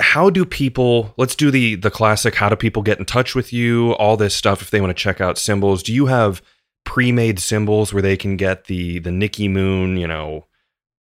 how 0.00 0.30
do 0.30 0.44
people? 0.44 1.14
Let's 1.16 1.34
do 1.36 1.50
the 1.50 1.76
the 1.76 1.90
classic. 1.90 2.34
How 2.34 2.48
do 2.48 2.56
people 2.56 2.82
get 2.82 2.98
in 2.98 3.04
touch 3.04 3.34
with 3.34 3.52
you? 3.52 3.92
All 3.94 4.16
this 4.16 4.34
stuff 4.34 4.60
if 4.62 4.70
they 4.70 4.80
want 4.80 4.90
to 4.90 5.00
check 5.00 5.20
out 5.20 5.38
cymbals. 5.38 5.82
Do 5.82 5.92
you 5.94 6.06
have 6.06 6.42
pre-made 6.84 7.38
cymbals 7.38 7.92
where 7.92 8.02
they 8.02 8.16
can 8.16 8.36
get 8.36 8.64
the 8.64 8.98
the 8.98 9.10
Nicky 9.10 9.48
Moon, 9.48 9.96
you 9.96 10.06
know, 10.06 10.46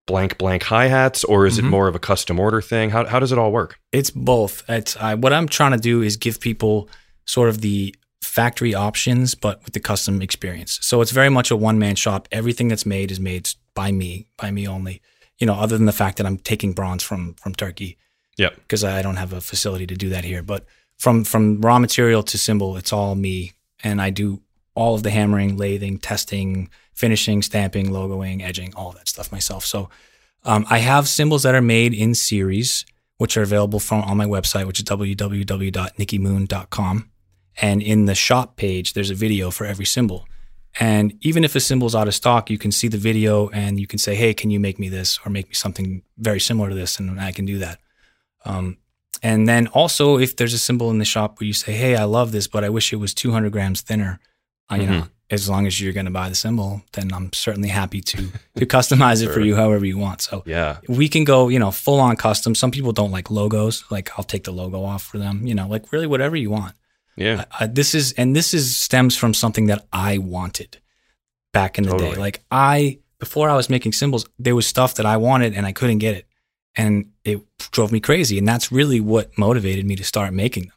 blank 0.07 0.37
blank 0.37 0.63
hi-hats 0.63 1.23
or 1.23 1.45
is 1.45 1.55
Mhm. 1.55 1.59
it 1.59 1.69
more 1.69 1.87
of 1.87 1.95
a 1.95 1.99
custom 1.99 2.39
order 2.39 2.61
thing? 2.61 2.89
How 2.89 3.05
how 3.05 3.19
does 3.19 3.31
it 3.31 3.37
all 3.37 3.51
work? 3.51 3.79
It's 3.91 4.09
both. 4.11 4.63
It's 4.69 4.95
I, 4.97 5.15
what 5.15 5.33
I'm 5.33 5.47
trying 5.47 5.71
to 5.71 5.77
do 5.77 6.01
is 6.01 6.17
give 6.17 6.39
people 6.39 6.89
sort 7.25 7.49
of 7.49 7.61
the 7.61 7.95
factory 8.21 8.73
options, 8.75 9.33
but 9.35 9.63
with 9.65 9.73
the 9.73 9.79
custom 9.79 10.21
experience. 10.21 10.77
So 10.81 11.01
it's 11.01 11.11
very 11.11 11.29
much 11.29 11.51
a 11.51 11.55
one 11.55 11.79
man 11.79 11.95
shop. 11.95 12.27
Everything 12.31 12.67
that's 12.67 12.85
made 12.85 13.11
is 13.11 13.19
made 13.19 13.49
by 13.73 13.91
me, 13.91 14.27
by 14.37 14.51
me 14.51 14.67
only. 14.67 15.01
You 15.39 15.47
know, 15.47 15.53
other 15.53 15.77
than 15.77 15.85
the 15.85 15.91
fact 15.93 16.17
that 16.17 16.25
I'm 16.27 16.37
taking 16.37 16.73
bronze 16.73 17.01
from 17.03 17.35
from 17.35 17.53
Turkey. 17.55 17.97
Yep. 18.37 18.55
Because 18.55 18.83
I 18.83 19.01
don't 19.01 19.17
have 19.17 19.33
a 19.33 19.41
facility 19.41 19.85
to 19.87 19.95
do 19.95 20.09
that 20.09 20.23
here. 20.23 20.41
But 20.43 20.65
from 20.97 21.23
from 21.23 21.61
raw 21.61 21.79
material 21.79 22.23
to 22.23 22.37
cymbal, 22.37 22.77
it's 22.77 22.91
all 22.93 23.15
me, 23.15 23.53
and 23.83 24.01
I 24.01 24.09
do 24.09 24.41
all 24.79 24.95
of 24.95 25.03
the 25.03 25.11
hammering, 25.11 25.57
lathing, 25.57 25.99
testing, 25.99 26.69
finishing, 26.93 27.41
stamping, 27.41 27.89
logoing, 27.89 28.41
edging, 28.41 28.73
all 28.75 28.93
that 28.93 29.09
stuff 29.09 29.29
myself. 29.31 29.65
So 29.65 29.89
um, 30.45 30.65
I 30.69 30.77
have 30.77 31.09
cymbals 31.09 31.43
that 31.43 31.53
are 31.53 31.61
made 31.61 31.93
in 31.93 32.15
series, 32.15 32.85
which 33.17 33.35
are 33.35 33.41
available 33.41 33.79
from 33.79 34.03
on 34.03 34.15
my 34.15 34.25
website, 34.25 34.67
which 34.67 34.79
is 34.79 34.85
www.nickymoon.com. 34.85 37.09
And 37.61 37.81
in 37.81 38.05
the 38.05 38.15
shop 38.15 38.55
page, 38.55 38.93
there's 38.93 39.09
a 39.09 39.15
video 39.15 39.51
for 39.51 39.65
every 39.65 39.83
cymbal. 39.85 40.25
And 40.79 41.13
even 41.21 41.43
if 41.43 41.55
a 41.55 41.59
cymbal's 41.59 41.95
out 41.95 42.07
of 42.07 42.15
stock, 42.15 42.49
you 42.49 42.57
can 42.57 42.71
see 42.71 42.87
the 42.87 42.97
video 42.97 43.49
and 43.49 43.77
you 43.79 43.87
can 43.87 43.99
say, 43.99 44.15
"Hey, 44.15 44.33
can 44.33 44.49
you 44.49 44.61
make 44.61 44.79
me 44.79 44.87
this 44.87 45.19
or 45.25 45.29
make 45.29 45.49
me 45.49 45.55
something 45.55 46.03
very 46.17 46.39
similar 46.39 46.69
to 46.69 46.75
this?" 46.75 46.99
And 46.99 47.19
I 47.19 47.33
can 47.33 47.43
do 47.45 47.57
that. 47.57 47.79
Um, 48.45 48.77
and 49.21 49.45
then 49.45 49.67
also, 49.67 50.17
if 50.17 50.37
there's 50.37 50.53
a 50.53 50.59
cymbal 50.59 50.89
in 50.89 50.99
the 50.99 51.05
shop 51.05 51.39
where 51.39 51.47
you 51.47 51.53
say, 51.53 51.73
"Hey, 51.73 51.97
I 51.97 52.05
love 52.05 52.31
this, 52.31 52.47
but 52.47 52.63
I 52.63 52.69
wish 52.69 52.93
it 52.93 52.97
was 52.97 53.13
200 53.13 53.51
grams 53.51 53.81
thinner," 53.81 54.21
uh, 54.71 54.75
you 54.75 54.87
know, 54.87 55.07
as 55.31 55.47
long 55.47 55.67
as 55.67 55.79
you're 55.79 55.93
going 55.93 56.05
to 56.07 56.11
buy 56.11 56.27
the 56.29 56.35
cymbal, 56.35 56.81
then 56.93 57.13
I'm 57.13 57.31
certainly 57.33 57.69
happy 57.69 58.01
to 58.01 58.17
to 58.55 58.65
customize 58.65 59.23
it 59.23 59.31
for 59.31 59.39
you 59.41 59.55
however 59.55 59.85
you 59.85 59.97
want. 59.97 60.21
So 60.21 60.43
Yeah. 60.45 60.77
we 60.87 61.07
can 61.07 61.23
go, 61.23 61.49
you 61.49 61.59
know, 61.59 61.71
full 61.71 61.99
on 61.99 62.15
custom. 62.15 62.55
Some 62.55 62.71
people 62.71 62.91
don't 62.91 63.11
like 63.11 63.29
logos. 63.29 63.83
Like 63.91 64.09
I'll 64.17 64.23
take 64.23 64.43
the 64.43 64.51
logo 64.51 64.83
off 64.83 65.03
for 65.03 65.17
them. 65.19 65.45
You 65.45 65.53
know, 65.55 65.67
like 65.67 65.91
really 65.91 66.07
whatever 66.07 66.35
you 66.35 66.49
want. 66.49 66.73
Yeah. 67.15 67.45
Uh, 67.59 67.67
this 67.69 67.93
is 67.93 68.13
and 68.13 68.35
this 68.35 68.53
is 68.53 68.77
stems 68.77 69.15
from 69.17 69.33
something 69.33 69.67
that 69.67 69.85
I 69.93 70.17
wanted 70.17 70.79
back 71.53 71.77
in 71.77 71.83
the 71.85 71.97
day. 71.97 72.15
Like 72.15 72.41
I 72.49 72.99
before 73.19 73.49
I 73.49 73.55
was 73.55 73.69
making 73.69 73.91
cymbals, 73.93 74.25
there 74.39 74.55
was 74.55 74.65
stuff 74.65 74.95
that 74.95 75.05
I 75.05 75.17
wanted 75.17 75.53
and 75.53 75.65
I 75.65 75.73
couldn't 75.73 75.97
get 75.99 76.15
it, 76.15 76.25
and 76.75 77.11
it 77.25 77.41
drove 77.71 77.91
me 77.91 77.99
crazy. 77.99 78.37
And 78.37 78.47
that's 78.47 78.71
really 78.71 79.01
what 79.01 79.37
motivated 79.37 79.85
me 79.85 79.95
to 79.97 80.03
start 80.03 80.33
making 80.33 80.63
them. 80.63 80.73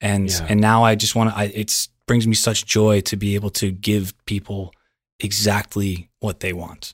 And 0.00 0.28
Yeah. 0.28 0.46
and 0.48 0.60
now 0.60 0.82
I 0.82 0.96
just 0.96 1.14
want 1.14 1.32
to. 1.34 1.58
It's 1.60 1.88
brings 2.10 2.26
me 2.26 2.34
such 2.34 2.66
joy 2.66 3.00
to 3.00 3.14
be 3.14 3.36
able 3.36 3.50
to 3.50 3.70
give 3.70 4.12
people 4.26 4.74
exactly 5.20 6.10
what 6.18 6.40
they 6.40 6.52
want. 6.52 6.92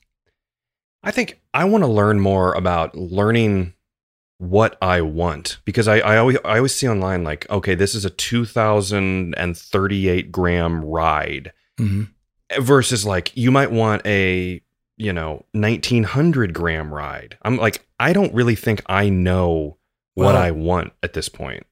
I 1.02 1.10
think 1.10 1.40
I 1.54 1.64
want 1.64 1.84
to 1.84 1.88
learn 1.88 2.20
more 2.20 2.52
about 2.52 2.94
learning 2.94 3.72
what 4.36 4.76
I 4.82 5.00
want 5.00 5.56
because 5.64 5.88
I, 5.88 6.00
I 6.00 6.18
always 6.18 6.36
I 6.44 6.58
always 6.58 6.74
see 6.74 6.86
online 6.86 7.24
like 7.24 7.48
okay 7.48 7.74
this 7.74 7.94
is 7.94 8.04
a 8.04 8.10
2038 8.10 10.30
gram 10.30 10.84
ride 10.84 11.54
hmm 11.78 12.02
versus 12.60 13.06
like 13.06 13.34
you 13.34 13.50
might 13.50 13.72
want 13.72 14.06
a 14.06 14.60
you 14.98 15.14
know 15.14 15.46
1900 15.52 16.52
gram 16.52 16.92
ride. 16.92 17.38
I'm 17.40 17.56
like 17.56 17.86
I 17.98 18.12
don't 18.12 18.34
really 18.34 18.54
think 18.54 18.82
I 18.84 19.08
know 19.08 19.78
what 20.12 20.34
Well- 20.34 20.36
I 20.36 20.50
want 20.50 20.92
at 21.02 21.14
this 21.14 21.30
point. 21.30 21.64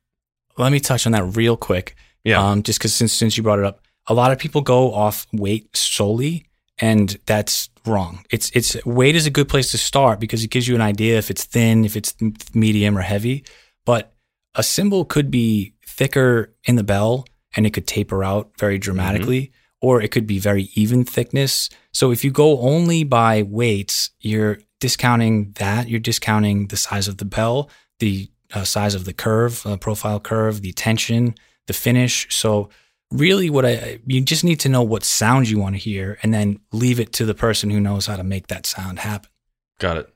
Let 0.57 0.73
me 0.73 0.81
touch 0.81 1.05
on 1.05 1.13
that 1.13 1.37
real 1.37 1.59
quick. 1.59 1.95
Yeah. 2.25 2.43
Um, 2.43 2.63
just 2.63 2.79
because 2.79 2.95
since 2.95 3.13
since 3.13 3.37
you 3.37 3.43
brought 3.43 3.59
it 3.59 3.65
up, 3.65 3.81
a 4.07 4.15
lot 4.15 4.33
of 4.33 4.39
people 4.39 4.63
go 4.63 4.93
off 4.93 5.27
weight 5.33 5.75
solely, 5.77 6.47
and 6.79 7.19
that's 7.27 7.69
wrong. 7.87 8.25
It's 8.31 8.51
it's 8.55 8.83
weight 8.85 9.15
is 9.15 9.27
a 9.27 9.31
good 9.31 9.49
place 9.49 9.71
to 9.73 9.79
start 9.79 10.21
because 10.21 10.43
it 10.43 10.51
gives 10.51 10.67
you 10.67 10.75
an 10.75 10.81
idea 10.81 11.19
if 11.19 11.31
it's 11.31 11.45
thin, 11.45 11.85
if 11.85 11.97
it's 11.97 12.15
medium 12.55 12.97
or 12.97 13.03
heavy. 13.03 13.45
But 13.85 14.15
a 14.55 14.63
cymbal 14.63 15.05
could 15.05 15.31
be 15.31 15.75
thicker 15.87 16.55
in 16.65 16.77
the 16.77 16.85
bell 16.85 17.27
and 17.57 17.67
it 17.67 17.71
could 17.71 17.87
taper 17.87 18.25
out 18.25 18.51
very 18.59 18.79
dramatically, 18.79 19.53
or 19.81 20.01
it 20.01 20.11
could 20.11 20.27
be 20.27 20.39
very 20.39 20.71
even 20.75 21.05
thickness. 21.05 21.71
So 21.93 22.11
if 22.11 22.25
you 22.25 22.31
go 22.31 22.59
only 22.61 23.05
by 23.05 23.43
weights, 23.43 24.11
you're 24.21 24.59
discounting 24.81 25.53
that. 25.53 25.89
You're 25.89 26.01
discounting 26.01 26.69
the 26.69 26.77
size 26.77 27.07
of 27.07 27.19
the 27.19 27.25
bell, 27.25 27.71
the 28.01 28.29
uh, 28.53 28.65
size 28.65 28.95
of 28.95 29.05
the 29.05 29.13
curve, 29.13 29.65
uh, 29.67 29.77
profile 29.77 30.21
curve, 30.21 30.63
the 30.63 30.73
tension, 30.73 31.35
the 31.67 31.73
finish. 31.73 32.27
So 32.35 32.69
really 33.11 33.49
what 33.51 33.65
I 33.65 33.99
you 34.07 34.21
just 34.21 34.45
need 34.45 34.61
to 34.61 34.69
know 34.69 34.83
what 34.83 35.05
sound 35.05 35.49
you 35.49 35.59
want 35.59 35.75
to 35.77 35.79
hear 35.81 36.19
and 36.23 36.33
then 36.35 36.59
leave 36.73 36.99
it 36.99 37.13
to 37.15 37.25
the 37.25 37.35
person 37.35 37.71
who 37.71 37.81
knows 37.81 38.07
how 38.07 38.17
to 38.17 38.25
make 38.25 38.49
that 38.49 38.67
sound 38.67 38.99
happen, 39.01 39.31
Got 39.79 39.99
it. 39.99 40.15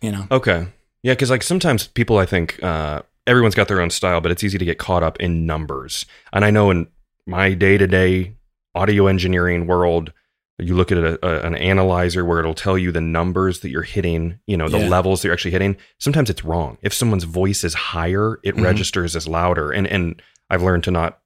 you 0.00 0.10
know. 0.12 0.26
Okay. 0.30 0.66
Yeah, 1.02 1.12
because 1.12 1.30
like 1.30 1.42
sometimes 1.42 1.86
people, 1.86 2.18
I 2.18 2.26
think 2.26 2.60
uh, 2.62 3.02
everyone's 3.26 3.54
got 3.54 3.68
their 3.68 3.80
own 3.80 3.90
style, 3.90 4.20
but 4.20 4.32
it's 4.32 4.42
easy 4.42 4.58
to 4.58 4.64
get 4.64 4.78
caught 4.78 5.02
up 5.04 5.20
in 5.20 5.46
numbers. 5.46 6.04
And 6.32 6.44
I 6.44 6.50
know 6.50 6.70
in 6.70 6.88
my 7.26 7.54
day 7.54 7.78
to 7.78 7.86
day 7.86 8.34
audio 8.74 9.06
engineering 9.06 9.66
world, 9.68 10.12
you 10.58 10.74
look 10.74 10.90
at 10.90 10.98
a, 10.98 11.24
a, 11.24 11.46
an 11.46 11.54
analyzer 11.54 12.24
where 12.24 12.38
it'll 12.40 12.54
tell 12.54 12.76
you 12.78 12.90
the 12.90 13.00
numbers 13.00 13.60
that 13.60 13.68
you're 13.70 13.82
hitting, 13.82 14.38
you 14.46 14.56
know, 14.56 14.68
the 14.68 14.78
Yeah. 14.78 14.88
levels 14.88 15.20
that 15.22 15.28
you're 15.28 15.34
actually 15.34 15.50
hitting. 15.52 15.76
Sometimes 15.98 16.28
it's 16.30 16.44
wrong. 16.44 16.78
If 16.82 16.92
someone's 16.94 17.24
voice 17.24 17.62
is 17.62 17.74
higher, 17.74 18.40
it 18.42 18.56
Mhm. 18.56 18.64
registers 18.64 19.14
as 19.14 19.28
louder. 19.28 19.70
And 19.70 19.86
and 19.86 20.20
I've 20.50 20.62
learned 20.62 20.84
to 20.84 20.90
not 20.90 21.18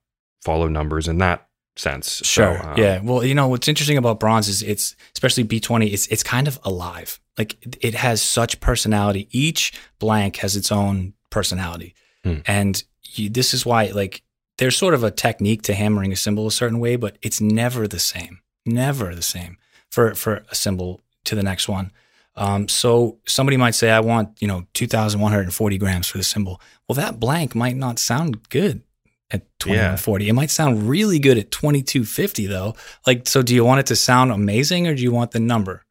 follow 0.43 0.67
numbers 0.67 1.07
in 1.07 1.17
that 1.19 1.47
sense. 1.75 2.07
So, 2.09 2.23
Sure. 2.23 2.69
um, 2.71 2.77
yeah. 2.77 2.99
Well, 3.01 3.23
you 3.23 3.35
know 3.35 3.47
what's 3.47 3.67
interesting 3.67 3.97
about 3.97 4.19
bronze 4.19 4.47
is 4.47 4.61
it's 4.61 4.95
especially 5.13 5.43
B 5.43 5.59
twenty. 5.59 5.87
It's 5.87 6.07
it's 6.07 6.23
kind 6.23 6.47
of 6.47 6.59
alive. 6.63 7.19
Like 7.37 7.57
it- 7.81 7.95
has 7.95 8.21
such 8.21 8.59
personality. 8.59 9.27
Each 9.31 9.71
blank 9.99 10.37
has 10.37 10.55
its 10.55 10.71
own 10.71 11.13
personality, 11.29 11.93
Hmm. 12.23 12.39
and 12.45 12.83
you, 13.13 13.29
this 13.29 13.53
is 13.53 13.65
why 13.65 13.85
like 13.87 14.21
there's 14.57 14.77
sort 14.77 14.93
of 14.93 15.03
a 15.03 15.11
technique 15.11 15.61
to 15.63 15.73
hammering 15.73 16.11
a 16.11 16.15
cymbal 16.15 16.45
a 16.47 16.51
certain 16.51 16.79
way, 16.79 16.95
but 16.97 17.17
it's 17.21 17.39
never 17.41 17.87
the 17.87 17.99
same. 17.99 18.39
Never 18.65 19.15
the 19.15 19.21
same 19.23 19.57
for 19.89 20.13
for 20.13 20.43
a 20.51 20.55
cymbal 20.55 21.01
to 21.25 21.35
the 21.35 21.43
next 21.43 21.67
one. 21.69 21.91
Um, 22.35 22.67
so 22.67 23.19
somebody 23.27 23.57
might 23.57 23.75
say, 23.75 23.91
I 23.91 23.99
want 24.01 24.41
you 24.41 24.47
know 24.47 24.65
two 24.73 24.87
thousand 24.87 25.21
one 25.21 25.31
hundred 25.31 25.43
and 25.43 25.53
forty 25.53 25.77
grams 25.77 26.07
for 26.07 26.17
the 26.17 26.23
cymbal. 26.23 26.61
Well, 26.87 26.95
that 26.95 27.19
blank 27.19 27.55
might 27.55 27.75
not 27.77 27.97
sound 27.97 28.49
good 28.49 28.81
at 29.31 29.43
twenty 29.59 29.79
one 29.79 29.97
forty. 29.97 30.29
It 30.29 30.33
might 30.33 30.49
sound 30.49 30.89
really 30.89 31.19
good 31.19 31.37
at 31.37 31.51
twenty 31.51 31.81
two 31.81 32.03
fifty 32.03 32.47
though. 32.47 32.75
Like, 33.05 33.27
so 33.27 33.41
do 33.41 33.55
you 33.55 33.63
want 33.65 33.79
it 33.79 33.85
to 33.87 33.95
sound 33.95 34.31
amazing 34.31 34.87
or 34.87 34.95
do 34.95 35.01
you 35.01 35.11
want 35.11 35.31
the 35.31 35.39
number? 35.39 35.85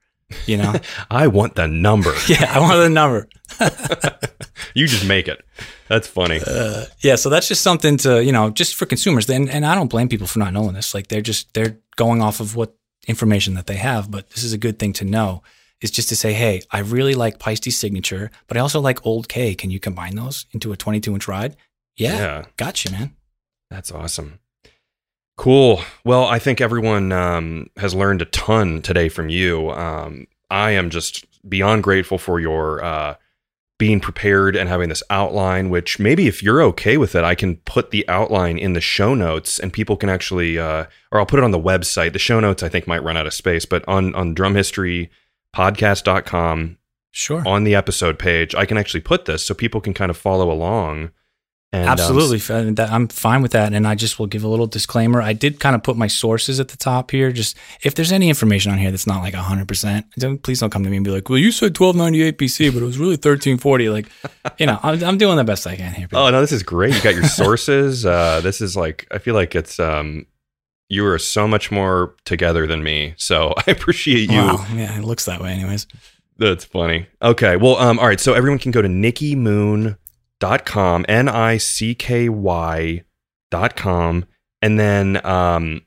You 0.46 0.58
know? 0.58 0.74
I 1.10 1.26
want 1.26 1.54
the 1.54 1.66
number. 1.66 2.12
yeah, 2.28 2.52
I 2.54 2.60
want 2.60 2.78
the 2.78 2.88
number. 2.88 3.28
you 4.74 4.86
just 4.86 5.06
make 5.06 5.28
it. 5.28 5.44
That's 5.88 6.06
funny. 6.06 6.40
Uh, 6.46 6.84
yeah, 7.00 7.16
so 7.16 7.30
that's 7.30 7.48
just 7.48 7.62
something 7.62 7.96
to 7.98 8.24
you 8.24 8.32
know, 8.32 8.50
just 8.50 8.76
for 8.76 8.86
consumers. 8.86 9.28
And 9.28 9.50
and 9.50 9.66
I 9.66 9.74
don't 9.74 9.88
blame 9.90 10.08
people 10.08 10.26
for 10.26 10.38
not 10.38 10.52
knowing 10.52 10.74
this. 10.74 10.94
Like 10.94 11.08
they're 11.08 11.20
just 11.20 11.52
they're 11.54 11.78
going 11.96 12.22
off 12.22 12.40
of 12.40 12.56
what 12.56 12.74
information 13.08 13.54
that 13.54 13.66
they 13.66 13.76
have. 13.76 14.10
But 14.10 14.30
this 14.30 14.44
is 14.44 14.52
a 14.52 14.58
good 14.58 14.78
thing 14.78 14.92
to 14.94 15.04
know. 15.04 15.42
Is 15.80 15.90
just 15.90 16.10
to 16.10 16.16
say, 16.16 16.34
hey, 16.34 16.60
I 16.70 16.80
really 16.80 17.14
like 17.14 17.38
Paiste's 17.38 17.74
signature, 17.74 18.30
but 18.48 18.58
I 18.58 18.60
also 18.60 18.80
like 18.80 19.06
Old 19.06 19.30
K. 19.30 19.54
Can 19.54 19.70
you 19.70 19.80
combine 19.80 20.14
those 20.14 20.44
into 20.52 20.72
a 20.72 20.76
22 20.76 21.14
inch 21.14 21.26
ride? 21.26 21.56
Yeah, 21.96 22.18
yeah. 22.18 22.44
gotcha, 22.58 22.92
man. 22.92 23.16
That's 23.70 23.92
awesome. 23.92 24.40
Cool. 25.36 25.80
Well, 26.04 26.24
I 26.24 26.38
think 26.38 26.60
everyone 26.60 27.12
um, 27.12 27.68
has 27.78 27.94
learned 27.94 28.20
a 28.22 28.26
ton 28.26 28.82
today 28.82 29.08
from 29.08 29.28
you. 29.30 29.70
Um, 29.70 30.26
I 30.50 30.72
am 30.72 30.90
just 30.90 31.24
beyond 31.48 31.82
grateful 31.82 32.18
for 32.18 32.38
your 32.40 32.84
uh, 32.84 33.14
being 33.78 34.00
prepared 34.00 34.54
and 34.56 34.68
having 34.68 34.90
this 34.90 35.02
outline, 35.08 35.70
which 35.70 35.98
maybe 35.98 36.26
if 36.26 36.42
you're 36.42 36.60
okay 36.60 36.98
with 36.98 37.14
it, 37.14 37.24
I 37.24 37.34
can 37.34 37.56
put 37.58 37.90
the 37.90 38.06
outline 38.08 38.58
in 38.58 38.74
the 38.74 38.80
show 38.82 39.14
notes 39.14 39.58
and 39.58 39.72
people 39.72 39.96
can 39.96 40.10
actually, 40.10 40.58
uh, 40.58 40.84
or 41.10 41.20
I'll 41.20 41.24
put 41.26 41.38
it 41.38 41.44
on 41.44 41.52
the 41.52 41.58
website. 41.58 42.12
The 42.12 42.18
show 42.18 42.38
notes, 42.40 42.62
I 42.62 42.68
think, 42.68 42.86
might 42.86 43.02
run 43.02 43.16
out 43.16 43.26
of 43.26 43.32
space, 43.32 43.64
but 43.64 43.82
on, 43.88 44.14
on 44.14 44.34
drumhistorypodcast.com, 44.34 46.76
Sure. 47.12 47.42
on 47.48 47.64
the 47.64 47.74
episode 47.74 48.18
page, 48.18 48.54
I 48.54 48.66
can 48.66 48.76
actually 48.76 49.00
put 49.00 49.24
this 49.24 49.42
so 49.44 49.54
people 49.54 49.80
can 49.80 49.94
kind 49.94 50.10
of 50.10 50.18
follow 50.18 50.50
along. 50.50 51.12
And, 51.72 51.84
um, 51.84 51.88
Absolutely, 51.90 52.38
that- 52.72 52.90
I'm 52.90 53.06
fine 53.06 53.42
with 53.42 53.52
that. 53.52 53.72
And 53.72 53.86
I 53.86 53.94
just 53.94 54.18
will 54.18 54.26
give 54.26 54.42
a 54.42 54.48
little 54.48 54.66
disclaimer. 54.66 55.22
I 55.22 55.32
did 55.32 55.60
kind 55.60 55.76
of 55.76 55.84
put 55.84 55.96
my 55.96 56.08
sources 56.08 56.58
at 56.58 56.66
the 56.68 56.76
top 56.76 57.12
here. 57.12 57.30
Just 57.30 57.56
if 57.82 57.94
there's 57.94 58.10
any 58.10 58.28
information 58.28 58.72
on 58.72 58.78
here 58.78 58.90
that's 58.90 59.06
not 59.06 59.20
like 59.22 59.34
100, 59.34 59.68
percent 59.68 60.06
please 60.42 60.58
don't 60.58 60.70
come 60.70 60.82
to 60.82 60.90
me 60.90 60.96
and 60.96 61.04
be 61.04 61.12
like, 61.12 61.28
"Well, 61.28 61.38
you 61.38 61.52
said 61.52 61.78
1298 61.78 62.38
BC, 62.38 62.70
but 62.74 62.82
it 62.82 62.86
was 62.86 62.98
really 62.98 63.12
1340." 63.12 63.88
Like, 63.88 64.08
you 64.58 64.66
know, 64.66 64.80
I'm, 64.82 65.02
I'm 65.04 65.16
doing 65.18 65.36
the 65.36 65.44
best 65.44 65.64
I 65.66 65.76
can 65.76 65.92
here. 65.94 66.08
people. 66.08 66.18
Oh 66.18 66.30
no, 66.30 66.40
this 66.40 66.50
is 66.50 66.64
great. 66.64 66.92
You 66.94 67.02
got 67.02 67.14
your 67.14 67.24
sources. 67.24 68.04
uh, 68.06 68.40
this 68.42 68.60
is 68.60 68.76
like 68.76 69.06
I 69.12 69.18
feel 69.18 69.34
like 69.36 69.54
it's 69.54 69.78
um, 69.78 70.26
you 70.88 71.06
are 71.06 71.18
so 71.20 71.46
much 71.46 71.70
more 71.70 72.16
together 72.24 72.66
than 72.66 72.82
me. 72.82 73.14
So 73.16 73.54
I 73.66 73.70
appreciate 73.70 74.28
you. 74.28 74.38
Wow. 74.38 74.66
Yeah, 74.74 74.98
it 74.98 75.04
looks 75.04 75.26
that 75.26 75.40
way, 75.40 75.52
anyways. 75.52 75.86
That's 76.36 76.64
funny. 76.64 77.06
Okay. 77.22 77.54
Well, 77.56 77.76
um, 77.76 78.00
all 78.00 78.06
right. 78.08 78.18
So 78.18 78.34
everyone 78.34 78.58
can 78.58 78.72
go 78.72 78.82
to 78.82 78.88
nickymoon.com, 80.40 81.04
N 81.08 81.28
I 81.28 81.56
C 81.58 81.94
K 81.94 82.28
Y 82.28 83.02
dot 83.50 83.76
com. 83.76 84.24
And 84.62 84.78
then 84.78 85.24
um, 85.24 85.82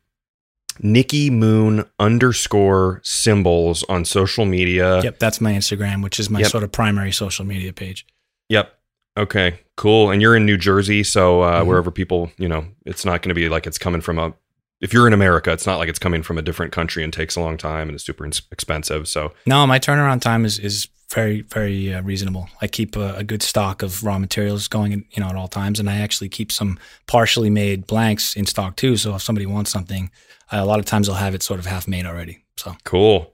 Nicky 0.80 1.30
Moon 1.30 1.86
underscore 2.00 3.02
cymbals 3.04 3.84
on 3.84 4.06
social 4.06 4.46
media. 4.46 5.02
Yep, 5.04 5.20
that's 5.20 5.40
my 5.40 5.54
Instagram, 5.54 6.02
which 6.04 6.20
is 6.20 6.30
my 6.30 6.40
Yep. 6.40 6.50
sort 6.50 6.64
of 6.64 6.72
primary 6.72 7.12
social 7.12 7.46
media 7.46 7.72
page. 7.72 8.06
Yep. 8.50 8.74
Okay. 9.16 9.60
Cool. 9.78 10.10
And 10.10 10.22
you're 10.22 10.36
in 10.36 10.46
New 10.46 10.58
Jersey, 10.58 11.04
so 11.04 11.42
uh, 11.42 11.62
Mhm. 11.62 11.68
wherever 11.68 11.92
people, 11.92 12.32
you 12.38 12.48
know, 12.48 12.66
it's 12.86 13.06
not 13.06 13.22
going 13.22 13.30
to 13.30 13.36
be 13.36 13.48
like 13.50 13.68
it's 13.68 13.78
coming 13.78 14.02
from 14.02 14.18
a. 14.18 14.34
If 14.82 14.92
you're 14.92 15.08
in 15.08 15.14
America, 15.14 15.52
it's 15.54 15.66
not 15.66 15.78
like 15.78 15.88
it's 15.88 16.00
coming 16.00 16.24
from 16.24 16.38
a 16.38 16.42
different 16.42 16.74
country 16.74 17.04
and 17.06 17.14
takes 17.14 17.36
a 17.38 17.40
long 17.42 17.58
time 17.58 17.88
and 17.88 17.96
it's 17.96 18.04
super 18.04 18.26
expensive. 18.52 19.08
So 19.08 19.32
No, 19.46 19.66
my 19.68 19.80
turnaround 19.80 20.22
time 20.22 20.44
is 20.46 20.58
is 20.60 20.88
very 21.14 21.41
very 21.41 21.94
uh, 21.94 22.02
reasonable. 22.02 22.49
I 22.61 22.68
keep 22.68 22.95
a, 22.95 23.15
a 23.15 23.23
good 23.23 23.44
stock 23.44 23.84
of 23.84 24.03
raw 24.03 24.18
materials 24.19 24.68
going, 24.68 24.91
you 25.11 25.22
know, 25.22 25.27
at 25.30 25.35
all 25.35 25.48
times, 25.48 25.80
and 25.80 25.90
I 25.90 25.98
actually 25.98 26.30
keep 26.30 26.52
some 26.52 26.80
partially 27.07 27.49
made 27.49 27.85
blanks 27.88 28.35
in 28.35 28.45
stock 28.45 28.76
too. 28.76 28.98
So 28.98 29.15
if 29.15 29.22
somebody 29.22 29.45
wants 29.45 29.72
something, 29.72 30.10
uh, 30.52 30.57
a 30.61 30.65
lot 30.65 30.80
of 30.80 30.85
times 30.85 31.10
I'll 31.10 31.15
have 31.15 31.35
it 31.35 31.44
sort 31.44 31.60
of 31.60 31.65
half 31.65 31.88
made 31.88 32.06
already. 32.06 32.44
So 32.57 32.76
cool. 32.84 33.34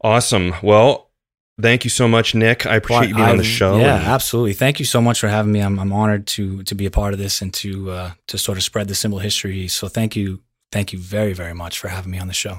Awesome. 0.00 0.54
Well, 0.62 1.10
thank 1.60 1.84
you 1.84 1.90
so 1.90 2.06
much, 2.06 2.34
Nick. 2.34 2.66
I 2.66 2.76
appreciate 2.76 3.08
you 3.08 3.16
being 3.16 3.28
on 3.28 3.36
the 3.36 3.44
show. 3.44 3.78
Yeah, 3.78 3.96
and- 3.96 4.06
absolutely. 4.06 4.52
Thank 4.52 4.78
you 4.78 4.84
so 4.84 5.00
much 5.00 5.20
for 5.20 5.28
having 5.28 5.52
me. 5.52 5.60
I'm, 5.60 5.78
I'm 5.78 5.92
honored 5.92 6.26
to 6.28 6.62
to 6.64 6.74
be 6.74 6.86
a 6.86 6.90
part 6.90 7.12
of 7.14 7.18
this 7.18 7.42
and 7.42 7.52
to 7.54 7.90
uh, 7.90 8.10
to 8.28 8.38
sort 8.38 8.58
of 8.58 8.64
spread 8.64 8.88
the 8.88 8.94
cymbal 8.94 9.18
history. 9.18 9.68
So 9.68 9.88
thank 9.88 10.14
you, 10.16 10.40
thank 10.70 10.92
you 10.92 10.98
very 10.98 11.32
very 11.32 11.54
much 11.54 11.78
for 11.78 11.88
having 11.88 12.10
me 12.12 12.18
on 12.18 12.28
the 12.28 12.34
show. 12.34 12.58